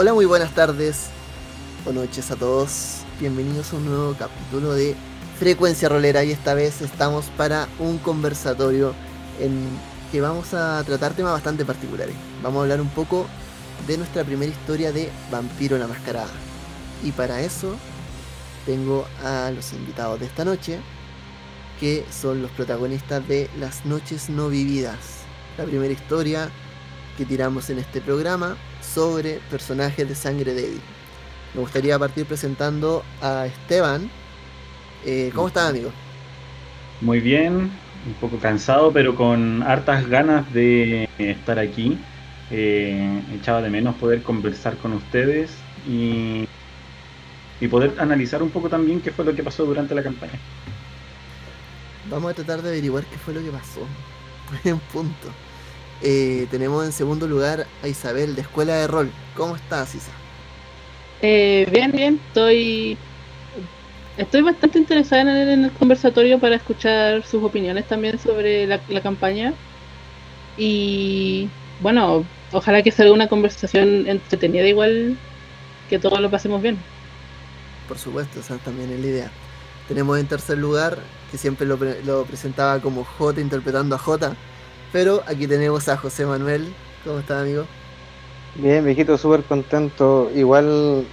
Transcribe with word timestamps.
Hola, 0.00 0.14
muy 0.14 0.26
buenas 0.26 0.54
tardes 0.54 1.08
o 1.84 1.92
noches 1.92 2.30
a 2.30 2.36
todos. 2.36 2.98
Bienvenidos 3.18 3.72
a 3.72 3.76
un 3.78 3.86
nuevo 3.86 4.14
capítulo 4.16 4.72
de 4.72 4.94
Frecuencia 5.40 5.88
Rolera 5.88 6.22
y 6.22 6.30
esta 6.30 6.54
vez 6.54 6.80
estamos 6.82 7.24
para 7.36 7.66
un 7.80 7.98
conversatorio 7.98 8.94
en 9.40 9.68
que 10.12 10.20
vamos 10.20 10.54
a 10.54 10.84
tratar 10.84 11.14
temas 11.14 11.32
bastante 11.32 11.64
particulares. 11.64 12.14
Vamos 12.44 12.60
a 12.60 12.62
hablar 12.62 12.80
un 12.80 12.90
poco 12.90 13.26
de 13.88 13.98
nuestra 13.98 14.22
primera 14.22 14.52
historia 14.52 14.92
de 14.92 15.10
Vampiro 15.32 15.76
la 15.78 15.88
Mascarada. 15.88 16.30
Y 17.02 17.10
para 17.10 17.40
eso 17.40 17.74
tengo 18.66 19.04
a 19.24 19.50
los 19.50 19.72
invitados 19.72 20.20
de 20.20 20.26
esta 20.26 20.44
noche, 20.44 20.78
que 21.80 22.06
son 22.12 22.40
los 22.40 22.52
protagonistas 22.52 23.26
de 23.26 23.50
Las 23.58 23.84
Noches 23.84 24.30
No 24.30 24.48
Vividas, 24.48 25.24
la 25.56 25.64
primera 25.64 25.92
historia 25.92 26.52
que 27.16 27.24
tiramos 27.24 27.68
en 27.68 27.80
este 27.80 28.00
programa 28.00 28.56
sobre 28.98 29.38
personajes 29.48 30.08
de 30.08 30.14
sangre 30.16 30.54
débil. 30.54 30.80
Me 31.54 31.60
gustaría 31.60 31.96
partir 32.00 32.26
presentando 32.26 33.04
a 33.22 33.46
Esteban. 33.46 34.10
Eh, 35.06 35.30
¿Cómo 35.32 35.46
estás, 35.46 35.70
amigo? 35.70 35.92
Muy 37.00 37.20
bien, 37.20 37.70
un 38.06 38.14
poco 38.20 38.38
cansado, 38.38 38.92
pero 38.92 39.14
con 39.14 39.62
hartas 39.62 40.08
ganas 40.08 40.52
de 40.52 41.08
estar 41.16 41.60
aquí. 41.60 41.96
Eh, 42.50 43.22
echaba 43.40 43.62
de 43.62 43.70
menos 43.70 43.94
poder 43.94 44.20
conversar 44.24 44.76
con 44.78 44.94
ustedes 44.94 45.52
y, 45.86 46.48
y 47.60 47.68
poder 47.68 47.94
analizar 48.00 48.42
un 48.42 48.50
poco 48.50 48.68
también 48.68 49.00
qué 49.00 49.12
fue 49.12 49.24
lo 49.24 49.32
que 49.32 49.44
pasó 49.44 49.64
durante 49.64 49.94
la 49.94 50.02
campaña. 50.02 50.40
Vamos 52.10 52.32
a 52.32 52.34
tratar 52.34 52.62
de 52.62 52.70
averiguar 52.70 53.04
qué 53.04 53.16
fue 53.16 53.32
lo 53.32 53.44
que 53.44 53.52
pasó. 53.52 53.86
En 54.64 54.80
punto. 54.80 55.28
Eh, 56.02 56.46
tenemos 56.50 56.84
en 56.84 56.92
segundo 56.92 57.26
lugar 57.26 57.66
a 57.82 57.88
Isabel 57.88 58.34
de 58.34 58.42
Escuela 58.42 58.74
de 58.74 58.86
Rol. 58.86 59.10
¿Cómo 59.36 59.56
estás, 59.56 59.94
Isa? 59.94 60.12
Eh, 61.22 61.68
bien, 61.72 61.90
bien. 61.90 62.20
Estoy 62.28 62.96
estoy 64.18 64.42
bastante 64.42 64.78
interesada 64.78 65.22
en 65.22 65.64
el, 65.64 65.72
conversatorio 65.72 66.38
para 66.38 66.56
escuchar 66.56 67.24
sus 67.24 67.42
opiniones 67.42 67.86
también 67.86 68.18
sobre 68.18 68.66
la, 68.66 69.00
campaña. 69.00 69.54
Y 70.56 71.48
bueno, 71.80 72.24
ojalá 72.52 72.82
que 72.82 72.90
salga 72.90 73.12
una 73.12 73.28
conversación 73.28 74.08
entretenida 74.08 74.66
igual 74.66 75.16
que 75.88 75.98
todos 75.98 76.20
lo 76.20 76.30
pasemos 76.30 76.60
bien. 76.60 76.78
Por 77.86 77.98
supuesto, 77.98 78.40
esa 78.40 78.58
también 78.58 78.92
es 78.92 79.00
la 79.00 79.06
idea. 79.06 79.30
Tenemos 79.86 80.18
en 80.18 80.26
tercer 80.26 80.58
lugar, 80.58 80.98
que 81.30 81.38
siempre 81.38 81.66
lo, 81.66 81.78
lo 82.04 82.24
presentaba 82.24 82.80
como 82.80 83.04
J 83.04 83.40
interpretando 83.40 83.94
a 83.94 83.98
J, 83.98 84.36
pero 84.92 85.22
aquí 85.26 85.46
tenemos 85.46 85.88
a 85.88 85.96
José 85.96 86.26
Manuel. 86.26 86.72
¿Cómo 87.04 87.18
está, 87.18 87.40
amigo? 87.40 87.64
Bien, 88.54 88.84
viejito, 88.84 89.16
súper 89.18 89.42
contento. 89.44 90.30
Igual 90.34 91.04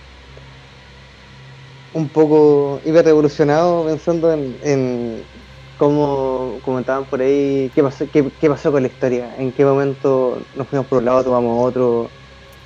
un 1.94 2.10
poco 2.10 2.82
hiper 2.86 3.06
revolucionado 3.06 3.86
pensando 3.86 4.34
en, 4.34 4.58
en 4.64 5.24
cómo 5.78 6.60
comentaban 6.66 7.06
por 7.06 7.22
ahí 7.22 7.72
qué 7.74 7.84
pasó, 7.84 8.06
qué, 8.12 8.30
qué, 8.42 8.50
pasó 8.50 8.72
con 8.72 8.82
la 8.84 8.90
historia, 8.90 9.34
en 9.38 9.52
qué 9.52 9.64
momento 9.64 10.40
nos 10.56 10.68
fuimos 10.68 10.88
por 10.88 11.00
un 11.00 11.06
lado, 11.06 11.24
tomamos 11.24 11.66
otro. 11.66 12.10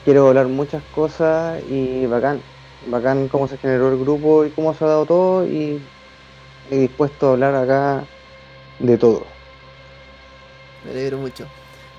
Quiero 0.05 0.29
hablar 0.29 0.47
muchas 0.47 0.81
cosas 0.95 1.61
y 1.69 2.05
bacán, 2.05 2.41
bacán 2.87 3.27
cómo 3.27 3.47
se 3.47 3.57
generó 3.57 3.91
el 3.91 3.99
grupo 3.99 4.45
y 4.45 4.49
cómo 4.51 4.73
se 4.73 4.83
ha 4.85 4.87
dado 4.87 5.05
todo 5.05 5.45
y, 5.45 5.81
y 6.71 6.77
dispuesto 6.77 7.29
a 7.29 7.31
hablar 7.33 7.55
acá 7.55 8.03
de 8.79 8.97
todo 8.97 9.38
me 10.83 10.91
alegro 10.91 11.17
mucho. 11.17 11.47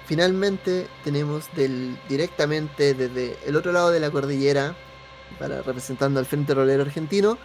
Finalmente 0.06 0.88
tenemos 1.04 1.48
directamente 2.08 2.94
desde 2.94 3.36
el 3.46 3.54
otro 3.54 3.70
lado 3.70 3.90
de 3.90 4.00
la 4.00 4.10
cordillera, 4.10 4.74
para 5.38 5.62
representando 5.62 6.18
al 6.18 6.26
Frente 6.26 6.52
Rolero 6.52 6.82
Argentino, 6.82 7.38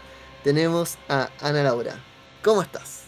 tenemos 0.44 0.98
a 1.08 1.30
Ana 1.42 1.64
Laura. 1.64 1.96
¿Cómo 2.44 2.62
estás? 2.62 3.06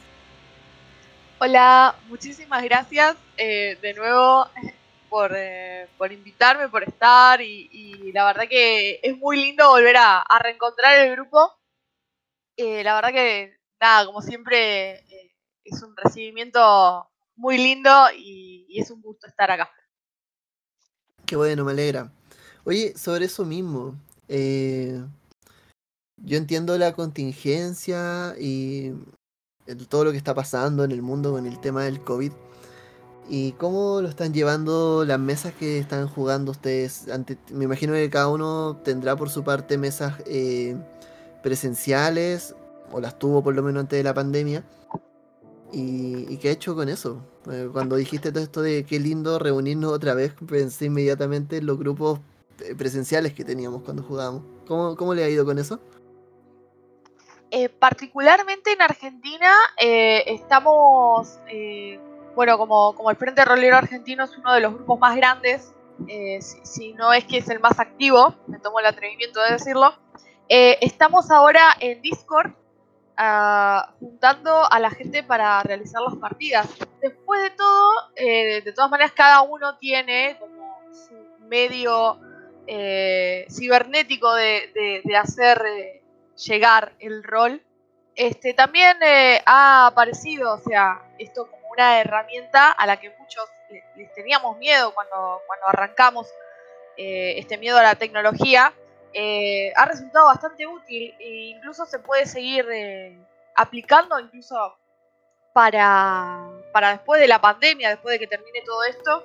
Hola, 1.39 1.95
muchísimas 2.07 2.63
gracias 2.63 3.15
eh, 3.37 3.77
de 3.81 3.93
nuevo 3.93 4.47
por, 5.09 5.31
eh, 5.35 5.87
por, 5.97 6.11
invitarme, 6.11 6.69
por 6.69 6.83
estar 6.83 7.41
y, 7.41 8.11
la 8.13 8.25
verdad 8.25 8.47
que 8.49 8.99
es 9.03 9.17
muy 9.17 9.37
lindo 9.37 9.69
volver 9.69 9.97
a, 9.97 10.23
reencontrar 10.39 10.99
el 10.99 11.11
grupo. 11.11 11.55
Eh, 12.55 12.83
la 12.83 12.95
verdad 12.95 13.09
que, 13.09 13.57
nada, 13.79 14.05
como 14.05 14.21
siempre, 14.21 15.03
es 15.63 15.83
un 15.83 15.95
recibimiento 15.95 17.07
muy 17.37 17.57
lindo 17.57 17.89
y, 18.17 18.65
es 18.79 18.91
un 18.91 19.01
gusto 19.01 19.27
estar 19.27 19.49
acá. 19.49 19.71
Qué 21.25 21.35
bueno, 21.35 21.63
me 21.63 21.71
alegra. 21.71 22.11
Oye, 22.63 22.95
sobre 22.95 23.25
eso 23.25 23.43
mismo, 23.45 23.95
eh, 24.27 25.01
yo 26.17 26.37
entiendo 26.37 26.77
la 26.77 26.93
contingencia 26.93 28.35
y 28.39 28.91
todo 29.89 30.05
lo 30.05 30.11
que 30.11 30.17
está 30.17 30.33
pasando 30.33 30.83
en 30.83 30.91
el 30.91 31.01
mundo 31.01 31.31
con 31.31 31.45
el 31.45 31.59
tema 31.59 31.83
del 31.83 32.01
COVID. 32.03 32.31
¿Y 33.29 33.53
cómo 33.53 34.01
lo 34.01 34.07
están 34.07 34.33
llevando 34.33 35.03
las 35.05 35.19
mesas 35.19 35.53
que 35.53 35.79
están 35.79 36.07
jugando 36.07 36.51
ustedes? 36.51 37.07
me 37.51 37.65
imagino 37.65 37.93
que 37.93 38.09
cada 38.09 38.29
uno 38.29 38.79
tendrá 38.83 39.15
por 39.15 39.29
su 39.29 39.43
parte 39.43 39.77
mesas 39.77 40.13
eh, 40.25 40.77
presenciales, 41.43 42.55
o 42.91 43.01
las 43.01 43.19
tuvo 43.19 43.43
por 43.43 43.53
lo 43.53 43.63
menos 43.63 43.81
antes 43.81 43.97
de 43.97 44.03
la 44.03 44.13
pandemia. 44.13 44.63
¿Y, 45.71 46.37
qué 46.37 46.49
ha 46.49 46.51
hecho 46.51 46.75
con 46.75 46.89
eso? 46.89 47.21
Eh, 47.51 47.69
cuando 47.71 47.95
dijiste 47.95 48.31
todo 48.31 48.43
esto 48.43 48.61
de 48.61 48.85
qué 48.85 48.99
lindo 48.99 49.37
reunirnos 49.37 49.91
otra 49.91 50.13
vez, 50.13 50.33
pensé 50.47 50.85
inmediatamente 50.85 51.57
en 51.57 51.65
los 51.65 51.77
grupos 51.77 52.19
eh, 52.63 52.73
presenciales 52.75 53.33
que 53.33 53.43
teníamos 53.43 53.83
cuando 53.83 54.03
jugábamos. 54.03 54.43
¿Cómo, 54.65 54.95
cómo 54.95 55.13
le 55.13 55.23
ha 55.23 55.29
ido 55.29 55.45
con 55.45 55.59
eso? 55.59 55.79
Eh, 57.51 57.69
particularmente 57.69 58.73
en 58.73 58.81
Argentina 58.81 59.49
estamos, 59.77 61.39
bueno, 62.35 62.57
como, 62.57 62.93
como 62.93 63.09
el 63.09 63.15
Frente 63.15 63.45
Rolero 63.45 63.77
Argentino 63.77 64.25
es 64.25 64.37
uno 64.37 64.53
de 64.53 64.59
los 64.59 64.73
grupos 64.73 64.99
más 64.99 65.15
grandes, 65.15 65.73
si, 66.07 66.59
si, 66.63 66.93
no 66.93 67.13
es 67.13 67.23
que 67.23 67.37
es 67.37 67.49
el 67.49 67.61
más 67.61 67.79
activo, 67.79 68.35
me 68.47 68.59
tomo 68.59 68.79
el 68.81 68.85
atrevimiento 68.85 69.41
de 69.41 69.53
decirlo, 69.53 69.93
estamos 70.49 71.31
ahora 71.31 71.61
en 71.79 72.01
Discord 72.01 72.51
juntando 73.99 74.71
a 74.71 74.79
la 74.79 74.91
gente 74.91 75.23
para 75.23 75.61
realizar 75.63 76.01
las 76.01 76.15
partidas. 76.17 76.67
Después 77.01 77.41
de 77.41 77.49
todo, 77.51 77.91
eh, 78.15 78.61
de 78.61 78.73
todas 78.73 78.91
maneras, 78.91 79.11
cada 79.13 79.41
uno 79.41 79.77
tiene 79.77 80.37
como 80.39 80.79
su 80.91 81.15
medio 81.47 82.19
eh, 82.67 83.45
cibernético 83.49 84.33
de, 84.33 85.01
hacer 85.19 85.63
eh, 85.65 86.03
llegar 86.45 86.93
el 86.99 87.23
rol. 87.23 87.61
Este, 88.15 88.53
también 88.53 88.97
ha 89.45 89.87
aparecido, 89.87 90.55
o 90.55 90.59
sea, 90.59 91.01
esto 91.19 91.49
como 91.49 91.69
una 91.69 91.99
herramienta 91.99 92.71
a 92.71 92.85
la 92.87 92.97
que 92.97 93.11
muchos 93.19 93.45
les, 93.69 94.13
teníamos 94.13 94.57
miedo 94.57 94.93
cuando, 94.93 95.41
cuando 95.45 95.67
arrancamos, 95.67 96.27
este 96.99 97.59
miedo 97.59 97.77
a 97.77 97.83
la 97.83 97.93
tecnología 97.93 98.73
eh, 99.13 99.71
ha 99.75 99.85
resultado 99.85 100.25
bastante 100.25 100.67
útil 100.67 101.13
e 101.19 101.55
incluso 101.55 101.85
se 101.85 101.99
puede 101.99 102.25
seguir 102.25 102.65
eh, 102.71 103.17
aplicando 103.55 104.19
incluso 104.19 104.77
para, 105.53 106.49
para 106.71 106.91
después 106.91 107.19
de 107.19 107.27
la 107.27 107.41
pandemia, 107.41 107.89
después 107.89 108.13
de 108.13 108.19
que 108.19 108.27
termine 108.27 108.61
todo 108.61 108.83
esto, 108.83 109.23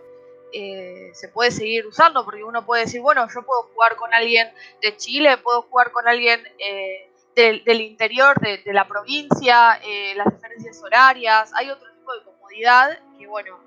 eh, 0.53 1.11
se 1.13 1.29
puede 1.29 1.51
seguir 1.51 1.87
usando 1.87 2.25
porque 2.25 2.43
uno 2.43 2.65
puede 2.65 2.85
decir, 2.85 3.01
bueno, 3.01 3.27
yo 3.35 3.43
puedo 3.43 3.65
jugar 3.75 3.97
con 3.97 4.13
alguien 4.15 4.51
de 4.81 4.97
Chile, 4.97 5.37
puedo 5.39 5.63
jugar 5.63 5.93
con 5.93 6.09
alguien 6.09 6.43
del, 7.35 7.81
interior 7.81 8.39
de, 8.41 8.59
de, 8.59 8.73
la 8.73 8.87
provincia, 8.87 9.79
las 10.15 10.33
diferencias 10.33 10.83
horarias, 10.83 11.51
hay 11.55 11.71
otro 11.71 11.91
tipo 11.93 12.15
de 12.15 12.23
comodidad 12.23 12.99
que, 13.19 13.27
bueno, 13.27 13.59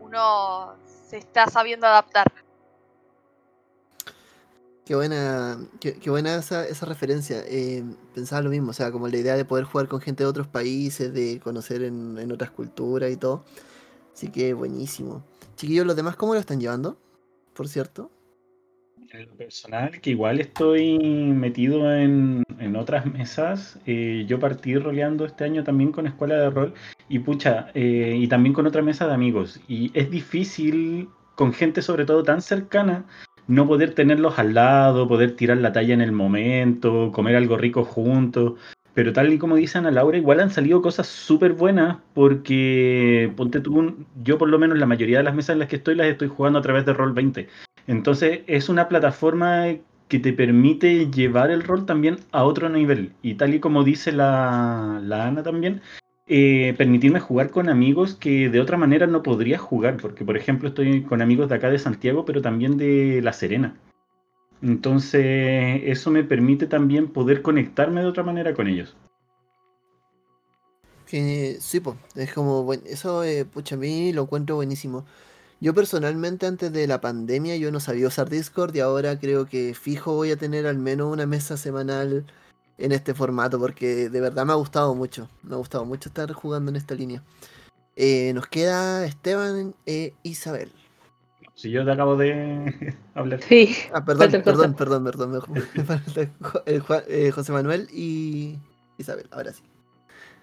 uno 0.00 0.76
se 1.08 1.18
está 1.18 1.46
sabiendo 1.46 1.86
adaptar. 1.86 2.26
Qué 4.86 4.94
buena, 4.94 5.58
qué, 5.80 5.98
buena 6.10 6.36
esa, 6.36 6.64
esa 6.64 6.86
referencia. 6.86 7.42
Eh, 7.48 7.82
pensaba 8.14 8.42
lo 8.42 8.50
mismo, 8.50 8.70
o 8.70 8.72
sea, 8.72 8.92
como 8.92 9.08
la 9.08 9.16
idea 9.16 9.34
de 9.34 9.44
poder 9.44 9.64
jugar 9.64 9.88
con 9.88 10.00
gente 10.00 10.22
de 10.22 10.30
otros 10.30 10.46
países, 10.46 11.12
de 11.12 11.40
conocer 11.40 11.82
en, 11.82 12.30
otras 12.30 12.52
culturas 12.52 13.10
y 13.10 13.16
todo. 13.16 13.44
Así 14.14 14.30
que 14.30 14.54
buenísimo. 14.54 15.24
Chiquillos, 15.56 15.86
¿los 15.86 15.96
demás 15.96 16.14
cómo 16.14 16.34
lo 16.34 16.40
están 16.40 16.60
llevando? 16.60 16.96
Por 17.52 17.66
cierto. 17.66 18.12
En 19.10 19.26
lo 19.26 19.34
personal, 19.34 20.00
que 20.00 20.10
igual 20.10 20.38
estoy 20.38 21.00
metido 21.00 21.92
en, 21.92 22.44
otras 22.76 23.06
mesas. 23.06 23.80
Eh, 23.86 24.24
yo 24.28 24.38
partí 24.38 24.76
roleando 24.76 25.24
este 25.24 25.42
año 25.42 25.64
también 25.64 25.90
con 25.90 26.06
Escuela 26.06 26.36
de 26.36 26.50
Rol 26.50 26.74
y 27.08 27.18
pucha, 27.18 27.72
eh, 27.74 28.14
y 28.16 28.28
también 28.28 28.52
con 28.52 28.68
otra 28.68 28.82
mesa 28.82 29.08
de 29.08 29.14
amigos. 29.14 29.58
Y 29.66 29.90
es 29.98 30.12
difícil 30.12 31.08
con 31.34 31.52
gente 31.52 31.82
sobre 31.82 32.04
todo 32.04 32.22
tan 32.22 32.40
cercana 32.40 33.04
no 33.48 33.66
poder 33.66 33.94
tenerlos 33.94 34.38
al 34.38 34.54
lado, 34.54 35.08
poder 35.08 35.36
tirar 35.36 35.58
la 35.58 35.72
talla 35.72 35.94
en 35.94 36.00
el 36.00 36.12
momento, 36.12 37.10
comer 37.12 37.36
algo 37.36 37.56
rico 37.56 37.84
juntos. 37.84 38.54
Pero 38.94 39.12
tal 39.12 39.32
y 39.32 39.38
como 39.38 39.56
dice 39.56 39.78
Ana 39.78 39.90
Laura, 39.90 40.16
igual 40.16 40.40
han 40.40 40.50
salido 40.50 40.80
cosas 40.80 41.06
súper 41.06 41.52
buenas 41.52 41.98
porque, 42.14 43.30
ponte 43.36 43.60
tú, 43.60 44.06
yo 44.22 44.38
por 44.38 44.48
lo 44.48 44.58
menos 44.58 44.78
la 44.78 44.86
mayoría 44.86 45.18
de 45.18 45.24
las 45.24 45.34
mesas 45.34 45.50
en 45.50 45.58
las 45.58 45.68
que 45.68 45.76
estoy 45.76 45.94
las 45.96 46.06
estoy 46.06 46.28
jugando 46.28 46.58
a 46.58 46.62
través 46.62 46.86
de 46.86 46.94
Roll20. 46.94 47.46
Entonces 47.86 48.40
es 48.46 48.68
una 48.68 48.88
plataforma 48.88 49.66
que 50.08 50.18
te 50.18 50.32
permite 50.32 51.10
llevar 51.10 51.50
el 51.50 51.62
rol 51.62 51.84
también 51.84 52.18
a 52.32 52.44
otro 52.44 52.68
nivel. 52.68 53.12
Y 53.22 53.34
tal 53.34 53.54
y 53.54 53.60
como 53.60 53.84
dice 53.84 54.12
la, 54.12 55.00
la 55.02 55.26
Ana 55.26 55.42
también, 55.42 55.82
eh, 56.26 56.74
permitirme 56.78 57.20
jugar 57.20 57.50
con 57.50 57.68
amigos 57.68 58.14
que 58.14 58.48
de 58.50 58.60
otra 58.60 58.76
manera 58.76 59.06
no 59.06 59.22
podría 59.22 59.58
jugar, 59.58 59.96
porque 59.98 60.24
por 60.24 60.36
ejemplo 60.36 60.68
estoy 60.68 61.02
con 61.02 61.22
amigos 61.22 61.48
de 61.48 61.56
acá 61.56 61.70
de 61.70 61.78
Santiago, 61.78 62.24
pero 62.24 62.42
también 62.42 62.76
de 62.76 63.20
La 63.22 63.32
Serena. 63.32 63.76
Entonces 64.62 65.82
eso 65.84 66.10
me 66.10 66.24
permite 66.24 66.66
también 66.66 67.08
poder 67.08 67.42
conectarme 67.42 68.02
de 68.02 68.08
otra 68.08 68.22
manera 68.24 68.54
con 68.54 68.68
ellos. 68.68 68.96
Sí, 71.60 71.80
pues, 71.80 71.96
es 72.16 72.32
como, 72.32 72.64
buen- 72.64 72.82
eso, 72.86 73.22
eh, 73.24 73.44
pucha, 73.44 73.76
a 73.76 73.78
mí 73.78 74.12
lo 74.12 74.22
encuentro 74.22 74.56
buenísimo. 74.56 75.04
Yo 75.60 75.74
personalmente 75.74 76.46
antes 76.46 76.72
de 76.72 76.86
la 76.88 77.00
pandemia 77.02 77.56
yo 77.56 77.72
no 77.72 77.80
sabía 77.80 78.08
usar 78.08 78.30
Discord 78.30 78.76
y 78.76 78.80
ahora 78.80 79.18
creo 79.20 79.46
que 79.46 79.74
fijo 79.74 80.14
voy 80.14 80.30
a 80.32 80.36
tener 80.38 80.66
al 80.66 80.78
menos 80.78 81.12
una 81.12 81.26
mesa 81.26 81.56
semanal 81.58 82.26
en 82.78 82.92
este 82.92 83.14
formato 83.14 83.58
porque 83.58 84.08
de 84.10 84.20
verdad 84.20 84.44
me 84.46 84.52
ha 84.52 84.56
gustado 84.56 84.94
mucho, 84.94 85.28
me 85.42 85.54
ha 85.54 85.58
gustado 85.58 85.84
mucho 85.84 86.08
estar 86.08 86.30
jugando 86.32 86.70
en 86.70 86.76
esta 86.76 86.94
línea. 86.94 87.22
Eh, 87.96 88.32
nos 88.34 88.46
queda 88.46 89.06
Esteban 89.06 89.74
e 89.86 90.12
Isabel. 90.22 90.70
Si 91.54 91.70
yo 91.70 91.84
te 91.86 91.92
acabo 91.92 92.16
de 92.16 92.94
hablar. 93.14 93.40
Sí, 93.42 93.74
Ah, 93.92 94.04
perdón, 94.04 94.30
perdón, 94.42 94.74
perdón, 94.74 95.04
perdón, 95.04 95.40
Jo- 95.40 97.02
eh, 97.08 97.30
José 97.30 97.52
Manuel 97.52 97.88
y 97.90 98.58
Isabel, 98.98 99.26
ahora 99.30 99.52
sí. 99.52 99.62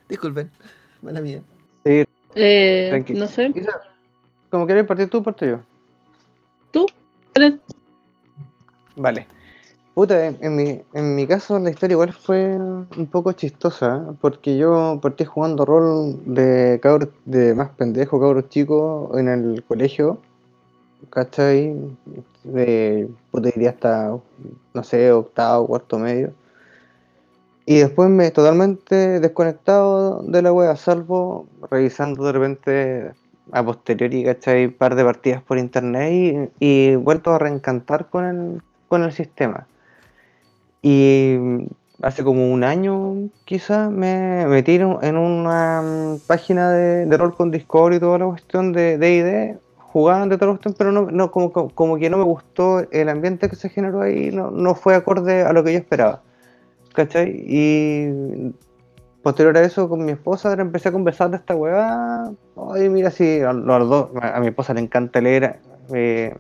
Disculpen, 0.09 0.50
mala 1.01 1.21
mía. 1.21 1.44
Sí, 1.86 2.03
eh, 2.36 3.03
no 3.09 3.27
sé. 3.27 3.51
Isa, 3.53 3.79
como 4.50 4.65
querés 4.65 4.86
partir 4.86 5.09
tú, 5.09 5.21
parto 5.21 5.45
yo. 5.45 5.59
¿Tú? 6.71 6.88
Vale. 8.95 9.27
Puta, 9.94 10.25
en, 10.25 10.56
mi, 10.56 10.81
en 10.94 11.16
mi 11.16 11.28
caso 11.28 11.60
la 11.60 11.69
historia 11.69 11.94
igual 11.94 12.13
fue 12.13 12.57
un 12.57 13.07
poco 13.12 13.31
chistosa, 13.34 13.98
¿eh? 13.98 14.16
porque 14.19 14.57
yo 14.57 15.00
partí 15.00 15.24
jugando 15.24 15.66
rol 15.66 16.19
de 16.25 16.80
cabros, 16.81 17.10
de 17.25 17.54
más 17.54 17.69
pendejo, 17.69 18.19
cabros 18.19 18.50
chicos 18.50 19.16
en 19.19 19.28
el 19.28 19.63
colegio, 19.63 20.19
¿cachai? 21.12 21.75
De, 22.44 23.07
puta, 23.30 23.50
diría 23.54 23.69
hasta, 23.72 24.18
no 24.74 24.84
sé, 24.84 25.12
octavo, 25.12 25.68
cuarto 25.68 26.00
medio. 26.00 26.34
Y 27.66 27.78
después 27.78 28.10
me 28.10 28.31
totalmente 28.31 29.19
desconectado 29.19 30.24
de 30.24 30.42
la 30.42 30.51
wea, 30.51 30.75
salvo 30.75 31.46
revisando 31.69 32.25
de 32.25 32.31
repente 32.31 33.12
a 33.51 33.63
posteriori, 33.63 34.24
¿cachai? 34.24 34.66
Un 34.66 34.74
par 34.74 34.96
de 34.96 35.04
partidas 35.04 35.44
por 35.44 35.60
internet 35.60 36.50
y, 36.60 36.92
y 36.92 36.96
vuelto 36.96 37.31
a 37.31 37.38
reencantar 37.39 38.10
con 38.10 38.25
el, 38.25 38.63
con 38.88 39.04
el 39.04 39.12
sistema. 39.13 39.68
Y 40.83 41.38
hace 42.01 42.24
como 42.24 42.51
un 42.51 42.63
año 42.65 43.30
quizás 43.45 43.89
me 43.89 44.45
metí 44.47 44.75
en 44.75 44.85
un- 44.85 45.03
en 45.03 45.15
una 45.18 45.81
mm, 45.81 46.19
página 46.27 46.71
de, 46.71 47.06
de 47.06 47.18
rol 47.18 47.33
con 47.33 47.50
Discord 47.51 47.94
y 47.94 48.00
toda 48.00 48.18
la 48.19 48.25
cuestión 48.25 48.74
de 48.74 48.97
D&D, 48.97 49.57
jugando 49.77 50.35
y 50.35 50.38
toda 50.38 50.51
la 50.51 50.57
cuestión, 50.57 50.75
pero 50.77 50.91
no, 50.91 51.09
no 51.09 51.31
como, 51.31 51.51
como- 51.53 51.97
que 51.97 52.09
no 52.09 52.18
me 52.18 52.24
gustó 52.25 52.81
el 52.91 53.07
ambiente 53.07 53.47
que 53.50 53.56
se 53.56 53.69
generó 53.69 54.01
ahí, 54.01 54.30
no, 54.31 54.51
no 54.51 54.75
fue 54.75 54.94
acorde 54.95 55.44
a 55.44 55.53
lo 55.53 55.63
que 55.63 55.71
yo 55.74 55.80
esperaba. 55.80 56.21
¿Cachai? 56.94 57.44
Y 57.47 58.53
posterior 59.24 59.56
a 59.57 59.62
eso, 59.62 59.88
con 59.88 60.03
mi 60.03 60.12
esposa 60.12 60.53
empecé 60.53 60.89
a 60.89 60.91
conversar 60.91 61.29
de 61.31 61.38
esta 61.38 61.56
weá. 61.56 62.29
Oye, 62.56 62.89
mira, 62.89 63.09
si 63.09 63.39
a 63.39 63.53
los 63.53 64.09
a 64.21 64.39
mi 64.41 64.47
esposa 64.47 64.74
le 64.74 64.81
encanta 64.81 65.21
leer. 65.21 65.59
eh, 65.94 66.36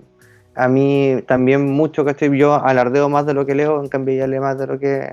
a 0.55 0.67
mí 0.67 1.17
también 1.27 1.65
mucho, 1.71 2.05
¿cachai? 2.05 2.35
Yo 2.37 2.55
alardeo 2.55 3.09
más 3.09 3.25
de 3.25 3.33
lo 3.33 3.45
que 3.45 3.55
leo, 3.55 3.81
en 3.81 3.89
cambio 3.89 4.13
ella 4.15 4.27
lee 4.27 4.39
más 4.39 4.57
de 4.57 4.67
lo 4.67 4.79
que 4.79 5.09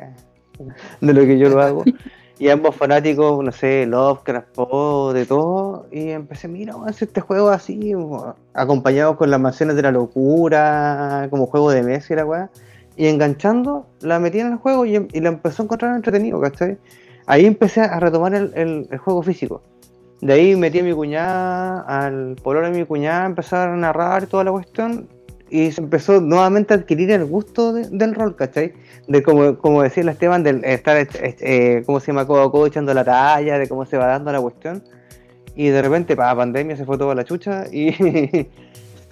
de 1.00 1.14
lo 1.14 1.20
que 1.22 1.38
yo 1.38 1.48
lo 1.48 1.60
hago. 1.62 1.84
Y 2.38 2.48
ambos 2.48 2.74
fanáticos, 2.74 3.44
no 3.44 3.52
sé, 3.52 3.84
Lovecraft, 3.84 4.48
Poe, 4.54 5.12
de 5.12 5.26
todo. 5.26 5.84
Y 5.92 6.08
empecé, 6.08 6.48
mira, 6.48 6.72
vamos 6.72 6.86
a 6.88 6.90
hacer 6.92 7.08
este 7.08 7.20
juego 7.20 7.50
así, 7.50 7.92
acompañado 8.54 9.18
con 9.18 9.30
las 9.30 9.38
mansiones 9.38 9.76
de 9.76 9.82
la 9.82 9.90
locura, 9.92 11.26
como 11.28 11.44
juego 11.44 11.70
de 11.70 11.82
mesa 11.82 12.14
y 12.14 12.16
la 12.16 12.24
weá. 12.24 12.50
Y 12.96 13.08
enganchando, 13.08 13.84
la 14.00 14.18
metí 14.20 14.40
en 14.40 14.52
el 14.52 14.56
juego 14.56 14.86
y, 14.86 15.06
y 15.12 15.20
la 15.20 15.28
empezó 15.28 15.62
a 15.62 15.64
encontrar 15.64 15.94
entretenido, 15.94 16.40
¿cachai? 16.40 16.78
Ahí 17.26 17.44
empecé 17.44 17.82
a 17.82 18.00
retomar 18.00 18.34
el, 18.34 18.52
el- 18.54 18.88
el 18.90 18.98
juego 18.98 19.22
físico. 19.22 19.60
De 20.22 20.32
ahí 20.32 20.56
metí 20.56 20.78
a 20.78 20.82
mi 20.82 20.94
cuñada, 20.94 21.82
al 21.82 22.36
pololo 22.42 22.70
de 22.70 22.78
mi 22.78 22.86
cuñada, 22.86 23.26
empezaron 23.26 23.74
a 23.74 23.88
narrar 23.88 24.26
toda 24.28 24.44
la 24.44 24.50
cuestión. 24.52 25.08
Y 25.50 25.72
se 25.72 25.80
empezó 25.80 26.20
nuevamente 26.20 26.72
a 26.74 26.76
adquirir 26.76 27.10
el 27.10 27.24
gusto 27.24 27.72
de- 27.72 27.88
del 27.90 28.14
rol, 28.14 28.36
¿cachai? 28.36 28.72
De 29.08 29.22
como, 29.22 29.58
como 29.58 29.82
decía 29.82 30.02
el 30.04 30.08
Esteban, 30.10 30.42
del 30.44 30.64
estar, 30.64 30.96
eh, 30.96 31.08
eh, 31.40 31.82
¿cómo 31.86 31.98
se 32.00 32.08
llama? 32.08 32.26
Codo 32.26 32.66
echando 32.66 32.94
la 32.94 33.04
talla, 33.04 33.58
de 33.58 33.68
cómo 33.68 33.84
se 33.84 33.96
va 33.96 34.06
dando 34.06 34.30
la 34.32 34.40
cuestión. 34.40 34.82
Y 35.56 35.68
de 35.68 35.82
repente, 35.82 36.14
para 36.14 36.36
pandemia, 36.36 36.76
se 36.76 36.84
fue 36.84 36.96
toda 36.96 37.14
la 37.16 37.24
chucha 37.24 37.64
y, 37.72 37.88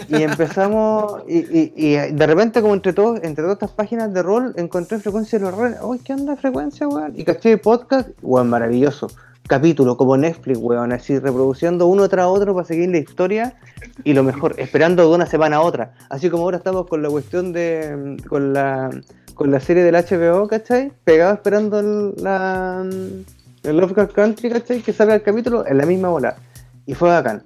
y 0.09 0.23
empezamos. 0.23 1.23
Y, 1.27 1.39
y- 1.39 1.73
y 1.75 1.97
de 2.13 2.27
repente, 2.27 2.63
como 2.63 2.75
entre 2.75 2.93
todos, 2.93 3.19
entre 3.25 3.43
todas 3.43 3.55
estas 3.57 3.73
páginas 3.73 4.15
de 4.15 4.23
rol, 4.23 4.55
encontré 4.57 4.99
frecuencia 5.01 5.39
de 5.39 5.45
los 5.47 5.55
roles. 5.57 5.79
¡Uy, 5.83 5.99
qué 5.99 6.13
onda 6.15 6.37
frecuencia, 6.37 6.87
weón! 6.87 7.15
Y 7.17 7.25
caché 7.25 7.59
podcast, 7.59 8.09
weón, 8.23 8.49
maravilloso. 8.49 9.09
Capítulo, 9.49 9.97
como 9.97 10.17
Netflix, 10.17 10.59
weón, 10.61 10.93
así 10.93 11.19
reproduciendo 11.19 11.87
uno 11.87 12.07
tras 12.09 12.27
otro 12.27 12.55
para 12.55 12.67
seguir 12.67 12.91
la 12.91 12.99
historia 12.99 13.55
y 14.05 14.13
lo 14.13 14.23
mejor, 14.23 14.55
esperando 14.59 15.09
de 15.09 15.15
una 15.15 15.25
semana 15.25 15.57
a 15.57 15.61
otra. 15.63 15.95
Así 16.11 16.29
como 16.29 16.45
ahora 16.45 16.59
estamos 16.59 16.87
con 16.87 17.03
la 17.03 17.09
cuestión 17.09 17.53
de. 17.55 18.19
con 18.29 18.53
la, 18.53 18.91
con 19.35 19.51
la 19.51 19.59
serie 19.61 19.83
del 19.85 19.95
HBO, 19.95 20.47
¿cachai? 20.49 20.93
Pegado 21.05 21.33
esperando 21.33 21.81
el, 21.81 22.15
la, 22.23 22.85
el 23.63 23.77
Lovecraft 23.77 24.13
Country, 24.13 24.51
¿cachai? 24.51 24.83
Que 24.83 24.93
salga 24.93 25.15
el 25.15 25.23
capítulo 25.23 25.67
en 25.67 25.79
la 25.79 25.87
misma 25.87 26.09
bola. 26.11 26.37
Y 26.85 26.93
fue 26.95 27.09
bacán. 27.09 27.43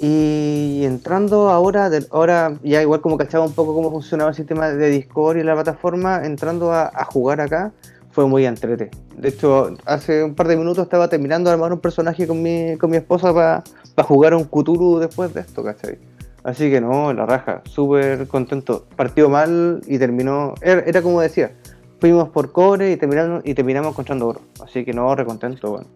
Y 0.00 0.82
entrando 0.84 1.48
ahora, 1.50 1.90
del- 1.90 2.08
ahora 2.10 2.54
ya 2.64 2.82
igual 2.82 3.00
como 3.02 3.16
cachaba 3.18 3.44
un 3.44 3.52
poco 3.52 3.72
cómo 3.74 3.90
funcionaba 3.90 4.30
el 4.30 4.36
sistema 4.36 4.68
de 4.70 4.88
Discord 4.90 5.36
y 5.36 5.44
la 5.44 5.54
plataforma, 5.54 6.24
entrando 6.24 6.72
a 6.72 7.04
jugar 7.04 7.40
acá, 7.40 7.70
fue 8.20 8.28
muy 8.28 8.44
entrete. 8.44 8.90
De 9.16 9.30
hecho, 9.30 9.74
hace 9.86 10.22
un 10.22 10.34
par 10.34 10.46
de 10.46 10.54
minutos 10.54 10.84
estaba 10.84 11.08
terminando 11.08 11.48
de 11.48 11.54
armar 11.54 11.72
un 11.72 11.80
personaje 11.80 12.26
con 12.26 12.42
mi, 12.42 12.76
con 12.76 12.90
mi 12.90 12.98
esposa 12.98 13.32
para 13.32 13.64
jugar 14.06 14.34
a 14.34 14.36
un 14.36 14.44
Cthulhu 14.44 14.98
después 14.98 15.32
de 15.32 15.40
esto, 15.40 15.64
¿cachai? 15.64 15.98
Así 16.44 16.70
que 16.70 16.82
no, 16.82 17.14
la 17.14 17.24
raja, 17.24 17.62
súper 17.64 18.26
contento. 18.28 18.86
Partió 18.94 19.30
mal 19.30 19.80
y 19.86 19.98
terminó, 19.98 20.52
era, 20.60 20.82
era 20.82 21.00
como 21.00 21.22
decía, 21.22 21.52
fuimos 21.98 22.28
por 22.28 22.52
cobre 22.52 22.92
y 22.92 22.96
terminamos, 22.98 23.40
y 23.42 23.54
terminamos 23.54 23.92
encontrando 23.92 24.26
oro. 24.28 24.40
Así 24.62 24.84
que 24.84 24.92
no, 24.92 25.14
recontento, 25.14 25.70
bueno. 25.70 25.86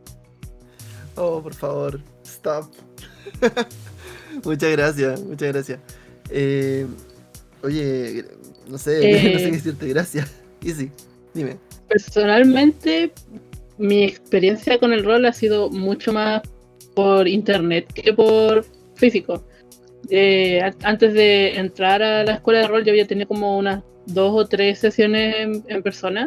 Oh, 1.16 1.42
por 1.42 1.52
favor, 1.52 2.00
stop. 2.24 2.64
muchas 4.44 4.70
gracias, 4.72 5.20
muchas 5.20 5.52
gracias. 5.52 5.78
Eh, 6.30 6.86
oye, 7.62 8.24
no 8.66 8.78
sé, 8.78 8.94
no 9.12 9.18
sé 9.18 9.26
Eh. 9.26 9.44
qué 9.44 9.50
decirte, 9.50 9.88
gracias. 9.88 10.30
Easy, 10.62 10.90
dime. 11.34 11.58
Personalmente, 11.88 13.12
mi 13.78 14.04
experiencia 14.04 14.78
con 14.78 14.92
el 14.92 15.04
rol 15.04 15.26
ha 15.26 15.32
sido 15.32 15.70
mucho 15.70 16.12
más 16.12 16.42
por 16.94 17.28
internet 17.28 17.92
que 17.92 18.12
por 18.12 18.64
físico. 18.94 19.42
Eh, 20.10 20.60
antes 20.82 21.14
de 21.14 21.56
entrar 21.56 22.02
a 22.02 22.24
la 22.24 22.34
escuela 22.34 22.60
de 22.60 22.68
rol, 22.68 22.84
yo 22.84 22.92
había 22.92 23.06
tenido 23.06 23.28
como 23.28 23.58
unas 23.58 23.82
dos 24.06 24.32
o 24.34 24.46
tres 24.46 24.78
sesiones 24.78 25.36
en, 25.36 25.64
en 25.68 25.82
persona. 25.82 26.26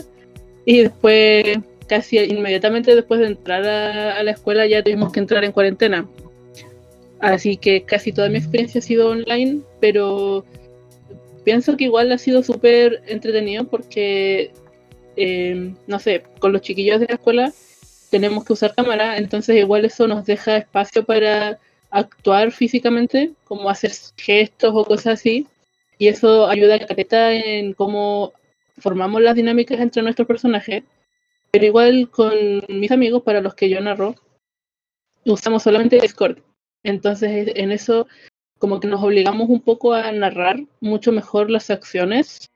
Y 0.66 0.80
después, 0.80 1.60
casi 1.88 2.18
inmediatamente 2.18 2.96
después 2.96 3.20
de 3.20 3.28
entrar 3.28 3.66
a, 3.66 4.18
a 4.18 4.24
la 4.24 4.32
escuela, 4.32 4.66
ya 4.68 4.84
tuvimos 4.84 5.12
que 5.12 5.20
entrar 5.20 5.44
en 5.44 5.52
cuarentena. 5.52 6.08
Así 7.20 7.58
que 7.58 7.84
casi 7.84 8.12
toda 8.12 8.30
mi 8.30 8.38
experiencia 8.38 8.80
ha 8.80 8.82
sido 8.82 9.10
online, 9.10 9.62
pero 9.80 10.46
pienso 11.44 11.78
que 11.78 11.86
igual 11.86 12.12
ha 12.12 12.18
sido 12.18 12.44
súper 12.44 13.02
entretenido 13.08 13.64
porque 13.64 14.52
eh, 15.18 15.74
no 15.88 16.00
sé, 16.00 16.24
con 16.40 16.54
los 16.54 16.62
chiquillos 16.62 17.00
de 17.00 17.08
la 17.08 17.16
escuela 17.16 17.54
tenemos 18.10 18.46
que 18.46 18.54
usar 18.54 18.74
cámara, 18.74 19.18
entonces 19.18 19.58
igual 19.58 19.86
eso 19.86 20.08
nos 20.08 20.26
deja 20.26 20.58
espacio 20.58 21.04
para 21.04 21.60
actuar 21.90 22.52
físicamente, 22.52 23.34
como 23.44 23.70
hacer 23.70 23.92
gestos 24.16 24.72
o 24.74 24.86
cosas 24.86 25.20
así, 25.20 25.48
y 25.98 26.08
eso 26.08 26.48
ayuda 26.48 26.76
a 26.76 26.86
caleta 26.86 27.34
en 27.34 27.74
cómo 27.74 28.34
formamos 28.78 29.22
las 29.22 29.36
dinámicas 29.36 29.80
entre 29.80 30.04
nuestros 30.04 30.28
personajes, 30.28 30.84
pero 31.52 31.66
igual 31.66 32.10
con 32.10 32.34
mis 32.70 32.92
amigos, 32.92 33.24
para 33.24 33.42
los 33.42 33.56
que 33.56 33.70
yo 33.70 33.82
narro, 33.82 34.16
usamos 35.26 35.64
solamente 35.64 36.00
Discord, 36.00 36.40
entonces 36.84 37.52
en 37.56 37.72
eso 37.72 38.08
como 38.60 38.80
que 38.80 38.88
nos 38.88 39.04
obligamos 39.04 39.50
un 39.50 39.62
poco 39.62 39.94
a 39.94 40.12
narrar 40.12 40.60
mucho 40.80 41.12
mejor 41.12 41.52
las 41.52 41.70
acciones 41.70 42.50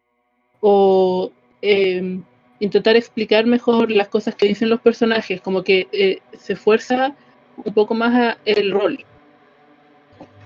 o 0.62 1.32
eh, 1.62 2.22
intentar 2.62 2.96
explicar 2.96 3.46
mejor 3.48 3.91
las 3.91 4.08
cosas 4.08 4.36
que 4.36 4.48
dicen 4.48 4.70
los 4.70 4.80
personajes, 4.80 5.41
como 5.41 5.63
que 5.63 5.88
eh, 5.91 6.20
se 6.38 6.56
fuerza 6.56 7.15
un 7.58 7.74
poco 7.74 7.96
más 7.96 8.13
a 8.15 8.38
el 8.46 8.72
rol. 8.72 9.03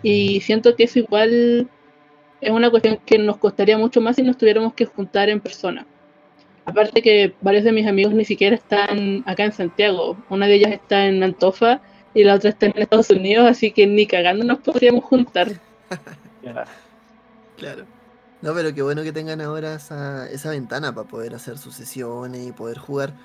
Y 0.01 0.39
siento 0.39 0.75
que 0.75 0.85
eso 0.85 0.99
igual 0.99 1.69
es 2.39 2.49
una 2.49 2.69
cuestión 2.69 2.99
que 3.05 3.17
nos 3.17 3.37
costaría 3.37 3.77
mucho 3.77 3.99
más 3.99 4.15
si 4.15 4.23
nos 4.23 4.37
tuviéramos 4.37 4.73
que 4.73 4.85
juntar 4.85 5.29
en 5.29 5.41
persona. 5.41 5.85
Aparte 6.63 7.01
que 7.01 7.33
varios 7.41 7.65
de 7.65 7.73
mis 7.73 7.85
amigos 7.85 8.13
ni 8.13 8.23
siquiera 8.23 8.55
están 8.55 9.23
acá 9.25 9.43
en 9.43 9.51
Santiago. 9.51 10.17
Una 10.29 10.47
de 10.47 10.55
ellas 10.55 10.71
está 10.71 11.07
en 11.07 11.21
Antofa 11.21 11.81
y 12.13 12.23
la 12.23 12.35
otra 12.35 12.51
está 12.51 12.67
en 12.67 12.73
Estados 12.77 13.09
Unidos, 13.09 13.45
así 13.49 13.71
que 13.71 13.85
ni 13.85 14.07
cagando 14.07 14.45
nos 14.45 14.59
podríamos 14.59 15.03
juntar. 15.03 15.49
Claro. 17.57 17.85
No, 18.45 18.53
pero 18.53 18.75
qué 18.75 18.83
bueno 18.83 19.01
que 19.01 19.11
tengan 19.11 19.41
ahora 19.41 19.73
esa, 19.73 20.29
esa 20.29 20.51
ventana 20.51 20.93
para 20.93 21.07
poder 21.07 21.33
hacer 21.33 21.57
sus 21.57 21.73
sesiones 21.73 22.47
y 22.47 22.51
poder 22.51 22.77
jugar. 22.77 23.15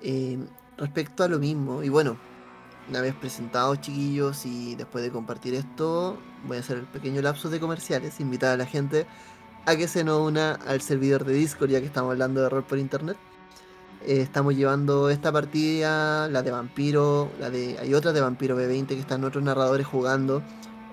Eh, 0.00 0.38
respecto 0.78 1.22
a 1.22 1.28
lo 1.28 1.38
mismo, 1.38 1.82
y 1.82 1.90
bueno, 1.90 2.16
una 2.88 3.02
vez 3.02 3.14
presentados 3.14 3.82
chiquillos 3.82 4.46
y 4.46 4.74
después 4.74 5.04
de 5.04 5.10
compartir 5.10 5.52
esto, 5.52 6.16
voy 6.46 6.56
a 6.56 6.60
hacer 6.60 6.78
el 6.78 6.86
pequeño 6.86 7.20
lapso 7.20 7.50
de 7.50 7.60
comerciales, 7.60 8.18
invitar 8.18 8.54
a 8.54 8.56
la 8.56 8.64
gente 8.64 9.06
a 9.66 9.76
que 9.76 9.86
se 9.88 10.04
nos 10.04 10.26
una 10.26 10.52
al 10.52 10.80
servidor 10.80 11.26
de 11.26 11.34
Discord, 11.34 11.68
ya 11.68 11.80
que 11.80 11.86
estamos 11.86 12.12
hablando 12.12 12.40
de 12.40 12.48
rol 12.48 12.64
por 12.64 12.78
internet. 12.78 13.18
Eh, 14.06 14.22
estamos 14.22 14.56
llevando 14.56 15.10
esta 15.10 15.30
partida, 15.30 16.28
la 16.28 16.40
de 16.40 16.50
Vampiro, 16.50 17.30
la 17.38 17.50
de 17.50 17.76
hay 17.78 17.92
otra 17.92 18.14
de 18.14 18.22
Vampiro 18.22 18.58
B20 18.58 18.86
que 18.86 19.00
están 19.00 19.22
otros 19.24 19.44
narradores 19.44 19.86
jugando. 19.86 20.42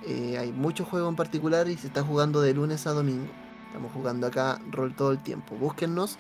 Eh, 0.05 0.37
hay 0.37 0.51
muchos 0.51 0.85
juegos 0.85 1.09
en 1.09 1.15
particular 1.15 1.69
y 1.69 1.77
se 1.77 1.87
está 1.87 2.03
jugando 2.03 2.41
de 2.41 2.53
lunes 2.53 2.85
a 2.85 2.91
domingo. 2.91 3.31
Estamos 3.69 3.91
jugando 3.93 4.27
acá 4.27 4.59
rol 4.71 4.93
todo 4.95 5.11
el 5.11 5.19
tiempo. 5.19 5.55
Búsquennos. 5.55 6.17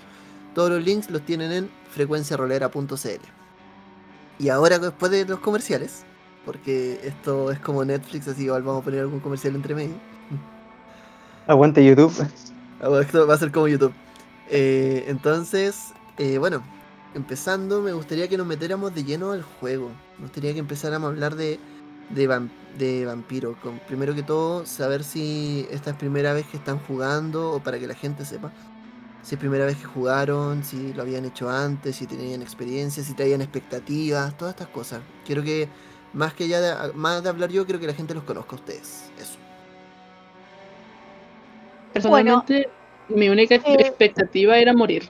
Todos 0.53 0.69
los 0.69 0.83
links 0.83 1.09
los 1.09 1.23
tienen 1.23 1.51
en 1.51 1.69
frecuenciarolera.cl. 1.91 2.95
Y 4.39 4.49
ahora 4.49 4.79
después 4.79 5.11
de 5.11 5.25
los 5.25 5.39
comerciales, 5.39 6.05
porque 6.45 6.99
esto 7.03 7.51
es 7.51 7.59
como 7.59 7.83
Netflix, 7.83 8.27
así 8.27 8.43
igual 8.43 8.63
vamos 8.63 8.81
a 8.81 8.85
poner 8.85 9.01
algún 9.01 9.19
comercial 9.19 9.55
entre 9.55 9.75
medio. 9.75 9.95
Aguante 11.47 11.83
YouTube. 11.83 12.13
Ah, 12.81 12.99
esto 13.01 13.27
va 13.27 13.33
a 13.33 13.37
ser 13.37 13.51
como 13.51 13.67
YouTube. 13.67 13.93
Eh, 14.49 15.05
entonces, 15.07 15.93
eh, 16.17 16.37
bueno, 16.37 16.63
empezando, 17.15 17.81
me 17.81 17.91
gustaría 17.91 18.27
que 18.27 18.37
nos 18.37 18.47
metiéramos 18.47 18.93
de 18.93 19.03
lleno 19.03 19.31
al 19.31 19.41
juego. 19.41 19.89
Me 20.17 20.23
gustaría 20.23 20.53
que 20.53 20.59
empezáramos 20.59 21.07
a 21.07 21.11
hablar 21.11 21.35
de, 21.35 21.59
de, 22.09 22.49
de 22.77 23.05
vampiro. 23.05 23.55
Con, 23.61 23.79
primero 23.79 24.15
que 24.15 24.23
todo, 24.23 24.65
saber 24.65 25.03
si 25.03 25.67
esta 25.71 25.91
es 25.91 25.95
primera 25.95 26.33
vez 26.33 26.45
que 26.47 26.57
están 26.57 26.79
jugando 26.79 27.51
o 27.53 27.59
para 27.59 27.79
que 27.79 27.87
la 27.87 27.95
gente 27.95 28.25
sepa. 28.25 28.51
Si 29.21 29.35
es 29.35 29.39
primera 29.39 29.65
vez 29.65 29.77
que 29.77 29.85
jugaron, 29.85 30.63
si 30.63 30.93
lo 30.93 31.01
habían 31.01 31.25
hecho 31.25 31.49
antes, 31.49 31.97
si 31.97 32.07
tenían 32.07 32.41
experiencia, 32.41 33.03
si 33.03 33.13
traían 33.13 33.41
expectativas, 33.41 34.37
todas 34.37 34.53
estas 34.53 34.69
cosas. 34.69 35.01
Quiero 35.25 35.43
que, 35.43 35.67
más 36.13 36.33
que 36.33 36.47
ya 36.47 36.61
de, 36.61 36.93
más 36.93 37.21
de 37.21 37.29
hablar 37.29 37.49
yo, 37.49 37.65
quiero 37.65 37.79
que 37.79 37.87
la 37.87 37.93
gente 37.93 38.13
los 38.13 38.23
conozca 38.23 38.53
a 38.53 38.59
ustedes. 38.59 39.11
Eso. 39.19 39.37
Personalmente, 41.93 42.69
mi 43.09 43.27
única 43.29 43.55
eh, 43.55 43.61
expectativa 43.79 44.57
era 44.57 44.73
morir. 44.73 45.09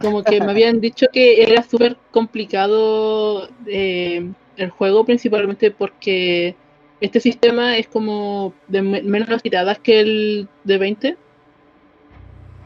Como 0.00 0.22
que 0.22 0.40
me 0.40 0.50
habían 0.50 0.80
dicho 0.80 1.06
que 1.12 1.42
era 1.42 1.62
súper 1.62 1.96
complicado 2.12 3.48
eh, 3.66 4.32
el 4.62 4.70
juego, 4.70 5.04
principalmente 5.04 5.70
porque 5.70 6.56
este 7.00 7.20
sistema 7.20 7.76
es 7.76 7.88
como 7.88 8.54
de 8.68 8.82
me- 8.82 9.02
menos 9.02 9.42
tiradas 9.42 9.78
que 9.80 10.00
el 10.00 10.48
de 10.64 10.78
20. 10.78 11.18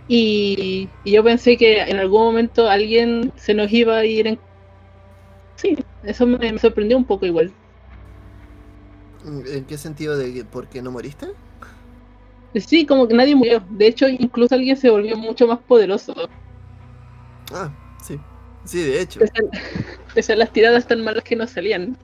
Y, 0.08 0.88
y 1.04 1.12
yo 1.12 1.24
pensé 1.24 1.56
que 1.56 1.80
en 1.80 1.96
algún 1.98 2.22
momento 2.22 2.68
alguien 2.68 3.32
se 3.36 3.54
nos 3.54 3.72
iba 3.72 3.96
a 3.98 4.04
ir 4.04 4.26
en... 4.26 4.40
Sí, 5.56 5.76
eso 6.02 6.26
me, 6.26 6.52
me 6.52 6.58
sorprendió 6.58 6.96
un 6.98 7.04
poco 7.06 7.24
igual. 7.26 7.54
¿En 9.24 9.64
qué 9.66 9.78
sentido 9.78 10.16
de 10.16 10.32
que 10.34 10.44
por 10.44 10.68
qué 10.68 10.82
no 10.82 10.90
moriste? 10.90 11.28
Sí, 12.54 12.86
como 12.86 13.08
que 13.08 13.14
nadie 13.14 13.34
murió. 13.34 13.62
De 13.70 13.86
hecho, 13.86 14.08
incluso 14.08 14.54
alguien 14.54 14.76
se 14.76 14.90
volvió 14.90 15.16
mucho 15.16 15.46
más 15.46 15.58
poderoso. 15.60 16.14
Ah, 17.52 17.70
sí. 18.02 18.18
Sí, 18.64 18.82
de 18.82 19.00
hecho. 19.00 19.20
Pese 19.20 19.32
a, 19.38 20.14
pese 20.14 20.32
a 20.32 20.36
las 20.36 20.52
tiradas 20.52 20.86
tan 20.86 21.02
malas 21.04 21.24
que 21.24 21.36
nos 21.36 21.50
salían. 21.50 21.96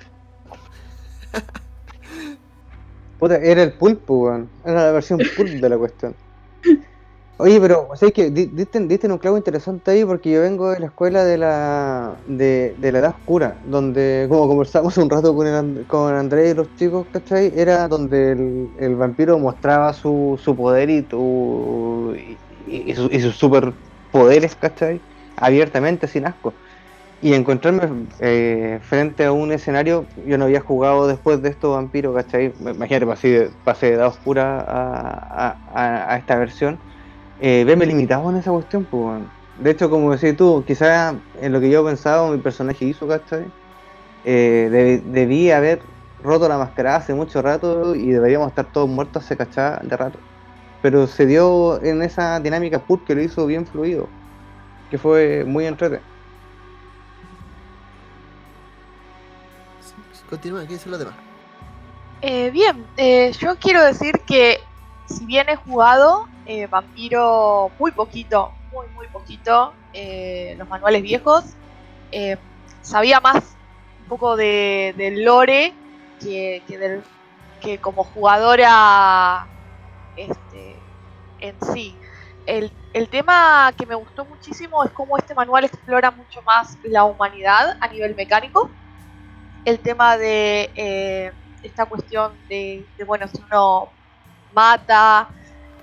Puta, 3.18 3.36
era 3.36 3.62
el 3.62 3.72
pulpo, 3.72 4.24
weón. 4.24 4.50
Era 4.64 4.84
la 4.86 4.92
versión 4.92 5.18
pulp 5.36 5.48
de 5.48 5.68
la 5.68 5.76
cuestión. 5.78 6.14
Oye, 7.40 7.60
pero, 7.60 7.88
¿sabes? 7.94 8.14
Di- 8.34 8.46
Diste, 8.46 8.80
diste 8.80 9.06
en 9.06 9.12
un 9.12 9.18
clavo 9.18 9.36
interesante 9.36 9.92
ahí 9.92 10.04
porque 10.04 10.30
yo 10.32 10.40
vengo 10.40 10.70
de 10.70 10.80
la 10.80 10.86
escuela 10.86 11.24
de 11.24 11.38
la 11.38 12.16
de, 12.26 12.74
de 12.78 12.92
la 12.92 12.98
Edad 12.98 13.14
Oscura, 13.16 13.60
donde, 13.64 14.26
como 14.28 14.48
conversamos 14.48 14.96
un 14.98 15.08
rato 15.08 15.34
con, 15.36 15.46
el, 15.46 15.54
And- 15.54 15.86
con 15.86 16.12
Andrés 16.14 16.52
y 16.52 16.56
los 16.56 16.74
chicos, 16.74 17.06
¿cachai? 17.12 17.52
Era 17.54 17.86
donde 17.86 18.32
el, 18.32 18.68
el 18.80 18.96
vampiro 18.96 19.38
mostraba 19.38 19.92
su, 19.92 20.38
su 20.42 20.56
poder 20.56 20.90
y, 20.90 21.02
tu, 21.02 22.12
y, 22.16 22.90
y 22.90 22.94
su- 22.96 23.08
y 23.10 23.20
sus 23.20 23.36
superpoderes, 23.36 24.56
¿cachai? 24.56 25.00
Abiertamente, 25.40 26.09
sin 26.09 26.26
asco. 26.26 26.59
Y 27.21 27.35
encontrarme 27.35 28.09
eh, 28.21 28.80
frente 28.83 29.25
a 29.26 29.33
un 29.33 29.52
escenario, 29.52 30.12
yo 30.16 30.38
no 30.38 30.47
había 30.47 30.61
jugado 30.61 31.09
después 31.09 31.42
de 31.42 31.50
esto 31.50 31.73
Vampiro, 31.73 32.14
¿cachai? 32.14 32.54
Imagínate, 32.59 33.07
pasé 33.07 33.28
de, 33.28 33.50
pasé 33.64 33.87
de 33.88 33.92
Edad 33.95 34.09
Oscura 34.09 34.64
a, 34.68 36.16
esta 36.18 36.37
versión. 36.38 36.83
Eh, 37.38 37.64
verme 37.64 37.87
limitado 37.87 38.30
en 38.30 38.37
esa 38.38 38.52
cuestión, 38.52 38.87
pues. 38.87 39.23
De 39.54 39.71
hecho, 39.73 39.90
como 39.90 40.12
decís 40.16 40.37
tú, 40.37 40.64
quizás 40.66 41.16
en 41.35 41.52
lo 41.52 41.61
que 41.61 41.71
yo 41.71 41.85
pensaba, 41.85 42.30
mi 42.30 42.38
personaje 42.42 42.85
hizo, 42.87 43.09
¿cachai? 43.09 43.52
Eh, 44.23 44.68
deb- 44.71 45.02
debí 45.12 45.50
haber 45.50 45.87
roto 46.18 46.49
la 46.49 46.59
máscara 46.59 46.97
hace 46.97 47.14
mucho 47.14 47.40
rato 47.42 47.95
y 47.95 48.11
deberíamos 48.11 48.49
estar 48.49 48.71
todos 48.73 48.88
muertos 48.88 49.25
hace 49.25 49.37
cachá 49.37 49.80
de 49.83 49.97
rato. 49.97 50.25
Pero 50.80 51.07
se 51.09 51.26
dio 51.26 51.83
en 51.85 52.02
esa 52.02 52.40
dinámica 52.40 52.87
pur 52.87 53.04
que 53.04 53.14
lo 53.16 53.23
hizo 53.23 53.47
bien 53.47 53.66
fluido, 53.66 54.14
que 54.90 54.99
fue 54.99 55.45
muy 55.45 55.66
entrete. 55.66 56.00
Continúa, 60.28 60.66
¿qué 60.66 60.75
dicen 60.75 60.90
los 60.90 61.00
demás? 61.00 61.14
Eh, 62.21 62.50
bien, 62.50 62.85
eh, 62.97 63.33
yo 63.38 63.57
quiero 63.57 63.83
decir 63.83 64.21
que 64.26 64.61
si 65.07 65.25
bien 65.25 65.49
he 65.49 65.57
jugado 65.57 66.28
eh, 66.47 66.66
Vampiro 66.66 67.71
muy 67.78 67.92
poquito, 67.92 68.52
muy 68.73 68.87
muy 68.95 69.07
poquito, 69.07 69.73
eh, 69.92 70.54
los 70.59 70.68
manuales 70.68 71.02
viejos, 71.02 71.45
eh, 72.12 72.37
sabía 72.83 73.21
más 73.21 73.37
un 74.02 74.09
poco 74.09 74.37
de, 74.37 74.95
del 74.97 75.25
lore 75.25 75.73
que, 76.21 76.62
que, 76.66 76.78
del, 76.78 77.02
que 77.61 77.78
como 77.78 78.04
jugadora 78.04 79.47
este, 80.16 80.76
en 81.40 81.54
sí. 81.73 81.97
El, 82.49 82.73
el 82.95 83.11
tema 83.11 83.71
que 83.76 83.85
me 83.85 83.95
gustó 83.95 84.25
muchísimo 84.25 84.83
es 84.83 84.90
cómo 84.93 85.19
este 85.19 85.35
manual 85.35 85.64
explora 85.64 86.11
mucho 86.11 86.40
más 86.43 86.78
la 86.83 87.05
humanidad 87.05 87.76
a 87.78 87.88
nivel 87.88 88.14
mecánico. 88.17 88.71
El 89.67 89.81
tema 89.81 90.17
de 90.17 90.71
eh, 90.75 91.33
esta 91.62 91.85
cuestión 91.85 92.33
de, 92.49 92.87
bueno, 93.07 93.28
si 93.28 93.43
uno 93.43 93.90
mata, 94.55 95.28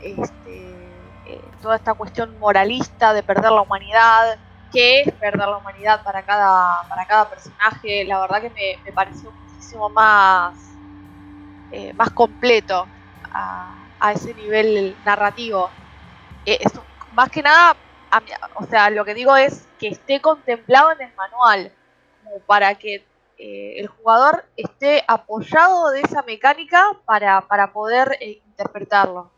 este, 0.02 1.14
eh, 1.28 1.52
toda 1.62 1.76
esta 1.76 1.94
cuestión 1.94 2.40
moralista 2.40 3.14
de 3.14 3.22
perder 3.22 3.52
la 3.52 3.62
humanidad, 3.62 4.40
qué 4.72 5.02
es 5.02 5.14
perder 5.14 5.48
la 5.48 5.60
humanidad 5.60 6.04
para 6.04 6.26
cada, 6.26 6.88
para 6.90 7.06
cada 7.06 7.30
personaje, 7.30 8.06
la 8.06 8.20
verdad 8.22 8.42
que 8.42 8.50
me, 8.50 8.82
me 8.84 8.92
pareció 8.92 9.32
muchísimo 9.32 9.92
más, 9.92 10.80
eh, 11.70 11.94
más 11.94 12.10
completo 12.12 12.88
a, 13.32 13.90
a, 14.00 14.12
ese 14.14 14.34
nivel 14.34 15.00
narrativo. 15.04 15.70
Eh, 16.46 16.60
más 17.14 17.30
que 17.30 17.42
nada, 17.42 17.76
a 18.12 18.20
mí, 18.20 18.30
o 18.56 18.66
sea, 18.66 18.90
lo 18.90 19.04
que 19.04 19.14
digo 19.14 19.36
es 19.36 19.68
que 19.80 19.88
esté 19.88 20.22
contemplado 20.22 20.92
en 20.92 21.02
el 21.02 21.16
manual, 21.16 21.72
como 22.24 22.40
para 22.42 22.76
que 22.76 23.06
eh, 23.38 23.80
el 23.80 23.88
jugador 23.88 24.46
esté 24.56 25.04
apoyado 25.08 25.92
de 25.92 26.02
esa 26.02 26.22
mecánica 26.22 26.98
para, 27.06 27.42
para 27.42 27.74
poder 27.74 28.18
eh, 28.22 28.42
interpretarlo. 28.46 29.32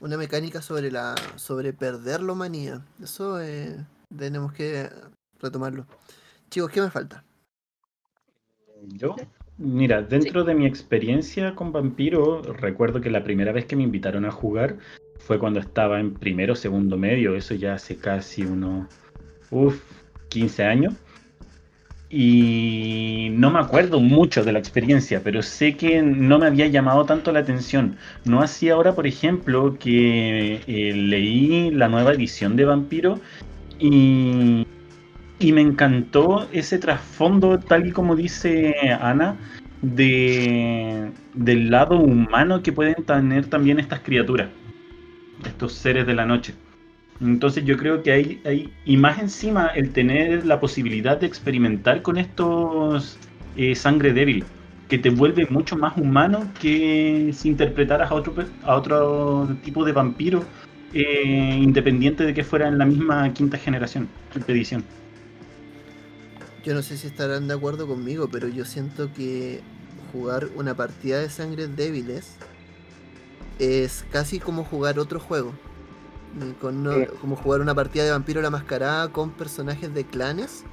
Una 0.00 0.16
mecánica 0.16 0.62
sobre 0.62 0.90
la 0.90 1.14
sobre 1.36 1.72
perder 1.72 2.22
la 2.22 2.32
humanidad. 2.32 2.80
Eso 3.00 3.40
eh, 3.40 3.76
tenemos 4.16 4.52
que 4.52 4.90
retomarlo. 5.38 5.86
Chicos, 6.48 6.70
¿qué 6.70 6.80
me 6.80 6.90
falta? 6.90 7.24
Yo, 8.88 9.14
mira, 9.58 10.02
dentro 10.02 10.42
sí. 10.42 10.46
de 10.46 10.54
mi 10.54 10.66
experiencia 10.66 11.54
con 11.54 11.72
Vampiro, 11.72 12.42
recuerdo 12.42 13.00
que 13.00 13.10
la 13.10 13.24
primera 13.24 13.52
vez 13.52 13.66
que 13.66 13.76
me 13.76 13.82
invitaron 13.82 14.24
a 14.24 14.30
jugar 14.30 14.76
fue 15.18 15.38
cuando 15.38 15.60
estaba 15.60 16.00
en 16.00 16.14
primero 16.14 16.54
o 16.54 16.56
segundo 16.56 16.96
medio, 16.96 17.36
eso 17.36 17.54
ya 17.54 17.74
hace 17.74 17.96
casi 17.96 18.42
unos, 18.42 18.88
uff, 19.50 19.80
15 20.28 20.64
años. 20.64 20.94
Y 22.14 23.30
no 23.32 23.50
me 23.50 23.58
acuerdo 23.58 23.98
mucho 23.98 24.44
de 24.44 24.52
la 24.52 24.58
experiencia, 24.58 25.22
pero 25.24 25.40
sé 25.40 25.76
que 25.78 26.02
no 26.02 26.38
me 26.38 26.46
había 26.46 26.66
llamado 26.66 27.06
tanto 27.06 27.32
la 27.32 27.38
atención. 27.38 27.96
No 28.26 28.42
así 28.42 28.68
ahora, 28.68 28.94
por 28.94 29.06
ejemplo, 29.06 29.78
que 29.78 30.60
eh, 30.66 30.92
leí 30.94 31.70
la 31.70 31.88
nueva 31.88 32.12
edición 32.12 32.54
de 32.54 32.66
Vampiro 32.66 33.18
y, 33.78 34.66
y 35.42 35.52
me 35.52 35.60
encantó 35.60 36.48
ese 36.52 36.78
trasfondo, 36.78 37.58
tal 37.58 37.86
y 37.86 37.90
como 37.90 38.14
dice 38.14 38.74
Ana, 39.00 39.36
de, 39.82 41.10
del 41.34 41.70
lado 41.70 41.98
humano 41.98 42.62
que 42.62 42.72
pueden 42.72 43.02
tener 43.04 43.46
también 43.46 43.80
estas 43.80 44.00
criaturas, 44.00 44.48
estos 45.44 45.72
seres 45.72 46.06
de 46.06 46.14
la 46.14 46.26
noche. 46.26 46.54
Entonces 47.20 47.64
yo 47.64 47.76
creo 47.76 48.02
que 48.02 48.12
hay, 48.12 48.40
hay 48.44 48.72
y 48.84 48.96
más 48.96 49.18
encima 49.18 49.66
el 49.66 49.92
tener 49.92 50.46
la 50.46 50.60
posibilidad 50.60 51.18
de 51.18 51.26
experimentar 51.26 52.02
con 52.02 52.18
estos 52.18 53.18
eh, 53.56 53.74
sangre 53.74 54.12
débil, 54.12 54.44
que 54.88 54.98
te 54.98 55.10
vuelve 55.10 55.46
mucho 55.50 55.76
más 55.76 55.96
humano 55.96 56.46
que 56.60 57.30
si 57.32 57.48
interpretaras 57.48 58.10
a 58.12 58.14
otro, 58.14 58.34
a 58.64 58.76
otro 58.76 59.48
tipo 59.64 59.84
de 59.84 59.92
vampiro, 59.92 60.44
eh, 60.94 61.58
independiente 61.60 62.24
de 62.24 62.32
que 62.32 62.44
fuera 62.44 62.68
en 62.68 62.78
la 62.78 62.84
misma 62.84 63.32
quinta 63.32 63.58
generación, 63.58 64.08
edición. 64.46 64.84
Yo 66.64 66.74
no 66.74 66.82
sé 66.82 66.96
si 66.96 67.06
estarán 67.08 67.48
de 67.48 67.54
acuerdo 67.54 67.86
conmigo, 67.86 68.28
pero 68.30 68.48
yo 68.48 68.64
siento 68.64 69.12
que 69.12 69.60
jugar 70.12 70.48
una 70.54 70.74
partida 70.74 71.18
de 71.20 71.28
sangres 71.28 71.74
débiles 71.74 72.36
es 73.58 74.04
casi 74.10 74.38
como 74.38 74.64
jugar 74.64 74.98
otro 74.98 75.18
juego. 75.18 75.52
Eh, 76.40 76.54
con 76.60 76.82
no- 76.82 76.94
Sí. 76.94 77.06
Como 77.20 77.36
jugar 77.36 77.60
una 77.60 77.74
partida 77.74 78.04
de 78.04 78.10
Vampiro 78.10 78.40
la 78.42 78.50
Mascarada 78.50 79.08
con 79.10 79.30
personajes 79.30 79.92
de 79.92 80.04
clanes. 80.04 80.64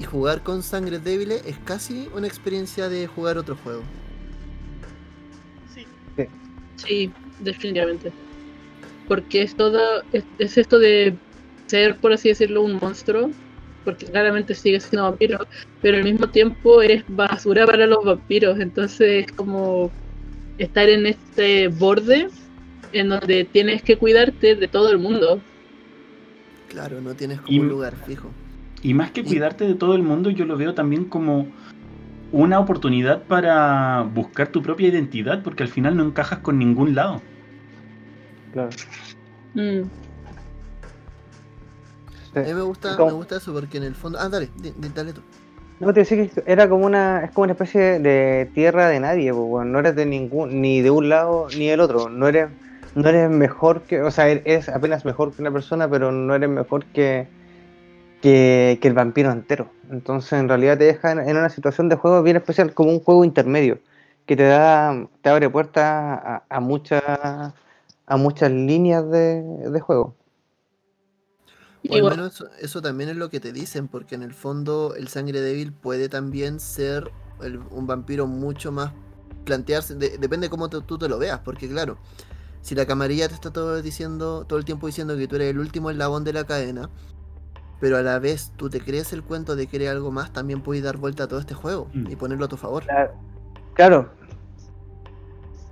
Y 0.00 0.04
jugar 0.04 0.42
con 0.42 0.62
sangres 0.64 1.04
débiles 1.04 1.42
es 1.46 1.56
casi 1.64 2.08
una 2.14 2.26
experiencia 2.26 2.88
de 2.88 3.06
jugar 3.06 3.38
otro 3.38 3.56
juego. 3.62 3.82
Sí. 5.72 5.86
Sí, 6.76 7.12
definitivamente. 7.40 8.10
Porque 9.06 9.42
es 9.42 9.54
todo, 9.54 10.02
es, 10.12 10.24
es 10.38 10.58
esto 10.58 10.78
de 10.80 11.14
ser, 11.66 11.96
por 11.98 12.12
así 12.12 12.28
decirlo, 12.30 12.62
un 12.62 12.76
monstruo, 12.76 13.30
porque 13.84 14.06
claramente 14.06 14.54
sigues 14.54 14.84
siendo 14.84 15.10
vampiro, 15.10 15.38
pero 15.80 15.98
al 15.98 16.04
mismo 16.04 16.28
tiempo 16.28 16.82
eres 16.82 17.04
basura 17.08 17.66
para 17.66 17.86
los 17.86 18.04
vampiros, 18.04 18.58
entonces 18.58 19.26
es 19.26 19.32
como 19.32 19.92
estar 20.58 20.88
en 20.88 21.06
este 21.06 21.68
borde 21.68 22.28
en 22.92 23.08
donde 23.08 23.44
tienes 23.44 23.82
que 23.82 23.96
cuidarte 23.96 24.54
de 24.54 24.68
todo 24.68 24.90
el 24.90 24.98
mundo. 24.98 25.42
Claro, 26.68 27.00
no 27.00 27.14
tienes 27.14 27.40
como 27.40 27.56
Y- 27.56 27.60
un 27.60 27.68
lugar 27.68 27.96
fijo. 27.96 28.32
Y 28.82 28.92
más 28.92 29.12
que 29.12 29.24
cuidarte 29.24 29.66
de 29.66 29.74
todo 29.74 29.94
el 29.94 30.02
mundo, 30.02 30.28
yo 30.28 30.44
lo 30.44 30.58
veo 30.58 30.74
también 30.74 31.06
como 31.06 31.54
una 32.30 32.60
oportunidad 32.60 33.26
para 33.26 34.02
buscar 34.02 34.48
tu 34.48 34.60
propia 34.60 34.88
identidad, 34.88 35.42
porque 35.42 35.62
al 35.62 35.70
final 35.70 35.96
no 35.96 36.04
encajas 36.04 36.40
con 36.40 36.58
ningún 36.58 36.94
lado. 36.94 37.22
Claro. 38.52 38.70
Mm. 39.54 39.88
A 42.40 42.44
mí 42.44 42.54
me 42.54 42.62
gusta, 42.62 42.96
Como- 42.96 43.10
me 43.10 43.16
gusta 43.16 43.36
eso 43.36 43.52
porque 43.52 43.78
en 43.78 43.84
el 43.84 43.94
fondo. 43.94 44.18
Ah, 44.20 44.28
dale, 44.28 44.48
dale 44.94 45.12
tú. 45.12 45.20
No, 45.80 45.92
te 45.92 46.00
decía 46.00 46.28
que 46.28 46.42
era 46.46 46.68
como 46.68 46.86
una, 46.86 47.24
es 47.24 47.30
como 47.32 47.44
una 47.44 47.52
especie 47.52 47.98
de 47.98 48.48
tierra 48.54 48.88
de 48.88 49.00
nadie, 49.00 49.32
pues, 49.34 49.66
no 49.66 49.78
eres 49.80 49.96
de 49.96 50.06
ningún, 50.06 50.60
ni 50.60 50.80
de 50.80 50.90
un 50.90 51.08
lado 51.08 51.48
ni 51.58 51.66
del 51.68 51.80
otro, 51.80 52.08
no 52.08 52.28
eres, 52.28 52.48
no 52.94 53.08
eres 53.08 53.28
mejor 53.28 53.82
que, 53.82 54.00
o 54.00 54.10
sea, 54.10 54.28
eres 54.28 54.68
apenas 54.68 55.04
mejor 55.04 55.32
que 55.32 55.42
una 55.42 55.50
persona, 55.50 55.88
pero 55.90 56.12
no 56.12 56.34
eres 56.34 56.48
mejor 56.48 56.84
que, 56.86 57.26
que, 58.22 58.78
que 58.80 58.88
el 58.88 58.94
vampiro 58.94 59.32
entero. 59.32 59.68
Entonces, 59.90 60.32
en 60.34 60.48
realidad 60.48 60.78
te 60.78 60.84
deja 60.84 61.10
en, 61.10 61.18
en 61.18 61.36
una 61.36 61.48
situación 61.48 61.88
de 61.88 61.96
juego 61.96 62.22
bien 62.22 62.36
especial, 62.36 62.72
como 62.72 62.90
un 62.90 63.00
juego 63.00 63.24
intermedio, 63.24 63.78
que 64.26 64.36
te 64.36 64.44
da, 64.44 65.06
te 65.22 65.28
abre 65.28 65.50
puertas 65.50 65.84
a, 65.84 66.42
a 66.48 66.60
muchas, 66.60 67.02
a 67.04 68.16
muchas 68.16 68.50
líneas 68.52 69.10
de, 69.10 69.42
de 69.42 69.80
juego. 69.80 70.14
O 71.88 71.92
al 71.92 71.98
Igual- 71.98 72.16
menos 72.16 72.34
eso, 72.34 72.46
eso 72.60 72.80
también 72.82 73.10
es 73.10 73.16
lo 73.16 73.28
que 73.30 73.40
te 73.40 73.52
dicen, 73.52 73.88
porque 73.88 74.14
en 74.14 74.22
el 74.22 74.32
fondo 74.32 74.94
el 74.96 75.08
sangre 75.08 75.40
débil 75.40 75.72
puede 75.72 76.08
también 76.08 76.58
ser 76.60 77.10
el- 77.42 77.58
un 77.70 77.86
vampiro 77.86 78.26
mucho 78.26 78.72
más 78.72 78.92
plantearse, 79.44 79.94
de- 79.94 80.16
depende 80.18 80.48
cómo 80.48 80.70
te- 80.70 80.80
tú 80.80 80.96
te 80.96 81.08
lo 81.08 81.18
veas, 81.18 81.40
porque 81.40 81.68
claro, 81.68 81.98
si 82.62 82.74
la 82.74 82.86
camarilla 82.86 83.28
te 83.28 83.34
está 83.34 83.52
todo 83.52 83.82
diciendo, 83.82 84.46
todo 84.48 84.58
el 84.58 84.64
tiempo 84.64 84.86
diciendo 84.86 85.16
que 85.18 85.28
tú 85.28 85.36
eres 85.36 85.50
el 85.50 85.58
último 85.58 85.90
eslabón 85.90 86.24
de 86.24 86.32
la 86.32 86.44
cadena, 86.44 86.88
pero 87.80 87.98
a 87.98 88.02
la 88.02 88.18
vez 88.18 88.52
tú 88.56 88.70
te 88.70 88.80
crees 88.80 89.12
el 89.12 89.22
cuento 89.22 89.54
de 89.54 89.66
que 89.66 89.76
eres 89.76 89.90
algo 89.90 90.10
más, 90.10 90.32
también 90.32 90.62
puedes 90.62 90.82
dar 90.82 90.96
vuelta 90.96 91.24
a 91.24 91.28
todo 91.28 91.40
este 91.40 91.52
juego 91.52 91.88
Mm. 91.92 92.10
y 92.10 92.16
ponerlo 92.16 92.46
a 92.46 92.48
tu 92.48 92.56
favor. 92.56 92.84
Claro. 93.74 94.08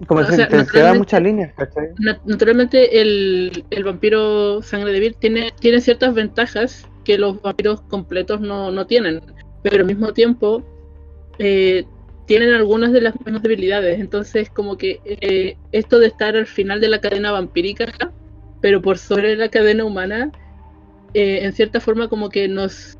Como 0.06 0.24
sea, 0.24 0.48
da 0.48 0.94
muchas 0.94 1.22
líneas, 1.22 1.52
¿cachai? 1.56 1.88
Na- 1.98 2.20
Naturalmente 2.24 3.00
el, 3.00 3.64
el 3.70 3.84
vampiro 3.84 4.62
sangre 4.62 4.92
débil 4.92 5.14
tiene, 5.16 5.52
tiene 5.60 5.80
ciertas 5.80 6.14
ventajas 6.14 6.88
que 7.04 7.18
los 7.18 7.40
vampiros 7.42 7.80
completos 7.82 8.40
no, 8.40 8.70
no 8.70 8.86
tienen, 8.86 9.20
pero 9.62 9.76
al 9.78 9.84
mismo 9.84 10.12
tiempo 10.12 10.62
eh, 11.38 11.84
tienen 12.26 12.52
algunas 12.54 12.92
de 12.92 13.00
las 13.00 13.14
mismas 13.24 13.42
debilidades. 13.42 14.00
Entonces 14.00 14.48
como 14.50 14.76
que 14.76 15.00
eh, 15.04 15.56
esto 15.72 15.98
de 15.98 16.06
estar 16.06 16.36
al 16.36 16.46
final 16.46 16.80
de 16.80 16.88
la 16.88 17.00
cadena 17.00 17.32
vampírica, 17.32 17.92
pero 18.60 18.80
por 18.80 18.98
sobre 18.98 19.36
la 19.36 19.48
cadena 19.48 19.84
humana, 19.84 20.32
eh, 21.14 21.40
en 21.42 21.52
cierta 21.52 21.80
forma 21.80 22.08
como 22.08 22.28
que 22.30 22.48
nos, 22.48 22.96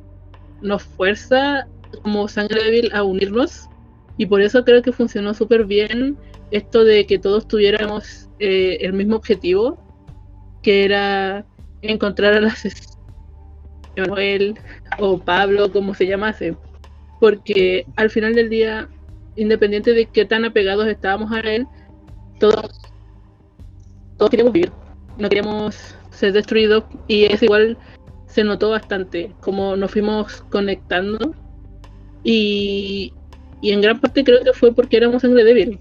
nos 0.60 0.82
fuerza 0.82 1.66
como 2.02 2.28
sangre 2.28 2.62
débil 2.64 2.90
a 2.94 3.02
unirnos 3.02 3.68
y 4.16 4.26
por 4.26 4.40
eso 4.40 4.64
creo 4.64 4.82
que 4.82 4.92
funcionó 4.92 5.34
súper 5.34 5.64
bien 5.64 6.16
esto 6.52 6.84
de 6.84 7.06
que 7.06 7.18
todos 7.18 7.48
tuviéramos 7.48 8.28
eh, 8.38 8.78
el 8.82 8.92
mismo 8.92 9.16
objetivo, 9.16 9.78
que 10.62 10.84
era 10.84 11.46
encontrar 11.80 12.34
a 12.34 12.40
las 12.40 12.64
Manuel 13.96 14.54
o 14.98 15.18
Pablo, 15.18 15.72
como 15.72 15.94
se 15.94 16.06
llamase, 16.06 16.54
porque 17.20 17.86
al 17.96 18.10
final 18.10 18.34
del 18.34 18.50
día, 18.50 18.88
independiente 19.36 19.94
de 19.94 20.06
qué 20.06 20.26
tan 20.26 20.44
apegados 20.44 20.86
estábamos 20.86 21.32
a 21.32 21.40
él, 21.40 21.66
todos, 22.38 22.70
todos 24.18 24.30
queríamos 24.30 24.52
vivir, 24.52 24.70
no 25.18 25.28
queríamos 25.30 25.96
ser 26.10 26.34
destruidos 26.34 26.84
y 27.08 27.24
es 27.24 27.42
igual 27.42 27.78
se 28.26 28.44
notó 28.44 28.70
bastante 28.70 29.32
como 29.40 29.74
nos 29.76 29.90
fuimos 29.90 30.42
conectando. 30.50 31.34
Y, 32.24 33.12
y 33.60 33.72
en 33.72 33.80
gran 33.80 34.00
parte 34.00 34.22
creo 34.22 34.44
que 34.44 34.52
fue 34.52 34.72
porque 34.74 34.96
éramos 34.96 35.22
sangre 35.22 35.44
débil 35.44 35.78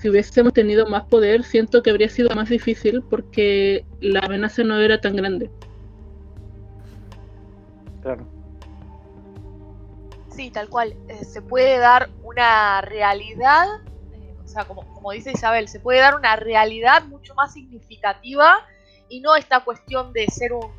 si 0.00 0.08
hubiésemos 0.08 0.54
tenido 0.54 0.86
más 0.86 1.04
poder, 1.04 1.44
siento 1.44 1.82
que 1.82 1.90
habría 1.90 2.08
sido 2.08 2.30
más 2.34 2.48
difícil 2.48 3.02
porque 3.02 3.84
la 4.00 4.20
amenaza 4.20 4.62
no 4.62 4.78
era 4.80 4.98
tan 4.98 5.14
grande. 5.14 5.50
Claro. 8.00 8.26
Sí, 10.30 10.50
tal 10.50 10.70
cual. 10.70 10.94
Eh, 11.08 11.22
se 11.26 11.42
puede 11.42 11.76
dar 11.76 12.08
una 12.22 12.80
realidad, 12.80 13.66
eh, 14.14 14.36
o 14.42 14.48
sea, 14.48 14.64
como, 14.64 14.90
como 14.94 15.10
dice 15.12 15.32
Isabel, 15.32 15.68
se 15.68 15.80
puede 15.80 16.00
dar 16.00 16.14
una 16.14 16.34
realidad 16.36 17.04
mucho 17.04 17.34
más 17.34 17.52
significativa 17.52 18.54
y 19.10 19.20
no 19.20 19.36
esta 19.36 19.60
cuestión 19.60 20.14
de 20.14 20.26
ser 20.28 20.54
un, 20.54 20.72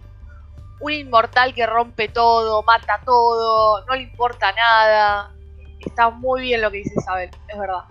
un 0.79 0.91
inmortal 0.91 1.53
que 1.53 1.67
rompe 1.67 2.07
todo, 2.07 2.63
mata 2.63 2.99
todo, 3.05 3.86
no 3.86 3.93
le 3.93 4.01
importa 4.01 4.51
nada. 4.53 5.36
Está 5.79 6.10
muy 6.10 6.41
bien 6.41 6.62
lo 6.62 6.71
que 6.71 6.77
dice 6.77 6.95
Isabel, 6.97 7.29
es 7.47 7.60
verdad. 7.60 7.84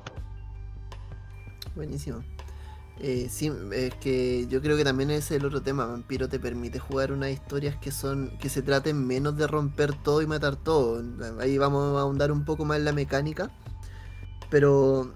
Buenísimo. 1.74 2.22
Eh, 3.02 3.28
sí, 3.30 3.50
es 3.72 3.94
que 3.94 4.46
yo 4.48 4.60
creo 4.60 4.76
que 4.76 4.84
también 4.84 5.10
es 5.10 5.30
el 5.30 5.44
otro 5.46 5.62
tema. 5.62 5.86
Vampiro 5.86 6.28
te 6.28 6.38
permite 6.38 6.78
jugar 6.78 7.12
unas 7.12 7.30
historias 7.30 7.76
que 7.76 7.90
son 7.90 8.36
que 8.38 8.50
se 8.50 8.62
traten 8.62 9.06
menos 9.06 9.36
de 9.38 9.46
romper 9.46 9.94
todo 9.94 10.20
y 10.20 10.26
matar 10.26 10.56
todo. 10.56 11.02
Ahí 11.40 11.56
vamos 11.58 11.96
a 11.96 12.00
ahondar 12.00 12.30
un 12.30 12.44
poco 12.44 12.64
más 12.64 12.78
en 12.78 12.84
la 12.84 12.92
mecánica. 12.92 13.50
Pero 14.50 15.12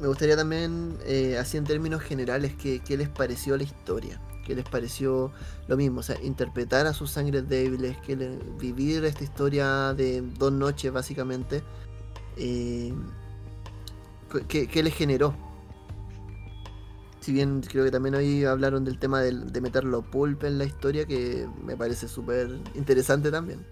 me 0.00 0.08
gustaría 0.08 0.36
también, 0.36 0.98
eh, 1.06 1.38
así 1.38 1.56
en 1.56 1.64
términos 1.64 2.02
generales, 2.02 2.54
que, 2.56 2.80
qué 2.80 2.96
les 2.96 3.08
pareció 3.08 3.56
la 3.56 3.62
historia. 3.62 4.20
¿Qué 4.44 4.54
les 4.54 4.68
pareció 4.68 5.32
lo 5.68 5.76
mismo? 5.76 6.00
O 6.00 6.02
sea, 6.02 6.20
interpretar 6.22 6.86
a 6.86 6.92
sus 6.92 7.10
sangres 7.12 7.48
débiles, 7.48 7.96
que 7.98 8.16
vivir 8.58 9.04
esta 9.04 9.24
historia 9.24 9.94
de 9.94 10.20
dos 10.38 10.52
noches 10.52 10.92
básicamente. 10.92 11.62
eh, 12.36 12.92
¿qué, 14.48 14.66
qué 14.68 14.82
les 14.82 14.94
generó? 14.94 15.34
Si 17.24 17.32
bien 17.32 17.62
creo 17.62 17.86
que 17.86 17.90
también 17.90 18.16
hoy 18.16 18.44
hablaron 18.44 18.84
del 18.84 18.98
tema 18.98 19.22
del- 19.22 19.50
de 19.50 19.62
meterlo 19.62 20.02
pulp 20.02 20.44
en 20.44 20.58
la 20.58 20.66
historia, 20.66 21.06
que 21.06 21.48
me 21.64 21.74
parece 21.74 22.06
súper 22.06 22.48
interesante 22.74 23.30
también. 23.30 23.64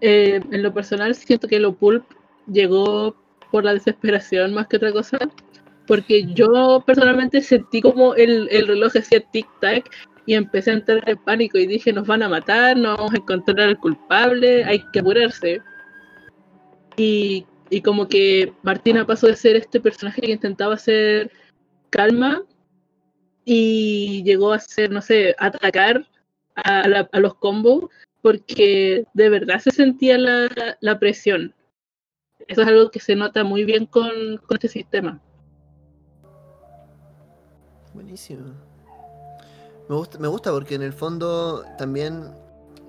Eh, 0.00 0.40
en 0.50 0.62
lo 0.64 0.74
personal 0.74 1.14
siento 1.14 1.46
que 1.46 1.60
lo 1.60 1.72
pulp 1.72 2.04
llegó 2.50 3.14
por 3.52 3.64
la 3.64 3.74
desesperación 3.74 4.52
más 4.52 4.66
que 4.66 4.78
otra 4.78 4.90
cosa, 4.90 5.18
porque 5.86 6.24
yo 6.34 6.82
personalmente 6.84 7.42
sentí 7.42 7.80
como 7.80 8.16
el, 8.16 8.48
el 8.50 8.66
reloj 8.66 8.96
hacía 8.96 9.22
tic-tac 9.30 9.84
y 10.26 10.34
empecé 10.34 10.72
a 10.72 10.74
entrar 10.74 11.08
en 11.08 11.16
pánico 11.18 11.58
y 11.58 11.68
dije 11.68 11.92
nos 11.92 12.08
van 12.08 12.24
a 12.24 12.28
matar, 12.28 12.76
no 12.76 12.96
vamos 12.96 13.12
a 13.12 13.18
encontrar 13.18 13.60
al 13.60 13.78
culpable, 13.78 14.64
hay 14.64 14.82
que 14.92 14.98
apurarse. 14.98 15.62
Y, 16.96 17.46
y 17.70 17.80
como 17.82 18.08
que 18.08 18.52
Martina 18.62 19.06
pasó 19.06 19.28
de 19.28 19.36
ser 19.36 19.56
este 19.56 19.80
personaje 19.80 20.20
que 20.20 20.32
intentaba 20.32 20.76
ser 20.76 21.30
calma 21.90 22.42
y 23.44 24.22
llegó 24.24 24.52
a 24.52 24.58
ser, 24.58 24.90
no 24.90 25.00
sé, 25.00 25.34
atacar 25.38 26.06
a, 26.56 26.88
la- 26.88 27.08
los 27.12 27.34
combos 27.34 27.84
porque 28.22 29.06
de 29.14 29.28
verdad 29.30 29.60
se 29.60 29.70
sentía 29.70 30.18
la, 30.18 30.76
la 30.80 30.98
presión. 30.98 31.54
eso 32.48 32.62
es 32.62 32.68
algo 32.68 32.90
que 32.90 33.00
se 33.00 33.16
nota 33.16 33.44
muy 33.44 33.64
bien 33.64 33.86
con, 33.86 34.10
con 34.46 34.56
este 34.56 34.68
sistema. 34.68 35.20
Buenísimo. 37.94 38.52
Me 39.88 39.96
gusta, 39.96 40.18
me 40.18 40.28
gusta 40.28 40.52
porque 40.52 40.74
en 40.74 40.82
el 40.82 40.92
fondo 40.92 41.64
también 41.78 42.32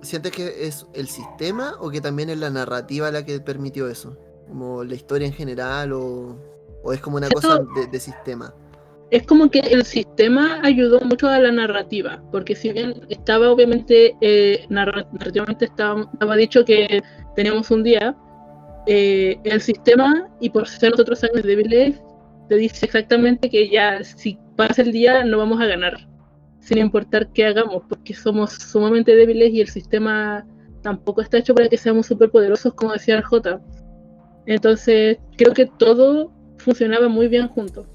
sientes 0.02 0.32
que 0.32 0.68
es 0.68 0.86
el 0.94 1.08
sistema 1.08 1.76
o 1.80 1.90
que 1.90 2.02
también 2.02 2.30
es 2.30 2.38
la 2.38 2.50
narrativa 2.50 3.10
la 3.12 3.26
que 3.26 3.40
permitió 3.40 3.88
eso. 3.88 4.18
Como 4.52 4.84
la 4.84 4.96
historia 4.96 5.28
en 5.28 5.34
general 5.34 5.94
o, 5.94 6.36
o 6.84 6.92
es 6.92 7.00
como 7.00 7.16
una 7.16 7.30
cosa 7.30 7.60
de, 7.76 7.88
de 7.88 8.00
sistema. 8.00 8.54
es 9.10 9.24
como 9.26 9.50
que 9.50 9.60
el 9.60 9.84
sistema 9.86 10.60
ayudó 10.64 11.00
mucho 11.02 11.30
a 11.30 11.40
la 11.40 11.52
narrativa, 11.52 12.22
porque 12.32 12.54
si 12.56 12.72
bien 12.74 12.94
estaba 13.10 13.50
obviamente, 13.50 14.16
eh, 14.22 14.66
narra- 14.70 15.08
narrativamente 15.14 15.66
estaba, 15.66 16.02
estaba 16.14 16.36
dicho 16.36 16.66
que 16.66 17.02
teníamos 17.36 17.72
un 17.72 17.84
día, 17.84 18.16
eh, 18.88 19.38
el 19.44 19.62
sistema, 19.62 20.28
y 20.40 20.50
por 20.50 20.68
ser 20.68 20.92
nosotros 20.92 21.24
años 21.24 21.44
débiles, 21.44 22.02
te 22.50 22.56
dice 22.56 22.86
exactamente 22.86 23.50
que 23.50 23.70
ya 23.70 24.04
si 24.04 24.38
pasa 24.58 24.82
el 24.82 24.92
día 24.92 25.24
no 25.24 25.38
vamos 25.38 25.62
a 25.62 25.66
ganar, 25.66 26.08
sin 26.60 26.78
importar 26.78 27.32
qué 27.34 27.46
hagamos, 27.46 27.84
porque 27.88 28.14
somos 28.14 28.52
sumamente 28.52 29.16
débiles 29.16 29.52
y 29.54 29.62
el 29.62 29.68
sistema 29.70 30.46
tampoco 30.84 31.22
está 31.22 31.38
hecho 31.38 31.54
para 31.56 31.70
que 31.70 31.78
seamos 31.78 32.08
superpoderosos, 32.08 32.74
como 32.74 32.92
decía 32.94 33.16
el 33.16 33.24
J. 33.24 33.62
Entonces, 34.46 35.18
creo 35.38 35.54
que 35.54 35.66
todo 35.66 36.32
funcionaba 36.58 37.08
muy 37.08 37.28
bien 37.28 37.48
juntos. 37.48 37.86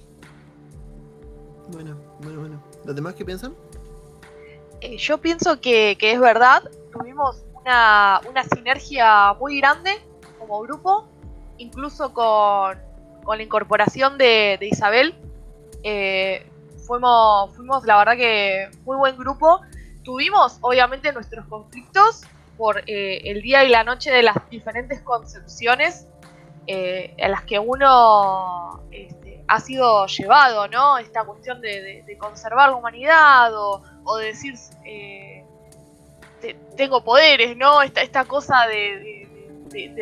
Bueno, 1.69 1.97
bueno, 2.21 2.41
bueno. 2.41 2.63
¿Los 2.85 2.95
demás 2.95 3.15
qué 3.15 3.25
piensan? 3.25 3.55
Eh, 4.81 4.97
yo 4.99 5.19
pienso 5.19 5.61
que, 5.61 5.97
que 5.99 6.13
es 6.13 6.21
verdad, 6.21 6.63
tuvimos 6.93 7.45
una, 7.55 8.21
una 8.29 8.45
sinergia 8.45 9.35
muy 9.35 9.59
grande 9.59 9.91
como 10.39 10.61
grupo, 10.61 11.09
incluso 11.59 12.13
con, 12.13 12.79
con 13.25 13.39
la 13.39 13.43
incorporación 13.43 14.19
de, 14.19 14.57
de 14.61 14.67
Isabel. 14.69 15.15
Eh, 15.83 16.47
fuimos, 16.87 17.55
fuimos, 17.57 17.85
la 17.85 17.99
verdad 17.99 18.17
que 18.17 18.69
muy 18.85 18.97
buen 18.97 19.17
grupo. 19.17 19.61
Tuvimos, 20.05 20.59
obviamente, 20.61 21.13
nuestros 21.13 21.47
conflictos 21.47 22.23
por 22.57 22.79
eh, 22.87 23.19
el 23.25 23.43
día 23.43 23.65
y 23.65 23.69
la 23.69 23.83
noche 23.83 24.11
de 24.11 24.23
las 24.23 24.37
diferentes 24.51 25.01
concepciones 25.01 26.07
eh, 26.67 27.15
a 27.23 27.29
las 27.29 27.43
que 27.45 27.59
uno 27.59 28.83
este, 28.91 29.45
ha 29.49 29.61
sido 29.61 30.07
llevado, 30.07 30.69
¿no? 30.69 30.99
Esta 30.99 31.25
cuestión 31.25 31.61
de, 31.61 32.05
conservar 32.19 32.71
la 32.71 32.77
humanidad 32.77 33.51
o, 33.55 33.83
de 34.19 34.27
decir 34.27 34.55
eh, 34.85 35.45
te- 36.41 36.55
tengo 36.77 37.03
poderes, 37.05 37.57
¿no? 37.57 37.83
Esta, 37.83 38.03
esta 38.03 38.25
cosa 38.25 38.67
de, 38.67 39.29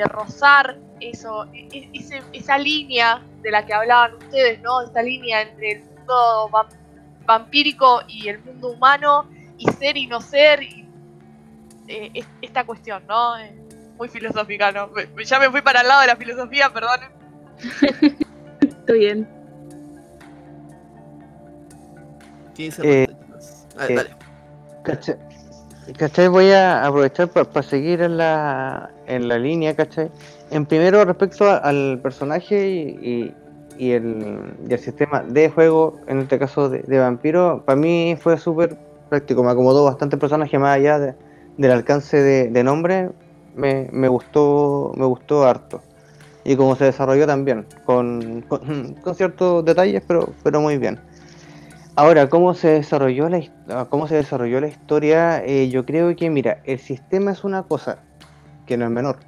rozar 0.07 0.79
eso, 1.01 1.47
e- 1.53 1.69
e- 1.73 1.91
ese- 1.95 2.23
esa 2.33 2.59
línea 2.59 3.23
de 3.43 3.51
la 3.51 3.67
que 3.67 3.75
hablaban 3.75 4.15
ustedes, 4.15 4.61
¿no? 4.63 4.83
Esta 4.83 5.03
línea 5.03 5.43
entre 5.43 5.73
el 5.73 5.85
mundo 5.85 6.49
vam- 6.51 6.69
vampírico 7.27 8.03
y 8.09 8.29
el 8.29 8.43
mundo 8.43 8.71
humano, 8.71 9.29
y 9.59 9.67
ser 9.73 9.97
y 9.97 10.07
no 10.07 10.21
ser, 10.21 10.63
y 10.63 10.89
eh, 11.89 12.11
es- 12.15 12.29
esta 12.41 12.65
cuestión, 12.65 13.07
¿no? 13.07 13.37
Muy 13.99 14.09
filosófica, 14.09 14.73
¿no? 14.73 14.89
Me- 14.89 15.25
ya 15.25 15.39
me 15.39 15.51
fui 15.51 15.63
para 15.63 15.81
el 15.83 15.89
lado 15.89 16.01
de 16.03 16.07
la 16.09 16.17
filosofía, 16.17 16.71
perdonen. 16.73 17.11
Está 18.61 18.93
bien. 18.93 19.29
¿Qué 22.55 22.63
dice 22.65 22.83
Eh? 22.85 23.07
Ah, 23.79 23.87
eh, 23.89 23.95
dale. 23.95 24.11
¿Cachai? 24.83 25.17
¿Cachai? 25.99 26.29
Voy 26.29 26.51
a 26.51 26.87
aprovechar 26.87 27.29
para 27.29 27.63
seguir 27.63 28.01
en 28.03 28.17
la, 28.17 28.91
en 29.07 29.29
la 29.29 29.39
línea, 29.39 29.75
¿cachai? 29.75 30.11
En 30.51 30.65
primero, 30.67 31.05
respecto 31.05 31.49
a- 31.49 31.59
al 31.59 31.99
personaje 32.03 32.69
y, 32.69 32.81
y- 33.03 33.35
y 33.77 33.91
el, 33.93 34.55
y 34.69 34.73
el 34.73 34.79
sistema 34.79 35.23
de 35.23 35.51
juego, 35.51 35.99
en 36.07 36.21
este 36.21 36.39
caso 36.39 36.69
de, 36.69 36.79
de 36.83 36.99
vampiro, 37.01 37.65
para 37.67 37.75
mí 37.77 38.17
fue 38.21 38.39
súper 38.39 38.77
práctico, 39.11 39.43
me 39.43 39.51
acomodó 39.51 39.85
bastante 39.85 40.15
el 40.17 40.21
personaje 40.21 40.59
más 40.59 40.77
allá 40.77 40.99
de- 41.01 41.15
del 41.59 41.71
alcance 41.73 42.17
de, 42.23 42.49
de 42.49 42.65
nombre, 42.65 43.11
me, 43.55 43.89
me 43.93 44.09
gustó 44.09 44.93
me 44.97 45.05
gustó 45.07 45.45
harto. 45.45 45.83
Y 46.45 46.57
cómo 46.57 46.77
se 46.77 46.85
desarrolló 46.85 47.27
también, 47.27 47.67
con, 47.85 48.43
con, 49.03 49.15
ciertos 49.15 49.65
detalles, 49.65 50.03
pero, 50.07 50.35
pero 50.43 50.61
muy 50.61 50.77
bien. 50.79 50.99
Ahora, 51.97 52.29
¿cómo 52.29 52.55
se 52.55 52.69
desarrolló 52.69 53.29
la, 53.29 53.41
ah, 53.69 53.87
cómo 53.89 54.09
se 54.09 54.17
desarrolló 54.17 54.61
la 54.61 54.69
historia? 54.69 55.43
Eh, 55.45 55.71
yo 55.71 55.87
creo 55.87 56.15
que, 56.17 56.29
mira, 56.29 56.61
el 56.65 56.79
sistema 56.81 57.33
es 57.33 57.45
una 57.45 57.63
cosa 57.63 57.99
que 58.67 58.77
no 58.77 58.85
es 58.85 58.91
menor, 58.91 59.19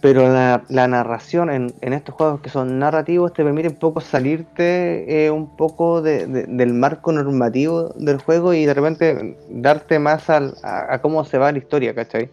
pero 0.00 0.28
la, 0.28 0.64
narración 0.88 1.50
en, 1.50 1.74
estos 1.80 2.14
juegos 2.14 2.40
que 2.40 2.50
son 2.50 2.78
narrativos 2.78 3.32
te 3.32 3.44
permite 3.44 3.68
un 3.68 3.76
poco 3.76 4.00
salirte 4.00 5.26
eh, 5.26 5.30
un 5.30 5.48
poco 5.48 6.02
de- 6.02 6.26
del 6.26 6.74
marco 6.74 7.12
normativo 7.12 7.90
del 7.96 8.18
juego 8.18 8.54
y 8.54 8.64
de 8.66 8.74
repente 8.74 9.38
darte 9.48 9.98
más 9.98 10.28
al- 10.30 10.56
a, 10.62 10.94
a 10.94 11.02
cómo 11.02 11.24
se 11.24 11.38
va 11.38 11.52
la 11.52 11.58
historia, 11.58 11.94
¿cachai? 11.94 12.30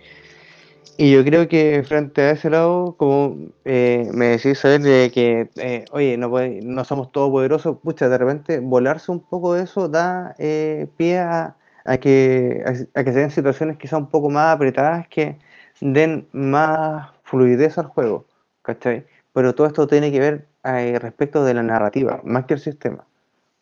Y 0.98 1.12
yo 1.14 1.24
creo 1.24 1.48
que 1.48 1.84
frente 1.88 2.22
a 2.22 2.32
ese 2.32 2.50
lado, 2.50 2.96
como 2.98 3.38
eh, 3.64 4.10
me 4.14 4.28
decís 4.28 4.60
saber 4.60 4.82
de 4.82 5.12
que, 5.14 5.50
eh, 5.56 5.86
oye, 5.92 6.18
no, 6.18 6.30
puede- 6.30 6.62
no 6.62 6.84
somos 6.84 7.12
todopoderosos, 7.12 7.78
pucha, 7.80 8.10
de 8.10 8.18
repente 8.18 8.60
volarse 8.60 9.12
un 9.12 9.22
poco 9.22 9.54
de 9.54 9.64
eso 9.64 9.88
da 9.88 10.36
eh, 10.40 10.88
pie 10.98 11.20
a, 11.20 11.56
que, 12.02 12.64
a, 12.66 13.00
a 13.00 13.04
que 13.04 13.14
se 13.14 13.20
den 13.20 13.32
situaciones 13.32 13.78
quizá 13.78 13.98
un 13.98 14.10
poco 14.10 14.30
más 14.30 14.54
apretadas 14.56 15.08
que 15.08 15.38
den 15.82 16.28
más 16.34 17.12
fluidez 17.24 17.78
al 17.78 17.86
juego, 17.88 18.26
¿cachai? 18.62 19.06
Pero 19.34 19.56
todo 19.56 19.68
esto 19.68 19.88
tiene 19.88 20.12
que 20.12 20.20
ver 20.20 20.48
eh, 20.66 21.00
respecto 21.00 21.44
de 21.46 21.54
la 21.54 21.64
narrativa, 21.64 22.20
más 22.26 22.46
que 22.46 22.56
el 22.56 22.60
sistema, 22.60 23.06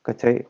¿cachai? 0.04 0.48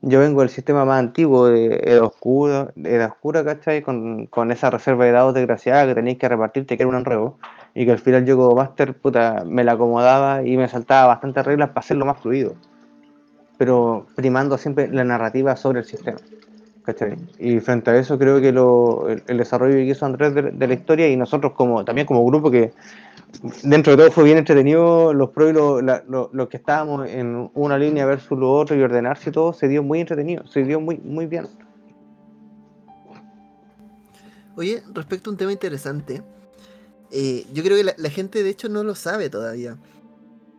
Yo 0.00 0.20
vengo 0.20 0.40
del 0.42 0.50
sistema 0.50 0.84
más 0.84 1.00
antiguo 1.00 1.48
de 1.48 1.80
Edad 1.82 2.04
Oscura, 2.04 2.70
de 2.76 2.94
Edad 2.94 3.08
Oscura, 3.08 3.44
¿cachai? 3.44 3.82
Con, 3.82 4.26
con 4.26 4.52
esa 4.52 4.70
reserva 4.70 5.04
de 5.04 5.12
dados 5.12 5.34
desgraciada 5.34 5.86
que 5.86 5.94
tenéis 5.96 6.18
que 6.18 6.28
repartirte, 6.28 6.76
que 6.76 6.82
era 6.84 6.90
un 6.90 6.96
enredo. 6.96 7.36
Y 7.74 7.84
que 7.84 7.92
al 7.92 7.98
final 7.98 8.24
yo 8.24 8.36
como 8.36 8.54
máster, 8.54 8.94
puta, 8.94 9.42
me 9.44 9.64
la 9.64 9.72
acomodaba 9.72 10.44
y 10.44 10.56
me 10.56 10.68
saltaba 10.68 11.08
bastantes 11.08 11.44
reglas 11.44 11.70
para 11.70 11.80
hacerlo 11.80 12.06
más 12.06 12.20
fluido. 12.20 12.54
Pero 13.56 14.06
primando 14.14 14.56
siempre 14.56 14.88
la 14.88 15.02
narrativa 15.02 15.56
sobre 15.56 15.80
el 15.80 15.84
sistema. 15.84 16.18
¿cachai? 16.84 17.16
Y 17.38 17.58
frente 17.60 17.90
a 17.90 17.96
eso 17.96 18.18
creo 18.18 18.40
que 18.40 18.52
lo, 18.52 19.08
el, 19.08 19.22
el 19.26 19.36
desarrollo 19.36 19.74
que 19.74 19.84
hizo 19.84 20.06
Andrés 20.06 20.32
de, 20.32 20.42
de 20.42 20.66
la 20.66 20.74
historia 20.74 21.08
y 21.08 21.16
nosotros 21.16 21.52
como 21.52 21.84
también 21.84 22.06
como 22.06 22.24
grupo 22.24 22.50
que 22.50 22.72
dentro 23.62 23.92
de 23.92 23.96
todo 23.98 24.10
fue 24.12 24.24
bien 24.24 24.38
entretenido, 24.38 25.12
los 25.12 25.30
pros 25.30 25.50
y 25.50 25.52
los, 25.52 25.82
lo- 26.08 26.30
los 26.32 26.48
que 26.48 26.56
estábamos 26.56 27.08
en 27.08 27.50
una 27.54 27.78
línea 27.78 28.06
versus 28.06 28.38
lo 28.38 28.52
otro 28.52 28.76
y 28.76 28.82
ordenarse 28.82 29.30
y 29.30 29.32
todo, 29.32 29.52
se 29.52 29.68
dio 29.68 29.82
muy 29.82 30.00
entretenido, 30.00 30.46
se 30.46 30.62
dio 30.64 30.80
muy, 30.80 30.98
muy 30.98 31.26
bien. 31.26 31.46
Oye, 34.56 34.82
respecto 34.92 35.30
a 35.30 35.32
un 35.32 35.36
tema 35.36 35.52
interesante, 35.52 36.22
eh, 37.12 37.46
yo 37.52 37.62
creo 37.62 37.76
que 37.76 37.84
la, 37.84 37.94
la 37.96 38.10
gente 38.10 38.42
de 38.42 38.50
hecho 38.50 38.68
no 38.68 38.82
lo 38.82 38.94
sabe 38.94 39.30
todavía, 39.30 39.76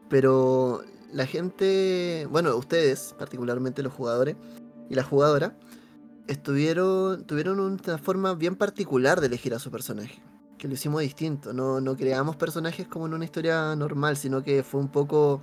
pero 0.09 0.81
la 1.11 1.25
gente, 1.25 2.25
bueno, 2.31 2.55
ustedes, 2.55 3.13
particularmente 3.17 3.83
los 3.83 3.91
jugadores 3.93 4.35
y 4.89 4.95
la 4.95 5.03
jugadora, 5.03 5.53
estuvieron, 6.27 7.25
tuvieron 7.25 7.59
una 7.59 7.97
forma 7.97 8.35
bien 8.35 8.55
particular 8.55 9.19
de 9.19 9.27
elegir 9.27 9.53
a 9.53 9.59
su 9.59 9.69
personaje, 9.69 10.21
que 10.59 10.67
lo 10.67 10.75
hicimos 10.75 11.01
distinto, 11.01 11.53
no, 11.53 11.81
no 11.81 11.95
creamos 11.95 12.35
personajes 12.35 12.87
como 12.87 13.07
en 13.07 13.15
una 13.15 13.25
historia 13.25 13.75
normal, 13.75 14.15
sino 14.17 14.43
que 14.43 14.61
fue 14.61 14.79
un 14.79 14.89
poco... 14.89 15.41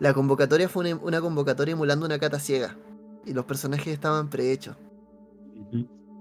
La 0.00 0.14
convocatoria 0.14 0.68
fue 0.68 0.90
una, 0.92 1.02
una 1.04 1.20
convocatoria 1.20 1.72
emulando 1.72 2.06
una 2.06 2.18
cata 2.18 2.38
ciega, 2.38 2.76
y 3.26 3.34
los 3.34 3.44
personajes 3.44 3.88
estaban 3.88 4.30
prehechos. 4.30 4.76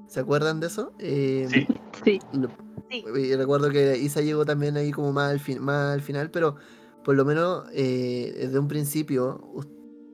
¿Se 0.08 0.20
acuerdan 0.20 0.60
de 0.60 0.68
eso? 0.68 0.92
Eh, 1.00 1.48
Sí. 1.50 1.68
Sí. 2.04 2.20
no- 2.34 2.50
Sí. 2.90 3.04
y 3.18 3.36
recuerdo 3.36 3.70
que 3.70 3.98
Isa 3.98 4.22
llegó 4.22 4.46
también 4.46 4.78
ahí 4.78 4.92
como 4.92 5.12
más 5.12 5.32
al, 5.32 5.40
fin, 5.42 5.62
más 5.62 5.94
al 5.94 6.02
final, 6.02 6.32
pero 6.32 6.56
por 7.04 7.16
lo 7.16 7.26
menos 7.26 7.66
eh, 7.74 8.34
desde 8.40 8.58
un 8.60 8.68
principio, 8.70 9.42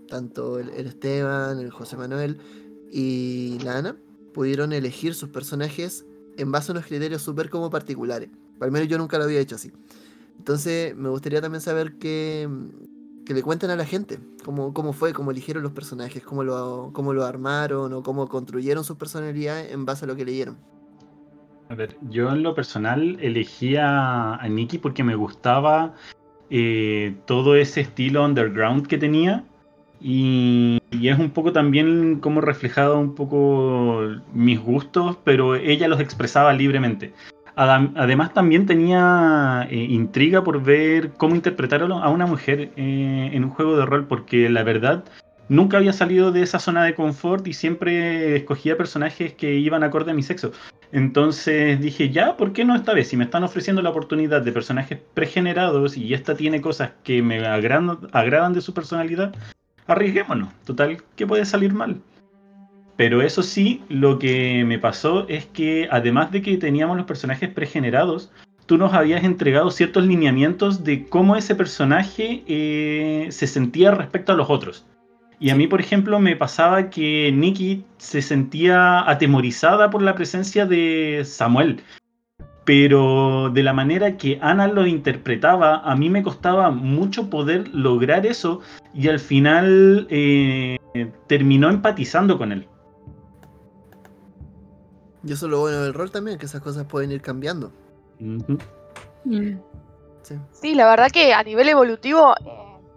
tanto 0.10 0.58
el, 0.60 0.70
el 0.70 0.88
Esteban, 0.88 1.60
el 1.60 1.70
José 1.72 1.98
Manuel 1.98 2.39
y 2.92 3.60
la 3.63 3.78
Ana 3.78 3.98
pudieron 4.34 4.74
elegir 4.74 5.13
sus 5.13 5.30
personajes 5.30 6.06
en 6.38 6.52
base 6.52 6.72
a 6.72 6.74
unos 6.74 6.86
criterios 6.86 7.22
súper 7.22 7.50
como 7.50 7.69
particulares. 7.69 8.30
Al 8.60 8.72
menos 8.72 8.88
yo 8.88 8.98
nunca 8.98 9.17
lo 9.17 9.26
había 9.26 9.39
hecho 9.39 9.56
así. 9.56 9.72
Entonces 10.38 10.96
me 10.96 11.10
gustaría 11.10 11.41
también 11.41 11.62
saber 11.62 11.98
que, 11.98 12.50
que 13.26 13.34
le 13.34 13.43
cuenten 13.43 13.69
a 13.69 13.76
la 13.76 13.86
gente 13.86 14.19
cómo, 14.43 14.74
cómo 14.74 14.93
fue, 14.93 15.13
cómo 15.13 15.32
eligieron 15.32 15.63
los 15.63 15.72
personajes, 15.72 16.24
cómo 16.24 16.43
lo, 16.43 16.91
cómo 16.93 17.13
lo 17.13 17.26
armaron 17.26 17.93
o 17.93 18.04
cómo 18.04 18.28
construyeron 18.28 18.84
sus 18.84 18.98
personalidades 18.98 19.72
en 19.72 19.86
base 19.86 20.06
a 20.06 20.08
lo 20.08 20.15
que 20.15 20.26
leyeron. 20.26 20.58
A 21.69 21.76
ver, 21.76 21.98
yo 22.10 22.30
en 22.30 22.43
lo 22.43 22.54
personal 22.54 23.17
elegí 23.22 23.76
a, 23.80 24.39
Nikki 24.48 24.78
porque 24.78 25.04
me 25.04 25.15
gustaba 25.15 25.96
eh, 26.50 27.15
todo 27.26 27.56
ese 27.56 27.82
estilo 27.82 28.24
underground 28.26 28.88
que 28.88 28.98
tenía 28.98 29.46
y, 30.04 30.80
y 30.92 31.08
es 31.08 31.18
un 31.18 31.32
poco 31.32 31.54
también 31.54 32.20
como 32.20 32.42
reflejaba 32.42 32.96
un 32.96 33.16
poco 33.16 34.02
mis 34.34 34.60
gustos, 34.60 35.18
pero 35.24 35.56
ella 35.56 35.88
los 35.88 36.00
expresaba 36.02 36.54
libremente. 36.54 37.13
Adem- 37.56 37.94
Además 37.96 38.34
también 38.34 38.66
tenía 38.66 39.68
eh, 39.70 39.76
intriga 39.76 40.44
por 40.44 40.62
ver 40.62 41.12
cómo 41.18 41.36
interpretar 41.36 41.82
a 41.82 42.10
una 42.10 42.26
mujer 42.26 42.72
eh, 42.76 43.30
en 43.32 43.44
un 43.44 43.50
juego 43.50 43.78
de 43.78 43.86
rol, 43.86 44.08
porque 44.08 44.50
la 44.50 44.63
verdad 44.63 45.04
nunca 45.50 45.78
había 45.78 45.94
salido 45.94 46.32
de 46.32 46.42
esa 46.42 46.60
zona 46.60 46.84
de 46.84 46.96
confort 46.96 47.46
y 47.48 47.54
siempre 47.54 48.36
escogía 48.36 48.76
personajes 48.76 49.34
que 49.34 49.56
iban 49.56 49.84
acorde 49.84 50.12
a 50.12 50.16
mi 50.16 50.24
sexo. 50.24 50.52
Entonces 50.92 51.80
dije, 51.80 52.10
ya, 52.12 52.38
¿por 52.38 52.54
qué 52.54 52.66
no 52.66 52.76
esta 52.76 52.94
vez? 52.94 53.08
Si 53.08 53.18
me 53.18 53.24
están 53.24 53.44
ofreciendo 53.44 53.82
la 53.82 53.89
oportunidad 53.89 54.42
de 54.42 54.52
personajes 54.52 55.00
pregenerados 55.13 55.98
y 55.98 56.13
esta 56.13 56.36
tiene 56.36 56.62
cosas 56.62 56.92
que 57.04 57.22
me 57.22 57.46
agradan, 57.46 57.98
agradan 58.12 58.54
de 58.54 58.62
su 58.62 58.74
personalidad, 58.74 59.36
arriesguémonos. 59.88 60.50
Total, 60.65 60.98
¿qué 61.15 61.28
puede 61.28 61.46
salir 61.46 61.74
mal? 61.74 62.02
Pero 62.96 63.22
eso 63.22 63.41
sí, 63.41 63.82
lo 63.89 64.19
que 64.19 64.63
me 64.65 64.80
pasó 64.80 65.28
es 65.28 65.46
que 65.46 65.88
además 65.91 66.32
de 66.32 66.41
que 66.41 66.58
teníamos 66.58 66.96
los 66.96 67.06
personajes 67.06 67.50
pregenerados, 67.50 68.32
tú 68.65 68.78
nos 68.78 68.93
habías 68.93 69.24
entregado 69.24 69.72
ciertos 69.72 70.06
lineamientos 70.06 70.84
de 70.84 71.08
cómo 71.08 71.36
ese 71.36 71.56
personaje 71.56 72.43
eh, 72.48 73.28
se 73.32 73.48
sentía 73.48 73.91
respecto 73.91 74.32
a 74.32 74.36
los 74.36 74.50
otros. 74.50 74.86
Y 75.39 75.50
a 75.50 75.56
mí, 75.56 75.67
por 75.67 75.82
ejemplo, 75.82 76.19
me 76.19 76.36
pasaba 76.36 76.89
que 76.89 77.32
Nikki 77.34 77.84
se 77.98 78.22
sentía 78.22 79.10
atemorizada 79.10 79.89
por 79.89 80.02
la 80.02 80.15
presencia 80.15 80.65
de 80.65 81.24
Samuel. 81.26 81.82
Pero 82.65 83.49
de 83.49 83.62
la 83.62 83.73
manera 83.73 84.15
que 84.15 84.39
Ana 84.41 84.67
lo 84.67 84.88
interpretaba, 84.88 85.80
a 85.80 85.95
mí 85.95 86.10
me 86.10 86.23
costaba 86.23 86.71
mucho 86.71 87.30
poder 87.30 87.67
lograr 87.73 88.26
eso 88.26 88.62
y 88.93 89.10
al 89.10 89.19
final 89.19 90.08
eh, 90.10 90.78
terminó 91.28 91.69
empatizando 91.69 92.38
con 92.38 92.52
él. 92.54 92.67
Y 95.26 95.32
eso 95.34 95.45
es 95.45 95.52
lo 95.52 95.60
bueno 95.62 95.82
del 95.82 95.93
rol 95.93 96.12
también, 96.12 96.38
que 96.38 96.45
esas 96.45 96.62
cosas 96.62 96.86
pueden 96.86 97.12
ir 97.12 97.21
cambiando. 97.21 97.71
Mm. 98.19 98.39
Sí. 100.21 100.36
Sí, 100.52 100.76
la 100.76 100.89
verdad 100.89 101.10
que 101.12 101.34
a 101.34 101.43
nivel 101.43 101.67
evolutivo 101.69 102.34
eh, 102.45 102.49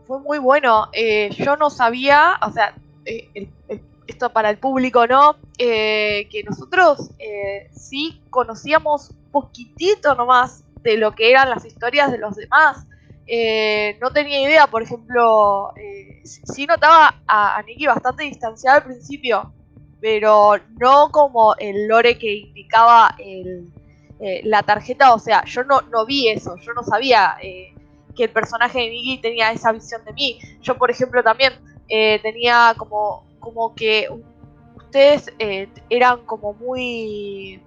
fue 0.06 0.20
muy 0.20 0.38
bueno. 0.38 0.88
Eh, 0.92 1.30
yo 1.38 1.56
no 1.56 1.70
sabía, 1.70 2.34
o 2.42 2.52
sea, 2.52 2.74
eh, 3.04 3.30
el- 3.34 3.50
el- 3.68 3.80
esto 4.06 4.30
para 4.30 4.50
el 4.50 4.58
público, 4.58 5.06
¿no? 5.08 5.36
Eh, 5.58 6.28
que 6.30 6.44
nosotros 6.44 7.10
eh, 7.18 7.68
sí 7.72 8.22
conocíamos 8.30 9.12
poquitito 9.36 10.14
nomás 10.14 10.64
de 10.82 10.96
lo 10.96 11.12
que 11.12 11.30
eran 11.30 11.50
las 11.50 11.64
historias 11.64 12.10
de 12.10 12.18
los 12.18 12.36
demás. 12.36 12.86
Eh, 13.26 13.98
no 14.00 14.10
tenía 14.12 14.40
idea, 14.40 14.66
por 14.68 14.82
ejemplo, 14.82 15.72
eh, 15.76 16.22
sí- 16.24 16.66
notaba 16.66 17.22
a, 17.26 17.58
a 17.58 17.62
Nikki 17.62 17.86
bastante 17.86 18.22
distanciada 18.24 18.78
al 18.78 18.84
principio, 18.84 19.52
pero 20.00 20.52
no 20.80 21.10
como 21.10 21.54
el 21.58 21.86
lore 21.88 22.16
que 22.18 22.32
indicaba 22.34 23.14
eh, 23.18 23.64
la 24.44 24.62
tarjeta, 24.62 25.12
o 25.12 25.18
sea, 25.18 25.44
yo 25.44 25.64
no, 25.64 25.82
no 25.92 26.06
vi 26.06 26.28
eso, 26.28 26.56
yo 26.64 26.72
no 26.72 26.82
sabía 26.82 27.36
que 28.16 28.24
el 28.24 28.30
personaje 28.30 28.78
de 28.78 28.90
Nikki 28.90 29.18
tenía 29.20 29.52
esa 29.52 29.72
visión 29.72 30.02
de 30.06 30.12
mí. 30.14 30.38
Yo, 30.62 30.78
por 30.78 30.90
ejemplo, 30.90 31.22
también 31.22 31.52
tenía 32.22 32.74
como, 32.78 33.26
como 33.40 33.74
que 33.74 34.08
ustedes 34.76 35.30
eran 35.90 36.24
como 36.24 36.54
muy... 36.54 37.60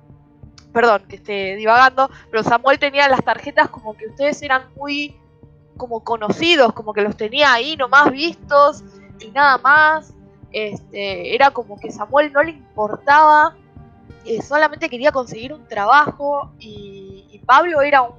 Perdón, 0.73 1.03
que 1.08 1.15
esté 1.15 1.55
divagando, 1.55 2.10
pero 2.29 2.43
Samuel 2.43 2.77
tenía 2.77 3.10
las 3.10 3.23
tarjetas 3.23 3.69
como 3.69 3.97
que 3.97 4.08
ustedes 4.08 4.41
eran 4.41 4.63
muy 4.75 5.15
como 5.77 6.03
conocidos, 6.03 6.73
como 6.73 6.93
que 6.93 7.01
los 7.01 7.15
tenía 7.15 7.53
ahí 7.53 7.75
nomás 7.75 8.12
vistos 8.12 8.84
y 9.19 9.32
nada 9.32 9.58
más. 9.58 10.13
Este, 10.51 11.36
era 11.36 11.51
como 11.51 11.79
que 11.79 11.91
Samuel 11.91 12.34
no 12.34 12.41
le 12.41 12.51
importaba 12.51 13.55
eh, 14.25 14.41
solamente 14.41 14.89
quería 14.89 15.12
conseguir 15.12 15.53
un 15.53 15.67
trabajo 15.67 16.51
y, 16.60 17.41
Pablo 17.45 17.82
era 17.82 18.03
un, 18.03 18.13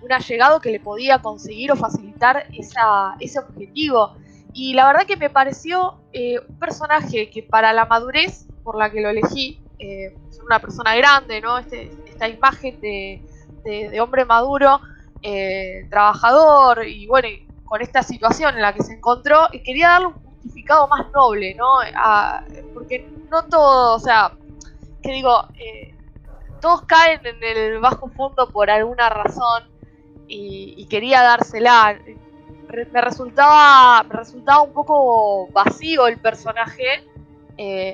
un 0.00 0.12
allegado 0.12 0.60
que 0.60 0.70
le 0.70 0.78
podía 0.78 1.18
conseguir 1.20 1.72
o 1.72 1.76
facilitar 1.76 2.46
esa, 2.56 3.16
ese 3.18 3.40
objetivo. 3.40 4.14
Y 4.52 4.74
la 4.74 4.86
verdad 4.86 5.06
que 5.06 5.16
me 5.16 5.28
pareció 5.28 5.98
eh, 6.12 6.38
un 6.48 6.56
personaje 6.56 7.30
que 7.30 7.42
para 7.42 7.72
la 7.72 7.84
madurez 7.86 8.46
por 8.62 8.78
la 8.78 8.92
que 8.92 9.00
lo 9.00 9.08
elegí, 9.08 9.60
eh, 9.82 10.16
una 10.46 10.60
persona 10.60 10.94
grande, 10.94 11.40
¿no? 11.40 11.58
Este- 11.58 11.90
esta 12.06 12.28
imagen 12.28 12.80
de, 12.80 13.20
hombre 14.00 14.24
maduro, 14.24 14.80
eh, 15.22 15.86
trabajador 15.90 16.86
y 16.86 17.06
bueno, 17.08 17.28
con 17.64 17.82
esta 17.82 18.02
situación 18.02 18.54
en 18.54 18.62
la 18.62 18.72
que 18.72 18.82
se 18.82 18.94
encontró, 18.94 19.48
y 19.52 19.60
quería 19.60 19.88
darle 19.88 20.06
un 20.08 20.14
justificado 20.14 20.86
más 20.86 21.10
noble, 21.12 21.54
¿no? 21.54 21.66
Porque 22.74 23.08
no 23.28 23.44
todo, 23.48 23.96
o 23.96 23.98
sea, 23.98 24.32
que 25.02 25.12
digo, 25.12 25.48
eh, 25.58 25.94
todos 26.60 26.82
caen 26.82 27.20
en 27.24 27.42
el 27.42 27.80
bajo 27.80 28.08
fondo 28.08 28.50
por 28.52 28.70
alguna 28.70 29.08
razón 29.08 29.64
y, 30.28 30.86
quería 30.86 31.22
dársela. 31.22 31.98
Me 32.92 33.00
resultaba, 33.00 34.04
resultaba 34.08 34.62
un 34.62 34.72
poco 34.72 35.48
vacío 35.52 36.06
el 36.06 36.18
personaje 36.20 37.04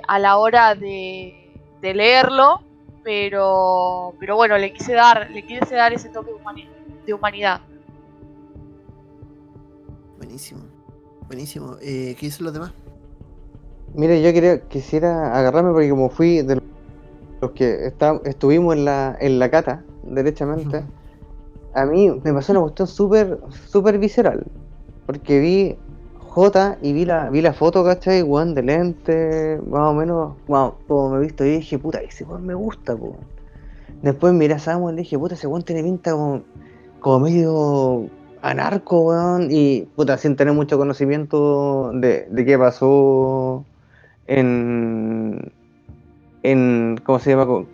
a 0.06 0.18
la 0.18 0.36
hora 0.38 0.74
de, 0.74 1.47
de 1.80 1.94
leerlo, 1.94 2.60
pero, 3.04 4.14
pero 4.18 4.36
bueno, 4.36 4.58
le 4.58 4.72
quise 4.72 4.92
dar, 4.94 5.30
le 5.30 5.44
quise 5.46 5.74
dar 5.74 5.92
ese 5.92 6.08
toque 6.08 6.30
de 6.30 6.36
humani- 6.36 6.68
de 7.06 7.14
humanidad. 7.14 7.60
Buenísimo. 10.18 10.60
Buenísimo. 11.26 11.76
Eh, 11.80 12.16
¿Qué 12.18 12.26
dicen 12.26 12.44
los 12.44 12.54
demás? 12.54 12.72
Mire, 13.94 14.20
yo 14.22 14.32
quería, 14.32 14.60
quisiera 14.68 15.36
agarrarme 15.38 15.72
porque 15.72 15.90
como 15.90 16.10
fui 16.10 16.42
de 16.42 16.60
los 17.40 17.50
que 17.52 17.86
está- 17.86 18.20
estuvimos 18.24 18.74
en 18.76 18.84
la, 18.84 19.16
en 19.20 19.38
la 19.38 19.50
cata, 19.50 19.84
derechamente, 20.02 20.84
a 21.74 21.84
mí 21.86 22.10
me 22.24 22.32
pasó 22.32 22.52
una 22.52 22.62
cuestión 22.62 22.88
súper 22.88 23.38
súper 23.66 23.98
visceral. 23.98 24.44
Porque 25.06 25.38
vi 25.38 25.76
Y 26.82 26.92
vi 26.92 27.04
la, 27.04 27.30
vi 27.30 27.40
la 27.40 27.52
foto, 27.52 27.82
¿cachai? 27.82 28.22
Weón 28.22 28.54
de 28.54 28.62
lente, 28.62 29.60
más 29.68 29.90
o 29.90 29.92
menos, 29.92 30.36
wow, 30.46 30.74
como 30.86 31.10
me 31.10 31.16
he 31.16 31.20
visto 31.22 31.44
y 31.44 31.56
dije, 31.56 31.80
puta, 31.80 31.98
ese 31.98 32.22
weón 32.22 32.46
me 32.46 32.54
gusta, 32.54 32.96
po. 32.96 33.16
Después 34.02 34.32
miré 34.34 34.54
a 34.54 34.60
Samuel 34.60 34.94
y 34.94 34.98
dije, 34.98 35.18
puta, 35.18 35.34
ese 35.34 35.48
weón 35.48 35.64
tiene 35.64 35.82
pinta 35.82 36.12
como, 36.12 36.42
como 37.00 37.18
medio 37.18 38.08
anarco, 38.40 39.00
weón, 39.00 39.48
y 39.50 39.88
puta, 39.96 40.16
sin 40.16 40.36
tener 40.36 40.54
mucho 40.54 40.78
conocimiento 40.78 41.90
de, 41.92 42.28
de 42.30 42.44
qué 42.44 42.56
pasó 42.56 43.64
en, 44.28 45.50
en 46.44 47.00
¿cómo 47.04 47.18
se 47.18 47.30
llama? 47.30 47.46
Con, 47.46 47.66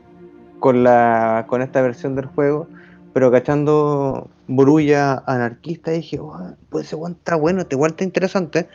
con 0.58 0.82
la, 0.84 1.44
con 1.48 1.60
esta 1.60 1.82
versión 1.82 2.14
del 2.14 2.26
juego, 2.26 2.66
pero 3.14 3.30
cachando 3.30 4.28
Brulla 4.48 5.22
anarquista 5.26 5.92
dije, 5.92 6.18
"Oh, 6.20 6.36
pues 6.68 6.92
ese 6.92 6.96
está 7.10 7.36
bueno, 7.36 7.62
este 7.62 7.76
está 7.76 8.04
interesante, 8.04 8.68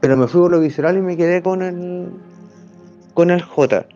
pero 0.00 0.16
me 0.16 0.26
fui 0.26 0.40
por 0.40 0.50
lo 0.50 0.60
visceral 0.60 0.96
y 0.96 1.02
me 1.02 1.16
quedé 1.16 1.42
con 1.42 1.62
el, 1.62 2.08
con 3.14 3.30
el 3.30 3.42
J. 3.42 3.86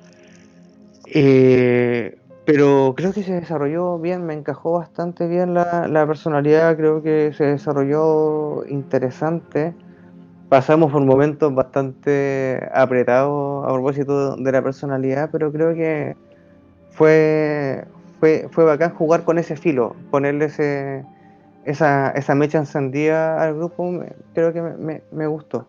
Eh, 1.06 2.18
pero 2.44 2.94
creo 2.96 3.12
que 3.12 3.22
se 3.24 3.32
desarrolló 3.32 3.98
bien, 3.98 4.24
me 4.24 4.34
encajó 4.34 4.72
bastante 4.72 5.26
bien 5.26 5.54
la 5.54 6.04
personalidad, 6.06 6.76
creo 6.76 7.02
que 7.02 7.32
se 7.36 7.44
desarrolló 7.44 8.64
interesante. 8.66 9.74
Pasamos 10.48 10.92
por 10.92 11.02
momentos 11.04 11.52
bastante 11.54 12.68
apretados 12.72 13.64
a 13.64 13.72
propósito 13.72 14.36
de 14.36 14.52
la 14.52 14.62
personalidad, 14.62 15.30
pero 15.32 15.50
creo 15.50 15.74
que 15.74 16.16
fue, 16.90 17.84
fue, 18.20 18.48
fue 18.50 18.64
bacán 18.64 18.94
jugar 18.94 19.24
con 19.24 19.38
ese 19.38 19.56
filo, 19.56 19.94
ponerle 20.10 20.46
ese, 20.46 21.04
esa, 21.64 22.10
esa 22.10 22.34
mecha 22.34 22.58
encendida 22.58 23.42
al 23.42 23.54
grupo, 23.56 23.90
me- 23.90 24.14
creo 24.34 24.52
que 24.52 24.62
me, 24.62 24.76
me- 24.76 25.02
me 25.12 25.26
gustó. 25.26 25.66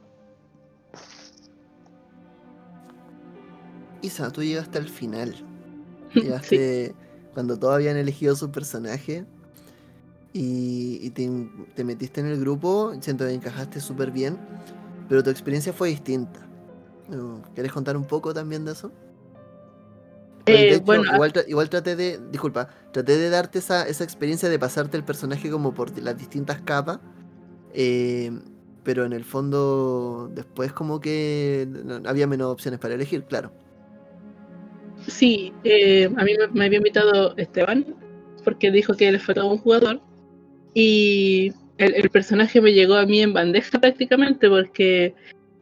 Isa, 4.02 4.32
tú 4.32 4.44
llegaste 4.44 4.78
al 4.78 4.88
final. 4.90 5.36
Sí. 6.14 6.22
Llegaste 6.22 6.96
cuando 7.34 7.60
todos 7.60 7.76
habían 7.76 7.98
elegido 7.98 8.34
su 8.36 8.50
personaje 8.50 9.26
y, 10.34 11.00
y 11.02 11.10
te, 11.12 11.30
te 11.76 11.84
metiste 11.84 12.22
en 12.22 12.28
el 12.28 12.40
grupo. 12.40 12.94
Siento 13.02 13.26
que 13.26 13.34
encajaste 13.34 13.82
súper 13.82 14.12
bien, 14.12 14.38
pero 15.10 15.22
tu 15.22 15.30
experiencia 15.30 15.74
fue 15.74 15.90
distinta. 15.90 16.40
¿Quieres 17.54 17.74
contar 17.74 17.98
un 17.98 18.06
poco 18.06 18.34
también 18.34 18.64
de 18.66 18.72
eso? 18.72 18.92
Eh, 20.48 20.74
hecho, 20.76 20.84
bueno, 20.86 21.04
igual, 21.14 21.34
tra- 21.34 21.46
igual 21.48 21.70
traté 21.70 21.96
de, 21.96 22.20
disculpa, 22.32 22.70
traté 22.92 23.18
de 23.18 23.30
darte 23.30 23.60
esa, 23.60 23.88
esa 23.88 24.04
experiencia 24.04 24.50
de 24.50 24.58
pasarte 24.60 24.98
el 24.98 25.04
personaje 25.04 25.50
como 25.50 25.74
por 25.74 25.98
las 26.02 26.18
distintas 26.18 26.62
capas, 26.62 27.00
eh, 27.74 28.32
pero 28.84 29.06
en 29.06 29.14
el 29.14 29.26
fondo 29.26 30.32
después 30.34 30.72
como 30.72 31.00
que 31.02 31.68
había 32.06 32.28
menos 32.28 32.52
opciones 32.52 32.80
para 32.80 32.94
elegir, 32.96 33.24
claro. 33.24 33.52
Sí, 35.08 35.54
eh, 35.64 36.10
a 36.16 36.24
mí 36.24 36.32
me, 36.40 36.48
me 36.48 36.66
había 36.66 36.78
invitado 36.78 37.36
Esteban, 37.38 37.86
porque 38.44 38.72
dijo 38.72 38.94
que 38.94 39.12
le 39.12 39.20
faltaba 39.20 39.52
un 39.52 39.58
jugador, 39.58 40.02
y 40.74 41.54
el, 41.78 41.96
el 41.96 42.10
personaje 42.10 42.62
me 42.62 42.74
llegó 42.74 42.96
a 42.96 43.06
mí 43.06 43.22
en 43.22 43.34
bandeja 43.34 43.80
prácticamente, 43.80 44.50
porque 44.50 45.14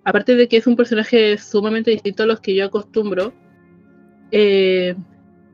aparte 0.03 0.35
de 0.35 0.47
que 0.47 0.57
es 0.57 0.67
un 0.67 0.75
personaje 0.75 1.37
sumamente 1.37 1.91
distinto 1.91 2.23
a 2.23 2.25
los 2.27 2.39
que 2.39 2.53
yo 2.55 2.65
acostumbro, 2.65 3.33
eh, 4.31 4.95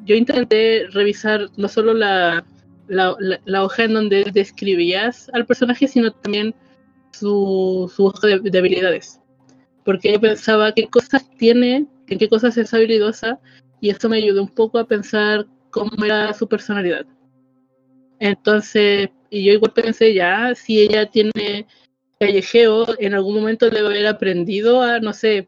yo 0.05 0.15
intenté 0.15 0.87
revisar 0.87 1.49
no 1.57 1.67
solo 1.67 1.93
la, 1.93 2.45
hoja 3.61 3.83
en 3.83 3.93
donde 3.93 4.25
describías 4.33 5.29
al 5.33 5.45
personaje, 5.45 5.87
sino 5.87 6.11
también 6.11 6.55
su, 7.11 7.91
su 7.93 8.05
hoja 8.05 8.27
de, 8.27 8.57
habilidades. 8.57 9.19
Porque 9.83 10.13
yo 10.13 10.19
pensaba 10.19 10.73
qué 10.73 10.87
cosas 10.87 11.29
tiene, 11.37 11.87
en 12.07 12.17
qué 12.17 12.29
cosas 12.29 12.57
es 12.57 12.73
habilidosa, 12.73 13.39
y 13.79 13.89
esto 13.89 14.09
me 14.09 14.17
ayudó 14.17 14.43
un 14.43 14.49
poco 14.49 14.79
a 14.79 14.87
pensar 14.87 15.47
cómo 15.71 16.05
era 16.05 16.33
su 16.33 16.47
personalidad. 16.47 17.05
Entonces, 18.19 19.09
y 19.29 19.43
yo 19.43 19.53
igual 19.53 19.73
pensé 19.73 20.13
ya, 20.13 20.53
si 20.53 20.81
ella 20.81 21.07
tiene 21.07 21.65
callejeo, 22.19 22.85
en 22.99 23.15
algún 23.15 23.35
momento 23.35 23.69
debe 23.69 23.87
haber 23.87 24.07
aprendido 24.07 24.81
a, 24.83 24.99
no 24.99 25.13
sé, 25.13 25.47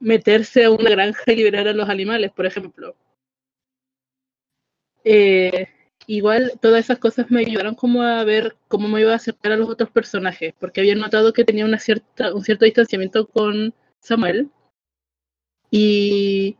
meterse 0.00 0.64
a 0.64 0.70
una 0.70 0.90
granja 0.90 1.32
y 1.32 1.36
liberar 1.36 1.68
a 1.68 1.72
los 1.72 1.88
animales, 1.88 2.30
por 2.32 2.46
ejemplo. 2.46 2.96
Eh, 5.04 5.68
igual 6.06 6.52
todas 6.60 6.84
esas 6.84 6.98
cosas 6.98 7.30
me 7.30 7.40
ayudaron 7.40 7.74
como 7.74 8.02
a 8.02 8.24
ver 8.24 8.56
cómo 8.68 8.88
me 8.88 9.00
iba 9.00 9.12
a 9.12 9.16
acercar 9.16 9.52
a 9.52 9.56
los 9.56 9.68
otros 9.68 9.90
personajes, 9.90 10.54
porque 10.58 10.80
había 10.80 10.94
notado 10.94 11.32
que 11.32 11.44
tenía 11.44 11.64
una 11.64 11.78
cierta, 11.78 12.34
un 12.34 12.44
cierto 12.44 12.64
distanciamiento 12.64 13.26
con 13.26 13.74
Samuel. 14.00 14.50
Y 15.70 16.56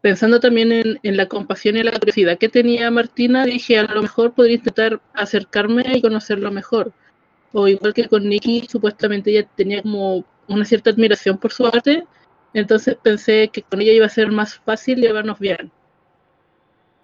pensando 0.00 0.40
también 0.40 0.72
en, 0.72 1.00
en, 1.02 1.16
la 1.16 1.26
compasión 1.26 1.76
y 1.76 1.82
la 1.82 1.92
curiosidad 1.92 2.38
que 2.38 2.48
tenía 2.48 2.90
Martina, 2.90 3.44
dije 3.44 3.78
a 3.78 3.82
lo 3.84 4.02
mejor 4.02 4.34
podría 4.34 4.56
intentar 4.56 5.00
acercarme 5.14 5.84
y 5.94 6.02
conocerlo 6.02 6.50
mejor. 6.50 6.92
O 7.52 7.68
igual 7.68 7.94
que 7.94 8.08
con 8.08 8.28
Nikki, 8.28 8.66
supuestamente 8.68 9.30
ella 9.30 9.48
tenía 9.56 9.82
como 9.82 10.24
una 10.48 10.64
cierta 10.64 10.90
admiración 10.90 11.38
por 11.38 11.52
su 11.52 11.66
arte, 11.66 12.04
entonces 12.54 12.96
pensé 13.02 13.48
que 13.52 13.62
con 13.62 13.80
ella 13.80 13.92
iba 13.92 14.06
a 14.06 14.10
ser 14.10 14.30
más 14.30 14.56
fácil 14.56 15.00
llevarnos 15.00 15.38
bien 15.38 15.70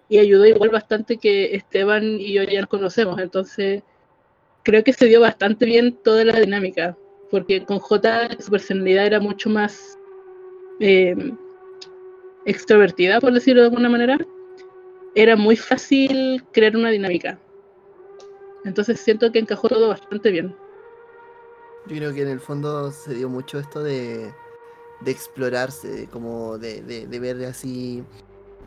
y 0.09 0.19
ayudó 0.19 0.45
igual 0.45 0.69
bastante 0.69 1.17
que 1.17 1.55
Esteban 1.55 2.03
y 2.03 2.33
yo 2.33 2.43
ya 2.43 2.61
nos 2.61 2.69
conocemos, 2.69 3.19
entonces 3.19 3.83
creo 4.63 4.83
que 4.83 4.93
se 4.93 5.05
dio 5.05 5.21
bastante 5.21 5.65
bien 5.65 5.97
toda 6.03 6.23
la 6.25 6.39
dinámica, 6.39 6.97
porque 7.31 7.63
con 7.65 7.79
J 7.79 8.29
su 8.39 8.51
personalidad 8.51 9.05
era 9.05 9.19
mucho 9.19 9.49
más 9.49 9.97
eh, 10.79 11.15
extrovertida, 12.45 13.19
por 13.19 13.33
decirlo 13.33 13.61
de 13.61 13.67
alguna 13.67 13.89
manera, 13.89 14.17
era 15.15 15.35
muy 15.35 15.55
fácil 15.55 16.43
crear 16.51 16.75
una 16.75 16.89
dinámica. 16.89 17.39
Entonces 18.65 18.99
siento 18.99 19.31
que 19.31 19.39
encajó 19.39 19.69
todo 19.69 19.89
bastante 19.89 20.31
bien. 20.31 20.55
Yo 21.87 21.95
creo 21.97 22.13
que 22.13 22.23
en 22.23 22.29
el 22.29 22.39
fondo 22.39 22.91
se 22.91 23.13
dio 23.13 23.29
mucho 23.29 23.59
esto 23.59 23.83
de, 23.83 24.33
de 25.01 25.11
explorarse, 25.11 26.07
como 26.11 26.57
de, 26.57 26.81
de, 26.81 27.07
de 27.07 27.19
ver 27.19 27.43
así 27.45 28.03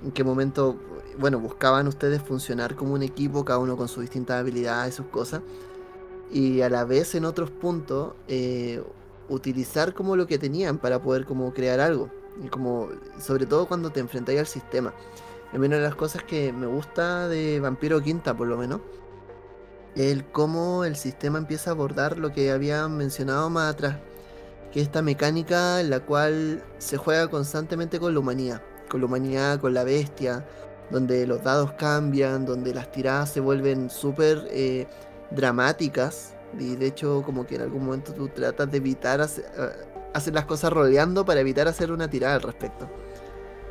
en 0.04 0.12
qué 0.12 0.24
momento, 0.24 0.76
bueno, 1.18 1.40
buscaban 1.40 1.88
ustedes 1.88 2.22
funcionar 2.22 2.76
como 2.76 2.94
un 2.94 3.02
equipo, 3.02 3.44
cada 3.44 3.58
uno 3.58 3.76
con 3.76 3.88
sus 3.88 4.02
distintas 4.02 4.40
habilidades, 4.40 4.94
sus 4.94 5.06
cosas, 5.06 5.42
y 6.30 6.60
a 6.60 6.68
la 6.68 6.84
vez 6.84 7.14
en 7.14 7.24
otros 7.24 7.50
puntos 7.50 8.12
eh, 8.28 8.82
utilizar 9.28 9.94
como 9.94 10.16
lo 10.16 10.26
que 10.26 10.38
tenían 10.38 10.78
para 10.78 11.02
poder 11.02 11.24
como 11.24 11.52
crear 11.52 11.80
algo, 11.80 12.10
y 12.42 12.48
como 12.48 12.88
sobre 13.18 13.46
todo 13.46 13.66
cuando 13.66 13.90
te 13.90 14.00
enfrentáis 14.00 14.38
al 14.38 14.46
sistema. 14.46 14.94
Es 15.52 15.58
una 15.58 15.76
de 15.76 15.82
las 15.82 15.94
cosas 15.94 16.22
que 16.22 16.52
me 16.52 16.66
gusta 16.66 17.26
de 17.28 17.58
Vampiro 17.58 18.00
Quinta, 18.02 18.36
por 18.36 18.46
lo 18.46 18.56
menos, 18.56 18.80
el 19.96 20.24
cómo 20.26 20.84
el 20.84 20.94
sistema 20.94 21.38
empieza 21.38 21.70
a 21.70 21.72
abordar 21.72 22.18
lo 22.18 22.32
que 22.32 22.52
habían 22.52 22.96
mencionado 22.96 23.50
más 23.50 23.72
atrás, 23.72 23.96
que 24.72 24.80
esta 24.80 25.02
mecánica 25.02 25.80
en 25.80 25.90
la 25.90 26.00
cual 26.00 26.62
se 26.78 26.96
juega 26.96 27.28
constantemente 27.28 27.98
con 27.98 28.14
la 28.14 28.20
humanidad 28.20 28.62
con 28.88 29.00
la 29.00 29.06
humanidad, 29.06 29.60
con 29.60 29.74
la 29.74 29.84
bestia, 29.84 30.44
donde 30.90 31.26
los 31.26 31.42
dados 31.42 31.72
cambian, 31.72 32.46
donde 32.46 32.74
las 32.74 32.90
tiradas 32.90 33.30
se 33.30 33.40
vuelven 33.40 33.90
súper 33.90 34.48
eh, 34.50 34.86
dramáticas. 35.30 36.34
Y 36.58 36.76
de 36.76 36.86
hecho, 36.86 37.22
como 37.24 37.46
que 37.46 37.56
en 37.56 37.62
algún 37.62 37.84
momento 37.84 38.14
tú 38.14 38.28
tratas 38.28 38.70
de 38.70 38.78
evitar 38.78 39.20
hacer, 39.20 39.44
hacer, 40.14 40.34
las 40.34 40.46
cosas 40.46 40.72
rodeando 40.72 41.24
para 41.24 41.40
evitar 41.40 41.68
hacer 41.68 41.92
una 41.92 42.08
tirada 42.08 42.36
al 42.36 42.42
respecto. 42.42 42.88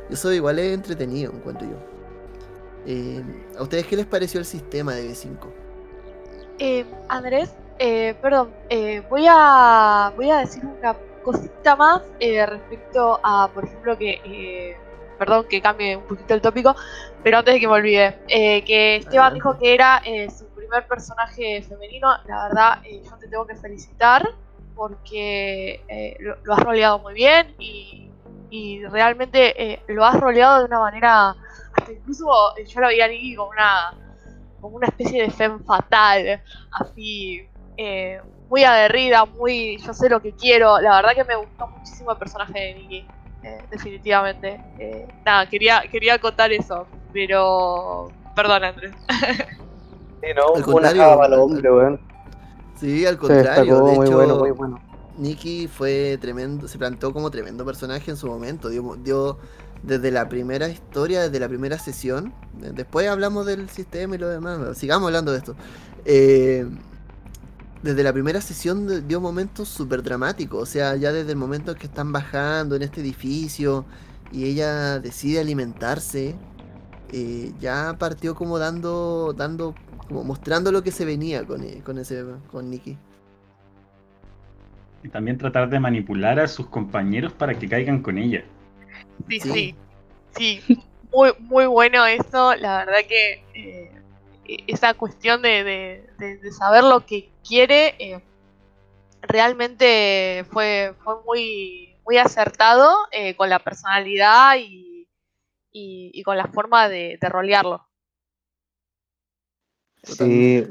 Eso 0.08 0.32
igual 0.32 0.58
es 0.58 0.72
entretenido, 0.72 1.32
encuentro 1.32 1.68
yo. 1.68 1.76
Eh, 2.86 3.22
¿A 3.58 3.62
ustedes 3.62 3.86
qué 3.86 3.96
les 3.96 4.06
pareció 4.06 4.38
el 4.38 4.46
sistema 4.46 4.94
de 4.94 5.10
B5? 5.10 5.36
Eh, 6.60 6.86
Andrés, 7.08 7.50
perdón, 7.78 8.50
voy, 9.08 9.26
a, 9.28 10.12
voy 10.16 10.30
a 10.30 10.38
decir 10.38 10.64
una 10.64 10.96
cosita 11.22 11.76
más 11.76 12.02
respecto 12.20 13.20
a, 13.22 13.48
por 13.52 13.64
ejemplo, 13.64 13.96
que 13.96 14.76
perdón 15.18 15.46
que 15.48 15.60
cambie 15.60 15.96
un 15.96 16.04
poquito 16.04 16.34
el 16.34 16.40
tópico, 16.40 16.74
pero 17.22 17.38
antes 17.38 17.54
de 17.54 17.60
que 17.60 17.66
me 17.66 17.74
olvide, 17.74 18.18
eh, 18.28 18.64
que 18.64 18.96
Esteban 18.96 19.34
dijo 19.34 19.58
que 19.58 19.74
era 19.74 20.00
eh, 20.04 20.30
su 20.30 20.46
primer 20.48 20.86
personaje 20.86 21.62
femenino, 21.62 22.16
la 22.26 22.44
verdad 22.48 22.78
eh, 22.84 23.02
yo 23.04 23.16
te 23.18 23.28
tengo 23.28 23.46
que 23.46 23.56
felicitar 23.56 24.26
porque 24.74 26.16
lo, 26.20 26.54
has 26.54 26.60
roleado 26.60 27.00
muy 27.00 27.14
bien 27.14 27.54
y, 27.58 28.04
realmente 28.90 29.82
lo 29.88 30.04
has 30.06 30.18
roleado 30.18 30.60
de 30.60 30.64
una 30.66 30.78
manera, 30.78 31.34
hasta 31.74 31.92
incluso 31.92 32.26
yo 32.64 32.80
lo 32.80 32.86
había 32.86 33.04
ahí 33.04 33.34
como 33.34 33.50
una, 33.50 33.94
como 34.60 34.76
una 34.76 34.86
especie 34.86 35.22
de 35.22 35.30
femme 35.30 35.58
fatal, 35.64 36.40
así 36.70 37.46
muy 38.48 38.64
aguerrida, 38.64 39.24
muy 39.24 39.78
yo 39.78 39.92
sé 39.92 40.08
lo 40.08 40.20
que 40.20 40.32
quiero, 40.32 40.80
la 40.80 40.96
verdad 40.96 41.14
que 41.14 41.24
me 41.24 41.36
gustó 41.36 41.68
muchísimo 41.68 42.12
el 42.12 42.18
personaje 42.18 42.58
de 42.58 42.74
Nikki. 42.74 43.06
Eh, 43.42 43.64
definitivamente. 43.70 44.60
Eh, 44.78 45.06
nada, 45.24 45.48
quería, 45.48 45.82
quería 45.90 46.18
contar 46.18 46.52
eso, 46.52 46.86
pero 47.12 48.10
perdón 48.34 48.64
Andrés. 48.64 48.92
Sí, 50.20 50.26
no, 50.34 50.56
al 50.56 50.62
contrario, 50.64 51.22
al 51.22 51.32
hombre, 51.34 51.70
weón. 51.70 52.00
Sí, 52.74 53.06
al 53.06 53.16
contrario. 53.16 53.76
de 53.76 53.82
muy 53.94 54.04
hecho, 54.04 54.16
bueno, 54.16 54.36
muy 54.36 54.50
bueno. 54.50 54.80
Nicky 55.16 55.68
fue 55.68 56.18
tremendo, 56.20 56.66
se 56.66 56.76
plantó 56.76 57.12
como 57.12 57.30
tremendo 57.30 57.64
personaje 57.64 58.10
en 58.10 58.16
su 58.16 58.26
momento. 58.26 58.68
Dio, 58.68 58.96
dio 58.96 59.38
desde 59.84 60.10
la 60.10 60.28
primera 60.28 60.68
historia, 60.68 61.20
desde 61.20 61.38
la 61.38 61.46
primera 61.46 61.78
sesión. 61.78 62.34
Después 62.52 63.06
hablamos 63.06 63.46
del 63.46 63.70
sistema 63.70 64.16
y 64.16 64.18
lo 64.18 64.28
demás. 64.28 64.76
Sigamos 64.76 65.06
hablando 65.06 65.30
de 65.30 65.38
esto. 65.38 65.54
Eh, 66.04 66.66
desde 67.82 68.02
la 68.02 68.12
primera 68.12 68.40
sesión 68.40 69.06
dio 69.06 69.20
momentos 69.20 69.68
súper 69.68 70.02
dramáticos. 70.02 70.62
O 70.62 70.66
sea, 70.66 70.96
ya 70.96 71.12
desde 71.12 71.32
el 71.32 71.38
momento 71.38 71.72
en 71.72 71.78
que 71.78 71.86
están 71.86 72.12
bajando 72.12 72.76
en 72.76 72.82
este 72.82 73.00
edificio 73.00 73.84
y 74.32 74.44
ella 74.44 74.98
decide 74.98 75.40
alimentarse, 75.40 76.34
eh, 77.12 77.52
ya 77.60 77.96
partió 77.98 78.34
como 78.34 78.58
dando, 78.58 79.34
dando, 79.36 79.74
como 80.06 80.24
mostrando 80.24 80.72
lo 80.72 80.82
que 80.82 80.90
se 80.90 81.04
venía 81.04 81.44
con, 81.46 81.62
eh, 81.62 81.80
con 81.84 81.98
ese, 81.98 82.24
con 82.50 82.68
Nicky. 82.70 82.98
Y 85.02 85.08
también 85.08 85.38
tratar 85.38 85.70
de 85.70 85.78
manipular 85.78 86.40
a 86.40 86.48
sus 86.48 86.66
compañeros 86.66 87.32
para 87.32 87.56
que 87.58 87.68
caigan 87.68 88.02
con 88.02 88.18
ella. 88.18 88.44
Sí, 89.28 89.40
sí, 89.40 89.74
sí. 90.36 90.60
Muy, 91.12 91.30
muy 91.38 91.66
bueno 91.66 92.04
eso. 92.04 92.54
La 92.56 92.78
verdad 92.78 92.98
que 93.08 93.44
eh, 93.54 93.97
esa 94.66 94.94
cuestión 94.94 95.42
de, 95.42 96.04
saber 96.58 96.84
lo 96.84 97.04
que 97.04 97.30
quiere 97.46 97.94
eh, 97.98 98.22
realmente 99.22 100.44
fue, 100.50 100.94
fue 101.04 101.22
muy, 101.24 101.96
muy 102.04 102.16
acertado 102.16 102.90
eh, 103.12 103.36
con 103.36 103.50
la 103.50 103.58
personalidad 103.58 104.56
y, 104.58 105.06
y, 105.70 106.22
con 106.22 106.36
la 106.36 106.46
forma 106.46 106.88
de, 106.88 107.18
rolearlo. 107.20 107.86
Sí, 110.02 110.66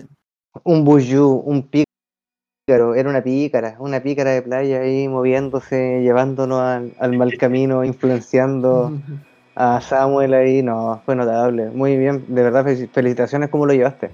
un 0.64 0.84
buyu, 0.84 1.28
un 1.28 1.70
pícaro, 1.70 2.96
era 2.96 3.10
una 3.10 3.24
pícara, 3.24 3.76
una 3.80 4.02
pícara 4.02 4.32
de 4.32 4.42
playa 4.42 4.82
ahí 4.82 5.08
moviéndose, 5.08 6.02
llevándonos 6.02 6.62
al, 6.62 6.96
al 7.00 7.16
mal 7.16 7.38
camino, 7.38 7.84
influenciando 7.84 8.92
a 9.58 9.82
Samuel 9.82 10.36
ahí, 10.36 10.62
no, 10.62 11.02
fue 11.04 11.16
notable. 11.16 11.72
Muy 11.72 11.98
bien, 11.98 12.24
de 12.28 12.44
verdad, 12.44 12.64
felicitaciones 12.94 13.50
cómo 13.50 13.66
lo 13.66 13.74
llevaste. 13.74 14.12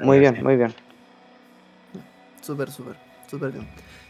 muy 0.00 0.18
bien, 0.18 0.42
muy 0.42 0.56
bien. 0.56 0.72
Súper, 2.40 2.70
súper, 2.70 2.96
súper 3.30 3.52
bien. 3.52 3.66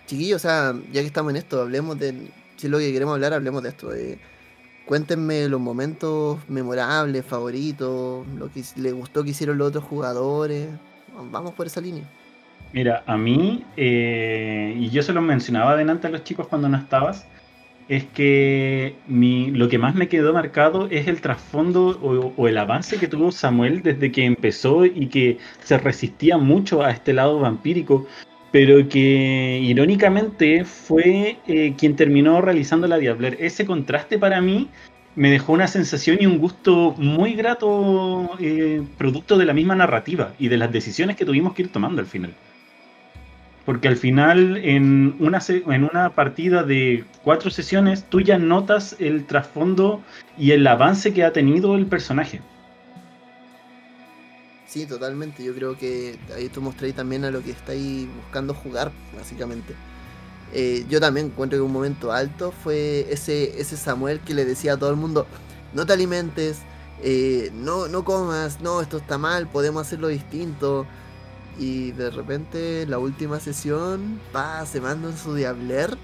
Chiquillos, 0.06 0.36
o 0.36 0.48
sea, 0.48 0.72
ya 0.92 1.00
que 1.00 1.06
estamos 1.08 1.30
en 1.30 1.38
esto, 1.38 1.60
hablemos 1.60 1.98
de, 1.98 2.30
si 2.56 2.68
es 2.68 2.70
lo 2.70 2.78
que 2.78 2.92
queremos 2.92 3.14
hablar, 3.14 3.32
hablemos 3.32 3.60
de 3.64 3.70
esto. 3.70 3.90
cuéntenme 4.86 5.48
los 5.48 5.60
momentos 5.60 6.38
memorables, 6.48 7.24
favoritos, 7.24 8.24
lo 8.38 8.48
que 8.52 8.62
les 8.76 8.94
gustó 8.94 9.24
que 9.24 9.30
hicieron 9.30 9.58
los 9.58 9.68
otros 9.68 9.82
jugadores. 9.82 10.68
Vamos 11.32 11.54
por 11.54 11.66
esa 11.66 11.80
línea. 11.80 12.04
Mira, 12.72 13.02
a 13.06 13.16
mí, 13.16 13.64
eh, 13.76 14.76
y 14.78 14.90
yo 14.90 15.02
se 15.02 15.12
lo 15.12 15.20
mencionaba 15.20 15.72
adelante 15.72 16.06
a 16.06 16.10
los 16.10 16.22
chicos 16.22 16.46
cuando 16.46 16.68
no 16.68 16.78
estabas, 16.78 17.26
es 17.88 18.04
que 18.04 18.96
mi, 19.06 19.50
lo 19.50 19.68
que 19.68 19.78
más 19.78 19.94
me 19.94 20.08
quedó 20.08 20.32
marcado 20.32 20.88
es 20.90 21.08
el 21.08 21.20
trasfondo 21.20 21.98
o, 22.36 22.48
el 22.48 22.58
avance 22.58 22.98
que 22.98 23.08
tuvo 23.08 23.32
Samuel 23.32 23.82
desde 23.82 24.12
que 24.12 24.24
empezó 24.24 24.84
y 24.84 25.08
que 25.08 25.38
se 25.60 25.78
resistía 25.78 26.38
mucho 26.38 26.82
a 26.82 26.90
este 26.90 27.12
lado 27.12 27.40
vampírico, 27.40 28.06
pero 28.50 28.88
que 28.88 29.60
irónicamente 29.62 30.64
fue 30.64 31.38
eh, 31.46 31.74
quien 31.76 31.96
terminó 31.96 32.40
realizando 32.40 32.86
la 32.86 32.98
Diabler. 32.98 33.36
Ese 33.40 33.66
contraste 33.66 34.18
para 34.18 34.40
mí 34.40 34.68
me 35.14 35.30
dejó 35.30 35.52
una 35.52 35.66
sensación 35.66 36.18
y 36.20 36.26
un 36.26 36.38
gusto 36.38 36.94
muy 36.96 37.34
grato, 37.34 38.30
eh, 38.40 38.82
producto 38.96 39.36
de 39.36 39.44
la 39.44 39.52
misma 39.52 39.74
narrativa 39.74 40.32
y 40.38 40.48
de 40.48 40.56
las 40.56 40.72
decisiones 40.72 41.16
que 41.16 41.24
tuvimos 41.24 41.54
que 41.54 41.62
ir 41.62 41.72
tomando 41.72 42.00
al 42.00 42.06
final. 42.06 42.34
Porque 43.64 43.88
al 43.88 43.96
final, 43.96 44.56
en 44.56 45.16
una, 45.20 45.40
en 45.48 45.84
una 45.84 46.10
partida 46.14 46.64
de 46.64 47.04
cuatro 47.22 47.50
sesiones, 47.50 48.04
tú 48.08 48.20
ya 48.20 48.38
notas 48.38 48.96
el 48.98 49.24
trasfondo 49.24 50.02
y 50.36 50.50
el 50.50 50.66
avance 50.66 51.12
que 51.12 51.24
ha 51.24 51.32
tenido 51.32 51.76
el 51.76 51.86
personaje. 51.86 52.40
Sí, 54.66 54.86
totalmente. 54.86 55.44
Yo 55.44 55.54
creo 55.54 55.76
que 55.76 56.18
ahí 56.34 56.48
tú 56.48 56.60
mostráis 56.60 56.94
también 56.94 57.24
a 57.24 57.30
lo 57.30 57.42
que 57.42 57.50
estáis 57.50 58.08
buscando 58.16 58.54
jugar, 58.54 58.90
básicamente. 59.14 59.74
Eh, 60.54 60.84
yo 60.88 60.98
también 60.98 61.26
encuentro 61.26 61.58
que 61.58 61.62
un 61.62 61.72
momento 61.72 62.10
alto 62.10 62.52
fue 62.52 63.06
ese, 63.10 63.60
ese 63.60 63.76
Samuel 63.76 64.20
que 64.20 64.34
le 64.34 64.44
decía 64.44 64.74
a 64.74 64.76
todo 64.76 64.90
el 64.90 64.96
mundo, 64.96 65.26
no 65.72 65.86
te 65.86 65.92
alimentes, 65.92 66.58
eh, 67.02 67.50
no, 67.54 67.88
no 67.88 68.04
comas, 68.04 68.60
no, 68.60 68.80
esto 68.80 68.98
está 68.98 69.18
mal, 69.18 69.46
podemos 69.48 69.86
hacerlo 69.86 70.08
distinto. 70.08 70.86
Y 71.57 71.92
de 71.92 72.11
repente 72.11 72.86
la 72.86 72.98
última 72.98 73.40
sesión, 73.40 74.20
pa, 74.32 74.64
se 74.66 74.80
manda 74.80 75.09
en 75.11 75.16
su 75.18 75.34
diabler. 75.34 75.98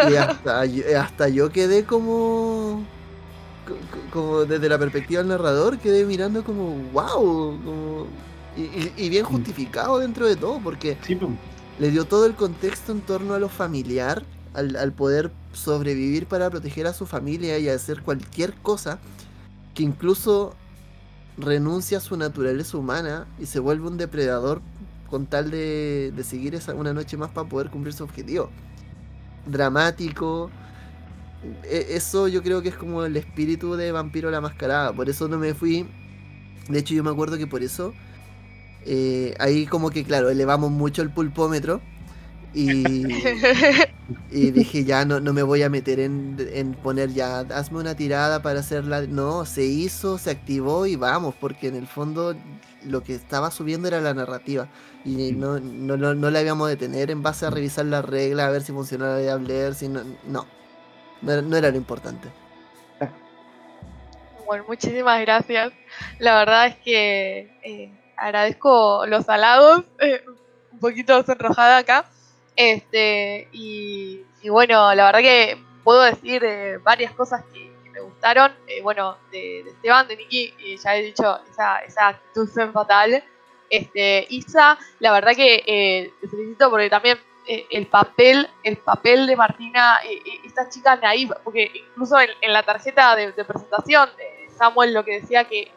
Y 0.00 0.14
hasta, 0.16 0.64
yo- 0.66 1.00
hasta 1.00 1.28
yo 1.28 1.50
quedé 1.52 1.86
como 1.86 2.90
co- 3.64 3.86
co- 3.90 4.10
como 4.10 4.44
desde 4.46 4.68
la 4.68 4.78
perspectiva 4.78 5.20
del 5.20 5.28
narrador 5.28 5.78
quedé 5.80 6.06
mirando 6.06 6.44
como 6.44 6.90
wow 6.92 7.62
como, 7.64 8.12
y, 8.54 8.62
y- 8.62 8.94
y 8.96 9.08
bien 9.10 9.24
justificado 9.24 9.98
dentro 10.00 10.26
de 10.26 10.36
todo 10.36 10.60
porque 10.62 10.98
Sí, 11.00 11.14
pues. 11.16 11.32
le 11.78 11.90
dio 11.90 12.06
todo 12.06 12.26
el 12.26 12.36
contexto 12.36 12.92
en 12.92 13.02
torno 13.02 13.34
a 13.34 13.38
lo 13.40 13.48
familiar 13.50 14.28
al, 14.54 14.76
al 14.76 14.92
poder 14.94 15.36
sobrevivir 15.52 16.28
para 16.28 16.50
proteger 16.50 16.86
a 16.86 16.94
su 16.94 17.06
familia 17.06 17.58
y 17.58 17.68
hacer 17.68 18.02
cualquier 18.02 18.54
cosa 18.62 19.00
que 19.74 19.82
incluso 19.84 20.61
renuncia 21.38 21.98
a 21.98 22.00
su 22.00 22.16
naturaleza 22.16 22.76
humana 22.78 23.26
y 23.38 23.46
se 23.46 23.60
vuelve 23.60 23.88
un 23.88 23.96
depredador 23.98 24.62
con 25.10 25.26
tal 25.26 25.50
de, 25.50 26.12
de 26.14 26.24
seguir 26.24 26.54
esa, 26.54 26.74
una 26.74 26.92
noche 26.92 27.16
más 27.16 27.30
para 27.30 27.48
poder 27.48 27.70
cumplir 27.70 27.94
su 27.94 28.04
objetivo 28.04 28.50
dramático 29.46 30.50
e- 31.64 31.86
eso 31.96 32.28
yo 32.28 32.42
creo 32.42 32.62
que 32.62 32.68
es 32.70 32.76
como 32.76 33.04
el 33.04 33.16
espíritu 33.16 33.74
de 33.74 33.92
Vampiro 33.92 34.30
la 34.30 34.40
Mascarada. 34.40 34.92
Por 34.92 35.08
eso 35.08 35.28
no 35.28 35.38
me 35.38 35.54
fui. 35.54 35.86
De 36.68 36.78
hecho, 36.80 36.94
yo 36.94 37.04
me 37.04 37.10
acuerdo 37.10 37.38
que 37.38 37.46
por 37.46 37.62
eso. 37.62 37.94
eh, 38.86 39.34
ahí 39.40 39.66
como 39.66 39.90
que, 39.90 40.04
claro, 40.04 40.30
elevamos 40.30 40.70
mucho 40.70 41.02
el 41.02 41.10
pulpómetro. 41.12 41.82
Y, 42.54 42.84
y 44.30 44.50
dije, 44.50 44.84
ya 44.84 45.04
no, 45.04 45.20
no 45.20 45.32
me 45.32 45.42
voy 45.42 45.62
a 45.62 45.70
meter 45.70 46.00
en, 46.00 46.36
en 46.52 46.74
poner 46.74 47.12
ya, 47.12 47.40
hazme 47.40 47.78
una 47.78 47.94
tirada 47.94 48.42
para 48.42 48.60
hacerla. 48.60 49.02
No, 49.02 49.44
se 49.44 49.64
hizo, 49.64 50.18
se 50.18 50.30
activó 50.30 50.86
y 50.86 50.96
vamos, 50.96 51.34
porque 51.40 51.68
en 51.68 51.76
el 51.76 51.86
fondo 51.86 52.34
lo 52.84 53.02
que 53.02 53.14
estaba 53.14 53.50
subiendo 53.50 53.88
era 53.88 54.00
la 54.00 54.14
narrativa. 54.14 54.68
Y 55.04 55.32
no, 55.32 55.58
no, 55.58 55.96
no, 55.96 56.14
no 56.14 56.30
la 56.30 56.42
íbamos 56.42 56.66
a 56.66 56.70
detener 56.70 57.10
en 57.10 57.22
base 57.22 57.46
a 57.46 57.50
revisar 57.50 57.86
las 57.86 58.04
reglas, 58.04 58.46
a 58.46 58.50
ver 58.50 58.62
si 58.62 58.72
funcionaba 58.72 59.16
de 59.16 59.30
hablar, 59.30 59.74
si 59.74 59.88
no. 59.88 60.02
No, 60.24 60.46
no 61.22 61.32
era, 61.32 61.42
no 61.42 61.56
era 61.56 61.70
lo 61.70 61.76
importante. 61.76 62.28
Bueno, 64.46 64.64
muchísimas 64.68 65.20
gracias. 65.22 65.72
La 66.18 66.36
verdad 66.36 66.66
es 66.66 66.76
que 66.76 67.50
eh, 67.62 67.90
agradezco 68.16 69.06
los 69.06 69.26
halagos, 69.28 69.84
eh, 69.98 70.22
un 70.72 70.78
poquito 70.78 71.22
sonrojada 71.22 71.78
acá. 71.78 72.04
Este, 72.56 73.48
y, 73.52 74.24
bueno, 74.48 74.94
la 74.94 75.06
verdad 75.06 75.20
que 75.20 75.58
puedo 75.84 76.02
decir 76.02 76.44
eh, 76.44 76.78
varias 76.78 77.12
cosas 77.12 77.44
que, 77.52 77.72
me 77.92 78.00
gustaron. 78.00 78.52
Eh, 78.66 78.80
bueno, 78.82 79.18
de, 79.30 79.62
de 79.64 79.70
Esteban, 79.70 80.08
de 80.08 80.16
Nicky, 80.16 80.54
eh, 80.58 80.76
ya 80.82 80.96
he 80.96 81.02
dicho, 81.02 81.40
esa, 81.50 81.78
esa 81.80 82.08
actitud 82.08 82.48
fatal. 82.72 83.22
Este, 83.68 84.26
Isa, 84.30 84.78
la 84.98 85.12
verdad 85.12 85.32
que 85.34 85.62
eh, 85.66 86.12
te 86.20 86.28
felicito 86.28 86.70
porque 86.70 86.90
también 86.90 87.18
eh, 87.46 87.66
el 87.70 87.86
papel, 87.86 88.48
el 88.62 88.76
papel 88.76 89.26
de 89.26 89.36
Martina, 89.36 89.98
esta 90.44 90.68
chica 90.68 90.96
naiva, 90.96 91.38
porque 91.42 91.70
incluso 91.74 92.16
en, 92.20 92.52
la 92.52 92.62
tarjeta 92.62 93.16
de 93.16 93.32
presentación 93.44 94.10
de 94.16 94.50
Samuel 94.50 94.92
lo 94.92 95.04
que 95.04 95.20
decía 95.20 95.44
que 95.44 95.70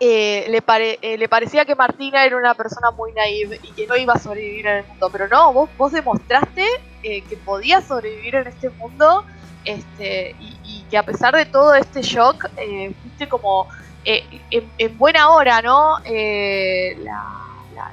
eh, 0.00 0.46
le, 0.48 0.62
pare- 0.62 0.98
eh, 1.02 1.18
le 1.18 1.28
parecía 1.28 1.64
que 1.64 1.74
Martina 1.74 2.24
era 2.24 2.36
una 2.36 2.54
persona 2.54 2.90
muy 2.96 3.12
naive 3.12 3.58
y 3.62 3.74
que 3.74 3.86
no 3.88 3.96
iba 3.96 4.14
a 4.14 4.18
sobrevivir 4.18 4.66
en 4.66 4.76
el 4.78 4.86
mundo, 4.86 5.08
pero 5.12 5.28
no, 5.28 5.52
vos, 5.52 5.70
vos 5.76 5.92
demostraste 5.92 6.64
eh, 7.02 7.26
que 7.26 7.36
podías 7.38 7.86
sobrevivir 7.86 8.36
en 8.36 8.46
este 8.48 8.70
mundo 8.70 9.24
este, 9.64 10.34
y, 10.38 10.86
que 10.88 10.96
a 10.98 11.02
pesar 11.04 11.34
de 11.36 11.46
todo 11.46 11.74
este 11.74 12.00
shock, 12.02 12.44
eh, 12.56 12.94
fuiste 13.02 13.28
como 13.28 13.66
en, 14.04 14.72
en 14.78 14.96
buena 14.96 15.30
hora, 15.30 15.60
¿no? 15.60 15.96
La, 16.06 17.20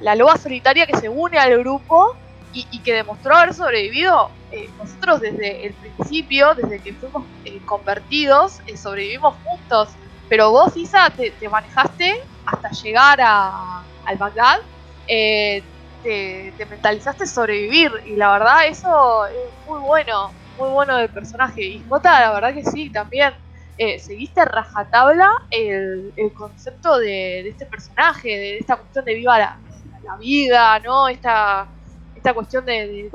la- 0.00 0.14
loba 0.16 0.36
solitaria 0.36 0.86
que 0.86 0.96
se 0.96 1.08
une 1.08 1.38
al 1.38 1.58
grupo 1.58 2.02
y, 2.50 2.68
y 2.70 2.82
que 2.82 2.94
demostró 2.94 3.34
haber 3.36 3.54
sobrevivido. 3.54 4.30
Nosotros 4.78 5.20
desde 5.20 5.66
el 5.66 5.76
principio, 5.76 6.54
desde 6.54 6.80
que 6.82 6.94
fuimos 6.94 7.28
convertidos, 7.66 8.58
sobrevivimos 8.80 9.34
juntos. 9.42 9.98
Pero 10.28 10.50
vos, 10.50 10.76
Isa, 10.76 11.10
te, 11.16 11.32
te 11.32 11.48
manejaste 11.48 12.14
hasta 12.44 12.70
llegar 12.70 13.20
a, 13.22 13.86
al 14.04 14.16
Bagdad. 14.18 14.58
eh, 15.06 15.70
te, 16.02 16.54
te 16.56 16.66
mentalizaste 16.66 17.26
sobrevivir. 17.26 17.90
Y 18.04 18.16
la 18.16 18.32
verdad, 18.32 18.66
eso 18.66 19.26
es 19.26 19.54
muy 19.64 19.80
bueno. 19.80 20.36
Muy 20.56 20.70
bueno 20.70 20.96
del 20.96 21.12
personaje. 21.12 21.62
Y 21.64 21.84
Jota, 21.86 22.20
la 22.20 22.32
verdad 22.32 22.54
que 22.54 22.64
sí, 22.64 22.90
también. 22.90 23.34
eh, 23.76 23.98
seguiste 23.98 24.42
rajatabla 24.44 25.28
el, 25.50 26.12
el 26.16 26.32
concepto 26.32 26.98
de, 26.98 27.42
de 27.44 27.48
este 27.50 27.66
personaje, 27.66 28.28
de 28.28 28.58
esta 28.58 28.76
cuestión 28.78 29.04
de 29.04 29.14
viva 29.14 29.38
la, 29.38 29.60
la 30.02 30.16
vida, 30.18 30.78
¿no? 30.80 31.08
Esta, 31.08 31.70
esta 32.14 32.32
cuestión 32.34 32.64
de 32.64 33.10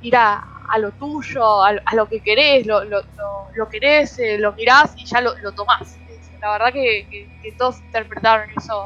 ir 0.00 0.16
a, 0.16 0.42
a 0.68 0.78
lo 0.78 0.92
tuyo, 0.92 1.62
a, 1.64 1.70
a 1.84 1.94
lo 1.94 2.08
que 2.08 2.20
querés, 2.22 2.66
lo, 2.66 2.84
lo, 2.84 2.98
lo, 3.00 3.50
lo 3.54 3.68
querés, 3.68 4.18
eh, 4.18 4.38
lo 4.38 4.52
mirás 4.54 4.92
y 4.96 5.06
ya 5.06 5.20
lo, 5.20 5.32
lo 5.42 5.52
tomás. 5.52 6.00
La 6.40 6.52
verdad 6.52 6.72
que, 6.72 7.06
que- 7.10 7.28
que 7.42 7.52
todos 7.52 7.80
interpretaron 7.82 8.48
eso. 8.56 8.82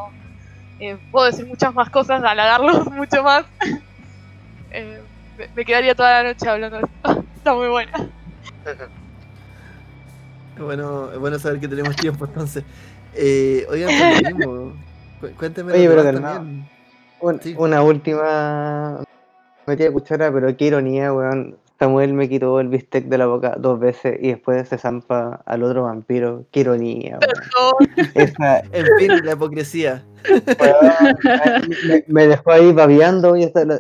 Eh, 0.78 0.96
puedo 1.10 1.26
decir 1.26 1.46
muchas 1.46 1.74
más 1.74 1.90
cosas, 1.90 2.22
halagarlos 2.24 2.86
mucho 2.92 3.22
más. 3.22 3.44
Eh, 4.74 5.02
me, 5.36 5.48
me 5.54 5.64
quedaría 5.66 5.94
toda 5.94 6.22
la 6.22 6.30
noche 6.30 6.48
hablando 6.48 6.78
de 6.78 6.84
esto. 6.84 7.24
Está 7.36 7.52
muy 7.54 7.68
buena. 7.68 7.92
Es 10.56 10.62
bueno, 10.62 11.12
es 11.12 11.18
bueno 11.18 11.38
saber 11.38 11.60
que 11.60 11.68
tenemos 11.68 11.94
tiempo 11.96 12.24
entonces. 12.24 12.64
Eh, 13.14 13.66
oigan, 13.68 13.90
por 13.90 14.22
lo 14.32 14.34
mismo, 14.38 14.72
cu- 15.20 15.34
cuéntenme 15.36 15.72
Oye, 15.74 15.88
pero 15.88 16.02
también. 16.04 16.66
Un- 17.20 17.40
Sí. 17.42 17.54
Una 17.58 17.82
última 17.82 19.04
metida 19.66 19.86
de 19.88 19.92
cuchara, 19.92 20.32
pero 20.32 20.56
qué 20.56 20.64
ironía, 20.64 21.12
weón. 21.12 21.58
Samuel 21.82 22.12
me 22.14 22.28
quitó 22.28 22.60
el 22.60 22.68
bistec 22.68 23.06
de 23.06 23.18
la 23.18 23.26
boca 23.26 23.56
dos 23.58 23.80
veces 23.80 24.16
y 24.20 24.28
después 24.28 24.68
se 24.68 24.78
zampa 24.78 25.42
al 25.46 25.64
otro 25.64 25.82
vampiro. 25.82 26.44
Qué 26.52 26.60
ironía. 26.60 27.18
Esa, 28.14 28.60
En 28.70 28.86
fin, 29.00 29.10
la 29.24 29.32
hipocresía. 29.32 30.04
me, 31.88 32.04
me 32.06 32.26
dejó 32.28 32.52
ahí 32.52 32.72
babeando 32.72 33.34
y 33.36 33.42
hasta 33.42 33.64
lo, 33.64 33.78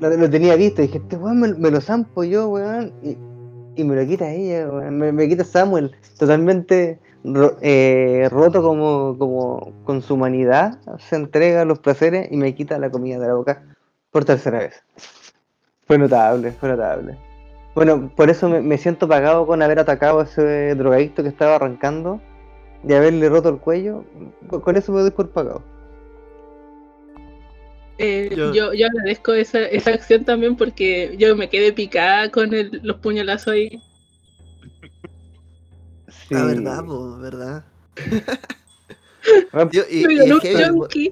lo- 0.00 0.16
lo 0.16 0.30
tenía 0.30 0.56
visto. 0.56 0.80
Y 0.80 0.86
dije, 0.86 0.96
este 0.96 1.16
weón 1.16 1.40
me, 1.40 1.52
me 1.54 1.70
lo 1.70 1.82
zampo 1.82 2.24
yo, 2.24 2.48
weón. 2.48 2.90
Y, 3.02 3.18
y 3.80 3.84
me 3.84 3.94
lo 3.94 4.06
quita 4.08 4.30
ella, 4.32 4.68
weón. 4.70 4.96
Me, 4.98 5.12
me 5.12 5.28
quita 5.28 5.44
Samuel. 5.44 5.92
Totalmente 6.18 6.98
ro- 7.22 7.58
eh, 7.60 8.28
roto 8.30 8.62
como, 8.62 9.14
como 9.18 9.72
con 9.84 10.00
su 10.00 10.14
humanidad. 10.14 10.78
Se 10.98 11.16
entrega 11.16 11.60
a 11.60 11.64
los 11.66 11.80
placeres 11.80 12.28
y 12.30 12.38
me 12.38 12.54
quita 12.54 12.78
la 12.78 12.90
comida 12.90 13.18
de 13.18 13.26
la 13.28 13.34
boca 13.34 13.62
por 14.10 14.24
tercera 14.24 14.60
vez. 14.60 14.82
Fue 15.88 15.98
notable, 15.98 16.52
fue 16.52 16.68
notable. 16.68 17.16
Bueno, 17.74 18.10
por 18.14 18.28
eso 18.30 18.48
me, 18.48 18.60
me 18.60 18.78
siento 18.78 19.08
pagado 19.08 19.46
con 19.46 19.62
haber 19.62 19.78
atacado 19.80 20.20
a 20.20 20.24
ese 20.24 20.74
drogadicto 20.74 21.22
que 21.22 21.28
estaba 21.30 21.56
arrancando 21.56 22.20
y 22.86 22.92
haberle 22.92 23.28
roto 23.28 23.48
el 23.48 23.56
cuello. 23.58 24.04
Con- 24.48 24.60
Con 24.60 24.76
eso 24.76 24.92
me 24.92 25.00
doy 25.00 25.10
por 25.10 25.30
pagado. 25.30 25.62
Eh, 27.98 28.30
Yo- 28.36 28.52
yo... 28.52 28.72
Yo, 28.74 28.86
agradezco 28.86 29.32
esa, 29.32 29.60
esa 29.62 29.90
acción 29.92 30.24
también 30.24 30.56
porque 30.56 31.16
yo 31.18 31.34
me 31.36 31.48
quedé 31.48 31.72
picada 31.72 32.30
con 32.30 32.52
el- 32.54 32.80
los 32.82 32.98
puñalazos 32.98 33.54
ahí. 33.54 33.80
Sí. 36.08 36.34
La 36.34 36.44
verdad, 36.44 36.84
po, 36.84 37.18
verdad. 37.18 37.64
Bueno, 39.52 39.70
Tío, 39.70 39.82
y, 39.90 40.00
y 40.00 40.30
es. 40.30 41.10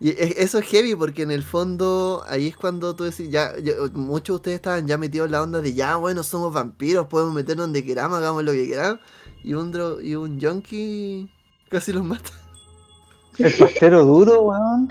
Y 0.00 0.10
es- 0.10 0.36
eso 0.38 0.58
es 0.58 0.66
heavy 0.66 0.94
porque 0.94 1.22
en 1.22 1.30
el 1.30 1.42
fondo 1.42 2.24
ahí 2.26 2.48
es 2.48 2.56
cuando 2.56 2.96
tú 2.96 3.04
decís, 3.04 3.30
ya, 3.30 3.52
ya- 3.62 3.74
muchos 3.92 4.34
de 4.34 4.36
ustedes 4.36 4.54
estaban 4.56 4.86
ya 4.86 4.96
metidos 4.98 5.26
en 5.26 5.32
la 5.32 5.42
onda 5.42 5.60
de 5.60 5.74
ya, 5.74 5.96
bueno, 5.96 6.22
somos 6.22 6.52
vampiros, 6.52 7.06
podemos 7.06 7.34
meter 7.34 7.56
donde 7.56 7.84
queramos, 7.84 8.18
hagamos 8.18 8.42
lo 8.44 8.52
que 8.52 8.66
queramos. 8.68 9.00
Y 9.44 9.54
un, 9.54 9.72
dro- 9.72 10.02
y 10.02 10.14
un 10.16 10.40
junkie 10.40 11.30
casi 11.68 11.92
los 11.92 12.04
mata. 12.04 12.30
El 13.38 13.52
pastero 13.54 14.04
duro, 14.04 14.42
weón. 14.42 14.90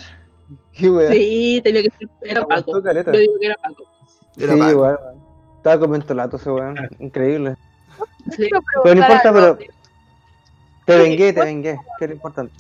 Qué 0.74 0.90
weón. 0.90 1.14
Sí, 1.14 1.62
tenía 1.64 1.84
que 1.84 1.90
ser. 2.00 2.10
Era 2.22 2.46
Paco. 2.48 2.82
caleta. 2.82 3.12
Yo 3.12 3.20
digo 3.20 3.34
que 3.40 3.46
era 3.46 3.56
Paco. 3.62 3.84
Era 4.38 4.54
sí, 4.54 4.60
Paco. 4.60 4.72
igual, 4.72 5.00
weón. 5.04 5.20
Estaba 5.58 5.80
con 5.80 5.90
mentolato 5.92 6.38
ese 6.38 6.50
weón. 6.52 6.76
Increíble. 7.00 7.56
Sí. 8.32 8.38
quiero 8.50 8.62
Pero 8.84 8.96
no 8.96 9.02
importa, 9.02 9.34
pero 9.34 9.58
te 10.86 10.98
vengué, 10.98 11.28
te 11.28 11.34
¿cuál- 11.36 11.48
vengué, 11.48 11.80
que 12.00 12.06
es 12.06 12.10
lo 12.10 12.16
importante. 12.16 12.54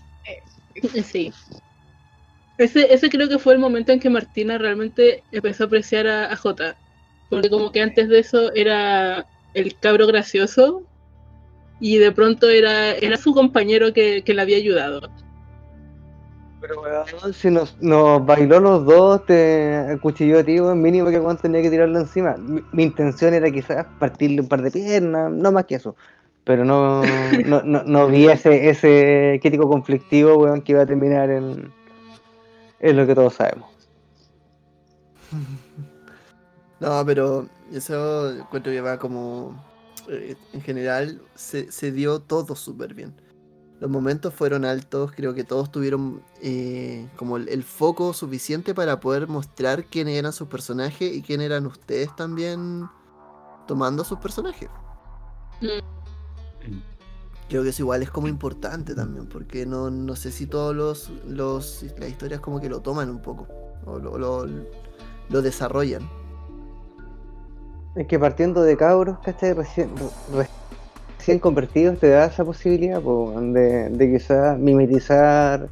Sí. 1.03 1.33
Ese, 2.59 2.93
ese 2.93 3.09
creo 3.09 3.29
que 3.29 3.39
fue 3.39 3.53
el 3.53 3.59
momento 3.59 3.93
en 3.93 4.01
que 4.01 4.09
Martina 4.09 4.57
realmente 4.57 5.23
empezó 5.31 5.63
a 5.63 5.67
apreciar 5.67 6.05
a, 6.07 6.31
a 6.31 6.35
Jota. 6.35 6.75
Porque 7.29 7.49
como 7.49 7.71
que 7.71 7.81
antes 7.81 8.09
de 8.09 8.19
eso 8.19 8.53
era 8.53 9.25
el 9.53 9.79
cabro 9.79 10.05
gracioso 10.07 10.83
y 11.79 11.97
de 11.97 12.11
pronto 12.11 12.49
era, 12.49 12.91
era 12.91 13.15
su 13.15 13.33
compañero 13.33 13.93
que, 13.93 14.23
que 14.23 14.33
le 14.33 14.41
había 14.41 14.57
ayudado. 14.57 15.09
Pero 16.59 16.81
weón, 16.81 17.33
si 17.33 17.49
nos, 17.49 17.77
bailó 18.25 18.59
los 18.59 18.85
dos, 18.85 19.25
te 19.25 19.77
acuchilló 19.93 20.39
a 20.39 20.43
ti, 20.43 20.59
mínimo 20.59 21.09
que 21.09 21.19
Juan 21.19 21.37
tenía 21.37 21.61
que 21.61 21.69
tirarlo 21.69 21.97
encima. 21.97 22.35
Mi, 22.37 22.61
mi 22.73 22.83
intención 22.83 23.33
era 23.33 23.49
quizás 23.49 23.85
partirle 23.97 24.41
un 24.41 24.49
par 24.49 24.61
de 24.61 24.71
piernas, 24.71 25.31
no 25.31 25.53
más 25.53 25.63
que 25.63 25.75
eso. 25.75 25.95
Pero 26.43 26.65
no, 26.65 27.03
no, 27.45 27.61
no, 27.63 27.83
no 27.83 28.07
vi 28.07 28.27
ese, 28.27 28.69
ese 28.69 29.39
crítico 29.41 29.69
conflictivo, 29.69 30.35
weón, 30.35 30.61
que 30.61 30.73
iba 30.73 30.81
a 30.81 30.85
terminar 30.85 31.29
en, 31.29 31.71
en 32.79 32.97
lo 32.97 33.05
que 33.07 33.15
todos 33.15 33.35
sabemos. 33.35 33.89
No, 36.79 37.03
pero 37.05 37.49
eso 37.71 38.31
encuentro 38.31 38.71
que 38.71 38.81
va 38.81 38.99
como. 38.99 39.65
eh, 40.07 40.37
en 40.53 40.61
general 40.61 41.21
se, 41.35 41.71
se 41.71 41.91
dio 41.91 42.21
todo 42.21 42.55
súper 42.55 42.93
bien. 42.93 43.21
Los 43.79 43.89
momentos 43.91 44.33
fueron 44.33 44.65
altos, 44.65 45.11
creo 45.15 45.33
que 45.33 45.43
todos 45.45 45.71
tuvieron 45.71 46.25
eh, 46.41 47.11
como 47.15 47.37
el, 47.37 47.49
el 47.49 47.63
foco 47.63 48.13
suficiente 48.13 48.75
para 48.75 48.99
poder 48.99 49.27
mostrar 49.27 49.85
quiénes 49.87 50.17
eran 50.17 50.33
sus 50.33 50.47
personajes 50.49 51.13
y 51.13 51.21
quién 51.23 51.41
eran 51.41 51.65
ustedes 51.65 52.15
también 52.15 52.91
tomando 53.67 54.03
sus 54.05 54.19
personajes. 54.19 54.71
Creo 57.49 57.63
que 57.63 57.69
eso 57.69 57.81
igual 57.81 58.03
es 58.03 58.11
como 58.11 58.27
importante 58.27 58.93
también, 58.93 59.25
porque 59.25 59.65
no, 59.65 59.89
no 59.89 60.15
sé 60.15 60.31
si 60.31 60.45
todos 60.45 60.75
los, 60.75 61.09
los 61.27 61.83
las 61.97 62.09
historias 62.09 62.39
como 62.41 62.61
que 62.61 62.69
lo 62.69 62.79
toman 62.81 63.09
un 63.09 63.19
poco, 63.21 63.47
o 63.85 63.97
lo, 63.97 64.17
lo, 64.19 65.41
desarrollan. 65.41 66.07
Es 67.95 68.05
que 68.07 68.19
partiendo 68.19 68.61
de 68.61 68.77
cabros, 68.77 69.17
¿cachai? 69.19 69.53
Recién, 69.53 69.89
re- 70.31 70.47
recién 71.17 71.39
convertidos 71.39 71.97
te 71.99 72.09
da 72.09 72.25
esa 72.25 72.45
posibilidad 72.45 73.01
po, 73.01 73.33
de, 73.41 73.89
de 73.89 74.11
quizás 74.11 74.57
mimetizar 74.59 75.67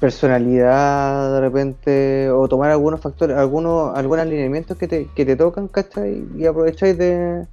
personalidad 0.00 1.32
de 1.34 1.40
repente 1.40 2.30
o 2.30 2.46
tomar 2.48 2.70
algunos 2.70 3.00
factores, 3.00 3.36
algunos, 3.36 3.96
algunos 3.96 4.22
alineamientos 4.22 4.76
que 4.76 4.86
te, 4.86 5.08
que 5.14 5.24
te 5.24 5.34
tocan, 5.34 5.66
¿cachai? 5.68 6.24
Y 6.36 6.46
aprovecháis 6.46 6.96
de, 6.96 7.46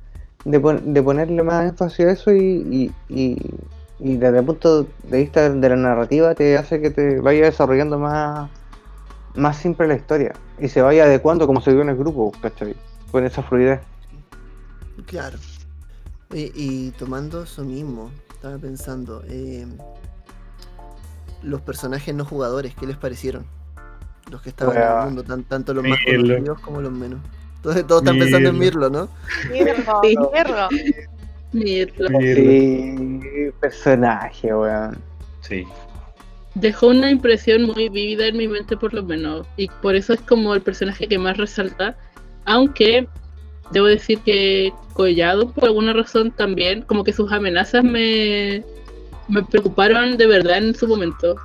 de, 0.45 0.59
pon- 0.59 0.93
de 0.93 1.03
ponerle 1.03 1.43
más 1.43 1.69
énfasis 1.69 2.05
a 2.05 2.11
eso 2.11 2.33
y, 2.33 2.91
y, 3.09 3.15
y- 3.15 3.55
y 3.99 4.17
desde 4.17 4.39
el 4.39 4.45
punto 4.45 4.83
de 5.03 5.17
vista 5.19 5.47
de 5.49 5.69
la 5.69 5.75
narrativa 5.75 6.33
te 6.33 6.57
hace 6.57 6.81
que 6.81 6.89
te 6.89 7.19
vaya 7.19 7.45
desarrollando 7.45 7.99
más, 7.99 8.49
más 9.35 9.57
simple 9.57 9.87
la 9.87 9.95
historia 9.95 10.33
y 10.59 10.69
se 10.69 10.81
vaya 10.81 11.03
adecuando 11.03 11.45
como 11.45 11.61
se 11.61 11.71
dio 11.71 11.81
en 11.83 11.89
el 11.89 11.97
grupo, 11.97 12.31
¿cachai? 12.41 12.75
Con 13.11 13.23
esa 13.25 13.43
fluidez. 13.43 13.79
Claro. 15.05 15.37
Oye, 16.31 16.51
y 16.55 16.91
tomando 16.91 17.43
eso 17.43 17.63
mismo, 17.63 18.09
estaba 18.33 18.57
pensando, 18.57 19.21
eh, 19.27 19.67
los 21.43 21.61
personajes 21.61 22.13
no 22.15 22.25
jugadores, 22.25 22.73
¿qué 22.75 22.87
les 22.87 22.97
parecieron? 22.97 23.45
Los 24.31 24.41
que 24.41 24.49
estaban 24.49 24.77
en 24.77 24.81
el 24.99 25.05
mundo, 25.05 25.23
tan- 25.23 25.43
tanto 25.43 25.73
los 25.73 25.83
más 25.83 25.99
conocidos 26.27 26.59
como 26.61 26.81
los 26.81 26.91
menos. 26.91 27.19
Entonces 27.61 27.85
todos 27.85 28.01
están 28.01 28.17
pensando 28.17 28.49
en 28.49 28.57
Mirlo, 28.57 28.89
¿no? 28.89 29.07
Mirlo, 29.51 30.01
Sí. 30.01 30.15
Mirlo. 31.53 32.09
Mirlo. 32.09 32.19
Sí, 32.19 33.51
personaje, 33.59 34.55
weón. 34.55 34.97
Sí. 35.41 35.67
Dejó 36.55 36.87
una 36.87 37.11
impresión 37.11 37.63
muy 37.63 37.89
vívida 37.89 38.25
en 38.25 38.37
mi 38.37 38.47
mente 38.47 38.75
por 38.75 38.95
lo 38.95 39.03
menos. 39.03 39.45
Y 39.57 39.67
por 39.67 39.95
eso 39.95 40.13
es 40.13 40.21
como 40.21 40.55
el 40.55 40.61
personaje 40.61 41.07
que 41.07 41.19
más 41.19 41.37
resalta. 41.37 41.95
Aunque 42.45 43.07
debo 43.69 43.85
decir 43.85 44.17
que 44.21 44.73
Collado 44.93 45.51
por 45.51 45.65
alguna 45.65 45.93
razón 45.93 46.31
también, 46.31 46.81
como 46.81 47.03
que 47.03 47.13
sus 47.13 47.31
amenazas 47.31 47.83
me, 47.83 48.63
me 49.27 49.43
preocuparon 49.43 50.17
de 50.17 50.25
verdad 50.25 50.57
en 50.57 50.73
su 50.73 50.87
momento. 50.87 51.35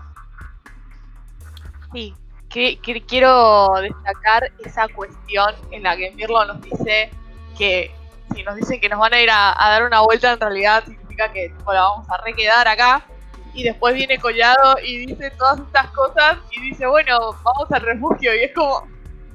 Sí, 1.93 2.15
que- 2.57 2.79
que- 2.79 3.03
quiero 3.05 3.69
destacar 3.83 4.51
esa 4.65 4.89
cuestión 4.89 5.55
en 5.73 5.83
la 5.83 5.95
que 5.95 6.11
Mirlo 6.13 6.43
nos 6.47 6.63
dice 6.63 7.11
que 7.59 7.91
si 8.35 8.43
nos 8.45 8.57
dicen 8.57 8.81
que 8.81 8.89
nos 8.89 8.99
van 8.99 9.13
a 9.13 9.21
ir 9.21 9.29
a, 9.29 9.53
a 9.63 9.71
dar 9.73 9.85
una 9.85 10.01
vuelta, 10.01 10.33
en 10.33 10.41
realidad 10.41 10.83
significa 10.87 11.31
que 11.33 11.51
tipo, 11.51 11.71
la 11.75 11.83
vamos 11.83 12.09
a 12.09 12.17
requedar 12.25 12.67
acá. 12.67 13.05
Y 13.53 13.63
después 13.63 13.95
viene 13.95 14.19
Collado 14.19 14.77
y 14.83 15.07
dice 15.07 15.31
todas 15.39 15.61
estas 15.61 15.89
cosas 15.91 16.39
y 16.51 16.61
dice, 16.71 16.87
bueno, 16.87 17.19
vamos 17.45 17.71
al 17.71 17.83
refugio. 17.83 18.35
Y 18.35 18.45
es 18.45 18.55
como, 18.55 18.87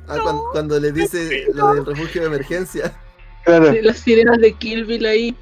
Ah, 0.08 0.18
cuan- 0.22 0.40
cuando, 0.52 0.80
les 0.80 0.94
dice 0.94 1.46
lo 1.54 1.76
del 1.76 1.86
refugio 1.86 2.22
de 2.22 2.28
emergencia. 2.28 2.92
Claro, 3.44 3.72
Las 3.84 3.98
sirenas 4.00 4.40
de 4.40 4.54
Kill 4.54 4.86
Bill 4.86 5.06
ahí 5.06 5.36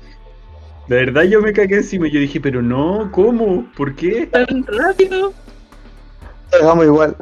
De 0.88 0.96
verdad 0.98 1.24
yo 1.24 1.42
me 1.42 1.54
cagué 1.54 1.76
encima 1.78 2.08
y 2.08 2.12
yo 2.12 2.20
dije, 2.20 2.40
pero 2.42 2.62
no, 2.62 3.10
¿cómo? 3.14 3.70
¿Por 3.78 3.96
qué? 3.96 4.28
tan 4.28 4.66
rápido. 4.68 5.34
hagamos 6.52 6.86
igual. 6.86 7.16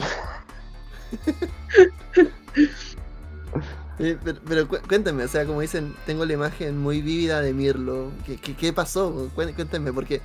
Eh, 3.99 4.15
pero 4.23 4.39
pero 4.47 4.67
cu- 4.67 4.77
cuéntenme, 4.87 5.23
o 5.23 5.27
sea, 5.27 5.45
como 5.45 5.61
dicen, 5.61 5.95
tengo 6.05 6.23
la 6.25 6.33
imagen 6.33 6.77
muy 6.77 7.01
vívida 7.01 7.41
de 7.41 7.53
Mirlo. 7.53 8.11
¿Qué, 8.25 8.37
qué, 8.37 8.55
qué 8.55 8.71
pasó? 8.73 9.29
Cué- 9.35 9.53
Cuéntenme, 9.55 9.91
porque 9.91 10.21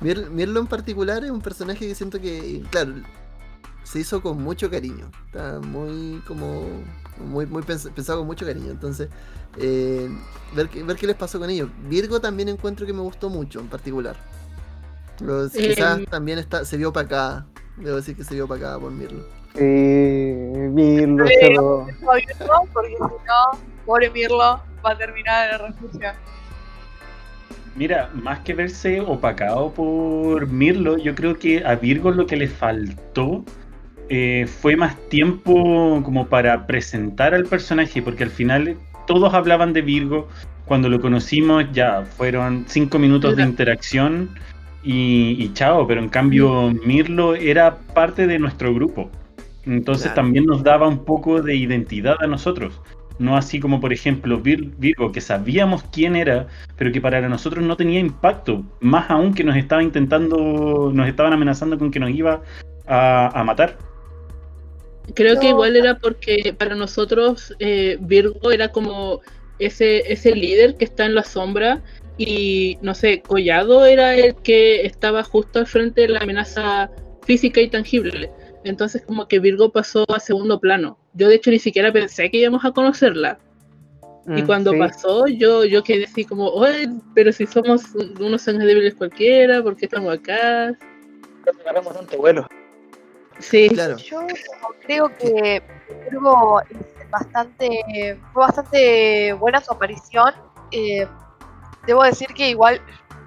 Mir- 0.00 0.30
Mirlo 0.30 0.60
en 0.60 0.66
particular 0.66 1.22
es 1.24 1.30
un 1.30 1.42
personaje 1.42 1.86
que 1.86 1.94
siento 1.94 2.18
que, 2.20 2.62
claro, 2.70 2.94
se 3.84 4.00
hizo 4.00 4.22
con 4.22 4.42
mucho 4.42 4.70
cariño. 4.70 5.10
Está 5.26 5.60
muy, 5.60 6.22
como, 6.26 6.66
muy, 7.18 7.44
muy 7.44 7.62
pens- 7.62 7.90
pensado 7.92 8.20
con 8.20 8.26
mucho 8.26 8.46
cariño. 8.46 8.70
Entonces, 8.70 9.10
eh, 9.58 10.08
ver, 10.54 10.70
qué, 10.70 10.82
ver 10.82 10.96
qué 10.96 11.06
les 11.06 11.16
pasó 11.16 11.38
con 11.38 11.50
ellos. 11.50 11.68
Virgo 11.90 12.20
también 12.22 12.48
encuentro 12.48 12.86
que 12.86 12.94
me 12.94 13.00
gustó 13.02 13.28
mucho 13.28 13.60
en 13.60 13.68
particular. 13.68 14.16
Los- 15.20 15.54
Eh, 15.56 15.68
quizás 15.74 16.00
también 16.08 16.38
está, 16.38 16.64
se 16.64 16.78
vio 16.78 16.88
opacada. 16.88 17.46
Debo 17.76 17.96
decir 17.96 18.16
que 18.16 18.24
se 18.24 18.32
vio 18.34 18.46
opacada 18.46 18.78
por 18.78 18.90
Mirlo. 18.92 19.24
Sí, 19.56 19.64
Mirlo, 19.64 21.26
Sí. 21.26 21.34
pero- 21.40 21.86
porque 22.04 22.26
si 22.38 22.44
no, 22.44 23.58
pobre 23.84 24.10
Mirlo 24.10 24.38
va 24.84 24.90
a 24.92 24.96
terminar 24.96 25.48
en 25.48 25.54
el 25.54 25.60
refugio. 25.68 26.10
Mira, 27.76 28.10
más 28.14 28.40
que 28.40 28.54
verse 28.54 29.00
opacado 29.00 29.72
por 29.72 30.46
Mirlo, 30.48 30.98
yo 30.98 31.14
creo 31.14 31.38
que 31.38 31.64
a 31.64 31.74
Virgo 31.76 32.10
lo 32.10 32.26
que 32.26 32.36
le 32.36 32.48
faltó 32.48 33.44
eh, 34.12 34.48
fue 34.60 34.74
más 34.74 34.96
tiempo 35.08 36.02
como 36.04 36.26
para 36.26 36.66
presentar 36.66 37.32
al 37.32 37.44
personaje, 37.44 38.02
porque 38.02 38.24
al 38.24 38.30
final 38.30 38.76
todos 39.06 39.32
hablaban 39.34 39.72
de 39.72 39.82
Virgo. 39.82 40.26
Cuando 40.64 40.88
lo 40.88 41.00
conocimos 41.00 41.64
ya 41.72 42.02
fueron 42.02 42.64
cinco 42.66 42.98
minutos 42.98 43.36
de 43.36 43.42
Era- 43.42 43.50
interacción 43.50 44.30
y, 44.82 45.36
y 45.38 45.52
chao, 45.52 45.86
pero 45.86 46.00
en 46.00 46.08
cambio 46.08 46.72
Mirlo 46.84 47.36
era 47.36 47.76
parte 47.94 48.26
de 48.26 48.40
nuestro 48.40 48.74
grupo. 48.74 49.10
Entonces 49.66 50.04
Claro. 50.12 50.16
también 50.16 50.46
nos 50.46 50.62
daba 50.62 50.88
un 50.88 51.04
poco 51.04 51.42
de 51.42 51.54
identidad 51.54 52.16
a 52.20 52.26
nosotros. 52.26 52.80
No 53.18 53.36
así 53.36 53.60
como, 53.60 53.80
por 53.80 53.92
ejemplo, 53.92 54.40
Vir- 54.42 54.72
Virgo, 54.78 55.12
que 55.12 55.20
sabíamos 55.20 55.82
quién 55.92 56.16
era, 56.16 56.46
pero 56.76 56.90
que 56.90 57.02
para 57.02 57.28
nosotros 57.28 57.62
no 57.62 57.76
tenía 57.76 58.00
impacto. 58.00 58.64
Más 58.80 59.10
aún 59.10 59.34
que 59.34 59.44
nos 59.44 59.56
estaba 59.56 59.82
intentando, 59.82 60.90
nos 60.94 61.06
estaban 61.06 61.34
amenazando 61.34 61.78
con 61.78 61.90
que 61.90 62.00
nos 62.00 62.10
iba 62.10 62.40
a, 62.86 63.38
a 63.38 63.44
matar. 63.44 63.76
Creo 65.14 65.38
que 65.38 65.48
igual 65.48 65.76
era 65.76 65.98
porque 65.98 66.54
para 66.56 66.74
nosotros 66.74 67.54
eh, 67.58 67.98
Virgo 68.00 68.52
era 68.52 68.68
como 68.68 69.20
ese, 69.58 70.10
ese 70.10 70.34
líder 70.34 70.76
que 70.76 70.84
está 70.84 71.04
en 71.04 71.14
la 71.14 71.24
sombra 71.24 71.82
y 72.16 72.78
no 72.80 72.94
sé, 72.94 73.20
Collado 73.20 73.86
era 73.86 74.14
el 74.14 74.34
que 74.36 74.86
estaba 74.86 75.24
justo 75.24 75.58
al 75.58 75.66
frente 75.66 76.02
de 76.02 76.08
la 76.08 76.20
amenaza 76.20 76.90
física 77.24 77.60
y 77.60 77.68
tangible. 77.68 78.30
Entonces 78.64 79.02
como 79.06 79.26
que 79.26 79.38
Virgo 79.38 79.70
pasó 79.70 80.04
a 80.14 80.20
segundo 80.20 80.60
plano. 80.60 80.98
Yo 81.14 81.28
de 81.28 81.36
hecho 81.36 81.50
ni 81.50 81.58
siquiera 81.58 81.92
pensé 81.92 82.30
que 82.30 82.38
íbamos 82.38 82.64
a 82.64 82.72
conocerla. 82.72 83.38
Y 84.26 84.42
Mm, 84.42 84.46
cuando 84.46 84.72
sí. 84.72 84.78
pasó, 84.78 85.26
yo, 85.26 85.64
yo 85.64 85.82
quedé 85.82 86.04
así 86.04 86.24
como, 86.24 86.48
oye, 86.48 86.88
pero 87.14 87.32
si 87.32 87.46
somos 87.46 87.82
unos 88.20 88.46
años 88.48 88.64
débiles 88.64 88.94
cualquiera, 88.94 89.62
¿por 89.62 89.76
qué 89.76 89.86
estamos 89.86 90.12
acá? 90.14 90.76
Agarramos 91.62 91.94
tanto 91.94 92.18
vuelo. 92.18 92.46
Sí, 93.38 93.70
Claro. 93.70 93.96
Yo 93.96 94.20
creo 94.82 95.16
que 95.16 95.62
Virgo 96.10 96.60
es 96.68 97.10
bastante, 97.10 98.18
fue 98.32 98.42
bastante 98.42 99.32
buena 99.32 99.60
su 99.62 99.72
aparición. 99.72 100.34
Eh, 100.70 101.06
debo 101.86 102.04
decir 102.04 102.28
que 102.28 102.50
igual 102.50 102.80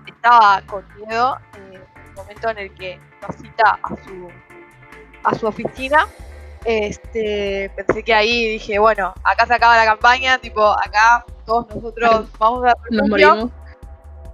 estaba 0.06 0.62
con 0.68 0.86
miedo 0.96 1.38
eh, 1.56 1.82
en 1.96 2.06
el 2.06 2.14
momento 2.16 2.50
en 2.50 2.58
el 2.60 2.74
que 2.76 3.00
nos 3.28 3.36
cita 3.38 3.80
a 3.82 3.90
su, 4.04 4.30
a 5.24 5.36
su 5.36 5.48
oficina. 5.48 6.08
Este, 6.66 7.70
pensé 7.76 8.04
que 8.04 8.14
ahí 8.14 8.48
dije, 8.48 8.80
bueno, 8.80 9.14
acá 9.24 9.46
se 9.46 9.54
acaba 9.54 9.76
la 9.76 9.86
campaña, 9.86 10.38
tipo, 10.38 10.66
acá 10.66 11.26
todos 11.46 11.68
nosotros 11.76 12.28
vamos 12.40 12.66
a 12.66 12.74
Nos 12.90 13.10
morimos. 13.10 13.52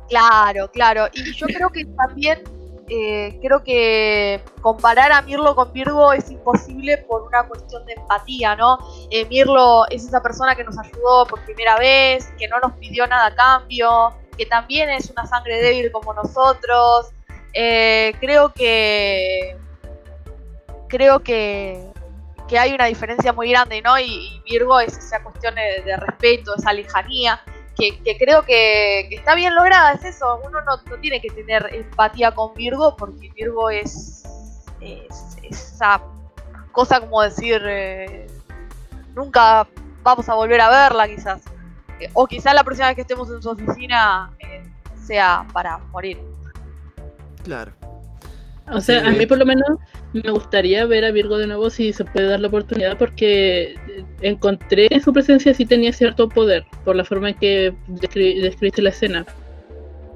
Claro, 0.07 0.69
claro. 0.71 1.07
Y 1.13 1.33
yo 1.33 1.47
creo 1.47 1.69
que 1.69 1.85
también, 1.85 2.43
eh, 2.87 3.37
creo 3.41 3.63
que 3.63 4.41
comparar 4.61 5.11
a 5.11 5.21
Mirlo 5.21 5.55
con 5.55 5.71
Virgo 5.71 6.11
es 6.13 6.29
imposible 6.31 6.97
por 6.97 7.23
una 7.23 7.47
cuestión 7.47 7.85
de 7.85 7.93
empatía, 7.93 8.55
¿no? 8.55 8.79
Eh, 9.11 9.25
Mirlo 9.25 9.87
es 9.89 10.05
esa 10.05 10.21
persona 10.21 10.55
que 10.55 10.63
nos 10.63 10.77
ayudó 10.79 11.25
por 11.27 11.43
primera 11.45 11.77
vez, 11.77 12.31
que 12.39 12.47
no 12.47 12.59
nos 12.59 12.73
pidió 12.73 13.05
nada 13.05 13.27
a 13.27 13.35
cambio, 13.35 14.13
que 14.35 14.45
también 14.47 14.89
es 14.89 15.09
una 15.11 15.27
sangre 15.27 15.61
débil 15.61 15.91
como 15.91 16.13
nosotros. 16.13 17.11
Eh, 17.53 18.13
creo 18.19 18.51
que 18.53 19.57
creo 20.89 21.19
que, 21.19 21.93
que 22.49 22.59
hay 22.59 22.73
una 22.73 22.85
diferencia 22.85 23.31
muy 23.31 23.49
grande, 23.49 23.81
¿no? 23.81 23.97
Y, 23.97 24.41
Virgo 24.43 24.79
es 24.79 24.97
esa 24.97 25.23
cuestión 25.23 25.55
de, 25.55 25.95
respeto, 25.95 26.55
esa 26.57 26.73
lejanía, 26.73 27.39
que, 27.77 28.17
creo 28.17 28.43
que, 28.43 29.07
está 29.11 29.35
bien 29.35 29.55
lograda, 29.55 29.93
es 29.93 30.03
eso. 30.03 30.41
Uno 30.45 30.61
no, 30.61 30.77
no 30.89 30.97
tiene 30.99 31.21
que 31.21 31.29
tener 31.29 31.69
empatía 31.71 32.31
con 32.31 32.53
Virgo, 32.55 32.97
porque 32.97 33.29
Virgo 33.33 33.69
es, 33.69 34.23
es 34.81 35.37
esa 35.43 36.01
cosa 36.71 36.99
como 36.99 37.21
decir, 37.21 37.61
eh, 37.65 38.27
nunca 39.15 39.67
vamos 40.03 40.27
a 40.27 40.33
volver 40.33 40.59
a 40.59 40.69
verla 40.69 41.07
quizás. 41.07 41.41
O 42.13 42.27
quizás 42.27 42.53
la 42.53 42.63
próxima 42.63 42.87
vez 42.87 42.95
que 42.95 43.01
estemos 43.01 43.29
en 43.29 43.41
su 43.41 43.49
oficina 43.49 44.31
eh, 44.39 44.63
sea 44.95 45.45
para 45.53 45.77
morir. 45.77 46.19
Claro. 47.43 47.78
O 48.71 48.81
sea, 48.81 49.07
a 49.07 49.11
mí 49.11 49.25
por 49.25 49.37
lo 49.39 49.45
menos 49.45 49.67
me 50.13 50.29
gustaría 50.31 50.85
ver 50.85 51.03
a 51.05 51.11
Virgo 51.11 51.37
de 51.37 51.47
nuevo 51.47 51.69
si 51.69 51.91
se 51.91 52.05
puede 52.05 52.27
dar 52.27 52.39
la 52.39 52.49
oportunidad 52.49 52.97
porque 52.97 53.73
eh, 53.87 54.03
encontré 54.21 54.87
en 54.91 55.01
su 55.01 55.11
presencia 55.11 55.53
sí 55.53 55.65
tenía 55.65 55.91
cierto 55.91 56.29
poder 56.29 56.65
por 56.85 56.95
la 56.95 57.03
forma 57.03 57.29
en 57.29 57.35
que 57.35 57.73
descri- 57.87 58.41
describiste 58.41 58.81
la 58.81 58.89
escena. 58.89 59.25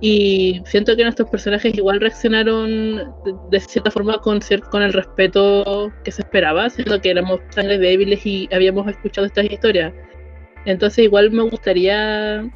Y 0.01 0.61
siento 0.65 0.95
que 0.97 1.03
nuestros 1.03 1.29
personajes 1.29 1.73
igual 1.75 2.01
reaccionaron 2.01 2.97
de, 2.97 3.33
de 3.51 3.59
cierta 3.61 3.89
forma 3.89 4.19
con, 4.19 4.41
con 4.69 4.83
el 4.83 4.91
respeto 4.91 5.93
que 6.03 6.11
se 6.11 6.23
esperaba, 6.23 6.69
siendo 6.69 6.99
que 6.99 7.11
éramos 7.11 7.39
sangres 7.51 7.79
débiles 7.79 8.25
y 8.25 8.49
habíamos 8.51 8.85
escuchado 8.87 9.25
estas 9.27 9.45
historias. 9.45 9.93
Entonces 10.65 11.05
igual 11.05 11.31
me 11.31 11.43
gustaría 11.43 12.49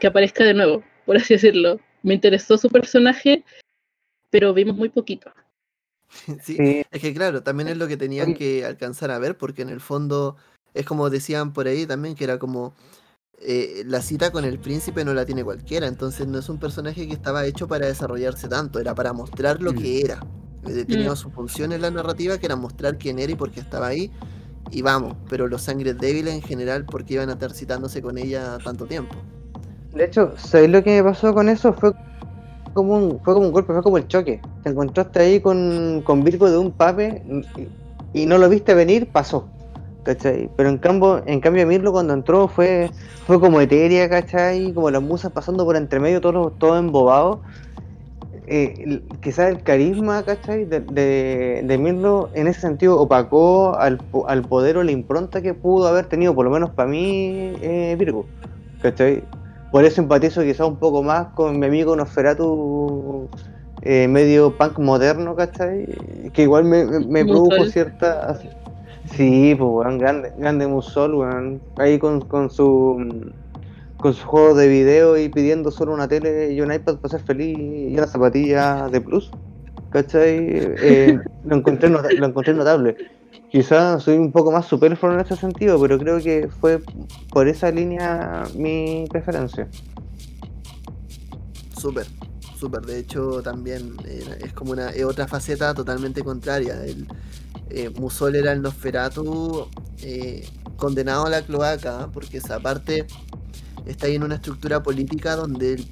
que 0.00 0.06
aparezca 0.08 0.44
de 0.44 0.54
nuevo, 0.54 0.82
por 1.06 1.16
así 1.16 1.34
decirlo. 1.34 1.78
Me 2.02 2.14
interesó 2.14 2.58
su 2.58 2.68
personaje, 2.68 3.44
pero 4.30 4.54
vimos 4.54 4.76
muy 4.76 4.88
poquito. 4.90 5.32
Sí, 6.42 6.64
Sí, 6.64 6.82
es 6.90 7.00
que 7.00 7.14
claro, 7.14 7.42
también 7.42 7.68
es 7.68 7.76
lo 7.76 7.88
que 7.88 7.96
tenían 7.96 8.34
que 8.34 8.64
alcanzar 8.64 9.10
a 9.10 9.18
ver, 9.18 9.36
porque 9.36 9.62
en 9.62 9.68
el 9.68 9.80
fondo 9.80 10.36
es 10.74 10.86
como 10.86 11.10
decían 11.10 11.52
por 11.52 11.66
ahí 11.66 11.86
también, 11.86 12.14
que 12.14 12.24
era 12.24 12.38
como 12.38 12.74
eh, 13.40 13.84
la 13.86 14.02
cita 14.02 14.32
con 14.32 14.44
el 14.44 14.60
príncipe 14.60 15.04
no 15.04 15.14
la 15.14 15.26
tiene 15.26 15.44
cualquiera, 15.44 15.86
entonces 15.88 16.26
no 16.28 16.38
es 16.38 16.48
un 16.48 16.58
personaje 16.58 17.06
que 17.08 17.14
estaba 17.14 17.46
hecho 17.46 17.68
para 17.68 17.86
desarrollarse 17.86 18.48
tanto, 18.48 18.80
era 18.80 18.94
para 18.94 19.12
mostrar 19.14 19.62
lo 19.62 19.74
Mm. 19.74 19.76
que 19.76 20.02
era. 20.02 20.26
Eh, 20.66 20.86
Tenía 20.86 21.10
Mm. 21.12 21.16
su 21.16 21.30
función 21.30 21.72
en 21.72 21.82
la 21.82 21.90
narrativa, 21.90 22.38
que 22.38 22.46
era 22.46 22.56
mostrar 22.56 22.98
quién 22.98 23.18
era 23.20 23.32
y 23.32 23.36
por 23.36 23.50
qué 23.52 23.60
estaba 23.60 23.88
ahí, 23.88 24.12
y 24.70 24.82
vamos, 24.82 25.18
pero 25.28 25.48
los 25.48 25.62
sangres 25.62 25.98
débiles 26.00 26.34
en 26.34 26.42
general, 26.42 26.86
porque 26.86 27.14
iban 27.14 27.30
a 27.30 27.34
estar 27.34 27.52
citándose 27.54 28.02
con 28.02 28.18
ella 28.18 28.60
tanto 28.64 28.86
tiempo. 28.86 29.16
De 29.92 30.04
hecho, 30.04 30.34
¿sabéis 30.38 30.70
lo 30.70 30.82
que 30.82 30.90
me 31.02 31.04
pasó 31.10 31.34
con 31.34 31.48
eso? 31.48 31.72
Fue 31.74 31.92
un, 32.80 33.20
fue 33.20 33.34
como 33.34 33.46
un 33.46 33.52
golpe, 33.52 33.72
fue 33.72 33.82
como 33.82 33.98
el 33.98 34.08
choque. 34.08 34.40
Te 34.62 34.70
encontraste 34.70 35.20
ahí 35.20 35.40
con, 35.40 36.02
con 36.04 36.24
Virgo 36.24 36.50
de 36.50 36.58
un 36.58 36.72
pape 36.72 37.22
y, 38.12 38.26
no 38.26 38.38
lo 38.38 38.48
viste 38.48 38.74
venir, 38.74 39.08
pasó. 39.08 39.48
Pero 40.56 40.68
en 40.70 40.78
cambio, 40.78 41.22
en 41.26 41.40
cambio 41.40 41.66
Mirlo 41.66 41.92
cuando 41.92 42.14
entró 42.14 42.48
fue, 42.48 42.90
fue 43.26 43.38
como 43.38 43.60
etérea, 43.60 44.08
¿cachai? 44.08 44.72
Como 44.72 44.90
las 44.90 45.02
musas 45.02 45.32
pasando 45.32 45.66
por 45.66 45.76
entre 45.76 46.00
medio, 46.00 46.20
todo, 46.22 46.50
todo 46.50 46.78
embobado. 46.78 47.42
Eh, 48.46 49.02
quizás 49.20 49.50
el 49.50 49.62
carisma, 49.62 50.22
¿cachai? 50.22 50.64
De, 50.64 50.80
de, 51.62 51.78
Mirlo 51.78 52.30
en 52.32 52.46
ese 52.46 52.62
sentido 52.62 52.98
opacó 52.98 53.76
al, 53.78 54.00
al 54.26 54.42
poder 54.42 54.78
o 54.78 54.82
la 54.82 54.92
impronta 54.92 55.42
que 55.42 55.52
pudo 55.52 55.86
haber 55.88 56.06
tenido, 56.06 56.34
por 56.34 56.46
lo 56.46 56.50
menos 56.50 56.70
para 56.70 56.88
mí, 56.88 57.52
eh, 57.60 57.94
Virgo. 57.98 58.24
¿Cachai? 58.80 59.22
Por 59.70 59.84
eso 59.84 60.00
empatizo 60.00 60.42
quizás 60.42 60.66
un 60.66 60.76
poco 60.78 61.02
más 61.02 61.28
con 61.34 61.58
mi 61.58 61.66
amigo 61.66 61.94
Nosferatu 61.94 63.28
eh, 63.82 64.08
medio 64.08 64.56
punk 64.56 64.78
moderno, 64.78 65.36
¿cachai? 65.36 65.86
Que 66.32 66.42
igual 66.42 66.64
me, 66.64 66.84
me- 66.84 67.24
produjo 67.24 67.64
cierta... 67.66 68.38
Sí, 69.12 69.54
pues 69.58 69.70
weón, 69.70 69.98
grande, 69.98 70.32
grande 70.36 70.66
Musol, 70.66 71.14
weón. 71.14 71.62
Ahí 71.76 71.98
con, 71.98 72.20
con 72.20 72.50
su 72.50 73.32
con 73.96 74.14
su 74.14 74.24
juego 74.26 74.54
de 74.54 74.68
video 74.68 75.16
y 75.18 75.28
pidiendo 75.28 75.70
solo 75.70 75.92
una 75.92 76.06
tele 76.06 76.52
y 76.52 76.60
un 76.60 76.72
iPad 76.72 76.98
para 76.98 77.10
ser 77.12 77.20
feliz 77.20 77.56
y 77.58 77.96
una 77.96 78.06
zapatilla 78.06 78.88
de 78.88 79.00
plus. 79.00 79.30
¿Cachai? 79.90 80.36
Eh, 80.40 81.18
lo, 81.44 81.56
encontré 81.56 81.88
lo 81.88 82.26
encontré 82.26 82.54
notable. 82.54 82.96
Quizás 83.50 84.02
soy 84.02 84.16
un 84.18 84.30
poco 84.30 84.52
más 84.52 84.66
superfluo 84.66 85.12
en 85.14 85.20
ese 85.20 85.36
sentido, 85.36 85.80
pero 85.80 85.98
creo 85.98 86.18
que 86.20 86.48
fue 86.60 86.82
por 87.30 87.48
esa 87.48 87.70
línea 87.70 88.44
mi 88.54 89.06
preferencia. 89.10 89.68
Súper, 91.78 92.06
súper. 92.58 92.82
De 92.84 92.98
hecho, 92.98 93.42
también 93.42 93.94
eh, 94.04 94.38
es 94.44 94.52
como 94.52 94.72
una 94.72 94.90
es 94.90 95.04
otra 95.04 95.26
faceta 95.26 95.72
totalmente 95.74 96.22
contraria. 96.22 96.84
El, 96.84 97.06
eh, 97.70 97.90
Musol 97.98 98.36
era 98.36 98.52
el 98.52 98.62
Nosferatu 98.62 99.68
eh, 100.02 100.46
condenado 100.76 101.26
a 101.26 101.30
la 101.30 101.42
cloaca, 101.42 102.08
porque 102.12 102.38
esa 102.38 102.60
parte 102.60 103.06
está 103.86 104.06
ahí 104.06 104.16
en 104.16 104.24
una 104.24 104.36
estructura 104.36 104.82
política 104.82 105.36
donde 105.36 105.74
el- 105.74 105.88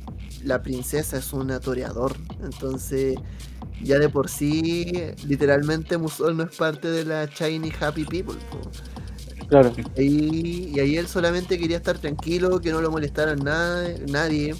la 0.47 0.62
princesa 0.62 1.18
es 1.18 1.32
un 1.32 1.49
toreador. 1.61 2.16
Entonces, 2.42 3.16
ya 3.82 3.99
de 3.99 4.09
por 4.11 4.28
sí, 4.30 4.92
literalmente 5.24 5.99
Musol 5.99 6.36
no 6.36 6.44
es 6.44 6.57
parte 6.57 6.88
de 6.90 7.05
la 7.05 7.26
Shiny 7.26 7.72
Happy 7.80 8.05
People. 8.07 8.38
Claro. 9.49 9.76
Ahí- 9.97 10.70
y 10.74 10.80
ahí 10.80 10.97
él 10.97 11.09
solamente 11.09 11.59
quería 11.59 11.78
estar 11.78 11.99
tranquilo, 11.99 12.61
que 12.61 12.70
no 12.72 12.80
lo 12.80 12.90
molestaran 12.90 13.38
nada, 13.44 13.88
nadie. 14.09 14.55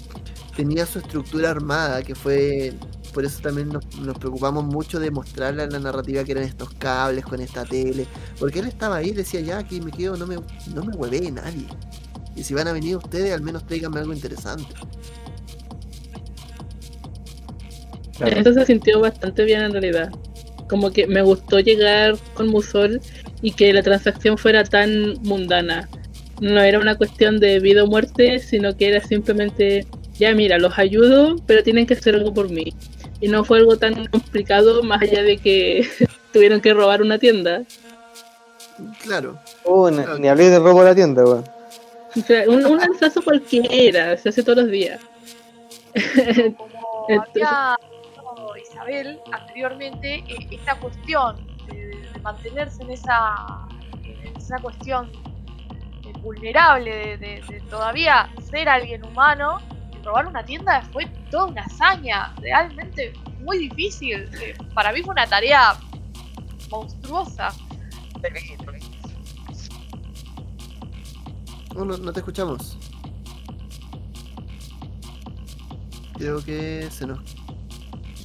Tenía 0.55 0.85
su 0.85 0.99
estructura 0.99 1.51
armada, 1.51 2.03
que 2.03 2.15
fue. 2.15 2.79
Por 3.13 3.25
eso 3.25 3.39
también 3.41 3.69
nos, 3.69 3.85
nos 3.99 4.17
preocupamos 4.19 4.65
mucho 4.65 4.99
de 4.99 5.11
mostrarle 5.11 5.63
en 5.63 5.71
la 5.71 5.79
narrativa 5.79 6.23
que 6.23 6.31
eran 6.33 6.43
estos 6.43 6.73
cables 6.75 7.25
con 7.25 7.39
esta 7.41 7.65
tele. 7.65 8.07
Porque 8.39 8.59
él 8.59 8.67
estaba 8.67 8.97
ahí 8.97 9.09
y 9.09 9.13
decía, 9.13 9.41
ya 9.41 9.59
aquí 9.59 9.81
me 9.81 9.91
quedo, 9.91 10.17
no 10.17 10.27
me, 10.27 10.35
no 10.73 10.83
me 10.85 10.95
huevee 10.95 11.31
nadie. 11.31 11.67
Y 12.35 12.43
si 12.43 12.53
van 12.53 12.67
a 12.67 12.73
venir 12.73 12.97
ustedes, 12.97 13.33
al 13.33 13.41
menos 13.41 13.65
tráiganme 13.65 13.99
algo 13.99 14.13
interesante. 14.13 14.75
Claro. 18.17 18.39
Eso 18.39 18.53
se 18.53 18.65
sintió 18.65 18.99
bastante 18.99 19.43
bien 19.43 19.61
en 19.61 19.71
realidad. 19.71 20.09
Como 20.69 20.91
que 20.91 21.07
me 21.07 21.21
gustó 21.21 21.59
llegar 21.59 22.15
con 22.33 22.47
Musol 22.47 22.99
y 23.41 23.51
que 23.51 23.71
la 23.73 23.83
transacción 23.83 24.37
fuera 24.37 24.63
tan 24.63 25.13
mundana. 25.23 25.87
No 26.41 26.59
era 26.61 26.79
una 26.79 26.95
cuestión 26.95 27.39
de 27.39 27.59
vida 27.59 27.83
o 27.83 27.87
muerte, 27.87 28.39
sino 28.39 28.75
que 28.75 28.89
era 28.89 29.01
simplemente, 29.01 29.85
ya 30.19 30.33
mira, 30.33 30.57
los 30.59 30.77
ayudo, 30.77 31.35
pero 31.47 31.63
tienen 31.63 31.85
que 31.85 31.93
hacer 31.93 32.15
algo 32.15 32.33
por 32.33 32.49
mí. 32.49 32.73
Y 33.21 33.27
no 33.29 33.43
fue 33.43 33.59
algo 33.59 33.77
tan 33.77 34.05
complicado 34.07 34.83
más 34.83 35.01
allá 35.01 35.23
de 35.23 35.37
que 35.37 35.87
tuvieron 36.33 36.59
que 36.61 36.73
robar 36.73 37.01
una 37.01 37.17
tienda. 37.17 37.63
Claro, 39.03 39.39
Oh, 39.63 39.89
ni, 39.89 39.97
Claro. 39.97 40.19
ni 40.19 40.27
hablé 40.27 40.49
de 40.49 40.59
robo 40.59 40.81
a 40.81 40.85
la 40.85 40.95
tienda, 40.95 41.23
weón. 41.23 41.43
O 42.15 42.19
sea, 42.21 42.43
un, 42.47 42.65
un 42.65 42.77
lanzazo 42.77 43.21
cualquiera, 43.23 44.15
se 44.17 44.29
hace 44.29 44.43
todos 44.43 44.59
los 44.63 44.71
días. 44.71 44.99
Entonces- 47.07 47.43
Isabel 48.87 49.19
anteriormente, 49.31 50.23
eh, 50.27 50.47
esta 50.51 50.75
cuestión 50.79 51.35
de, 51.67 52.07
mantenerse 52.21 52.83
en 52.83 52.91
esa, 52.91 53.67
en 54.03 54.37
esa 54.37 54.57
cuestión 54.59 55.11
eh, 56.05 56.13
vulnerable 56.21 57.17
de, 57.17 57.63
todavía 57.69 58.29
ser 58.49 58.69
alguien 58.69 59.05
humano 59.05 59.59
y 59.93 60.03
robar 60.03 60.27
una 60.27 60.43
tienda 60.43 60.81
fue 60.93 61.05
toda 61.29 61.45
una 61.45 61.63
hazaña, 61.63 62.33
realmente 62.41 63.13
muy 63.41 63.69
difícil. 63.69 64.29
Para 64.73 64.91
mí 64.91 65.01
fue 65.01 65.11
una 65.11 65.27
tarea 65.27 65.77
monstruosa. 66.69 67.49
Oh, 71.75 71.85
no, 71.85 71.97
no 71.97 72.11
te 72.13 72.19
escuchamos. 72.19 72.77
Creo 76.17 76.43
que 76.43 76.89
se 76.89 77.05
nos 77.05 77.36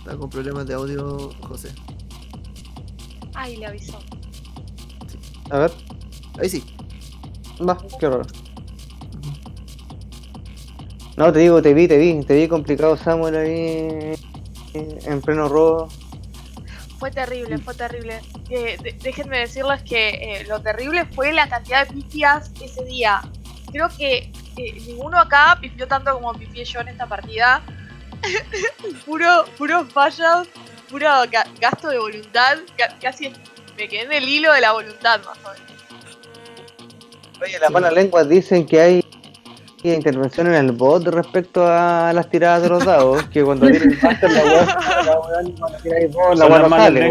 está 0.02 0.16
con 0.16 0.28
problemas 0.30 0.66
de 0.66 0.74
audio, 0.74 1.30
José. 1.42 1.70
Ay, 3.34 3.56
le 3.56 3.66
avisó. 3.66 3.98
A 5.50 5.58
ver, 5.58 5.72
Ahí 6.40 6.48
sí. 6.48 6.64
va, 7.66 7.76
qué 8.00 8.08
raro. 8.08 8.22
No, 11.16 11.32
te 11.32 11.40
digo, 11.40 11.60
te 11.60 11.74
vi, 11.74 11.86
te 11.88 11.98
vi, 11.98 12.24
te 12.24 12.34
vi 12.34 12.48
complicado 12.48 12.96
Samuel 12.96 13.36
ahí 13.36 13.50
eh, 13.50 14.98
en 15.04 15.20
pleno 15.20 15.48
robo. 15.48 15.88
Fue 16.98 17.10
terrible, 17.10 17.58
fue 17.58 17.74
terrible. 17.74 18.20
que 18.48 18.78
de- 18.78 18.96
déjenme 19.02 19.38
decirles 19.38 19.82
que 19.82 20.08
eh, 20.08 20.44
lo 20.48 20.60
terrible 20.62 21.04
fue 21.14 21.32
la 21.32 21.48
cantidad 21.48 21.86
de 21.86 21.94
pifias 21.94 22.50
ese 22.62 22.84
día. 22.84 23.20
Creo 23.70 23.88
que 23.90 24.32
eh, 24.56 24.80
ninguno 24.86 25.18
acá 25.18 25.58
pifió 25.60 25.86
tanto 25.86 26.12
como 26.14 26.32
pifié 26.34 26.64
yo 26.64 26.80
en 26.80 26.88
esta 26.88 27.06
partida. 27.06 27.62
puro, 29.06 29.44
puro 29.58 29.84
fallos, 29.86 30.48
puro 30.90 31.06
ga- 31.06 31.46
gasto 31.60 31.88
de 31.88 31.98
voluntad. 31.98 32.58
ca- 32.76 32.96
casi 33.00 33.32
me 33.76 33.88
quedé 33.88 34.02
en 34.02 34.12
el 34.12 34.28
hilo 34.28 34.52
de 34.52 34.60
la 34.60 34.72
voluntad, 34.72 35.20
más 35.24 35.38
o 35.38 35.48
menos. 35.52 35.62
Oye, 37.42 37.58
las 37.58 37.70
malas 37.70 37.92
lenguas 37.92 38.28
dicen 38.28 38.64
que 38.66 38.80
hay 38.80 39.04
intervención 39.82 40.46
en 40.46 40.54
el 40.54 40.70
bot 40.72 41.04
respecto 41.08 41.66
a 41.66 42.12
las 42.12 42.30
tiradas 42.30 42.62
de 42.62 42.68
los 42.68 42.84
dados, 42.84 43.24
que 43.24 43.42
cuando 43.42 43.68
tiene 43.68 43.86
el 43.86 43.98
master 44.02 44.30
la 44.30 44.44
weá, 44.44 44.64
la 44.64 45.04
la 46.34 46.34
las 46.34 46.48
no 46.60 46.68
malas 46.68 46.70
sale. 46.84 47.10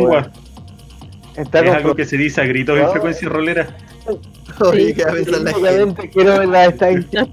Está 1.36 1.60
Es 1.60 1.72
algo 1.74 1.96
que 1.96 2.06
se 2.06 2.16
dice 2.18 2.42
a 2.42 2.46
gritos 2.46 2.78
en 2.80 2.90
frecuencia 2.92 3.28
rolera. 3.28 3.76
Oye, 4.62 4.88
Sí, 4.88 4.94
¿qué 4.94 5.04
va 5.06 5.12
a 5.12 5.14
pensar 5.14 5.42
la 5.42 5.72
gente? 5.72 6.10
Quiero 6.10 6.40
ver 6.40 6.48
las 6.48 6.68
estadísticas, 6.74 7.28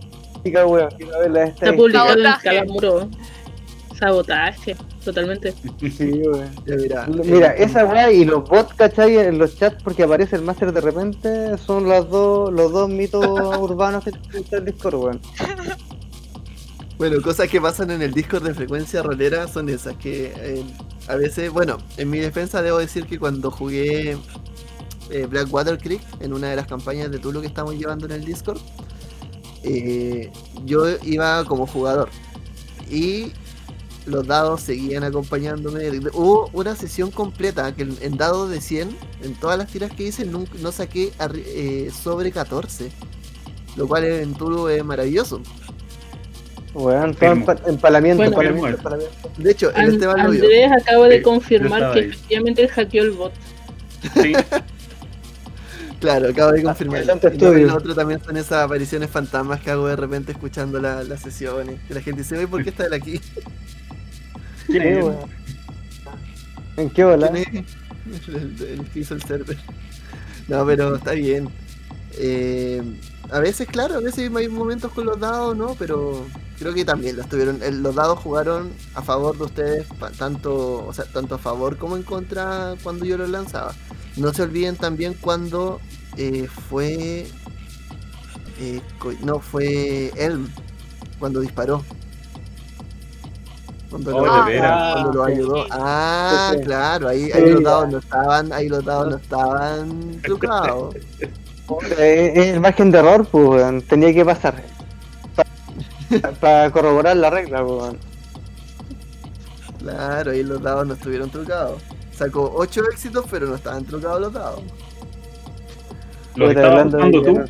weón. 0.67 0.89
Quiero 0.97 1.19
ver 1.21 1.31
las 1.31 1.49
Está 1.51 1.73
publicado 1.73 2.13
en 2.13 2.23
Sabotaje. 2.25 3.18
Sabotaje, 3.99 4.77
totalmente. 5.05 5.53
Sí. 5.81 6.23
Ya, 6.67 6.77
mira, 6.77 7.07
Mira, 7.07 7.53
esa 7.55 7.85
weá 7.85 8.13
y 8.13 8.25
los 8.25 8.49
bots, 8.49 8.75
¿cachai? 8.75 9.17
En 9.17 9.39
los 9.39 9.57
chats 9.57 9.83
porque 9.83 10.05
aparece 10.05 10.37
el 10.37 10.43
máster 10.43 10.73
de 10.73 10.81
repente 10.81 11.59
son 11.59 11.89
las 11.89 12.09
dos, 12.09 12.53
los 12.53 12.71
dos 12.71 12.89
mitos 12.89 13.25
urbanos 13.59 14.05
que 14.05 14.11
existe 14.11 14.57
en 14.57 14.65
Discord, 14.67 14.95
weón. 14.95 15.21
Bueno, 16.97 17.21
cosas 17.23 17.49
que 17.49 17.61
pasan 17.61 17.91
en 17.91 18.03
el 18.03 18.13
Discord 18.13 18.45
de 18.45 18.55
frecuencia 18.55 19.03
rolera 19.03 19.49
son 19.49 19.69
esas 19.69 19.97
que 19.97 20.33
eh, 20.37 20.65
a 21.09 21.17
veces, 21.17 21.51
bueno, 21.51 21.79
en 21.97 22.11
mi 22.11 22.19
defensa 22.19 22.61
debo 22.63 22.79
decir 22.79 23.07
que 23.07 23.19
cuando 23.19 23.51
jugué 23.51 24.17
eh, 25.11 25.27
Blackwater 25.27 25.79
Creek 25.79 26.03
en 26.21 26.33
una 26.33 26.51
de 26.51 26.57
las 26.57 26.67
campañas 26.67 27.11
de 27.11 27.19
Tulu 27.19 27.41
que 27.41 27.47
estamos 27.47 27.75
llevando 27.75 28.07
en 28.07 28.13
el 28.13 28.25
Discord, 28.25 28.61
eh, 29.65 30.31
yo 30.65 30.85
iba 31.03 31.45
como 31.45 31.67
jugador 31.67 32.09
y 32.91 33.33
los 34.09 34.27
dados 34.27 34.61
seguían 34.63 35.05
acompañándome. 35.05 35.89
Hubo 36.13 36.51
una 36.53 36.75
sesión 36.75 37.11
completa 37.11 37.75
que 37.75 37.83
en, 38.01 38.17
dados 38.17 38.51
de 38.51 38.61
100, 38.61 38.97
en 39.23 39.35
todas 39.35 39.59
las 39.59 39.69
tiras 39.69 39.91
que 39.93 40.05
hice, 40.05 40.25
nunca, 40.25 40.53
no 40.61 40.73
saqué 40.73 41.13
eh, 41.35 41.91
sobre 41.93 42.33
14, 42.33 42.91
lo 43.77 43.87
cual 43.87 44.05
en 44.05 44.35
Tulu 44.35 44.69
es 44.69 44.85
maravilloso. 44.85 45.41
Weón, 46.75 47.15
todo 47.15 47.31
empa- 47.33 47.61
empalamiento, 47.67 48.31
Bueno. 48.31 48.67
empalamiento. 48.67 49.11
De 49.39 49.51
hecho, 49.51 49.71
el 49.71 49.77
An- 49.77 49.93
Esteban 49.95 50.25
lo 50.25 50.31
vio. 50.31 50.43
Andrés 50.43 50.71
acaba 50.83 51.09
de 51.09 51.17
Sí, 51.19 51.23
confirmar 51.23 51.93
que 51.93 52.01
efectivamente 52.01 52.69
hackeó 52.69 53.03
el 53.05 53.11
bot. 53.13 53.33
Sí, 54.23 54.33
Claro, 56.01 56.29
acabo 56.29 56.53
de 56.53 56.63
confirmar. 56.63 57.05
Lo 57.05 57.77
otro 57.77 57.93
también 57.95 58.23
son 58.23 58.37
esas 58.37 58.65
apariciones 58.65 59.11
fantasmas 59.11 59.61
que 59.61 59.73
hago 59.73 59.89
de 59.89 59.97
repente 59.97 60.31
escuchando 60.31 60.79
la- 60.81 61.03
las 61.03 61.21
sesiones. 61.23 61.81
Y 61.91 61.95
la 61.95 62.01
gente 62.01 62.23
dice, 62.23 62.47
¿por 62.47 62.63
qué 62.63 62.71
está 62.71 62.87
él 62.87 62.93
aquí? 62.95 63.21
¿En 66.77 66.91
qué 66.91 67.05
bola? 67.05 67.31
¿Quién 67.31 67.37
es? 67.37 67.49
El, 68.29 68.35
el- 68.37 68.63
el 68.81 68.91
que 68.91 69.01
hizo 69.01 69.15
el 69.15 69.23
server. 69.23 69.59
No, 70.49 70.67
pero 70.67 70.97
está 70.97 71.13
bien. 71.13 71.49
Eh, 72.13 72.83
a 73.31 73.41
veces, 73.41 73.69
claro, 73.69 73.97
a 73.97 74.01
veces 74.01 74.31
hay 74.35 74.49
momentos 74.49 74.93
con 74.93 75.07
los 75.07 75.21
dados, 75.21 75.57
¿no? 75.57 75.75
Pero 75.77 76.27
creo 76.59 76.75
que 76.75 76.85
también 76.85 77.17
los 77.17 77.29
tuvieron. 77.29 77.61
los 77.83 77.95
dados 77.95 78.19
jugaron 78.21 78.73
a 78.95 79.03
favor 79.03 79.39
de 79.39 79.45
ustedes, 79.45 79.89
tanto, 80.19 80.87
o 80.87 80.93
sea, 80.95 81.05
tanto 81.07 81.37
a 81.37 81.39
favor 81.39 81.79
como 81.79 81.97
en 81.97 82.03
contra 82.05 82.75
cuando 82.83 83.05
yo 83.05 83.19
los 83.19 83.29
lanzaba. 83.31 83.75
No 84.17 84.33
se 84.35 84.43
olviden 84.43 84.77
también 84.77 85.15
cuando 85.21 85.81
eh, 86.17 86.49
fue. 86.71 87.27
eh, 88.59 88.81
no, 89.23 89.41
fue 89.41 90.11
Elm 90.17 90.49
cuando 91.19 91.41
disparó. 91.41 91.85
Cuando 93.91 94.17
Oh, 94.17 94.27
lo, 94.27 94.45
de 94.45 94.53
veras. 94.53 94.93
cuando 94.95 95.13
lo 95.13 95.25
ayudó. 95.25 95.67
Ah, 95.71 96.53
Sí, 96.55 96.63
claro, 96.65 97.09
ahí, 97.09 97.25
Sí, 97.27 97.33
ahí 97.33 97.51
los 97.51 97.63
dados 97.63 97.89
no 97.91 97.99
estaban, 97.99 98.53
ahí 98.53 98.69
los 98.69 98.85
dados 98.85 99.11
no 99.11 99.17
estaban 99.17 100.21
trucados. 100.23 100.95
Eh, 101.99 102.33
Es 102.35 102.47
el 102.49 102.61
margen 102.61 102.91
de 102.91 102.99
error, 102.99 103.27
pues. 103.27 103.85
Tenía 103.87 104.13
que 104.13 104.25
pasar. 104.25 104.63
Para 106.41 106.71
corroborar 106.71 107.17
la 107.17 107.31
regla, 107.31 107.65
pues. 107.65 107.95
Claro, 109.79 110.31
ahí 110.33 110.43
los 110.43 110.61
dados 110.63 110.87
no 110.87 110.95
estuvieron 110.95 111.31
trucados. 111.31 111.81
Sacó 112.13 112.53
8 112.57 112.83
éxitos, 112.93 113.25
pero 113.31 113.47
no 113.47 113.55
estaban 113.55 113.85
trucados 113.85 114.21
los 114.21 114.33
dados. 114.33 114.63
Lo 116.35 116.51
estabas 116.51 116.87
usando 116.87 117.23
tú. 117.23 117.45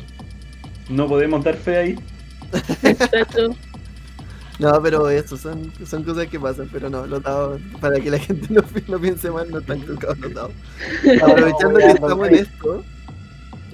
No 0.89 1.07
podemos 1.07 1.43
dar 1.43 1.55
fe 1.55 1.77
ahí. 1.77 1.95
No, 4.59 4.81
pero 4.83 5.09
eso, 5.09 5.37
son, 5.37 5.71
son 5.85 6.03
cosas 6.03 6.27
que 6.27 6.37
pasan, 6.39 6.69
pero 6.71 6.89
no, 6.89 7.07
los 7.07 7.23
dados, 7.23 7.61
para 7.79 7.99
que 7.99 8.11
la 8.11 8.19
gente 8.19 8.47
no, 8.53 8.61
pi- 8.61 8.83
no 8.87 8.99
piense 8.99 9.31
mal, 9.31 9.49
no 9.49 9.59
están 9.59 9.81
trucados 9.81 10.19
los 10.19 10.33
dados. 10.33 10.51
Aprovechando 11.23 11.79
que 11.79 11.85
estamos 11.87 12.27
en 12.27 12.35
esto. 12.35 12.83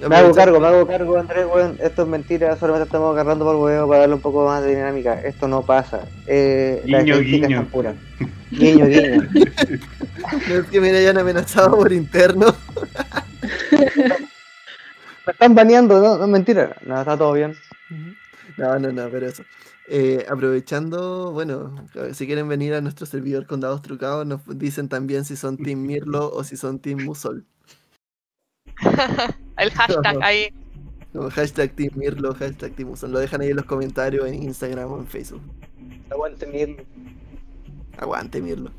Me 0.08 0.14
hago 0.14 0.34
cargo, 0.34 0.60
me 0.60 0.66
hago 0.66 0.86
cargo, 0.86 1.16
Andrés, 1.18 1.46
weón. 1.52 1.78
Esto 1.82 2.02
es 2.02 2.08
mentira, 2.08 2.54
solamente 2.56 2.84
estamos 2.84 3.12
agarrando 3.14 3.46
por 3.46 3.56
huevo 3.56 3.88
para 3.88 4.00
darle 4.00 4.14
un 4.16 4.20
poco 4.20 4.44
más 4.44 4.62
de 4.62 4.76
dinámica. 4.76 5.20
Esto 5.22 5.48
no 5.48 5.62
pasa. 5.62 6.04
Eh, 6.26 6.82
Guiño, 6.84 7.18
guiño. 7.20 7.56
son 7.60 7.66
puras. 7.66 7.96
Guiño, 8.50 8.86
guiño. 8.86 9.28
No 10.48 10.54
es 10.56 10.64
que 10.66 10.80
me 10.80 10.90
hayan 10.90 11.18
amenazado 11.18 11.76
por 11.76 11.92
interno. 11.92 12.54
Me 15.26 15.32
están 15.32 15.54
baneando, 15.54 16.00
no, 16.00 16.18
no 16.18 16.24
es 16.24 16.30
mentira. 16.30 16.76
No, 16.84 16.98
está 17.00 17.16
todo 17.16 17.32
bien. 17.32 17.54
No, 18.56 18.78
no, 18.78 18.92
no, 18.92 19.08
pero 19.08 19.26
eso. 19.26 19.42
Eh, 19.88 20.26
aprovechando, 20.28 21.30
bueno, 21.32 21.72
si 22.12 22.26
quieren 22.26 22.48
venir 22.48 22.74
a 22.74 22.80
nuestro 22.80 23.06
servidor 23.06 23.46
con 23.46 23.60
dados 23.60 23.82
trucados, 23.82 24.26
nos 24.26 24.40
dicen 24.58 24.88
también 24.88 25.24
si 25.24 25.36
son 25.36 25.56
Team 25.56 25.80
Mirlo 25.82 26.28
o 26.32 26.42
si 26.42 26.56
son 26.56 26.80
Team 26.80 27.04
Musol. 27.04 27.44
El 29.56 29.70
hashtag 29.70 30.22
ahí. 30.22 30.48
Como 31.12 31.30
hashtag 31.30 31.70
Team 31.74 31.92
Mirlo, 31.94 32.34
hashtag 32.34 32.72
Team 32.74 32.88
Musol. 32.90 33.12
Lo 33.12 33.20
dejan 33.20 33.40
ahí 33.40 33.50
en 33.50 33.56
los 33.56 33.64
comentarios 33.64 34.26
en 34.26 34.42
Instagram 34.42 34.90
o 34.92 34.98
en 34.98 35.06
Facebook. 35.06 35.42
Aguante 36.10 36.46
mi 36.46 36.76
Aguante 37.98 38.42
Mirlo. 38.42 38.70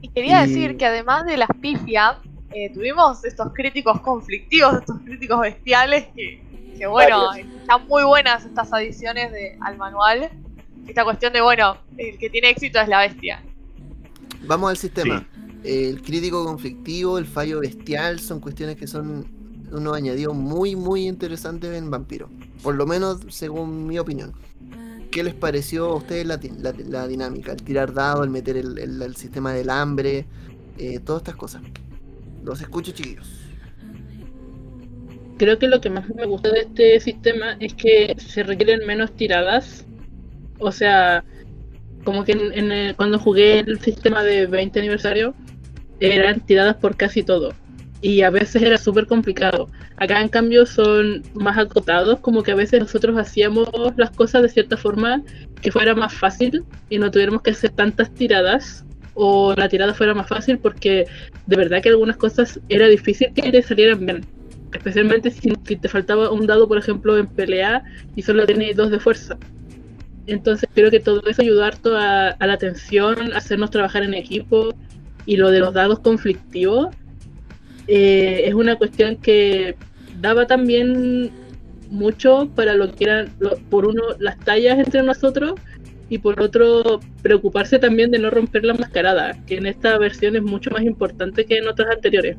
Y 0.00 0.08
quería 0.08 0.44
Y- 0.44 0.48
decir 0.48 0.76
que 0.76 0.86
además 0.86 1.26
de 1.26 1.36
las 1.36 1.48
pifias, 1.60 2.16
eh, 2.52 2.72
tuvimos 2.72 3.24
estos 3.24 3.52
críticos 3.52 4.00
conflictivos, 4.00 4.74
estos 4.80 5.00
críticos 5.00 5.40
bestiales 5.40 6.06
que, 6.14 6.40
que, 6.78 6.86
bueno, 6.86 7.32
están 7.34 7.86
muy 7.88 8.04
buenas 8.04 8.44
estas 8.44 8.72
adiciones 8.72 9.32
de, 9.32 9.56
al 9.60 9.76
manual. 9.76 10.30
Esta 10.86 11.04
cuestión 11.04 11.32
de, 11.32 11.40
bueno, 11.40 11.76
el 11.96 12.18
que 12.18 12.28
tiene 12.30 12.50
éxito 12.50 12.80
es 12.80 12.88
la 12.88 13.00
bestia. 13.00 13.42
Vamos 14.46 14.70
al 14.70 14.76
sistema. 14.76 15.26
El 15.62 16.02
crítico 16.02 16.44
conflictivo, 16.44 17.18
el 17.18 17.26
fallo 17.26 17.60
bestial, 17.60 18.18
son 18.18 18.40
cuestiones 18.40 18.76
que 18.76 18.86
son 18.88 19.26
unos 19.70 19.96
añadidos 19.96 20.34
muy, 20.34 20.74
muy 20.74 21.06
interesantes 21.06 21.72
en 21.76 21.90
Vampiro. 21.90 22.28
Por 22.62 22.74
lo 22.74 22.84
menos 22.86 23.20
según 23.28 23.86
mi 23.86 23.98
opinión. 23.98 24.32
¿Qué 25.12 25.22
les 25.22 25.34
pareció 25.34 25.86
a 25.92 25.96
ustedes 25.96 26.26
la, 26.26 26.40
la- 26.58 26.72
la 26.88 27.06
dinámica? 27.06 27.52
El 27.52 27.62
tirar 27.62 27.92
dado, 27.92 28.24
el 28.24 28.30
meter 28.30 28.56
el, 28.56 28.78
el- 28.78 29.00
el 29.02 29.14
sistema 29.16 29.52
del 29.52 29.70
hambre, 29.70 30.26
eh, 30.78 30.98
todas 31.00 31.20
estas 31.22 31.36
cosas. 31.36 31.62
Los 32.42 32.60
escucho, 32.60 32.92
chiquillos. 32.92 33.28
Creo 35.42 35.58
que 35.58 35.66
lo 35.66 35.80
que 35.80 35.90
más 35.90 36.08
me 36.14 36.24
gusta 36.24 36.50
de 36.52 36.60
este 36.60 37.00
sistema 37.00 37.56
es 37.58 37.74
que 37.74 38.14
se 38.16 38.44
requieren 38.44 38.86
menos 38.86 39.10
tiradas. 39.16 39.84
O 40.58 40.70
sea, 40.70 41.24
como 42.04 42.24
que 42.24 42.32
en- 42.32 42.52
en 42.52 42.72
el- 42.72 42.96
cuando 42.96 43.18
jugué 43.18 43.60
el 43.60 43.80
sistema 43.80 44.22
de 44.22 44.46
20 44.46 44.78
aniversario, 44.78 45.34
eran 46.00 46.40
tiradas 46.46 46.76
por 46.76 46.96
casi 46.96 47.24
todo. 47.24 47.56
Y 48.00 48.22
a 48.22 48.30
veces 48.30 48.62
era 48.62 48.78
súper 48.78 49.06
complicado. 49.06 49.68
Acá 49.96 50.20
en 50.22 50.28
cambio 50.28 50.66
son 50.66 51.24
más 51.34 51.58
acotados, 51.58 52.20
como 52.20 52.44
que 52.44 52.52
a 52.52 52.56
veces 52.56 52.80
nosotros 52.80 53.18
hacíamos 53.18 53.68
las 53.96 54.12
cosas 54.12 54.42
de 54.42 54.48
cierta 54.48 54.76
forma 54.76 55.24
que 55.60 55.72
fuera 55.72 55.94
más 55.96 56.14
fácil 56.14 56.64
y 56.88 56.98
no 56.98 57.10
tuviéramos 57.10 57.42
que 57.42 57.50
hacer 57.52 57.70
tantas 57.70 58.14
tiradas 58.14 58.86
o 59.14 59.54
la 59.56 59.68
tirada 59.68 59.94
fuera 59.94 60.14
más 60.14 60.28
fácil 60.28 60.58
porque 60.60 61.06
de 61.46 61.56
verdad 61.56 61.82
que 61.82 61.90
algunas 61.90 62.16
cosas 62.16 62.60
era 62.68 62.88
difícil 62.88 63.32
que 63.34 63.50
te 63.52 63.62
salieran 63.62 64.06
bien. 64.06 64.26
Especialmente 64.72 65.30
si, 65.30 65.50
te 65.76 65.88
faltaba 65.88 66.30
un 66.30 66.46
dado, 66.46 66.66
por 66.68 66.78
ejemplo, 66.78 67.18
en 67.18 67.26
pelea 67.26 67.84
y 68.16 68.22
solo 68.22 68.46
tenías 68.46 68.76
dos 68.76 68.90
de 68.90 69.00
fuerza. 69.00 69.36
Entonces 70.26 70.68
creo 70.72 70.90
que 70.90 71.00
todo 71.00 71.22
eso 71.26 71.42
ayudó 71.42 71.64
harto 71.64 71.96
a, 71.96 72.28
a 72.28 72.46
la 72.46 72.54
atención, 72.54 73.32
hacernos 73.34 73.70
trabajar 73.70 74.02
en 74.04 74.14
equipo 74.14 74.74
y 75.26 75.36
lo 75.36 75.50
de 75.50 75.60
los 75.60 75.74
dados 75.74 76.00
conflictivos 76.00 76.88
eh, 77.86 78.42
es 78.46 78.54
una 78.54 78.76
cuestión 78.76 79.16
que 79.16 79.76
daba 80.20 80.46
también 80.46 81.30
mucho 81.90 82.50
para 82.54 82.74
lo 82.74 82.92
que 82.92 83.04
eran, 83.04 83.34
lo- 83.38 83.58
por 83.68 83.86
uno, 83.86 84.02
las 84.18 84.38
tallas 84.38 84.78
entre 84.78 85.02
nosotros 85.02 85.54
y 86.08 86.18
por 86.18 86.40
otro, 86.42 87.00
preocuparse 87.22 87.78
también 87.78 88.10
de 88.10 88.18
no 88.18 88.30
romper 88.30 88.64
la 88.64 88.74
mascarada, 88.74 89.36
que 89.46 89.56
en 89.56 89.66
esta 89.66 89.98
versión 89.98 90.36
es 90.36 90.42
mucho 90.42 90.70
más 90.70 90.82
importante 90.82 91.46
que 91.46 91.56
en 91.58 91.68
otras 91.68 91.90
anteriores. 91.90 92.36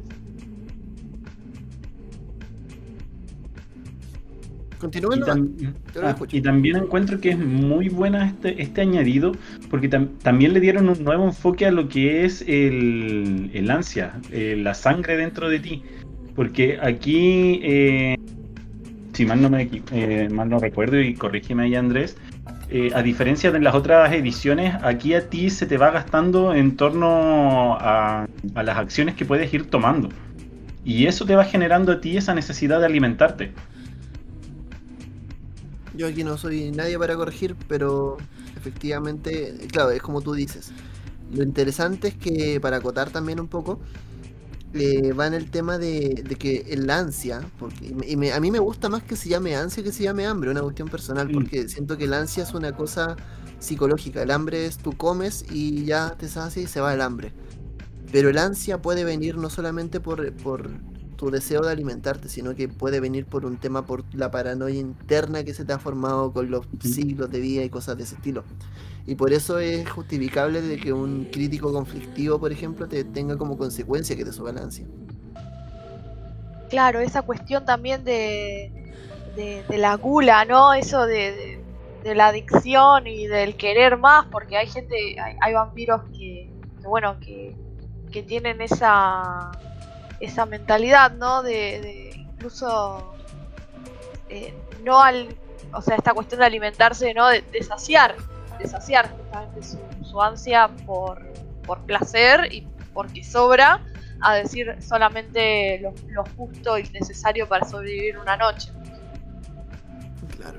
Continúen 4.84 5.20
Y, 5.20 5.22
tam- 5.24 5.74
ah, 6.04 6.16
y 6.32 6.42
también 6.42 6.76
encuentro 6.78 7.20
que 7.20 7.30
es 7.32 7.38
muy 7.40 7.90
buena 7.90 8.28
este, 8.28 8.62
este 8.62 8.82
añadido 8.82 9.32
porque 9.70 9.90
tam- 9.90 10.10
también 10.22 10.54
le 10.54 10.60
dieron 10.60 10.90
un 10.90 11.04
nuevo 11.04 11.26
enfoque 11.26 11.66
a 11.66 11.72
lo 11.72 11.88
que 11.88 12.26
es 12.26 12.42
el, 12.42 13.50
el 13.54 13.72
ansia, 13.72 14.14
eh, 14.32 14.56
la 14.58 14.74
sangre 14.74 15.18
dentro 15.18 15.50
de 15.50 15.60
ti. 15.60 15.84
Porque 16.36 16.78
aquí, 16.82 17.60
eh, 17.64 18.16
si 19.14 19.26
mal 19.26 19.42
no, 19.42 19.50
me, 19.50 19.70
eh, 19.92 20.28
mal 20.32 20.50
no 20.50 20.60
recuerdo 20.60 21.00
y 21.00 21.14
corrígeme 21.14 21.64
ahí 21.64 21.76
Andrés, 21.76 22.18
a 22.96 23.04
diferencia 23.04 23.52
de 23.52 23.60
las 23.60 23.76
otras 23.76 24.12
ediciones, 24.14 24.74
aquí 24.82 25.14
a 25.14 25.30
ti 25.30 25.52
se 25.52 25.68
te 25.68 25.78
va 25.78 25.92
gastando 25.92 26.56
en 26.56 26.76
torno 26.76 27.78
a, 27.80 28.26
a 28.56 28.64
las 28.64 28.78
acciones 28.78 29.14
que 29.14 29.26
puedes 29.26 29.54
ir 29.54 29.70
tomando. 29.70 30.10
Y 30.84 31.06
eso 31.06 31.24
te 31.26 31.36
va 31.36 31.46
generando 31.46 31.92
a 31.92 32.02
ti 32.02 32.18
esa 32.18 32.34
necesidad 32.34 32.80
de 32.80 32.88
alimentarte. 32.88 33.52
Yo 35.94 36.08
aquí 36.08 36.24
no 36.24 36.38
soy 36.38 36.72
nadie 36.72 36.98
para 36.98 37.16
corregir, 37.16 37.56
pero 37.68 38.18
efectivamente, 38.58 39.68
claro, 39.72 39.92
es 39.92 40.02
como 40.02 40.22
tú 40.22 40.34
dices. 40.34 40.72
Lo 41.32 41.44
interesante 41.44 42.10
es 42.10 42.16
que, 42.16 42.60
para 42.62 42.78
acotar 42.78 43.12
también 43.12 43.40
un 43.40 43.48
poco, 43.48 43.80
eh, 44.74 45.14
va 45.14 45.28
en 45.28 45.34
el 45.36 45.52
tema 45.52 45.78
de, 45.78 46.24
de 46.28 46.36
que 46.36 46.66
el 46.70 46.90
ansia, 46.90 47.42
porque 47.60 47.88
y 47.88 47.94
me- 47.96 48.08
y 48.10 48.18
me- 48.18 48.34
a 48.34 48.40
mí 48.40 48.52
me 48.52 48.60
gusta 48.60 48.90
más 48.90 49.04
que 49.04 49.16
se 49.16 49.30
llame 49.30 49.56
ansia 49.56 49.84
que 49.84 49.92
se 49.92 50.04
llame 50.04 50.26
hambre, 50.26 50.50
una 50.52 50.62
cuestión 50.62 50.90
personal, 50.90 51.30
Mm. 51.30 51.34
porque 51.34 51.70
siento 51.70 51.98
que 51.98 52.06
el 52.06 52.14
ansia 52.14 52.44
es 52.44 52.54
una 52.54 52.74
cosa 52.76 53.16
psicológica. 53.60 54.24
El 54.24 54.32
hambre 54.32 54.66
es 54.66 54.78
tú 54.80 54.94
comes 54.98 55.46
y 55.52 55.86
ya 55.86 56.16
te 56.18 56.28
sacias 56.28 56.66
y 56.66 56.68
se 56.74 56.82
va 56.82 56.94
el 56.94 57.02
hambre. 57.02 57.34
Pero 58.12 58.30
el 58.30 58.38
ansia 58.38 58.82
puede 58.82 59.04
venir 59.06 59.38
no 59.38 59.50
solamente 59.50 60.00
por, 60.00 60.34
por 60.36 60.70
tu 61.24 61.32
deseo 61.32 61.62
de 61.62 61.72
alimentarte, 61.72 62.28
sino 62.30 62.54
que 62.56 62.68
puede 62.68 63.00
venir 63.00 63.26
por 63.26 63.46
un 63.46 63.58
tema 63.60 63.86
por 63.86 64.04
la 64.14 64.30
paranoia 64.32 64.80
interna 64.80 65.44
que 65.44 65.54
se 65.54 65.64
te 65.66 65.74
ha 65.74 65.80
formado 65.80 66.34
con 66.34 66.50
los 66.52 66.68
siglos 66.82 67.32
de 67.32 67.40
vida 67.40 67.64
y 67.64 67.70
cosas 67.70 67.98
de 67.98 68.04
ese 68.04 68.16
estilo. 68.16 68.44
Y 69.06 69.16
por 69.16 69.34
eso 69.34 69.60
es 69.60 69.90
justificable 69.90 70.62
de 70.62 70.80
que 70.80 70.94
un 70.94 71.26
crítico 71.26 71.72
conflictivo, 71.72 72.40
por 72.40 72.52
ejemplo, 72.52 72.88
te 72.88 73.04
tenga 73.06 73.38
como 73.38 73.58
consecuencia 73.58 74.16
que 74.18 74.26
te 74.26 74.34
suba 74.34 74.52
la 74.54 74.62
ansia. 74.64 74.88
Claro, 76.70 77.00
esa 77.02 77.22
cuestión 77.24 77.66
también 77.66 78.04
de, 78.04 78.74
de, 79.36 79.64
de 79.68 79.78
la 79.78 79.96
gula, 79.96 80.46
¿no? 80.46 80.74
Eso 80.74 81.06
de, 81.06 81.16
de- 81.34 81.64
de 82.04 82.16
la 82.16 82.28
adicción 82.28 83.08
y 83.08 83.28
del 83.28 83.56
querer 83.56 83.98
más, 83.98 84.28
porque 84.30 84.58
hay 84.58 84.68
gente, 84.68 84.96
hay, 85.20 85.36
hay 85.42 85.54
vampiros 85.54 86.02
que, 86.12 86.54
que, 86.82 86.88
bueno, 86.88 87.18
que, 87.20 87.62
que 88.12 88.24
tienen 88.24 88.62
esa, 88.62 89.58
esa 90.26 90.46
mentalidad, 90.46 91.12
¿no? 91.12 91.44
De, 91.44 91.82
de 91.82 92.12
incluso 92.16 93.14
eh, 94.30 94.54
no 94.84 95.02
al, 95.02 95.36
o 95.74 95.82
sea, 95.82 95.98
esta 95.98 96.14
cuestión 96.14 96.40
de 96.40 96.46
alimentarse, 96.46 97.14
¿no? 97.14 97.28
De, 97.28 97.42
de 97.42 97.62
saciar, 97.62 98.16
de 98.58 98.68
saciar 98.68 99.12
justamente 99.12 99.64
su, 99.64 99.80
su 100.04 100.22
ansia 100.22 100.70
por, 100.86 101.22
por 101.66 101.82
placer 101.82 102.52
y 102.54 102.68
porque 102.94 103.24
sobra 103.24 103.82
a 104.22 104.36
decir 104.36 104.78
solamente 104.82 105.80
lo, 105.80 105.94
lo 106.08 106.24
justo 106.38 106.78
y 106.78 106.84
necesario 106.90 107.48
para 107.50 107.68
sobrevivir 107.68 108.18
una 108.18 108.38
noche. 108.38 108.72
Claro. 110.38 110.58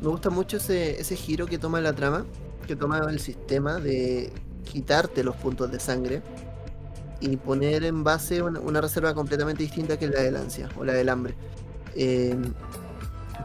Me 0.00 0.08
gusta 0.08 0.28
mucho 0.28 0.58
ese, 0.58 1.00
ese 1.00 1.16
giro 1.16 1.46
que 1.46 1.58
toma 1.58 1.80
la 1.80 1.94
trama, 1.94 2.26
que 2.66 2.76
toma 2.76 3.00
el 3.08 3.18
sistema 3.20 3.78
de 3.78 4.30
quitarte 4.64 5.24
los 5.24 5.36
puntos 5.36 5.70
de 5.70 5.80
sangre 5.80 6.22
y 7.22 7.36
poner 7.38 7.84
en 7.84 8.04
base 8.04 8.42
una, 8.42 8.80
reserva 8.82 9.14
completamente 9.14 9.62
distinta 9.64 9.98
que 9.98 10.08
la 10.08 10.20
del 10.22 10.36
ansia 10.36 10.68
o 10.76 10.84
la 10.84 10.94
del 10.94 11.08
hambre. 11.10 11.36
Eh, 11.94 12.36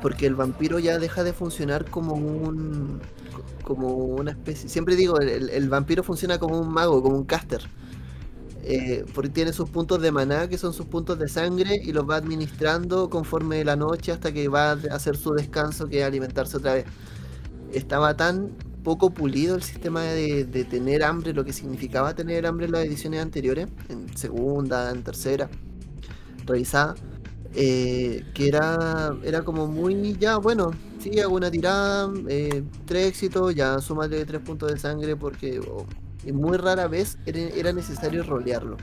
porque 0.02 0.26
el 0.28 0.36
vampiro 0.36 0.80
ya 0.80 1.00
deja 1.00 1.24
de 1.24 1.34
funcionar 1.34 1.86
como 1.90 2.14
un 2.14 3.02
como 3.64 3.90
una 3.96 4.32
especie. 4.32 4.70
Siempre 4.70 4.96
digo, 4.96 5.20
el, 5.20 5.30
el- 5.30 5.50
el 5.50 5.70
vampiro 5.70 6.04
funciona 6.04 6.40
como 6.40 6.60
un 6.60 6.70
mago, 6.74 7.02
como 7.04 7.18
un 7.18 7.26
caster. 7.26 7.70
Eh, 8.64 9.06
porque 9.14 9.30
tiene 9.30 9.54
sus 9.54 9.70
puntos 9.70 10.02
de 10.02 10.12
maná, 10.12 10.50
que 10.50 10.58
son 10.58 10.74
sus 10.74 10.88
puntos 10.88 11.20
de 11.20 11.28
sangre, 11.30 11.76
y 11.84 11.94
los 11.94 12.10
va 12.10 12.18
administrando 12.18 13.10
conforme 13.10 13.64
la 13.66 13.76
noche 13.78 14.12
hasta 14.12 14.34
que 14.34 14.48
va 14.50 14.72
a 14.72 14.74
hacer 14.92 15.18
su 15.18 15.34
descanso, 15.34 15.88
que 15.88 16.00
es 16.02 16.06
alimentarse 16.06 16.58
otra 16.58 16.74
vez. 16.76 16.86
Estaba 17.72 18.16
tan 18.18 18.58
poco 18.88 19.10
pulido 19.10 19.56
el 19.58 19.64
sistema 19.64 20.02
de, 20.04 20.46
de 20.46 20.64
tener 20.64 21.04
hambre, 21.04 21.34
lo 21.34 21.44
que 21.44 21.52
significaba 21.52 22.16
tener 22.16 22.46
hambre 22.48 22.68
en 22.68 22.72
las 22.72 22.86
ediciones 22.86 23.22
anteriores, 23.22 23.68
en 23.90 24.16
segunda, 24.18 24.92
en 24.92 25.04
tercera, 25.04 25.50
revisada, 26.46 26.96
eh, 27.54 28.24
que 28.34 28.48
era, 28.48 29.16
era 29.24 29.44
como 29.44 29.68
muy, 29.68 30.16
ya, 30.18 30.38
bueno, 30.38 30.72
sí, 31.00 31.20
hago 31.20 31.36
una 31.36 31.52
tirada, 31.52 32.10
eh, 32.30 32.64
tres 32.86 33.08
éxitos, 33.10 33.56
ya 33.56 33.80
súmale 33.82 34.26
tres 34.26 34.42
puntos 34.42 34.72
de 34.72 34.80
sangre 34.80 35.18
porque 35.18 35.60
oh, 35.60 35.86
muy 36.34 36.58
rara 36.58 36.88
vez 36.88 37.18
era 37.26 37.74
necesario 37.74 38.24
rolearlo. 38.24 38.78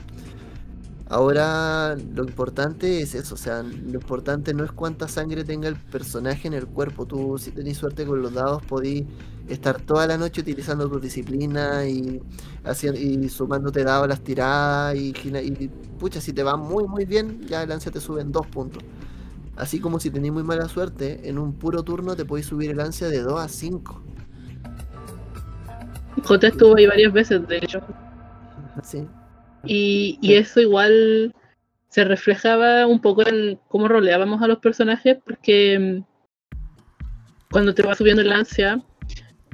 Ahora 1.07 1.95
lo 1.95 2.23
importante 2.23 3.01
es 3.01 3.13
eso, 3.13 3.35
o 3.35 3.37
sea, 3.37 3.61
lo 3.61 3.93
importante 3.93 4.55
no 4.55 4.63
es 4.63 4.71
cuánta 4.71 5.07
sangre 5.07 5.43
tenga 5.43 5.67
el 5.67 5.75
personaje 5.75 6.47
en 6.47 6.55
el 6.55 6.65
cuerpo. 6.65 7.05
Tú 7.05 7.37
si 7.37 7.51
tenés 7.51 7.77
suerte 7.77 8.05
con 8.07 8.23
los 8.23 8.33
dados 8.33 8.63
podís 8.63 9.05
estar 9.47 9.79
toda 9.81 10.07
la 10.07 10.17
noche 10.17 10.41
utilizando 10.41 10.89
tu 10.89 10.99
disciplina 10.99 11.85
y 11.85 12.21
haciendo 12.63 12.99
y 12.99 13.29
sumándote 13.29 13.83
dados 13.83 14.05
a 14.05 14.07
las 14.07 14.21
tiradas 14.21 14.95
y, 14.95 15.09
y 15.09 15.69
pucha, 15.99 16.19
si 16.19 16.33
te 16.33 16.41
va 16.41 16.57
muy 16.57 16.85
muy 16.87 17.05
bien, 17.05 17.41
ya 17.47 17.61
el 17.61 17.71
ansia 17.71 17.91
te 17.91 17.99
sube 17.99 18.21
en 18.21 18.31
dos 18.31 18.47
puntos. 18.47 18.83
Así 19.57 19.79
como 19.79 19.99
si 19.99 20.09
tenés 20.09 20.31
muy 20.31 20.43
mala 20.43 20.67
suerte, 20.67 21.29
en 21.29 21.37
un 21.37 21.53
puro 21.53 21.83
turno 21.83 22.15
te 22.15 22.25
podéis 22.25 22.47
subir 22.47 22.71
el 22.71 22.79
ansia 22.79 23.07
de 23.07 23.21
2 23.21 23.39
a 23.39 23.47
5. 23.47 24.01
J 26.23 26.47
estuvo 26.47 26.75
ahí 26.75 26.87
varias 26.87 27.13
veces, 27.13 27.47
de 27.47 27.57
hecho. 27.57 27.79
Sí. 28.83 29.07
Y, 29.65 30.17
eso 30.33 30.61
igual 30.61 31.33
se 31.89 32.03
reflejaba 32.03 32.87
un 32.87 32.99
poco 32.99 33.27
en 33.27 33.59
cómo 33.67 33.87
roleábamos 33.87 34.41
a 34.41 34.47
los 34.47 34.59
personajes, 34.59 35.17
porque 35.23 35.79
mm, 35.79 36.57
cuando 37.51 37.73
te 37.73 37.83
va 37.83 37.95
subiendo 37.95 38.21
el 38.21 38.31
ansia, 38.31 38.81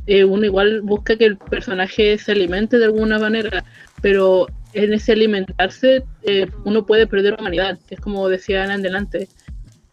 eh, 0.07 0.23
uno 0.23 0.45
igual 0.45 0.81
busca 0.81 1.15
que 1.15 1.25
el 1.25 1.37
personaje 1.37 2.17
se 2.17 2.31
alimente 2.31 2.79
de 2.79 2.85
alguna 2.85 3.19
manera, 3.19 3.63
pero 4.01 4.47
en 4.73 4.93
ese 4.93 5.11
alimentarse 5.11 6.03
eh, 6.23 6.47
uno 6.65 6.85
puede 6.85 7.07
perder 7.07 7.35
humanidad, 7.39 7.79
que 7.87 7.95
es 7.95 8.01
como 8.01 8.27
decían 8.29 8.71
en 8.71 8.81
delante. 8.81 9.27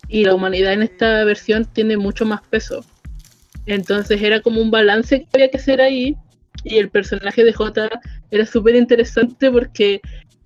Y 0.08 0.24
la 0.24 0.34
humanidad 0.34 0.72
en 0.72 0.82
esta 0.82 1.24
versión 1.24 1.66
tiene 1.66 1.96
mucho 1.98 2.24
más 2.24 2.40
peso. 2.48 2.84
Entonces 3.66 4.22
era 4.22 4.40
como 4.40 4.62
un 4.62 4.70
balance 4.70 5.20
que 5.20 5.28
había 5.34 5.50
que 5.50 5.58
hacer 5.58 5.80
ahí. 5.82 6.16
Y 6.64 6.78
el 6.78 6.88
personaje 6.88 7.44
de 7.44 7.52
J 7.52 7.90
era 8.30 8.44
súper 8.46 8.74
interesante 8.76 9.50
porque 9.50 10.00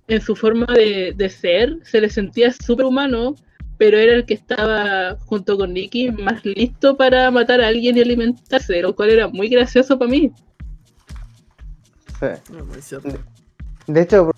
en 0.07 0.21
su 0.21 0.35
forma 0.35 0.65
de, 0.73 1.13
de 1.15 1.29
ser 1.29 1.77
se 1.83 2.01
le 2.01 2.09
sentía 2.09 2.51
súper 2.51 2.85
humano, 2.85 3.35
pero 3.77 3.97
era 3.97 4.13
el 4.13 4.25
que 4.25 4.33
estaba 4.35 5.17
junto 5.25 5.57
con 5.57 5.73
Nicky 5.73 6.11
más 6.11 6.43
listo 6.45 6.95
para 6.95 7.29
matar 7.31 7.61
a 7.61 7.67
alguien 7.67 7.97
y 7.97 8.01
alimentarse, 8.01 8.81
lo 8.81 8.95
cual 8.95 9.09
era 9.09 9.27
muy 9.27 9.49
gracioso 9.49 9.97
para 9.97 10.11
mí. 10.11 10.31
Sí. 12.19 12.27
No, 12.53 12.65
muy 12.65 12.81
cierto. 12.81 13.09
De 13.87 14.01
hecho, 14.01 14.31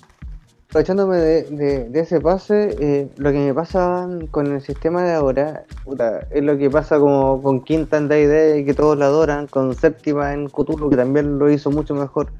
aprovechándome 0.69 1.17
de, 1.17 1.43
de- 1.43 1.89
de 1.89 1.99
ese 1.99 2.19
pase, 2.19 2.75
eh, 2.79 3.09
lo 3.17 3.31
que 3.31 3.37
me 3.39 3.53
pasa 3.53 4.07
con 4.31 4.51
el 4.53 4.61
sistema 4.61 5.03
de 5.03 5.13
ahora 5.13 5.63
puta, 5.83 6.27
es 6.31 6.43
lo 6.43 6.57
que 6.57 6.69
pasa 6.69 6.99
como 6.99 7.41
con 7.41 7.61
Quinta 7.63 7.97
en 7.97 8.07
D&D, 8.07 8.65
que 8.65 8.73
todos 8.73 8.97
la 8.97 9.05
adoran, 9.05 9.47
con 9.47 9.75
Séptima 9.75 10.33
en 10.33 10.47
Cthulhu, 10.47 10.89
que 10.89 10.95
también 10.95 11.37
lo 11.37 11.49
hizo 11.51 11.69
mucho 11.69 11.93
mejor. 11.93 12.31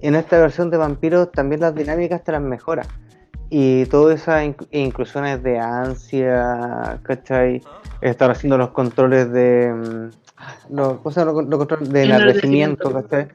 En 0.00 0.14
esta 0.14 0.38
versión 0.38 0.70
de 0.70 0.76
Vampiros 0.76 1.32
también 1.32 1.60
las 1.60 1.74
dinámicas 1.74 2.22
te 2.22 2.32
las 2.32 2.40
mejora. 2.42 2.82
Y 3.50 3.86
todas 3.86 4.20
esas 4.20 4.42
inc- 4.44 4.66
inclusiones 4.70 5.42
de 5.42 5.58
ansia, 5.58 7.00
¿cachai? 7.02 7.62
Estar 8.00 8.30
haciendo 8.30 8.58
los 8.58 8.70
controles 8.70 9.32
de... 9.32 9.72
mm, 9.74 10.74
Los, 10.74 10.98
¿cómo 10.98 11.10
se 11.10 11.20
llama? 11.20 11.32
los, 11.32 11.48
los 11.48 11.58
controles 11.58 11.90
de 11.90 12.02
Enardecimiento. 12.04 12.92
¿cachai? 12.92 13.28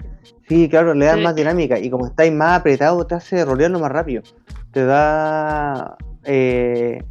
Sí, 0.48 0.70
claro, 0.70 0.94
le 0.94 1.06
da 1.06 1.16
Sí. 1.16 1.22
más 1.22 1.36
dinámica 1.36 1.80
y 1.80 1.90
como 1.90 2.06
estáis 2.08 2.32
más 2.32 2.60
apretado 2.60 3.06
te 3.08 3.16
hace 3.16 3.44
rolearlo 3.44 3.80
más 3.80 3.92
rápido. 3.92 4.22
Te 4.72 4.86
da, 4.86 5.98
eh, 6.24 7.04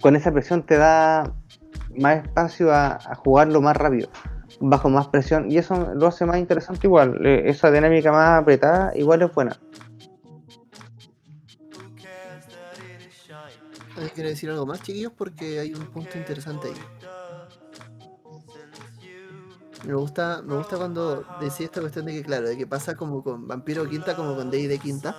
con 0.00 0.16
esa 0.16 0.32
presión 0.32 0.62
te 0.62 0.76
da 0.76 1.32
más 1.96 2.18
espacio 2.24 2.72
a, 2.72 2.92
a 3.04 3.14
jugarlo 3.16 3.60
más 3.60 3.76
rápido, 3.76 4.08
bajo 4.60 4.88
más 4.88 5.08
presión 5.08 5.50
y 5.50 5.58
eso 5.58 5.92
lo 5.94 6.06
hace 6.06 6.26
más 6.26 6.38
interesante 6.38 6.86
igual. 6.86 7.24
eh, 7.26 7.42
esa 7.46 7.70
dinámica 7.70 8.12
más 8.12 8.42
apretada 8.42 8.92
igual 8.96 9.22
es 9.22 9.32
buena. 9.34 9.58
¿Alguien 13.94 14.14
quiere 14.14 14.30
decir 14.30 14.48
algo 14.50 14.64
más, 14.64 14.80
chiquillos? 14.82 15.12
Porque 15.16 15.58
hay 15.58 15.74
un 15.74 15.84
punto 15.86 16.16
interesante 16.16 16.68
ahí. 16.68 16.74
Me 19.84 19.94
gusta, 19.94 20.42
me 20.44 20.54
gusta 20.54 20.76
cuando 20.76 21.24
decía 21.40 21.66
esta 21.66 21.80
cuestión 21.80 22.06
de 22.06 22.12
que, 22.12 22.22
claro, 22.22 22.48
de 22.48 22.56
que 22.56 22.66
pasa 22.66 22.94
como 22.96 23.22
con 23.22 23.48
Vampiro 23.48 23.88
Quinta, 23.88 24.14
como 24.14 24.36
con 24.36 24.50
Day 24.50 24.66
de 24.68 24.78
Quinta. 24.78 25.16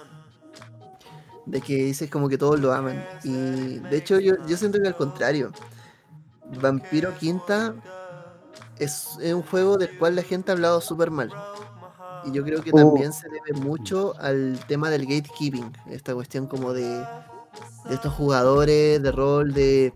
De 1.46 1.60
que 1.60 1.76
dices 1.76 2.10
como 2.10 2.30
que 2.30 2.38
todos 2.38 2.60
lo 2.60 2.72
aman. 2.72 3.04
Y 3.24 3.80
de 3.80 3.98
hecho 3.98 4.20
yo, 4.20 4.36
yo 4.48 4.56
siento 4.56 4.80
que 4.82 4.88
al 4.88 4.96
contrario. 4.96 5.52
Vampiro 6.62 7.14
Quinta 7.18 7.76
es, 8.80 9.17
es 9.21 9.34
un 9.34 9.43
juego 9.43 9.77
del 9.77 9.97
cual 9.97 10.15
la 10.15 10.23
gente 10.23 10.51
ha 10.51 10.55
hablado 10.55 10.82
súper 10.82 11.11
mal. 11.11 11.32
Y 12.25 12.32
yo 12.32 12.43
creo 12.43 12.61
que 12.61 12.71
Uh. 12.73 12.77
también 12.77 13.13
se 13.13 13.27
debe 13.30 13.53
mucho 13.59 14.13
al 14.19 14.59
tema 14.67 14.89
del 14.89 15.05
gatekeeping, 15.05 15.71
esta 15.89 16.13
cuestión 16.13 16.47
como 16.47 16.73
de, 16.73 17.07
de 17.86 17.93
estos 17.95 18.13
jugadores 18.13 19.01
de 19.01 19.11
rol 19.11 19.53
de 19.53 19.93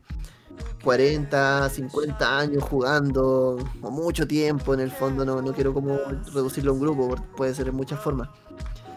40, 0.83 1.69
50 1.69 2.39
años 2.39 2.63
jugando, 2.63 3.57
o 3.81 3.91
mucho 3.91 4.27
tiempo 4.27 4.73
en 4.73 4.81
el 4.81 4.91
fondo, 4.91 5.25
no, 5.25 5.41
no 5.41 5.53
quiero 5.53 5.73
como 5.73 5.97
reducirlo 6.33 6.71
a 6.71 6.73
un 6.75 6.81
grupo, 6.81 7.07
porque 7.09 7.25
puede 7.35 7.55
ser 7.55 7.67
en 7.69 7.75
muchas 7.75 7.99
formas. 7.99 8.29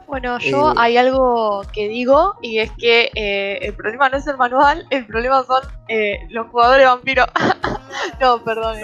Bueno, 0.07 0.39
yo 0.39 0.73
Eh, 0.73 0.75
hay 0.77 0.97
algo 0.97 1.63
que 1.73 1.89
digo 1.89 2.35
y 2.41 2.59
es 2.61 2.71
que 2.79 3.11
eh, 3.15 3.59
el 3.63 3.75
problema 3.75 4.09
no 4.09 4.19
es 4.19 4.27
el 4.29 4.37
manual, 4.37 4.87
el 4.91 5.07
problema 5.07 5.43
son 5.45 5.63
eh, 5.89 6.19
los 6.31 6.49
jugadores 6.49 6.87
vampiro. 6.87 7.25
no, 8.21 8.43
perdón. 8.45 8.77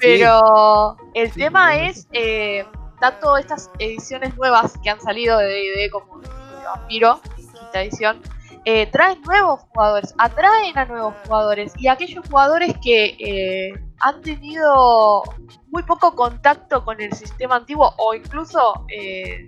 Pero 0.00 0.96
el 1.14 1.32
Sí, 1.32 1.40
tema 1.40 1.76
es 1.76 2.06
eh, 2.12 2.64
tanto 3.00 3.36
estas 3.36 3.70
ediciones 3.78 4.36
nuevas 4.36 4.74
que 4.82 4.90
han 4.90 5.00
salido 5.00 5.38
de 5.38 5.46
D&D 5.46 5.90
como 5.90 6.20
de 6.20 6.28
Vampiro, 6.64 7.20
quinta 7.36 7.82
edición, 7.82 8.20
eh, 8.64 8.86
traen 8.86 9.20
nuevos 9.22 9.60
jugadores, 9.72 10.14
atraen 10.18 10.76
a 10.78 10.84
nuevos 10.84 11.14
jugadores. 11.26 11.72
Y 11.78 11.88
aquellos 11.88 12.26
jugadores 12.28 12.74
que 12.82 13.16
eh, 13.18 13.72
han 14.00 14.20
tenido 14.22 15.22
muy 15.68 15.82
poco 15.82 16.14
contacto 16.14 16.84
con 16.84 17.00
el 17.00 17.12
sistema 17.12 17.56
antiguo 17.56 17.92
o 17.96 18.14
incluso 18.14 18.84
eh, 18.88 19.46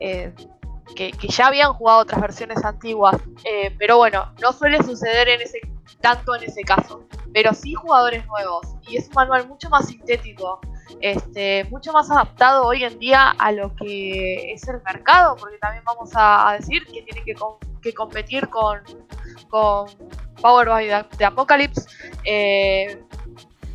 eh, 0.00 0.32
que, 0.94 1.10
que 1.12 1.28
ya 1.28 1.48
habían 1.48 1.72
jugado 1.74 2.00
otras 2.00 2.20
versiones 2.20 2.64
antiguas, 2.64 3.16
eh, 3.44 3.74
pero 3.78 3.96
bueno, 3.98 4.32
no 4.40 4.52
suele 4.52 4.82
suceder 4.82 5.28
en 5.28 5.40
ese 5.40 5.60
tanto 6.00 6.34
en 6.34 6.44
ese 6.44 6.62
caso, 6.62 7.04
pero 7.32 7.52
sí 7.54 7.74
jugadores 7.74 8.26
nuevos 8.26 8.66
y 8.88 8.96
es 8.96 9.08
un 9.08 9.14
manual 9.14 9.48
mucho 9.48 9.68
más 9.70 9.86
sintético, 9.86 10.60
este, 11.00 11.64
mucho 11.64 11.92
más 11.92 12.10
adaptado 12.10 12.64
hoy 12.64 12.84
en 12.84 12.98
día 12.98 13.30
a 13.30 13.52
lo 13.52 13.74
que 13.76 14.52
es 14.52 14.66
el 14.68 14.80
mercado, 14.82 15.36
porque 15.36 15.58
también 15.58 15.84
vamos 15.84 16.10
a, 16.14 16.56
decir 16.58 16.84
que 16.86 17.02
tiene 17.02 17.22
que, 17.24 17.34
com- 17.34 17.58
que 17.82 17.92
competir 17.92 18.48
con, 18.48 18.80
con 19.48 19.86
Power 20.40 20.68
by 20.68 21.06
the 21.16 21.24
Apocalypse, 21.24 21.86
eh, 22.24 23.02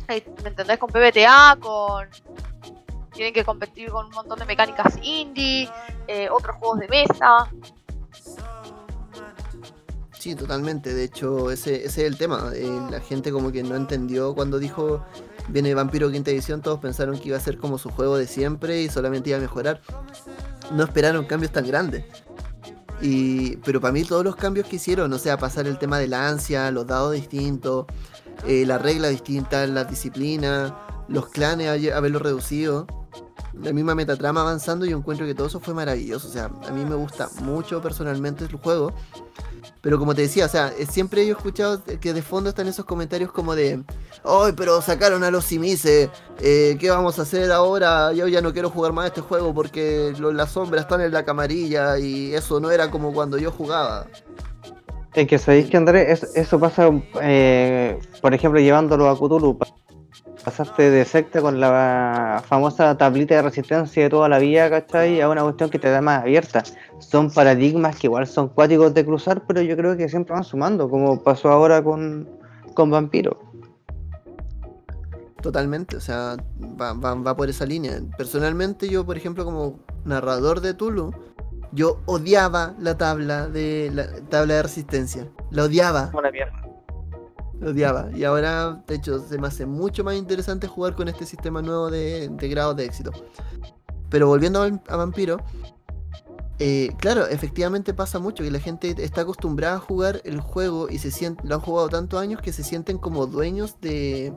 ¿me 0.08 0.48
entendés? 0.48 0.78
Con 0.78 0.90
PBTA, 0.90 1.56
con 1.60 2.08
tienen 3.12 3.34
que 3.34 3.44
competir 3.44 3.90
con 3.90 4.06
un 4.06 4.12
montón 4.12 4.38
de 4.38 4.46
mecánicas 4.46 4.98
indie, 5.02 5.68
eh, 6.06 6.28
otros 6.30 6.56
juegos 6.56 6.80
de 6.80 6.88
mesa. 6.88 7.48
Sí, 10.22 10.36
totalmente. 10.36 10.94
De 10.94 11.02
hecho, 11.02 11.50
ese, 11.50 11.84
es 11.84 11.98
el 11.98 12.16
tema. 12.16 12.52
Eh, 12.54 12.70
la 12.92 13.00
gente 13.00 13.32
como 13.32 13.50
que 13.50 13.64
no 13.64 13.74
entendió 13.74 14.36
cuando 14.36 14.60
dijo 14.60 15.04
viene 15.48 15.74
Vampiro 15.74 16.12
Quinta 16.12 16.30
Edición, 16.30 16.62
todos 16.62 16.78
pensaron 16.78 17.18
que 17.18 17.26
iba 17.30 17.36
a 17.36 17.40
ser 17.40 17.58
como 17.58 17.76
su 17.76 17.90
juego 17.90 18.16
de 18.16 18.28
siempre 18.28 18.82
y 18.82 18.88
solamente 18.88 19.30
iba 19.30 19.38
a 19.38 19.40
mejorar. 19.40 19.80
No 20.70 20.84
esperaron 20.84 21.24
cambios 21.24 21.50
tan 21.50 21.66
grandes. 21.66 22.04
Y, 23.00 23.56
pero 23.64 23.80
para 23.80 23.90
mí 23.90 24.04
todos 24.04 24.22
los 24.22 24.36
cambios 24.36 24.68
que 24.68 24.76
hicieron, 24.76 25.12
o 25.12 25.18
sea, 25.18 25.38
pasar 25.38 25.66
el 25.66 25.76
tema 25.76 25.98
de 25.98 26.06
la 26.06 26.28
ansia, 26.28 26.70
los 26.70 26.86
dados 26.86 27.14
distintos, 27.14 27.86
eh, 28.46 28.64
la 28.64 28.78
regla 28.78 29.08
distinta, 29.08 29.66
las 29.66 29.90
disciplinas, 29.90 30.72
los 31.08 31.30
clanes, 31.30 31.66
haber- 31.68 31.94
haberlo 31.94 32.20
reducido, 32.20 32.86
la 33.60 33.72
misma 33.72 33.94
metatrama 33.94 34.40
avanzando, 34.42 34.86
yo 34.86 34.96
encuentro 34.96 35.26
que 35.26 35.34
todo 35.34 35.46
eso 35.46 35.60
fue 35.60 35.74
maravilloso. 35.74 36.28
O 36.28 36.30
sea, 36.30 36.50
a 36.66 36.70
mí 36.72 36.84
me 36.84 36.94
gusta 36.94 37.28
mucho 37.42 37.80
personalmente 37.82 38.44
el 38.44 38.56
juego. 38.56 38.92
Pero 39.80 39.98
como 39.98 40.14
te 40.14 40.22
decía, 40.22 40.46
o 40.46 40.48
sea, 40.48 40.72
eh, 40.78 40.86
siempre 40.86 41.26
yo 41.26 41.34
he 41.34 41.36
escuchado 41.36 41.82
que 42.00 42.12
de 42.12 42.22
fondo 42.22 42.50
están 42.50 42.68
esos 42.68 42.84
comentarios 42.84 43.32
como 43.32 43.54
de, 43.56 43.82
¡ay, 44.24 44.52
pero 44.56 44.80
sacaron 44.80 45.24
a 45.24 45.30
los 45.30 45.44
Simice! 45.44 46.08
eh, 46.40 46.76
¿Qué 46.78 46.90
vamos 46.90 47.18
a 47.18 47.22
hacer 47.22 47.50
ahora? 47.50 48.12
Yo 48.12 48.28
ya 48.28 48.40
no 48.40 48.52
quiero 48.52 48.70
jugar 48.70 48.92
más 48.92 49.06
este 49.06 49.20
juego 49.20 49.52
porque 49.52 50.12
las 50.18 50.52
sombras 50.52 50.82
están 50.82 51.00
en 51.00 51.12
la 51.12 51.24
camarilla 51.24 51.98
y 51.98 52.32
eso 52.34 52.60
no 52.60 52.70
era 52.70 52.90
como 52.90 53.12
cuando 53.12 53.38
yo 53.38 53.50
jugaba. 53.50 54.06
Es 55.14 55.26
que 55.26 55.38
sabéis 55.38 55.68
que 55.68 55.76
Andrés, 55.76 56.22
Es- 56.22 56.36
eso 56.36 56.58
pasa, 56.60 56.88
eh, 57.20 57.98
por 58.20 58.32
ejemplo, 58.34 58.60
llevándolo 58.60 59.10
a 59.10 59.16
Cthulhu. 59.16 59.58
Pa- 60.44 60.50
Pasaste 60.50 60.90
de 60.90 61.04
secta 61.04 61.40
con 61.40 61.60
la 61.60 62.42
famosa 62.46 62.96
tablita 62.96 63.34
de 63.36 63.42
resistencia 63.42 64.02
de 64.02 64.10
toda 64.10 64.28
la 64.28 64.38
vida, 64.38 64.68
¿cachai? 64.70 65.20
A 65.20 65.28
una 65.28 65.42
cuestión 65.42 65.70
que 65.70 65.78
te 65.78 65.88
da 65.90 66.00
más 66.00 66.22
abierta. 66.22 66.62
Son 66.98 67.30
paradigmas 67.30 67.96
que 67.96 68.06
igual 68.06 68.26
son 68.26 68.48
cuáticos 68.48 68.92
de 68.94 69.04
cruzar, 69.04 69.42
pero 69.46 69.62
yo 69.62 69.76
creo 69.76 69.96
que 69.96 70.08
siempre 70.08 70.34
van 70.34 70.44
sumando, 70.44 70.88
como 70.88 71.22
pasó 71.22 71.50
ahora 71.50 71.82
con, 71.82 72.28
con 72.74 72.90
Vampiro. 72.90 73.38
Totalmente, 75.40 75.96
o 75.96 76.00
sea, 76.00 76.36
va, 76.80 76.92
va- 76.92 77.14
va 77.14 77.36
por 77.36 77.48
esa 77.48 77.66
línea. 77.66 78.00
Personalmente 78.16 78.88
yo, 78.88 79.04
por 79.04 79.16
ejemplo, 79.16 79.44
como 79.44 79.80
narrador 80.04 80.60
de 80.60 80.72
Tulu, 80.74 81.12
yo 81.72 81.98
odiaba 82.06 82.74
la 82.78 82.96
tabla 82.96 83.48
de 83.48 83.90
la 83.92 84.06
tabla 84.28 84.54
de 84.54 84.62
resistencia. 84.62 85.26
La 85.50 85.64
odiaba. 85.64 86.10
Una 86.14 86.30
mierda. 86.30 86.52
Odiaba. 87.64 88.08
Y 88.14 88.24
ahora, 88.24 88.82
de 88.86 88.96
hecho, 88.96 89.18
se 89.20 89.38
me 89.38 89.46
hace 89.46 89.66
mucho 89.66 90.02
más 90.04 90.14
interesante 90.16 90.66
jugar 90.66 90.94
con 90.94 91.08
este 91.08 91.24
sistema 91.24 91.62
nuevo 91.62 91.90
de, 91.90 92.28
de 92.28 92.48
grados 92.48 92.76
de 92.76 92.84
éxito. 92.84 93.12
Pero 94.08 94.26
volviendo 94.26 94.62
a, 94.62 94.96
Vampiro, 94.96 95.38
eh, 96.58 96.90
claro, 96.98 97.26
efectivamente 97.26 97.94
pasa 97.94 98.18
mucho 98.18 98.44
que 98.44 98.50
la 98.50 98.60
gente 98.60 98.94
está 98.98 99.22
acostumbrada 99.22 99.76
a 99.76 99.78
jugar 99.78 100.20
el 100.24 100.40
juego 100.40 100.88
y 100.90 100.98
se 100.98 101.10
siente, 101.10 101.42
lo 101.46 101.54
han 101.54 101.60
jugado 101.60 101.88
tantos 101.88 102.20
años 102.20 102.40
que 102.40 102.52
se 102.52 102.62
sienten 102.62 102.98
como 102.98 103.26
dueños 103.26 103.80
de, 103.80 104.34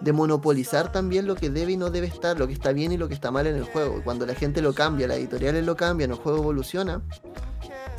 de 0.00 0.12
monopolizar 0.12 0.92
también 0.92 1.26
lo 1.26 1.34
que 1.34 1.50
debe 1.50 1.72
y 1.72 1.76
no 1.76 1.90
debe 1.90 2.06
estar, 2.06 2.38
lo 2.38 2.46
que 2.46 2.52
está 2.52 2.72
bien 2.72 2.92
y 2.92 2.96
lo 2.96 3.08
que 3.08 3.14
está 3.14 3.30
mal 3.30 3.46
en 3.46 3.56
el 3.56 3.64
juego. 3.64 4.00
Cuando 4.04 4.26
la 4.26 4.34
gente 4.34 4.62
lo 4.62 4.74
cambia, 4.74 5.08
las 5.08 5.18
editoriales 5.18 5.64
lo 5.64 5.76
cambian, 5.76 6.10
el 6.10 6.16
juego 6.16 6.38
evoluciona, 6.38 7.02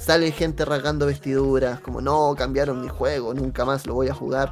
sale 0.01 0.31
gente 0.31 0.65
rasgando 0.65 1.05
vestiduras, 1.05 1.79
como 1.79 2.01
no, 2.01 2.33
cambiaron 2.35 2.81
mi 2.81 2.87
juego, 2.87 3.33
nunca 3.33 3.65
más 3.65 3.85
lo 3.85 3.93
voy 3.93 4.07
a 4.07 4.13
jugar. 4.13 4.51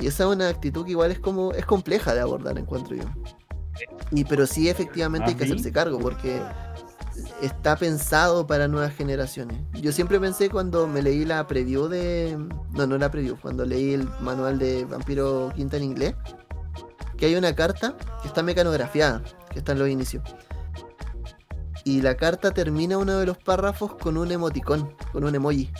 Y 0.00 0.06
esa 0.06 0.24
es 0.24 0.30
una 0.30 0.48
actitud 0.48 0.84
que 0.84 0.92
igual 0.92 1.10
es 1.10 1.18
como, 1.20 1.52
es 1.52 1.66
compleja 1.66 2.14
de 2.14 2.20
abordar, 2.20 2.58
encuentro 2.58 2.96
yo. 2.96 3.04
Y 4.10 4.24
pero 4.24 4.46
sí 4.46 4.68
efectivamente 4.68 5.30
hay 5.30 5.34
que 5.34 5.44
Ah, 5.44 5.46
hacerse 5.46 5.70
cargo, 5.70 5.98
porque 5.98 6.40
está 7.42 7.76
pensado 7.76 8.46
para 8.46 8.66
nuevas 8.66 8.94
generaciones. 8.94 9.60
Yo 9.74 9.92
siempre 9.92 10.18
pensé 10.18 10.48
cuando 10.48 10.86
me 10.86 11.02
leí 11.02 11.24
la 11.24 11.46
preview 11.46 11.88
de. 11.88 12.38
No, 12.72 12.86
no 12.86 12.96
la 12.96 13.10
preview, 13.10 13.36
cuando 13.40 13.64
leí 13.64 13.94
el 13.94 14.08
manual 14.20 14.58
de 14.58 14.84
Vampiro 14.84 15.52
Quinta 15.54 15.76
en 15.76 15.84
inglés, 15.84 16.14
que 17.18 17.26
hay 17.26 17.36
una 17.36 17.54
carta 17.54 17.96
que 18.22 18.28
está 18.28 18.42
mecanografiada, 18.42 19.22
que 19.50 19.58
está 19.58 19.72
en 19.72 19.80
los 19.80 19.88
inicios. 19.88 20.22
Y 21.84 22.00
la 22.00 22.16
carta 22.16 22.50
termina 22.52 22.96
uno 22.98 23.18
de 23.18 23.26
los 23.26 23.36
párrafos 23.38 23.94
con 23.96 24.16
un 24.16 24.32
emoticón, 24.32 24.94
con 25.12 25.24
un 25.24 25.34
emoji. 25.34 25.70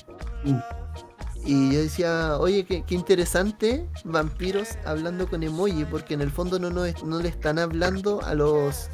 Y 1.46 1.72
yo 1.74 1.80
decía, 1.80 2.36
oye, 2.38 2.64
qué, 2.64 2.82
qué 2.86 2.94
interesante 2.94 3.86
vampiros 4.04 4.68
hablando 4.84 5.26
con 5.28 5.42
emoji, 5.42 5.84
porque 5.84 6.14
en 6.14 6.20
el 6.22 6.30
fondo 6.30 6.58
no, 6.58 6.84
es- 6.84 7.02
no 7.04 7.20
le 7.20 7.28
están 7.28 7.58
hablando 7.58 8.22
a 8.22 8.34
los 8.34 8.88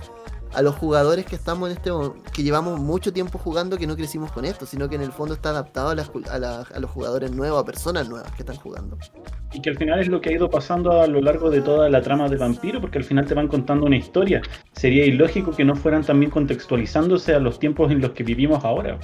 a 0.53 0.62
los 0.62 0.74
jugadores 0.76 1.24
que 1.26 1.36
estamos 1.36 1.70
en 1.70 1.76
este 1.76 1.90
que 2.32 2.42
llevamos 2.42 2.80
mucho 2.80 3.12
tiempo 3.12 3.38
jugando 3.38 3.76
que 3.78 3.86
no 3.86 3.96
crecimos 3.96 4.32
con 4.32 4.44
esto, 4.44 4.66
sino 4.66 4.88
que 4.88 4.96
en 4.96 5.03
el 5.03 5.12
fondo 5.12 5.34
está 5.34 5.51
adaptado 5.51 5.90
a, 5.90 5.94
las 5.94 6.12
cul- 6.12 6.28
a, 6.28 6.38
la- 6.38 6.62
a 6.62 6.78
los 6.80 6.90
jugadores 6.90 7.30
nuevos, 7.32 7.62
a 7.62 7.64
personas 7.64 8.09
nuevas 8.09 8.32
que 8.32 8.42
están 8.42 8.57
jugando. 8.57 8.98
Y 9.53 9.62
que 9.62 9.70
al 9.70 9.76
final 9.78 10.01
es 10.01 10.09
lo 10.09 10.20
que 10.20 10.30
ha 10.30 10.32
ido 10.32 10.51
pasando 10.51 11.01
a 11.01 11.07
lo 11.07 11.20
largo 11.20 11.51
de 11.51 11.61
toda 11.61 11.88
la 11.88 12.03
trama 12.03 12.28
de 12.28 12.36
Vampiro, 12.36 12.80
porque 12.80 12.98
al 12.98 13.05
final 13.05 13.26
te 13.26 13.34
van 13.34 13.48
contando 13.48 13.86
una 13.86 13.96
historia. 13.96 14.42
Sería 14.72 15.05
ilógico 15.05 15.53
que 15.53 15.64
no 15.64 15.74
fueran 15.76 16.05
también 16.05 16.30
contextualizándose 16.30 17.34
a 17.34 17.38
los 17.40 17.59
tiempos 17.59 17.90
en 17.90 18.01
los 18.01 18.11
que 18.12 18.22
vivimos 18.24 18.64
ahora. 18.64 18.98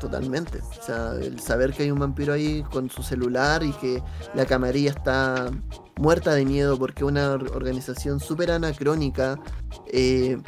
Totalmente. 0.00 0.58
O 0.80 0.82
sea, 0.82 1.12
el 1.20 1.38
saber 1.40 1.72
que 1.72 1.82
hay 1.82 1.90
un 1.90 1.98
vampiro 1.98 2.32
ahí 2.32 2.62
con 2.72 2.88
su 2.88 3.02
celular 3.02 3.62
y 3.62 3.72
que 3.72 4.02
la 4.34 4.46
camarilla 4.46 4.90
está 4.90 5.50
muerta 5.96 6.34
de 6.34 6.44
miedo 6.44 6.78
porque 6.78 7.04
una 7.04 7.30
or- 7.32 7.50
organización 7.54 8.20
súper 8.20 8.50
anacrónica, 8.50 9.38
eh, 9.86 10.38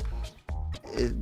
eh, 0.97 1.13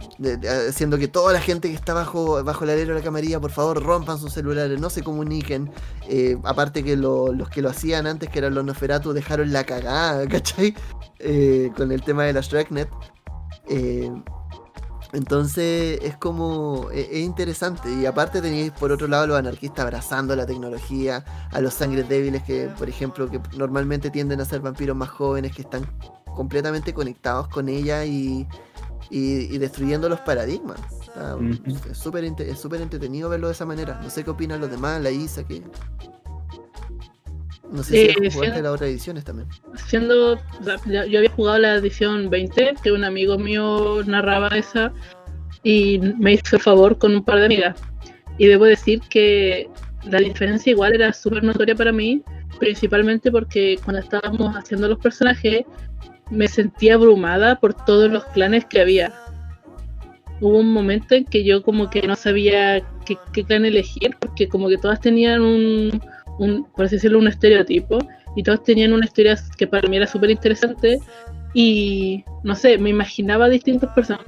haciendo 0.68 0.98
que 0.98 1.06
toda 1.08 1.32
la 1.32 1.40
gente 1.40 1.68
que 1.68 1.74
está 1.74 1.94
bajo, 1.94 2.42
bajo 2.42 2.64
el 2.64 2.70
alero 2.70 2.94
de 2.94 3.00
la 3.00 3.04
camarilla, 3.04 3.38
por 3.40 3.50
favor, 3.52 3.82
rompan 3.82 4.18
sus 4.18 4.32
celulares, 4.32 4.80
no 4.80 4.90
se 4.90 5.02
comuniquen. 5.02 5.70
Eh, 6.08 6.36
aparte 6.44 6.82
que 6.82 6.96
lo- 6.96 7.32
los 7.32 7.48
que 7.48 7.62
lo 7.62 7.70
hacían 7.70 8.06
antes, 8.06 8.28
que 8.30 8.38
eran 8.40 8.54
los 8.54 8.64
Noferatu, 8.64 9.12
dejaron 9.12 9.52
la 9.52 9.64
cagada, 9.64 10.26
¿cachai? 10.28 10.74
Con 11.76 11.92
el 11.92 12.02
tema 12.02 12.24
de 12.24 12.32
la 12.32 12.40
Shreknet. 12.40 12.88
Entonces 15.12 15.98
es 16.02 16.16
como, 16.16 16.88
e- 16.92 17.08
es, 17.10 17.18
interesante. 17.24 17.92
Y 17.92 18.06
aparte 18.06 18.40
tenéis 18.40 18.70
por 18.72 18.92
otro 18.92 19.06
lado 19.08 19.26
los 19.26 19.38
anarquistas 19.38 19.84
abrazando 19.84 20.36
la 20.36 20.46
tecnología, 20.46 21.24
a 21.50 21.60
los 21.60 21.74
sangres 21.74 22.08
débiles 22.08 22.42
que, 22.44 22.68
por 22.78 22.88
ejemplo, 22.88 23.28
que 23.30 23.40
normalmente 23.56 24.10
tienden 24.10 24.40
a 24.40 24.44
ser 24.44 24.60
vampiros 24.60 24.96
más 24.96 25.08
jóvenes 25.08 25.54
que 25.54 25.62
están 25.62 25.84
completamente 26.36 26.94
conectados 26.94 27.48
con 27.48 27.68
ella 27.68 28.04
y, 28.04 28.46
y- 29.10 29.54
y 29.54 29.58
destruyendo 29.58 30.08
los 30.08 30.20
paradigmas. 30.20 30.78
Está- 31.02 31.34
Ujú. 31.36 31.90
Es 31.90 31.98
súper 31.98 32.22
inte- 32.24 32.48
es 32.48 32.58
súper 32.60 32.80
entretenido 32.80 33.28
verlo 33.28 33.48
de 33.48 33.54
esa 33.54 33.66
manera. 33.66 34.00
No 34.02 34.10
sé 34.10 34.22
qué 34.22 34.30
opinan 34.30 34.60
los 34.60 34.70
demás, 34.70 35.02
la 35.02 35.10
Isa, 35.10 35.42
que... 35.44 35.62
No 37.72 37.82
sé 37.82 37.92
si 38.14 38.24
Eh, 38.26 38.30
jugaste 38.32 38.62
las 38.62 38.72
otras 38.72 38.90
ediciones 38.90 39.24
también. 39.24 39.48
siendo 39.86 40.36
yo 40.86 41.18
había 41.18 41.30
jugado 41.30 41.58
la 41.58 41.74
edición 41.76 42.28
20 42.30 42.74
que 42.82 42.92
un 42.92 43.04
amigo 43.04 43.38
mío 43.38 44.02
narraba 44.06 44.48
esa 44.48 44.92
y 45.62 45.98
me 46.18 46.32
hizo 46.34 46.56
el 46.56 46.62
favor 46.62 46.98
con 46.98 47.14
un 47.14 47.24
par 47.24 47.38
de 47.38 47.46
amigas 47.46 47.80
y 48.38 48.46
debo 48.46 48.64
decir 48.64 49.00
que 49.10 49.68
la 50.04 50.18
diferencia 50.18 50.72
igual 50.72 50.94
era 50.94 51.12
súper 51.12 51.44
notoria 51.44 51.74
para 51.74 51.92
mí 51.92 52.22
principalmente 52.58 53.30
porque 53.30 53.78
cuando 53.84 54.00
estábamos 54.02 54.56
haciendo 54.56 54.88
los 54.88 54.98
personajes 54.98 55.64
me 56.30 56.48
sentía 56.48 56.94
abrumada 56.94 57.60
por 57.60 57.74
todos 57.74 58.10
los 58.10 58.24
clanes 58.26 58.64
que 58.64 58.80
había 58.80 59.12
hubo 60.40 60.58
un 60.58 60.72
momento 60.72 61.14
en 61.14 61.24
que 61.26 61.44
yo 61.44 61.62
como 61.62 61.90
que 61.90 62.02
no 62.02 62.16
sabía 62.16 62.80
qué, 63.04 63.16
qué 63.32 63.44
clan 63.44 63.64
elegir 63.66 64.16
porque 64.18 64.48
como 64.48 64.68
que 64.68 64.78
todas 64.78 65.00
tenían 65.00 65.42
un, 65.42 66.00
un 66.38 66.64
por 66.74 66.86
así 66.86 66.96
decirlo 66.96 67.18
un 67.18 67.28
estereotipo 67.28 67.98
y 68.36 68.42
todos 68.42 68.62
tenían 68.62 68.92
una 68.92 69.04
historia 69.04 69.36
que 69.56 69.66
para 69.66 69.88
mí 69.88 69.96
era 69.96 70.06
súper 70.06 70.30
interesante 70.30 71.00
y 71.52 72.24
no 72.42 72.54
sé, 72.54 72.78
me 72.78 72.90
imaginaba 72.90 73.48
distintas 73.48 73.92
personas. 73.94 74.24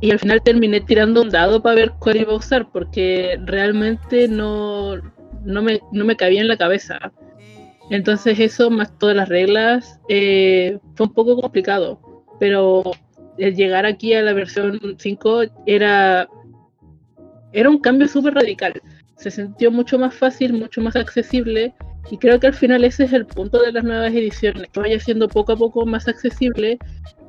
Y 0.00 0.10
al 0.10 0.18
final 0.18 0.42
terminé 0.42 0.80
tirando 0.80 1.22
un 1.22 1.30
dado 1.30 1.62
para 1.62 1.76
ver 1.76 1.92
cuál 1.98 2.16
iba 2.16 2.32
a 2.32 2.36
usar 2.36 2.70
porque 2.70 3.38
realmente 3.44 4.28
no, 4.28 4.96
no, 5.44 5.62
me, 5.62 5.80
no 5.92 6.04
me 6.04 6.16
cabía 6.16 6.40
en 6.40 6.48
la 6.48 6.56
cabeza. 6.56 7.12
Entonces 7.90 8.38
eso, 8.40 8.70
más 8.70 8.98
todas 8.98 9.16
las 9.16 9.28
reglas, 9.28 10.00
eh, 10.08 10.78
fue 10.94 11.06
un 11.06 11.14
poco 11.14 11.40
complicado. 11.40 12.00
Pero 12.40 12.82
el 13.38 13.54
llegar 13.54 13.86
aquí 13.86 14.14
a 14.14 14.22
la 14.22 14.32
versión 14.32 14.96
5 14.98 15.42
era, 15.66 16.28
era 17.52 17.70
un 17.70 17.78
cambio 17.78 18.08
súper 18.08 18.34
radical 18.34 18.82
se 19.30 19.42
sintió 19.42 19.70
mucho 19.70 19.98
más 19.98 20.14
fácil, 20.14 20.52
mucho 20.52 20.80
más 20.80 20.96
accesible 20.96 21.74
y 22.10 22.18
creo 22.18 22.38
que 22.38 22.48
al 22.48 22.54
final 22.54 22.84
ese 22.84 23.04
es 23.04 23.12
el 23.12 23.26
punto 23.26 23.62
de 23.62 23.72
las 23.72 23.82
nuevas 23.82 24.12
ediciones, 24.12 24.68
que 24.70 24.80
vaya 24.80 25.00
siendo 25.00 25.28
poco 25.28 25.52
a 25.52 25.56
poco 25.56 25.86
más 25.86 26.06
accesible 26.08 26.78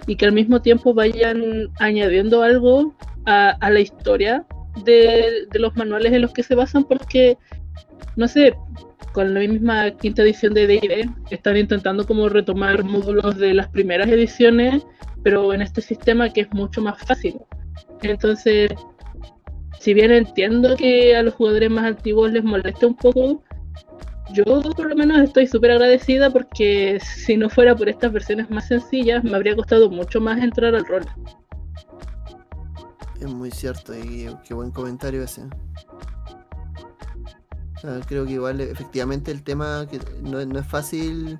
y 0.05 0.15
que 0.15 0.25
al 0.25 0.33
mismo 0.33 0.61
tiempo 0.61 0.93
vayan 0.93 1.69
añadiendo 1.79 2.43
algo 2.43 2.95
a, 3.25 3.57
la 3.69 3.79
historia 3.79 4.45
de, 4.83 5.47
de 5.49 5.59
los 5.59 5.75
manuales 5.77 6.11
en 6.11 6.21
los 6.21 6.33
que 6.33 6.43
se 6.43 6.55
basan 6.55 6.83
porque, 6.83 7.37
no 8.17 8.27
sé, 8.27 8.53
con 9.13 9.33
la 9.33 9.39
misma 9.39 9.91
quinta 9.91 10.23
edición 10.23 10.53
de 10.53 10.67
D&D 10.67 11.09
están 11.29 11.55
intentando 11.55 12.05
como 12.05 12.27
retomar 12.27 12.83
módulos 12.83 13.37
de 13.37 13.53
las 13.53 13.69
primeras 13.69 14.09
ediciones, 14.09 14.85
pero 15.23 15.53
en 15.53 15.61
este 15.61 15.81
sistema 15.81 16.29
que 16.29 16.41
es 16.41 16.51
mucho 16.51 16.81
más 16.81 16.99
fácil. 16.99 17.39
Entonces, 18.01 18.71
si 19.85 19.93
bien 19.93 20.09
entiendo 20.09 20.75
que 20.75 21.15
a 21.15 21.21
los 21.21 21.35
jugadores 21.35 21.69
más 21.69 21.85
antiguos 21.85 22.31
les 22.31 22.43
moleste 22.43 22.87
un 22.87 22.95
poco, 22.95 23.43
yo 24.33 24.43
por 24.43 24.89
lo 24.89 24.95
menos 24.95 25.19
estoy 25.19 25.45
súper 25.45 25.69
agradecida 25.69 26.31
porque 26.31 26.99
si 26.99 27.37
no 27.37 27.51
fuera 27.51 27.75
por 27.75 27.87
estas 27.87 28.11
versiones 28.11 28.49
más 28.49 28.67
sencillas, 28.67 29.23
me 29.23 29.35
habría 29.35 29.55
costado 29.55 29.87
mucho 29.91 30.19
más 30.19 30.41
entrar 30.41 30.73
al 30.73 30.87
rol. 30.87 31.05
Es 33.21 33.31
muy 33.31 33.51
cierto 33.51 33.93
y 33.93 34.27
qué 34.47 34.55
buen 34.55 34.71
comentario 34.71 35.21
ese. 35.21 35.43
Creo 38.07 38.25
que 38.25 38.31
igual 38.31 38.61
efectivamente 38.61 39.29
el 39.29 39.43
tema 39.43 39.85
que 39.87 39.99
no, 40.23 40.43
no 40.43 40.59
es 40.59 40.65
fácil 40.65 41.37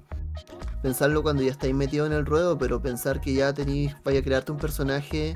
pensarlo 0.83 1.23
cuando 1.23 1.41
ya 1.41 1.49
estáis 1.49 1.73
metido 1.73 2.05
en 2.05 2.11
el 2.11 2.27
ruedo, 2.27 2.59
pero 2.59 2.79
pensar 2.79 3.21
que 3.21 3.33
ya 3.33 3.51
tenéis, 3.55 3.95
vaya 4.03 4.19
a 4.19 4.23
crearte 4.23 4.51
un 4.51 4.59
personaje 4.59 5.33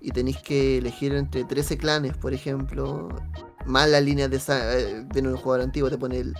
y 0.00 0.10
tenéis 0.10 0.38
que 0.38 0.78
elegir 0.78 1.14
entre 1.14 1.44
13 1.44 1.78
clanes, 1.78 2.16
por 2.16 2.34
ejemplo, 2.34 3.08
más 3.66 3.88
las 3.88 4.02
líneas 4.02 4.30
de 4.30 4.38
sangre, 4.38 5.04
viene 5.12 5.28
un 5.28 5.36
jugador 5.36 5.64
antiguo, 5.64 5.90
te 5.90 5.98
pone 5.98 6.18
el 6.18 6.34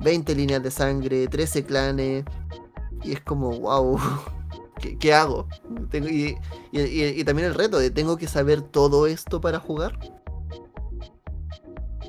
20 0.00 0.34
líneas 0.34 0.62
de 0.62 0.70
sangre, 0.70 1.26
13 1.28 1.64
clanes, 1.64 2.24
y 3.04 3.12
es 3.12 3.20
como, 3.20 3.58
wow, 3.60 3.98
¿qué, 5.00 5.12
hago? 5.12 5.48
Tengo- 5.90 6.08
y, 6.08 7.24
también 7.24 7.48
el 7.48 7.54
reto 7.54 7.78
¿tengo 7.92 8.16
que 8.16 8.26
saber 8.26 8.62
todo 8.62 9.06
esto 9.06 9.40
para 9.40 9.58
jugar? 9.58 9.98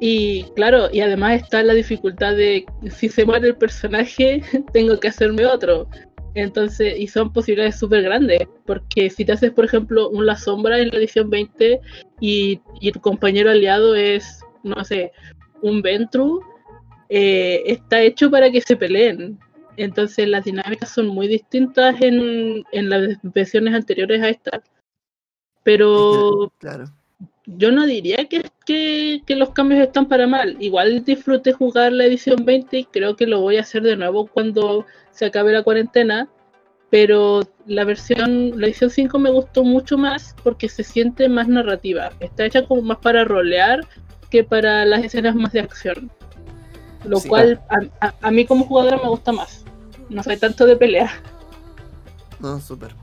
Y 0.03 0.45
claro, 0.55 0.89
y 0.91 1.01
además 1.01 1.43
está 1.43 1.61
la 1.61 1.75
dificultad 1.75 2.35
de 2.35 2.65
si 2.89 3.07
se 3.07 3.23
muere 3.23 3.49
el 3.49 3.55
personaje, 3.55 4.41
tengo 4.73 4.99
que 4.99 5.09
hacerme 5.09 5.45
otro. 5.45 5.87
Entonces, 6.33 6.97
y 6.97 7.07
son 7.07 7.33
posibilidades 7.33 7.77
súper 7.77 8.03
grandes, 8.03 8.47
porque 8.65 9.09
si 9.09 9.25
te 9.25 9.33
haces, 9.33 9.51
por 9.51 9.65
ejemplo, 9.65 10.09
un 10.09 10.25
La 10.25 10.37
Sombra 10.37 10.79
en 10.79 10.89
la 10.89 10.97
edición 10.97 11.29
20 11.29 11.81
y, 12.19 12.61
y 12.79 12.91
tu 12.91 13.01
compañero 13.01 13.51
aliado 13.51 13.95
es, 13.95 14.41
no 14.63 14.83
sé, 14.85 15.11
un 15.61 15.81
Ventru, 15.81 16.41
eh, 17.09 17.63
está 17.65 18.01
hecho 18.01 18.31
para 18.31 18.49
que 18.49 18.61
se 18.61 18.77
peleen. 18.77 19.37
Entonces, 19.77 20.27
las 20.27 20.45
dinámicas 20.45 20.89
son 20.89 21.07
muy 21.07 21.27
distintas 21.27 22.01
en, 22.01 22.63
en 22.71 22.89
las 22.89 23.17
versiones 23.23 23.73
anteriores 23.73 24.21
a 24.21 24.29
esta. 24.29 24.63
Pero 25.63 26.51
Claro. 26.57 26.85
Yo 27.45 27.71
no 27.71 27.85
diría 27.85 28.25
que, 28.29 28.43
que, 28.65 29.21
que 29.25 29.35
los 29.35 29.49
cambios 29.51 29.81
están 29.81 30.07
para 30.07 30.27
mal. 30.27 30.55
Igual 30.59 31.03
disfruté 31.03 31.53
jugar 31.53 31.91
la 31.91 32.05
edición 32.05 32.45
20 32.45 32.77
y 32.77 32.83
creo 32.85 33.15
que 33.15 33.25
lo 33.27 33.41
voy 33.41 33.57
a 33.57 33.61
hacer 33.61 33.81
de 33.83 33.95
nuevo 33.95 34.27
cuando 34.27 34.85
se 35.11 35.25
acabe 35.25 35.51
la 35.51 35.63
cuarentena. 35.63 36.29
Pero 36.89 37.41
la 37.67 37.85
versión, 37.85 38.59
la 38.59 38.67
edición 38.67 38.89
5 38.89 39.17
me 39.17 39.29
gustó 39.31 39.63
mucho 39.63 39.97
más 39.97 40.35
porque 40.43 40.67
se 40.67 40.83
siente 40.83 41.29
más 41.29 41.47
narrativa. 41.47 42.11
Está 42.19 42.45
hecha 42.45 42.65
como 42.65 42.81
más 42.81 42.97
para 42.97 43.23
rolear 43.23 43.79
que 44.29 44.43
para 44.43 44.85
las 44.85 45.03
escenas 45.03 45.33
más 45.35 45.53
de 45.53 45.61
acción. 45.61 46.11
Lo 47.05 47.17
Sí. 47.17 47.29
cual 47.29 47.61
a, 47.69 48.07
a- 48.07 48.13
a 48.21 48.31
mí 48.31 48.45
como 48.45 48.65
jugadora 48.65 48.97
me 48.97 49.07
gusta 49.09 49.31
más. 49.31 49.63
No 50.09 50.21
soy 50.21 50.35
tanto 50.37 50.65
de 50.65 50.75
pelea. 50.75 51.09
No, 52.41 52.59
súper. 52.59 52.93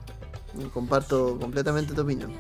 Comparto 0.75 1.39
completamente 1.41 1.95
tu 1.95 2.03
opinión. 2.03 2.33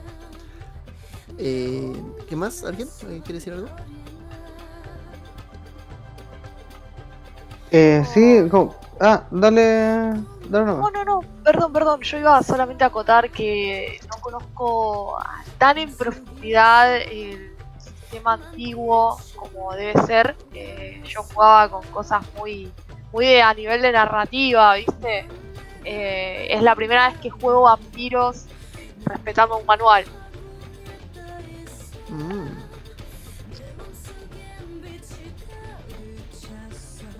Eh, 1.38 1.92
¿Qué 2.28 2.36
más? 2.36 2.64
¿Alguien 2.64 2.88
quiere 2.98 3.34
decir 3.34 3.52
algo? 3.52 3.68
Eh, 7.70 8.02
sí, 8.12 8.48
como- 8.50 8.74
ah, 9.00 9.24
dale, 9.30 10.14
dale 10.48 10.64
No, 10.64 10.90
no, 10.90 11.04
no, 11.04 11.20
perdón, 11.44 11.72
perdón. 11.72 12.00
Yo 12.00 12.18
iba 12.18 12.42
solamente 12.42 12.84
a 12.84 12.88
acotar 12.88 13.30
que 13.30 13.98
no 14.10 14.20
conozco 14.20 15.18
tan 15.58 15.78
en 15.78 15.94
profundidad 15.94 16.96
el 16.96 17.54
sistema 17.78 18.34
antiguo 18.34 19.18
como 19.36 19.72
debe 19.74 20.00
ser. 20.06 20.34
Eh, 20.54 21.02
yo 21.06 21.22
jugaba 21.22 21.68
con 21.68 21.86
cosas 21.88 22.22
muy, 22.38 22.72
muy 23.12 23.26
de- 23.26 23.42
a 23.42 23.52
nivel 23.54 23.82
de 23.82 23.92
narrativa, 23.92 24.74
¿viste? 24.74 25.26
Eh, 25.84 26.48
es 26.50 26.62
la 26.62 26.74
primera 26.74 27.08
vez 27.08 27.18
que 27.18 27.30
juego 27.30 27.62
vampiros 27.62 28.46
respetando 29.04 29.58
un 29.58 29.66
manual. 29.66 30.04
Mm. 32.10 32.48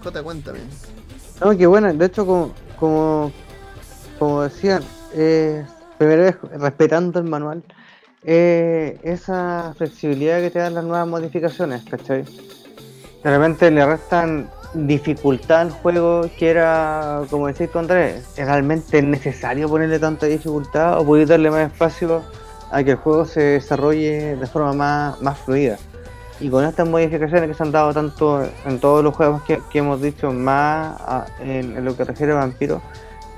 Jota, 0.02 0.22
cuéntame. 0.22 0.60
No, 1.40 1.56
qué 1.56 1.66
bueno, 1.66 1.92
de 1.92 2.06
hecho, 2.06 2.26
como, 2.26 2.52
como, 2.78 3.32
como 4.18 4.42
decían, 4.42 4.82
eh, 5.14 5.64
primera 5.98 6.22
vez 6.22 6.36
respetando 6.60 7.18
el 7.18 7.26
manual, 7.26 7.62
eh, 8.24 8.98
esa 9.02 9.74
flexibilidad 9.76 10.40
que 10.40 10.50
te 10.50 10.58
dan 10.58 10.74
las 10.74 10.84
nuevas 10.84 11.06
modificaciones, 11.06 11.84
¿cachai? 11.84 12.24
De 13.22 13.30
repente 13.36 13.70
le 13.70 13.84
restan 13.84 14.50
dificultad 14.74 15.62
al 15.62 15.70
juego 15.70 16.28
que 16.38 16.50
era, 16.50 17.22
como 17.30 17.46
decís 17.46 17.70
tú 17.70 17.78
Andrés, 17.78 18.24
¿es 18.36 18.46
realmente 18.46 19.00
necesario 19.02 19.68
ponerle 19.68 19.98
tanta 19.98 20.26
dificultad 20.26 21.00
o 21.00 21.04
podéis 21.04 21.28
darle 21.28 21.50
más 21.50 21.72
espacio 21.72 22.22
a 22.70 22.82
que 22.84 22.92
el 22.92 22.96
juego 22.96 23.24
se 23.24 23.40
desarrolle 23.40 24.36
de 24.36 24.46
forma 24.46 24.72
más, 24.72 25.20
más 25.22 25.38
fluida? 25.38 25.76
Y 26.40 26.50
con 26.50 26.64
estas 26.64 26.88
modificaciones 26.88 27.48
que 27.48 27.54
se 27.54 27.62
han 27.64 27.72
dado 27.72 27.92
tanto 27.92 28.46
en 28.64 28.78
todos 28.78 29.02
los 29.02 29.14
juegos 29.14 29.42
que, 29.42 29.60
que 29.70 29.78
hemos 29.80 30.00
dicho, 30.00 30.32
más 30.32 30.96
a- 31.00 31.26
en, 31.40 31.84
lo 31.84 31.96
que 31.96 32.04
refiere 32.04 32.32
a 32.32 32.36
Vampiro, 32.36 32.80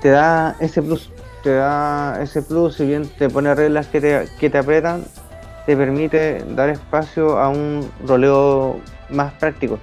te 0.01 0.09
da 0.09 0.55
ese 0.59 0.81
plus. 0.81 1.11
Te 1.41 1.55
da 1.55 2.21
ese 2.21 2.43
plus, 2.43 2.75
si 2.75 2.85
bien 2.85 3.09
te 3.17 3.27
pone 3.27 3.55
reglas 3.55 3.87
que 3.87 3.99
te, 3.99 4.27
que 4.39 4.49
te 4.51 4.57
apretan, 4.59 5.03
te 5.65 5.75
permite 5.75 6.43
dar 6.55 6.69
espacio 6.69 7.39
a 7.39 7.49
un 7.49 7.89
roleo 8.05 8.79
más 9.09 9.33
práctico. 9.33 9.79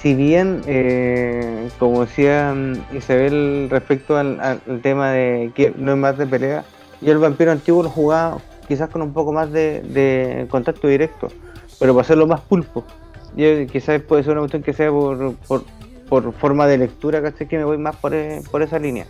Si 0.00 0.14
bien, 0.14 0.62
eh, 0.66 1.68
como 1.78 2.02
decía 2.06 2.54
Isabel 2.94 3.68
respecto 3.70 4.16
al 4.16 4.80
tema 4.82 5.10
de 5.10 5.50
que 5.54 5.74
no 5.76 5.92
es 5.92 5.98
más 5.98 6.16
de 6.16 6.26
pelea, 6.26 6.64
yo 7.02 7.12
el 7.12 7.18
vampiro 7.18 7.52
antiguo 7.52 7.82
lo 7.82 7.90
jugaba 7.90 8.38
quizás 8.66 8.88
con 8.88 9.02
un 9.02 9.12
poco 9.12 9.32
más 9.32 9.50
de, 9.52 10.46
contacto 10.50 10.88
directo, 10.88 11.28
pero 11.78 11.94
para 11.94 12.02
hacerlo 12.02 12.26
más 12.26 12.40
pulpo. 12.40 12.84
Yo, 13.36 13.66
quizás 13.66 14.00
puede 14.02 14.22
ser 14.22 14.32
una 14.32 14.42
cuestión 14.42 14.62
que 14.62 14.72
sea 14.72 14.90
por, 14.90 15.34
por, 16.08 16.32
forma 16.32 16.66
de 16.66 16.78
lectura, 16.78 17.20
¿cachai? 17.20 17.48
Que 17.48 17.58
me 17.58 17.64
voy 17.64 17.78
más 17.78 17.96
por, 17.96 18.14
e- 18.14 18.42
por 18.50 18.62
esa 18.62 18.78
línea. 18.78 19.06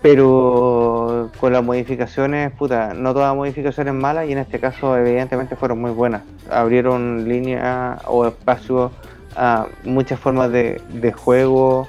Pero 0.00 1.30
con 1.40 1.52
las 1.52 1.64
modificaciones, 1.64 2.52
puta, 2.52 2.92
no 2.94 3.12
todas 3.12 3.30
las 3.30 3.36
modificaciones 3.36 3.94
malas 3.94 4.28
y 4.28 4.32
en 4.32 4.38
este 4.38 4.58
caso 4.60 4.96
evidentemente 4.96 5.56
fueron 5.56 5.80
muy 5.80 5.92
buenas. 5.92 6.22
Abrieron 6.50 7.26
línea 7.26 7.98
o 8.06 8.26
espacio 8.26 8.90
a 9.36 9.66
muchas 9.84 10.20
formas 10.20 10.50
de, 10.52 11.12
juego 11.16 11.88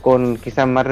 con 0.00 0.36
quizás 0.36 0.68
más, 0.68 0.86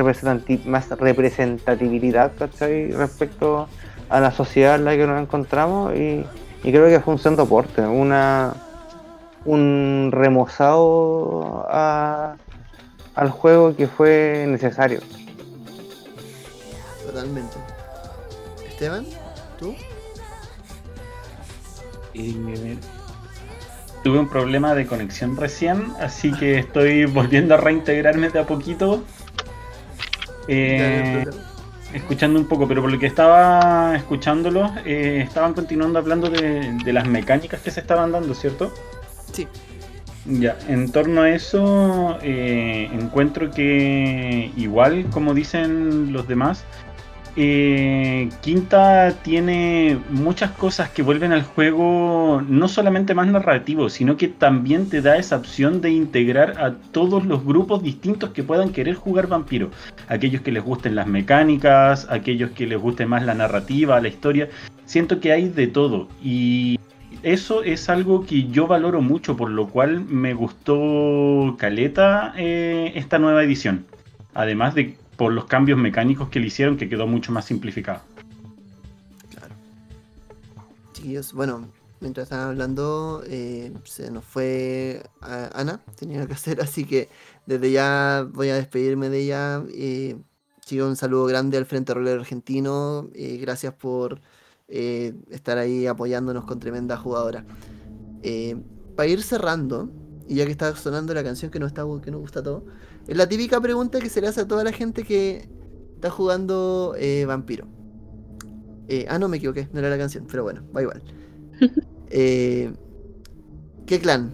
más 0.67 0.91
representatividad 0.91 2.33
¿cachai? 2.37 2.91
respecto 2.91 3.69
a 4.09 4.21
la 4.21 4.31
sociedad 4.31 4.77
en 4.77 4.85
la 4.85 4.97
que 4.97 5.07
nos 5.07 5.21
encontramos 5.21 5.95
y, 5.95 6.25
y 6.63 6.71
creo 6.73 6.87
que 6.89 7.01
fue 7.01 7.15
un 7.15 7.19
santo 7.21 7.43
aporte, 7.43 7.83
una, 7.83 8.55
un 9.45 10.11
remozado 10.13 11.67
a- 11.69 12.37
al 13.15 13.31
juego 13.31 13.75
que 13.77 13.87
fue 13.87 14.45
necesario. 14.49 15.01
Totalmente. 17.07 17.57
Esteban, 18.69 19.07
¿tú? 19.59 19.75
Eh, 22.15 22.77
tuve 24.03 24.19
un 24.19 24.29
problema 24.29 24.75
de 24.75 24.87
conexión 24.87 25.37
recién, 25.37 25.93
así 26.01 26.33
que 26.33 26.59
estoy 26.59 27.05
volviendo 27.07 27.55
a 27.55 27.57
reintegrarme 27.59 28.31
de 28.31 28.41
a 28.41 28.47
poquito. 28.47 29.03
Eh, 30.47 31.25
Ya. 31.25 31.54
Escuchando 31.95 32.39
un 32.39 32.47
poco, 32.47 32.69
pero 32.69 32.83
por 32.83 32.93
lo 32.93 32.99
que 32.99 33.07
estaba 33.07 33.97
escuchándolo, 33.97 34.73
eh, 34.85 35.23
estaban 35.27 35.55
continuando 35.55 35.99
hablando 35.99 36.29
de, 36.29 36.77
de 36.85 36.93
las 36.93 37.09
mecánicas 37.09 37.61
que 37.61 37.71
se 37.71 37.81
estaban 37.81 38.13
dando, 38.13 38.35
¿cierto? 38.35 38.73
Sí. 39.33 39.49
Ya, 40.27 40.57
en 40.69 40.91
torno 40.91 41.21
a 41.23 41.31
eso, 41.31 42.19
eh, 42.23 42.89
encuentro 42.93 43.51
que 43.51 44.51
igual, 44.57 45.07
como 45.11 45.35
dicen 45.35 46.15
los 46.15 46.27
demás, 46.27 46.65
eh, 47.37 48.29
Quinta 48.43 49.13
tiene 49.23 49.99
muchas 50.11 50.53
cosas 50.53 50.91
que 50.91 51.03
vuelven 51.03 51.33
al 51.33 51.43
juego 51.43 52.43
no 52.49 52.69
solamente 52.69 53.15
más 53.15 53.27
narrativo, 53.27 53.89
sino 53.89 54.17
que 54.17 54.29
también 54.29 54.89
te 54.89 55.03
da 55.03 55.17
esa 55.17 55.37
opción 55.37 55.81
de 55.81 55.91
integrar 55.91 56.63
a 56.63 56.75
todos 56.93 57.27
los 57.27 57.45
grupos 57.45 57.83
distintos 57.83 58.31
que 58.31 58.45
puedan 58.45 58.71
querer 58.71 58.95
jugar 58.95 59.27
vampiro. 59.27 59.71
Aquellos 60.09 60.43
que 60.43 60.53
les 60.53 60.63
gusten 60.63 60.95
las 60.95 61.09
mecánicas, 61.09 62.07
aquellos 62.09 62.51
que 62.51 62.67
les 62.67 62.81
guste 62.81 63.07
más 63.07 63.25
la 63.25 63.35
narrativa, 63.35 64.01
la 64.01 64.09
historia. 64.09 64.49
Siento 64.85 65.19
que 65.19 65.33
hay 65.33 65.49
de 65.49 65.67
todo 65.67 66.09
y 66.23 66.79
eso 67.23 67.63
es 67.63 67.89
algo 67.89 68.27
que 68.27 68.49
yo 68.49 68.67
valoro 68.67 69.01
mucho, 69.01 69.37
por 69.37 69.51
lo 69.51 69.69
cual 69.69 70.05
me 70.05 70.35
gustó 70.35 71.57
Caleta 71.59 72.33
eh, 72.37 72.93
esta 72.95 73.19
nueva 73.19 73.43
edición. 73.43 73.87
Además 74.35 74.75
de 74.75 74.97
por 75.17 75.33
los 75.33 75.47
cambios 75.47 75.79
mecánicos 75.79 76.29
que 76.29 76.41
le 76.41 76.47
hicieron, 76.47 76.77
que 76.77 76.89
quedó 76.89 77.07
mucho 77.07 77.33
más 77.33 77.45
simplificado. 77.45 78.01
Claro. 79.31 79.55
Chiquillos, 80.93 81.33
bueno, 81.33 81.69
mientras 82.01 82.25
estaban 82.25 82.49
hablando, 82.49 83.23
eh, 83.27 83.73
se 83.85 84.11
nos 84.11 84.25
fue 84.25 85.03
Ana, 85.21 85.81
tenía 85.97 86.27
que 86.27 86.35
hacer, 86.35 86.61
así 86.61 86.85
que 86.85 87.09
desde 87.47 87.71
ya 87.71 88.27
voy 88.33 88.51
a 88.51 88.57
despedirme 88.57 89.09
de 89.09 89.21
ella. 89.21 89.63
Eh, 89.73 90.17
chicos, 90.61 90.89
un 90.89 90.97
saludo 90.97 91.27
grande 91.27 91.57
al 91.59 91.67
Frente 91.67 91.95
Rolero 91.95 92.21
Argentino. 92.21 93.09
eh, 93.15 93.39
gracias 93.39 93.75
por 93.75 94.21
eh, 94.69 95.15
estar 95.31 95.59
ahí 95.59 95.87
apoyándonos 95.87 96.45
con 96.45 96.59
tremenda 96.59 96.97
jugadora. 96.97 97.45
Para 98.97 99.09
ir 99.09 99.23
cerrando, 99.23 99.91
y 100.29 100.37
ya 100.37 100.47
que 100.47 100.53
está 100.53 100.75
sonando 100.77 101.13
la 101.13 101.23
canción 101.23 101.51
que 101.51 101.59
nos, 101.59 101.69
está, 101.69 101.85
que 102.03 102.11
nos 102.11 102.21
gusta 102.21 102.41
a 102.41 102.43
todos, 102.43 102.63
es 103.07 103.17
la 103.17 103.29
típica 103.29 103.61
pregunta 103.61 104.01
que 104.01 104.09
se 104.09 104.21
le 104.21 104.29
hace 104.29 104.43
a 104.43 104.49
toda 104.49 104.65
la 104.65 104.73
gente 104.73 105.05
que 105.05 105.49
está 105.95 106.11
jugando 106.11 106.95
eh, 106.99 107.25
Vampiro. 107.27 107.67
Eh, 108.89 109.07
ah, 109.09 109.19
no, 109.19 109.29
me 109.29 109.39
equivoqué, 109.39 109.69
no 109.73 109.79
era 109.81 109.91
la 109.91 109.99
canción, 109.99 110.27
pero 110.31 110.43
bueno, 110.43 110.63
va 110.75 110.83
igual. 110.83 111.03
Eh, 112.17 112.73
¿Qué 113.87 113.99
clan? 113.99 114.33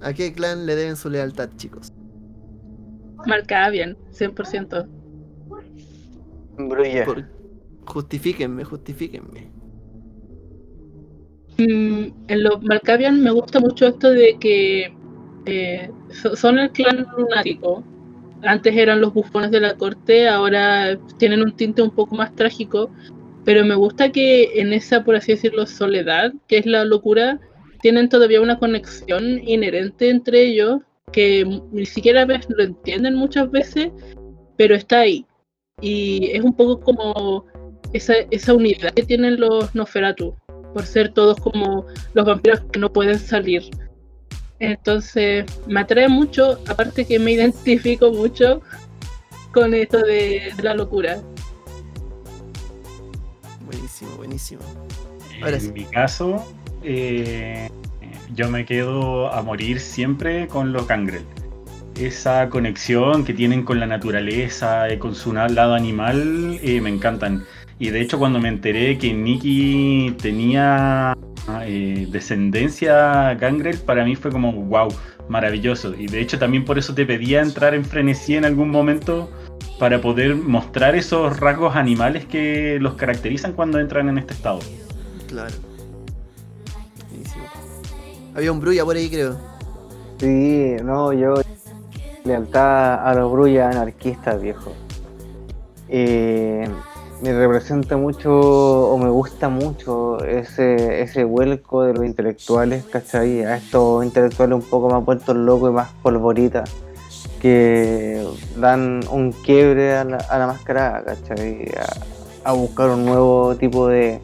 ¿A 0.00 0.12
qué 0.12 0.32
clan 0.32 0.64
le 0.66 0.76
deben 0.76 0.94
su 0.94 1.10
lealtad, 1.10 1.48
chicos? 1.56 1.92
Marcaba 3.26 3.70
bien, 3.70 3.96
100%. 4.12 4.86
Brulla. 6.58 7.04
Por- 7.04 7.24
Justifíquenme, 7.86 8.62
justifíquenme. 8.64 9.50
Mm, 11.58 12.28
en 12.28 12.42
los 12.42 12.62
Malkavian 12.62 13.22
me 13.22 13.30
gusta 13.30 13.58
mucho 13.60 13.86
esto 13.86 14.10
de 14.10 14.36
que 14.38 14.94
eh, 15.46 15.90
so- 16.10 16.36
son 16.36 16.58
el 16.58 16.70
clan 16.70 17.06
lunático. 17.16 17.82
Antes 18.42 18.76
eran 18.76 19.00
los 19.00 19.14
bufones 19.14 19.50
de 19.50 19.60
la 19.60 19.74
corte, 19.76 20.28
ahora 20.28 20.98
tienen 21.18 21.42
un 21.42 21.56
tinte 21.56 21.82
un 21.82 21.90
poco 21.90 22.14
más 22.14 22.34
trágico. 22.34 22.90
Pero 23.44 23.64
me 23.64 23.76
gusta 23.76 24.10
que 24.10 24.60
en 24.60 24.72
esa, 24.72 25.04
por 25.04 25.14
así 25.16 25.32
decirlo, 25.32 25.66
soledad, 25.66 26.32
que 26.48 26.58
es 26.58 26.66
la 26.66 26.84
locura, 26.84 27.40
tienen 27.80 28.08
todavía 28.08 28.40
una 28.40 28.58
conexión 28.58 29.40
inherente 29.46 30.10
entre 30.10 30.42
ellos 30.42 30.80
que 31.12 31.60
ni 31.70 31.86
siquiera 31.86 32.26
lo 32.26 32.62
entienden 32.62 33.14
muchas 33.14 33.50
veces, 33.50 33.92
pero 34.56 34.74
está 34.74 35.00
ahí. 35.00 35.24
Y 35.80 36.30
es 36.32 36.42
un 36.42 36.54
poco 36.56 36.80
como 36.80 37.46
esa, 37.92 38.14
esa 38.30 38.54
unidad 38.54 38.92
que 38.92 39.04
tienen 39.04 39.38
los 39.38 39.74
Nosferatu 39.74 40.34
por 40.74 40.84
ser 40.84 41.12
todos 41.12 41.38
como 41.38 41.86
los 42.14 42.26
vampiros 42.26 42.60
que 42.72 42.80
no 42.80 42.92
pueden 42.92 43.18
salir. 43.18 43.62
Entonces 44.58 45.44
me 45.66 45.80
atrae 45.80 46.08
mucho, 46.08 46.58
aparte 46.66 47.04
que 47.04 47.18
me 47.18 47.32
identifico 47.32 48.10
mucho 48.10 48.62
con 49.52 49.74
esto 49.74 49.98
de, 49.98 50.52
de 50.56 50.62
la 50.62 50.74
locura. 50.74 51.18
Buenísimo, 53.66 54.10
buenísimo. 54.16 54.62
Ahora 55.42 55.60
sí. 55.60 55.68
En 55.68 55.74
mi 55.74 55.84
caso, 55.84 56.44
eh, 56.82 57.68
yo 58.34 58.48
me 58.48 58.64
quedo 58.64 59.32
a 59.32 59.42
morir 59.42 59.80
siempre 59.80 60.46
con 60.46 60.72
los 60.72 60.86
Gangrel. 60.86 61.24
Esa 61.98 62.48
conexión 62.50 63.24
que 63.24 63.32
tienen 63.32 63.62
con 63.62 63.80
la 63.80 63.86
naturaleza, 63.86 64.88
eh, 64.88 64.98
con 64.98 65.14
su 65.14 65.32
lado 65.32 65.74
animal, 65.74 66.58
eh, 66.62 66.80
me 66.80 66.90
encantan. 66.90 67.44
Y 67.78 67.90
de 67.90 68.00
hecho 68.00 68.18
cuando 68.18 68.38
me 68.38 68.48
enteré 68.48 68.98
que 68.98 69.12
Nikki 69.12 70.14
tenía 70.20 71.16
eh, 71.64 72.06
descendencia 72.10 73.34
Gangrel, 73.34 73.78
para 73.78 74.04
mí 74.04 74.16
fue 74.16 74.30
como, 74.30 74.52
wow, 74.52 74.88
maravilloso. 75.28 75.94
Y 75.94 76.06
de 76.06 76.20
hecho 76.20 76.38
también 76.38 76.64
por 76.64 76.78
eso 76.78 76.94
te 76.94 77.06
pedía 77.06 77.40
entrar 77.40 77.74
en 77.74 77.84
frenesí 77.84 78.36
en 78.36 78.44
algún 78.44 78.70
momento 78.70 79.30
para 79.78 80.00
poder 80.00 80.34
mostrar 80.34 80.94
esos 80.94 81.38
rasgos 81.38 81.76
animales 81.76 82.24
que 82.24 82.78
los 82.80 82.94
caracterizan 82.94 83.52
cuando 83.52 83.78
entran 83.78 84.08
en 84.08 84.18
este 84.18 84.34
estado. 84.34 84.60
Claro. 85.28 85.54
Buenísimo. 87.10 87.44
Había 88.34 88.52
un 88.52 88.60
Brulla 88.60 88.84
por 88.84 88.96
ahí, 88.96 89.08
creo. 89.08 89.36
Sí, 90.18 90.76
no, 90.82 91.12
yo 91.12 91.34
lealtad 92.24 93.06
a 93.06 93.14
los 93.14 93.30
brullas 93.30 93.74
anarquistas, 93.74 94.40
viejo. 94.40 94.74
Eh, 95.88 96.66
me 97.22 97.32
representa 97.32 97.96
mucho 97.96 98.30
o 98.32 98.98
me 98.98 99.08
gusta 99.08 99.48
mucho 99.48 100.22
ese, 100.24 101.00
ese 101.02 101.24
vuelco 101.24 101.82
de 101.82 101.94
los 101.94 102.04
intelectuales, 102.04 102.84
¿cachai? 102.84 103.42
A 103.44 103.56
estos 103.56 104.04
intelectuales 104.04 104.56
un 104.56 104.62
poco 104.68 104.90
más 104.90 105.04
vueltos 105.04 105.34
locos 105.36 105.70
y 105.70 105.72
más 105.74 105.88
polvoritas 106.02 106.70
que 107.40 108.26
dan 108.56 109.00
un 109.10 109.32
quiebre 109.32 109.96
a 109.96 110.04
la, 110.04 110.16
a 110.18 110.38
la 110.38 110.46
mascarada, 110.46 111.02
¿cachai? 111.04 111.68
A, 112.44 112.52
buscar 112.52 112.90
un 112.90 113.04
nuevo 113.04 113.56
tipo 113.56 113.88
de, 113.88 114.20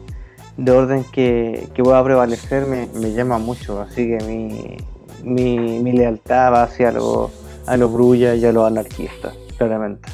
de 0.57 0.71
orden 0.71 1.03
que, 1.11 1.67
que 1.73 1.83
pueda 1.83 2.03
prevalecer 2.03 2.65
me, 2.65 2.87
me 2.93 3.11
llama 3.11 3.37
mucho, 3.37 3.81
así 3.81 4.07
que 4.07 4.23
mi, 4.25 4.77
mi, 5.23 5.79
mi 5.79 5.91
lealtad 5.91 6.53
va 6.53 6.63
hacia 6.63 6.91
lo- 6.91 7.31
a 7.65 7.75
los 7.77 7.91
brullas 7.91 8.37
y 8.37 8.45
a 8.45 8.51
los 8.51 8.65
anarquistas, 8.65 9.33
claramente. 9.57 10.09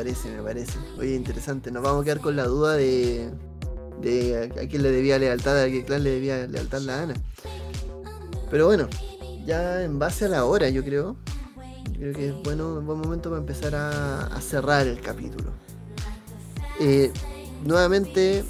Parece, 0.00 0.30
me 0.30 0.42
parece. 0.42 0.78
Oye, 0.98 1.14
interesante. 1.14 1.70
Nos 1.70 1.82
vamos 1.82 2.00
a 2.00 2.04
quedar 2.06 2.20
con 2.20 2.34
la 2.34 2.44
duda 2.44 2.72
de, 2.72 3.28
a 4.58 4.66
quién 4.66 4.82
le 4.82 4.90
debía 4.90 5.18
lealtad, 5.18 5.60
a 5.60 5.66
qué 5.66 5.84
clan 5.84 6.02
le 6.04 6.12
debía 6.12 6.46
lealtad 6.46 6.80
la 6.80 7.02
Ana. 7.02 7.14
Pero 8.50 8.64
bueno, 8.64 8.88
ya 9.44 9.82
en 9.82 9.98
base 9.98 10.24
a 10.24 10.28
la 10.28 10.46
hora, 10.46 10.70
yo 10.70 10.82
creo. 10.82 11.16
creo 11.92 12.14
que 12.14 12.28
es 12.30 12.34
bueno, 12.44 12.80
buen 12.80 12.98
momento 12.98 13.28
para 13.28 13.42
empezar 13.42 13.74
a, 13.74 14.28
a 14.28 14.40
cerrar 14.40 14.86
el 14.86 15.02
capítulo. 15.02 15.50
Eh, 16.80 17.12
nuevamente, 17.66 18.42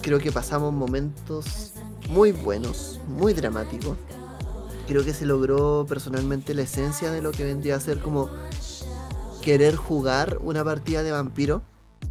creo 0.00 0.20
que 0.20 0.30
pasamos 0.30 0.72
momentos 0.72 1.72
muy 2.08 2.30
buenos, 2.30 3.00
muy 3.08 3.32
dramáticos. 3.32 3.96
Creo 4.86 5.04
que 5.04 5.12
se 5.12 5.26
logró 5.26 5.86
personalmente 5.88 6.54
la 6.54 6.62
esencia 6.62 7.10
de 7.10 7.20
lo 7.20 7.32
que 7.32 7.42
vendría 7.42 7.74
a 7.74 7.80
ser 7.80 7.98
como 7.98 8.30
querer 9.42 9.76
jugar 9.76 10.38
una 10.40 10.64
partida 10.64 11.02
de 11.02 11.12
vampiro, 11.12 11.62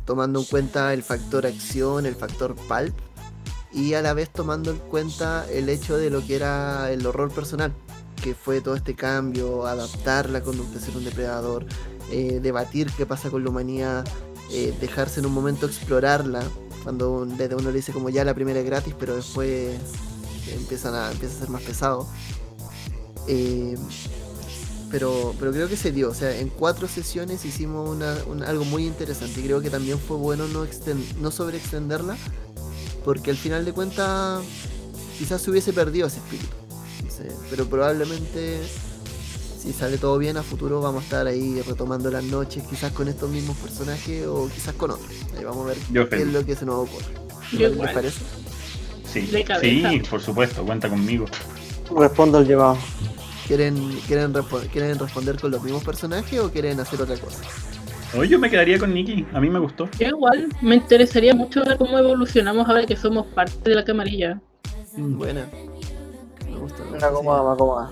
tomando 0.06 0.40
en 0.40 0.45
cuenta 0.45 0.94
el 0.94 1.04
factor 1.04 1.45
acción, 1.45 2.06
el 2.06 2.16
factor 2.16 2.56
pulp, 2.56 2.95
y 3.74 3.94
a 3.94 4.02
la 4.02 4.14
vez 4.14 4.30
tomando 4.30 4.72
en 4.72 4.78
cuenta 4.78 5.45
el 5.52 5.70
hecho 5.70 5.98
de 5.98 6.10
lo 6.10 6.26
que 6.26 6.36
era 6.36 6.91
el 6.91 7.06
horror 7.06 7.32
personal, 7.32 7.74
que 8.22 8.34
fue 8.34 8.62
todo 8.62 8.76
este 8.76 8.95
cambio, 8.95 9.68
adaptar 9.68 10.30
la 10.30 10.41
conducta 10.41 10.80
ser 10.80 10.98
un 10.98 11.06
depredador, 11.06 11.66
eh, 12.12 12.40
debatir 12.41 12.91
qué 12.91 13.06
pasa 13.06 13.30
con 13.30 13.44
la 13.44 13.49
humanidad, 13.49 14.08
eh, 14.52 14.74
dejarse 14.80 15.20
en 15.20 15.26
un 15.26 15.34
momento 15.34 15.66
explorarla, 15.66 16.44
cuando 16.84 17.26
desde 17.26 17.56
uno 17.56 17.70
le 17.70 17.78
dice 17.78 17.91
como 17.91 18.10
ya 18.10 18.24
la 18.24 18.34
primera 18.34 18.60
es 18.60 18.66
gratis, 18.66 18.95
pero 18.98 19.16
después 19.16 19.76
empiezan 20.54 20.95
a, 20.95 21.12
empieza 21.12 21.36
a 21.36 21.40
ser 21.41 21.49
más 21.49 21.62
pesado. 21.62 22.08
Eh, 23.28 23.78
pero, 24.91 25.34
pero 25.39 25.51
creo 25.51 25.68
que 25.68 25.76
se 25.77 25.91
dio, 25.91 26.09
o 26.09 26.14
sea, 26.14 26.38
en 26.38 26.49
cuatro 26.49 26.88
sesiones 26.88 27.43
hicimos 27.45 27.89
una, 27.89 28.15
un- 28.27 28.43
algo 28.43 28.64
muy 28.65 28.85
interesante 28.85 29.39
y 29.41 29.43
creo 29.43 29.61
que 29.61 29.69
también 29.69 29.99
fue 29.99 30.18
bueno 30.18 30.47
no, 30.47 30.65
exten- 30.65 31.03
no 31.19 31.31
sobreextenderla, 31.31 32.18
porque 33.03 33.31
al 33.31 33.38
final 33.38 33.65
de 33.65 33.73
cuentas 33.73 34.43
quizás 35.18 35.41
se 35.41 35.51
hubiese 35.51 35.73
perdido 35.73 36.07
ese 36.07 36.18
espíritu. 36.18 36.55
No 37.03 37.11
sé, 37.11 37.31
pero 37.49 37.65
probablemente 37.65 38.59
si 39.61 39.73
sale 39.73 39.97
todo 39.97 40.18
bien 40.18 40.38
a 40.38 40.43
futuro 40.43 40.80
vamos 40.81 41.01
a 41.01 41.03
estar 41.05 41.27
ahí 41.27 41.61
retomando 41.68 42.09
las 42.11 42.23
noches, 42.23 42.64
quizás 42.69 42.91
con 42.93 43.07
estos 43.07 43.30
mismos 43.30 43.57
personajes 43.57 44.26
o 44.27 44.47
quizás 44.53 44.73
con 44.76 44.91
otros. 44.91 45.09
Ahí 45.38 45.43
vamos 45.43 45.65
a 45.65 45.69
ver 45.69 45.77
Yo 45.91 46.07
qué 46.07 46.22
es 46.22 46.27
lo 46.27 46.45
que 46.45 46.55
se 46.55 46.65
nos 46.65 46.88
ocurre. 46.88 47.05
Yo 47.51 47.69
¿Les 47.69 47.91
parece? 47.91 48.19
Sí, 49.11 49.27
sí, 49.61 50.01
por 50.09 50.22
supuesto, 50.22 50.64
cuenta 50.65 50.89
conmigo. 50.89 51.26
Respondo 51.95 52.38
al 52.38 52.47
llamado. 52.47 52.77
¿Quieren, 53.48 53.76
quieren, 54.07 54.34
¿Quieren 54.74 54.99
responder 54.99 55.40
con 55.40 55.52
los 55.52 55.64
mismos 55.64 55.84
personajes 55.84 56.38
o 56.40 56.52
quieren 56.52 56.80
hacer 56.82 57.02
otra 57.02 57.15
cosa? 57.18 57.44
Hoy 58.18 58.28
yo 58.28 58.40
me 58.40 58.49
quedaría 58.49 58.78
con 58.78 58.94
Nikki, 58.94 59.26
a 59.34 59.40
mí 59.40 59.49
me 59.49 59.60
gustó. 59.60 59.90
Yo 59.99 60.07
igual 60.07 60.49
me 60.61 60.76
interesaría 60.76 61.34
mucho 61.34 61.64
ver 61.64 61.78
cómo 61.78 61.98
evolucionamos 61.98 62.68
ahora 62.68 62.86
que 62.86 62.98
somos 62.98 63.26
parte 63.28 63.69
de 63.69 63.76
la 63.76 63.86
camarilla. 63.86 64.41
Buena. 64.98 65.48
Me 66.49 66.57
gusta. 66.57 66.84
me 66.91 66.98
acomoda, 66.98 67.44
me 67.44 67.53
acomoda. 67.53 67.91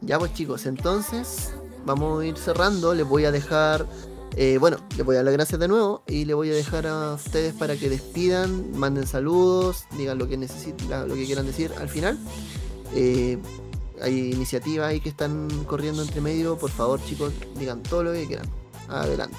Ya 0.00 0.18
pues 0.18 0.32
chicos, 0.32 0.64
entonces 0.64 1.54
vamos 1.84 2.22
a 2.22 2.26
ir 2.26 2.36
cerrando. 2.36 2.94
Les 2.94 3.06
voy 3.06 3.26
a 3.26 3.32
dejar, 3.32 3.86
eh, 4.36 4.56
bueno, 4.58 4.78
les 4.96 5.04
voy 5.04 5.16
a 5.16 5.18
dar 5.18 5.26
las 5.26 5.34
gracias 5.34 5.60
de 5.60 5.68
nuevo 5.68 6.04
y 6.06 6.24
les 6.24 6.36
voy 6.36 6.50
a 6.50 6.54
dejar 6.54 6.86
a 6.86 7.14
ustedes 7.14 7.52
para 7.52 7.76
que 7.76 7.90
despidan, 7.90 8.78
manden 8.78 9.06
saludos, 9.06 9.84
digan 9.98 10.16
lo 10.16 10.26
que 10.26 10.38
necesiten, 10.38 10.88
lo 11.08 11.14
que 11.14 11.26
quieran 11.26 11.44
decir 11.44 11.70
al 11.78 11.88
final. 11.88 12.18
Eh, 12.94 13.38
hay 14.02 14.32
iniciativas 14.32 14.88
ahí 14.88 15.00
que 15.00 15.08
están 15.08 15.48
corriendo 15.64 16.02
entre 16.02 16.20
medio. 16.20 16.58
Por 16.58 16.70
favor 16.70 17.02
chicos, 17.04 17.32
digan 17.58 17.82
todo 17.82 18.04
lo 18.04 18.12
que 18.12 18.26
quieran. 18.26 18.46
Adelante. 18.88 19.36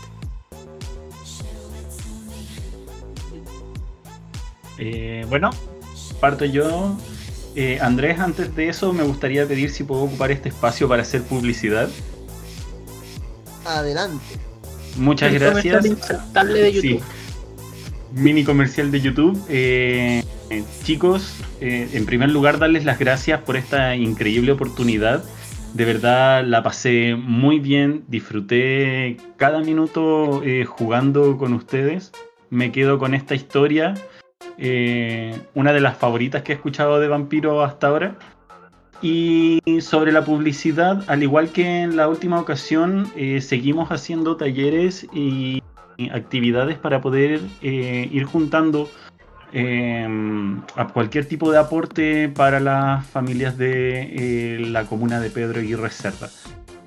Eh, 4.77 5.25
bueno, 5.29 5.51
parto 6.19 6.45
yo. 6.45 6.97
Eh, 7.55 7.79
Andrés, 7.79 8.19
antes 8.19 8.55
de 8.55 8.69
eso 8.69 8.93
me 8.93 9.03
gustaría 9.03 9.47
pedir 9.47 9.69
si 9.69 9.83
puedo 9.83 10.03
ocupar 10.03 10.31
este 10.31 10.49
espacio 10.49 10.87
para 10.87 11.03
hacer 11.03 11.21
publicidad. 11.23 11.89
Adelante. 13.65 14.23
Muchas 14.97 15.33
El 15.33 15.39
gracias. 15.39 15.85
Sí. 16.81 16.99
Mini 18.13 18.43
comercial 18.43 18.91
de 18.91 19.01
YouTube. 19.01 19.39
Eh, 19.49 20.23
eh, 20.53 20.63
chicos, 20.83 21.41
eh, 21.61 21.89
en 21.93 22.05
primer 22.05 22.29
lugar 22.29 22.59
darles 22.59 22.85
las 22.85 22.99
gracias 22.99 23.41
por 23.41 23.57
esta 23.57 23.95
increíble 23.95 24.51
oportunidad. 24.51 25.23
De 25.73 25.83
verdad 25.83 26.45
la 26.45 26.61
pasé 26.61 27.15
muy 27.15 27.57
bien, 27.57 28.03
disfruté 28.07 29.17
cada 29.37 29.61
minuto 29.61 30.43
eh, 30.43 30.65
jugando 30.65 31.39
con 31.39 31.53
ustedes. 31.53 32.11
Me 32.51 32.71
quedo 32.71 32.99
con 32.99 33.15
esta 33.15 33.33
historia, 33.33 33.95
una 35.55 35.73
de 35.73 35.81
las 35.81 35.97
favoritas 35.97 36.43
que 36.43 36.51
he 36.51 36.55
escuchado 36.55 36.99
de 36.99 37.07
Vampiro 37.07 37.63
hasta 37.63 37.87
ahora. 37.87 38.19
Y 39.01 39.59
sobre 39.81 40.11
la 40.11 40.23
publicidad, 40.23 41.03
al 41.07 41.23
igual 41.23 41.49
que 41.49 41.81
en 41.81 41.95
la 41.95 42.07
última 42.07 42.39
ocasión, 42.39 43.11
seguimos 43.41 43.89
haciendo 43.89 44.37
talleres 44.37 45.07
y 45.11 45.63
actividades 46.11 46.77
para 46.77 47.01
poder 47.01 47.41
ir 47.63 48.23
juntando 48.25 48.87
eh, 49.53 50.07
a 50.75 50.87
cualquier 50.87 51.25
tipo 51.25 51.51
de 51.51 51.59
aporte 51.59 52.29
para 52.29 52.59
las 52.59 53.05
familias 53.05 53.57
de 53.57 54.55
eh, 54.55 54.59
la 54.59 54.85
comuna 54.85 55.19
de 55.19 55.29
Pedro 55.29 55.59
Aguirre 55.59 55.89
Cerda. 55.89 56.29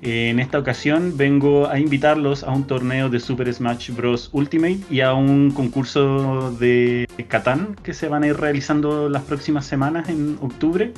En 0.01 0.39
esta 0.39 0.59
ocasión 0.59 1.13
vengo 1.17 1.67
a 1.67 1.79
invitarlos 1.79 2.43
a 2.43 2.51
un 2.51 2.67
torneo 2.67 3.09
de 3.09 3.19
Super 3.19 3.51
Smash 3.51 3.91
Bros. 3.91 4.29
Ultimate 4.31 4.79
y 4.91 5.01
a 5.01 5.13
un 5.13 5.49
concurso 5.51 6.51
de 6.51 7.07
Catán 7.27 7.75
que 7.81 7.93
se 7.93 8.07
van 8.07 8.23
a 8.23 8.27
ir 8.27 8.37
realizando 8.37 9.09
las 9.09 9.23
próximas 9.23 9.65
semanas 9.65 10.07
en 10.09 10.37
octubre. 10.41 10.93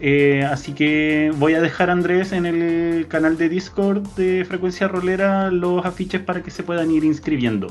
Eh, 0.00 0.44
así 0.44 0.72
que 0.72 1.32
voy 1.38 1.54
a 1.54 1.60
dejar 1.60 1.88
a 1.88 1.92
Andrés 1.92 2.32
en 2.32 2.44
el 2.44 3.06
canal 3.06 3.38
de 3.38 3.48
Discord 3.48 4.02
de 4.16 4.44
Frecuencia 4.44 4.88
Rolera 4.88 5.50
los 5.50 5.86
afiches 5.86 6.20
para 6.20 6.42
que 6.42 6.50
se 6.50 6.62
puedan 6.62 6.90
ir 6.90 7.04
inscribiendo. 7.04 7.68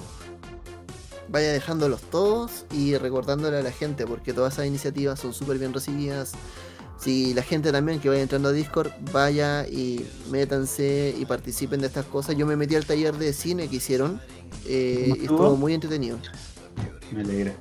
Vaya 1.31 1.51
dejándolos 1.51 2.01
todos 2.01 2.65
y 2.71 2.97
recordándole 2.97 3.57
a 3.57 3.61
la 3.61 3.71
gente, 3.71 4.05
porque 4.05 4.33
todas 4.33 4.53
esas 4.53 4.65
iniciativas 4.67 5.19
son 5.19 5.33
súper 5.33 5.57
bien 5.57 5.73
recibidas. 5.73 6.33
Si 6.99 7.33
la 7.33 7.41
gente 7.41 7.71
también 7.71 7.99
que 7.99 8.09
vaya 8.09 8.21
entrando 8.21 8.49
a 8.49 8.51
Discord, 8.51 8.91
vaya 9.11 9.67
y 9.67 10.05
métanse 10.29 11.15
y 11.17 11.25
participen 11.25 11.81
de 11.81 11.87
estas 11.87 12.05
cosas. 12.05 12.35
Yo 12.35 12.45
me 12.45 12.55
metí 12.55 12.75
al 12.75 12.85
taller 12.85 13.15
de 13.17 13.33
cine 13.33 13.67
que 13.69 13.77
hicieron 13.77 14.21
eh, 14.67 15.05
¿Cómo 15.05 15.15
y 15.15 15.19
estuvo? 15.21 15.37
estuvo 15.37 15.57
muy 15.57 15.73
entretenido. 15.73 16.19
Me 17.11 17.21
alegra. 17.21 17.53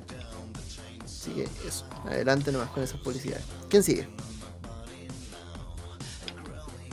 Así 1.05 1.31
que 1.31 1.45
eso, 1.67 1.87
adelante 2.07 2.53
nomás 2.53 2.69
con 2.71 2.83
esas 2.83 3.01
publicidades. 3.01 3.45
¿Quién 3.69 3.83
sigue? 3.83 4.09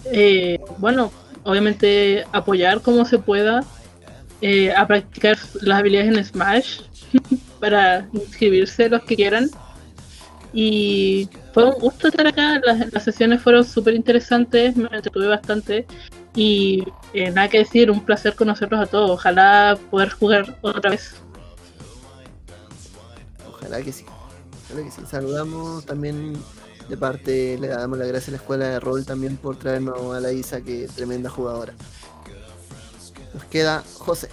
Eh, 0.05 0.59
bueno, 0.77 1.11
obviamente 1.43 2.25
apoyar 2.31 2.81
como 2.81 3.05
se 3.05 3.19
pueda 3.19 3.65
eh, 4.41 4.71
a 4.73 4.85
practicar 4.85 5.37
las 5.61 5.79
habilidades 5.79 6.15
en 6.15 6.23
Smash 6.23 6.81
para 7.59 8.07
inscribirse 8.13 8.89
los 8.89 9.03
que 9.03 9.15
quieran. 9.15 9.49
Y 10.53 11.29
fue 11.53 11.65
un 11.65 11.79
gusto 11.79 12.07
estar 12.07 12.25
acá, 12.25 12.59
las, 12.65 12.91
las 12.93 13.03
sesiones 13.03 13.41
fueron 13.41 13.63
súper 13.63 13.93
interesantes, 13.93 14.75
me 14.75 14.89
entretuve 14.91 15.27
bastante. 15.27 15.85
Y 16.35 16.83
eh, 17.13 17.31
nada 17.31 17.49
que 17.49 17.59
decir, 17.59 17.89
un 17.89 18.05
placer 18.05 18.35
conocerlos 18.35 18.79
a 18.79 18.85
todos. 18.85 19.09
Ojalá 19.09 19.77
poder 19.89 20.09
jugar 20.09 20.57
otra 20.61 20.91
vez. 20.91 21.15
Ojalá 23.49 23.81
que 23.81 23.91
sí. 23.91 24.05
Saludamos 25.09 25.85
también 25.85 26.33
de 26.89 26.97
parte, 26.97 27.57
le 27.57 27.67
damos 27.69 27.97
las 27.97 28.07
gracias 28.07 28.29
a 28.29 28.31
la 28.31 28.37
escuela 28.37 28.65
de 28.67 28.79
rol 28.79 29.05
también 29.05 29.37
por 29.37 29.57
traernos 29.57 30.15
a 30.15 30.19
la 30.19 30.31
Isa, 30.31 30.61
que 30.61 30.85
es 30.85 30.91
tremenda 30.91 31.29
jugadora. 31.29 31.73
Nos 33.37 33.45
queda 33.45 33.83
José. 33.99 34.29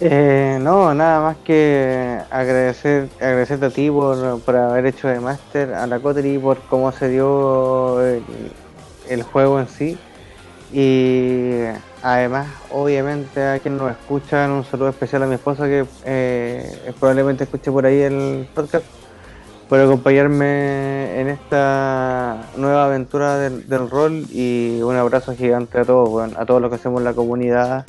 Eh, 0.00 0.58
no, 0.58 0.94
nada 0.94 1.20
más 1.20 1.36
que 1.44 2.18
agradecer, 2.30 3.10
agradecerte 3.20 3.66
a 3.66 3.70
ti 3.70 3.90
por, 3.90 4.56
haber 4.56 4.86
hecho 4.86 5.08
de 5.08 5.20
máster, 5.20 5.74
a 5.74 5.86
la 5.86 6.00
Coterie 6.00 6.40
por 6.40 6.58
cómo 6.62 6.90
se 6.90 7.10
dio 7.10 8.00
el, 8.00 8.22
el 9.10 9.22
juego 9.22 9.60
en 9.60 9.68
sí. 9.68 9.98
Y 10.72 11.64
además, 12.02 12.46
obviamente, 12.70 13.44
a 13.44 13.58
quien 13.58 13.76
nos 13.76 13.90
escuchan, 13.90 14.50
un 14.50 14.64
saludo 14.64 14.88
especial 14.88 15.24
a 15.24 15.26
mi 15.26 15.34
esposa 15.34 15.66
que 15.66 15.84
eh, 16.06 16.94
probablemente 16.98 17.44
escuche 17.44 17.70
por 17.70 17.84
ahí 17.84 18.00
el 18.00 18.48
podcast, 18.54 18.86
por 19.72 19.80
acompañarme 19.80 21.18
en 21.18 21.28
esta 21.30 22.42
nueva 22.58 22.84
aventura 22.84 23.38
del, 23.38 23.66
del 23.70 23.88
rol. 23.88 24.26
Y 24.30 24.82
un 24.82 24.94
abrazo 24.96 25.34
gigante 25.34 25.78
a 25.78 25.84
todos, 25.86 26.30
a 26.36 26.44
todos 26.44 26.60
los 26.60 26.68
que 26.68 26.74
hacemos 26.74 27.00
la 27.00 27.14
comunidad 27.14 27.86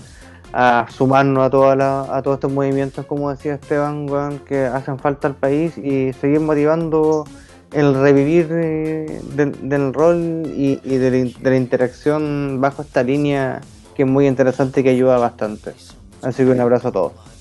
a 0.54 0.86
sumarnos 0.90 1.46
a, 1.46 1.50
toda 1.50 1.76
la- 1.76 2.04
a 2.16 2.22
todos 2.22 2.36
estos 2.38 2.54
movimientos, 2.54 3.06
como 3.06 3.30
decía 3.32 3.56
Esteban, 3.56 4.10
weón, 4.10 4.40
que 4.40 4.64
hacen 4.64 4.98
falta 4.98 5.28
al 5.28 5.36
país 5.36 5.78
y 5.78 6.14
seguir 6.14 6.40
motivando 6.40 7.26
el 7.74 7.94
revivir 7.96 8.48
eh, 8.52 9.22
del, 9.36 9.94
rol 9.94 10.44
y, 10.56 10.78
de, 10.78 11.34
de 11.38 11.50
la 11.50 11.58
interacción 11.58 12.62
bajo 12.62 12.84
esta 12.84 13.04
línea 13.04 13.60
que 13.94 14.04
es 14.04 14.08
muy 14.08 14.28
interesante 14.28 14.80
y 14.80 14.84
que 14.86 14.92
ayuda 14.92 15.18
bastante. 15.18 15.74
Así 16.22 16.46
que 16.46 16.50
un 16.52 16.62
abrazo 16.62 16.88
a 16.88 16.92
todos. 16.94 17.33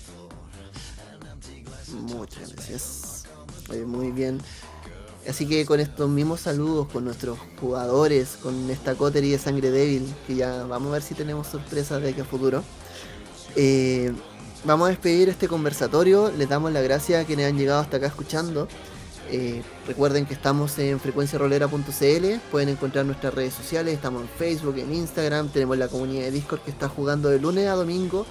Bien. 4.15 4.41
Así 5.29 5.47
que 5.47 5.65
con 5.67 5.79
estos 5.79 6.11
mismos 6.11 6.41
saludos, 6.41 6.89
con 6.93 7.05
nuestros 7.05 7.39
jugadores, 7.61 8.37
con 8.43 8.71
esta 8.71 8.95
cotería 8.97 9.37
de 9.37 9.43
sangre 9.43 9.71
débil, 9.71 10.13
que 10.27 10.35
ya 10.35 10.65
vamos 10.65 10.89
a 10.89 10.93
ver 10.95 11.03
si 11.03 11.15
tenemos 11.15 11.47
sorpresas 11.47 12.03
de 12.03 12.11
aquí 12.11 12.21
a 12.21 12.25
futuro. 12.25 12.63
eh, 13.57 14.13
vamos 14.65 14.87
a 14.87 14.91
despedir 14.91 15.29
este 15.29 15.49
conversatorio. 15.49 16.33
Les 16.37 16.49
damos 16.49 16.73
las 16.73 16.83
gracias 16.83 17.23
a 17.23 17.27
quienes 17.27 17.49
han 17.49 17.57
llegado 17.59 17.81
hasta 17.81 17.99
acá 17.99 18.07
escuchando. 18.07 18.69
Eh, 19.31 19.63
recuerden 19.87 20.27
que 20.27 20.35
estamos 20.35 20.79
en 20.79 21.01
frecuenciarolera.cl, 21.01 22.27
pueden 22.51 22.69
encontrar 22.69 23.07
nuestras 23.07 23.33
redes 23.33 23.55
sociales, 23.55 23.95
estamos 23.95 24.23
en 24.23 24.29
Facebook, 24.29 24.77
en 24.77 24.93
Instagram, 24.93 25.49
tenemos 25.49 25.79
la 25.79 25.89
comunidad 25.89 26.25
de 26.25 26.33
Discord 26.33 26.61
que 26.61 26.71
está 26.71 26.89
jugando 26.89 27.31
de 27.31 27.39
lunes 27.41 27.67
a 27.69 27.73
domingo. 27.75 28.27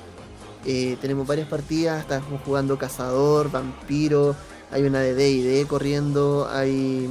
Eh, 0.64 0.98
tenemos 1.02 1.26
varias 1.26 1.48
partidas, 1.48 2.02
estamos 2.02 2.40
jugando 2.46 2.78
Cazador, 2.78 3.50
Vampiro, 3.50 4.36
hay 4.72 4.84
una 4.84 5.00
de 5.00 5.14
D&D 5.14 5.66
corriendo, 5.68 6.48
hay 6.50 7.10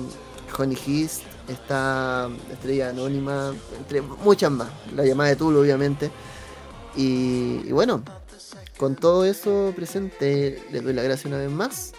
Honey 0.59 0.79
Heist, 0.87 1.23
está 1.49 2.29
Estrella 2.51 2.91
Anónima, 2.91 3.53
entre 3.79 4.03
muchas 4.03 4.51
más, 4.51 4.69
la 4.95 5.05
llamada 5.05 5.31
de 5.31 5.37
Tulu 5.37 5.61
obviamente. 5.61 6.11
Y, 6.97 7.63
y 7.65 7.73
bueno, 7.73 8.03
con 8.79 8.97
todo 8.97 9.25
eso 9.25 9.73
presente, 9.77 10.63
les 10.73 10.83
doy 10.83 10.95
la 10.95 11.03
gracia 11.03 11.29
una 11.29 11.37
vez 11.37 11.51
más 11.51 11.93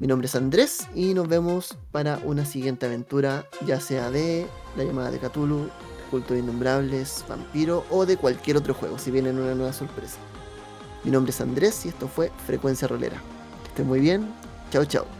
Mi 0.00 0.06
nombre 0.06 0.26
es 0.26 0.34
Andrés 0.34 0.88
y 0.94 1.12
nos 1.12 1.28
vemos 1.28 1.76
para 1.92 2.18
una 2.24 2.44
siguiente 2.44 2.86
aventura, 2.86 3.46
ya 3.66 3.80
sea 3.80 4.10
de 4.10 4.46
La 4.76 4.84
llamada 4.84 5.10
de 5.10 5.18
Cthulhu, 5.18 5.68
Culto 6.10 6.34
de 6.34 6.40
Innombrables, 6.40 7.24
Vampiro 7.28 7.84
o 7.90 8.06
de 8.06 8.16
cualquier 8.16 8.56
otro 8.56 8.74
juego, 8.74 8.98
si 8.98 9.10
vienen 9.10 9.38
una 9.38 9.54
nueva 9.54 9.72
sorpresa. 9.72 10.16
Mi 11.04 11.10
nombre 11.10 11.30
es 11.30 11.40
Andrés 11.40 11.84
y 11.84 11.88
esto 11.88 12.08
fue 12.08 12.30
Frecuencia 12.46 12.88
Rolera. 12.88 13.20
Que 13.64 13.68
estén 13.68 13.86
muy 13.86 14.00
bien. 14.00 14.28
Chao, 14.70 14.84
chao. 14.84 15.17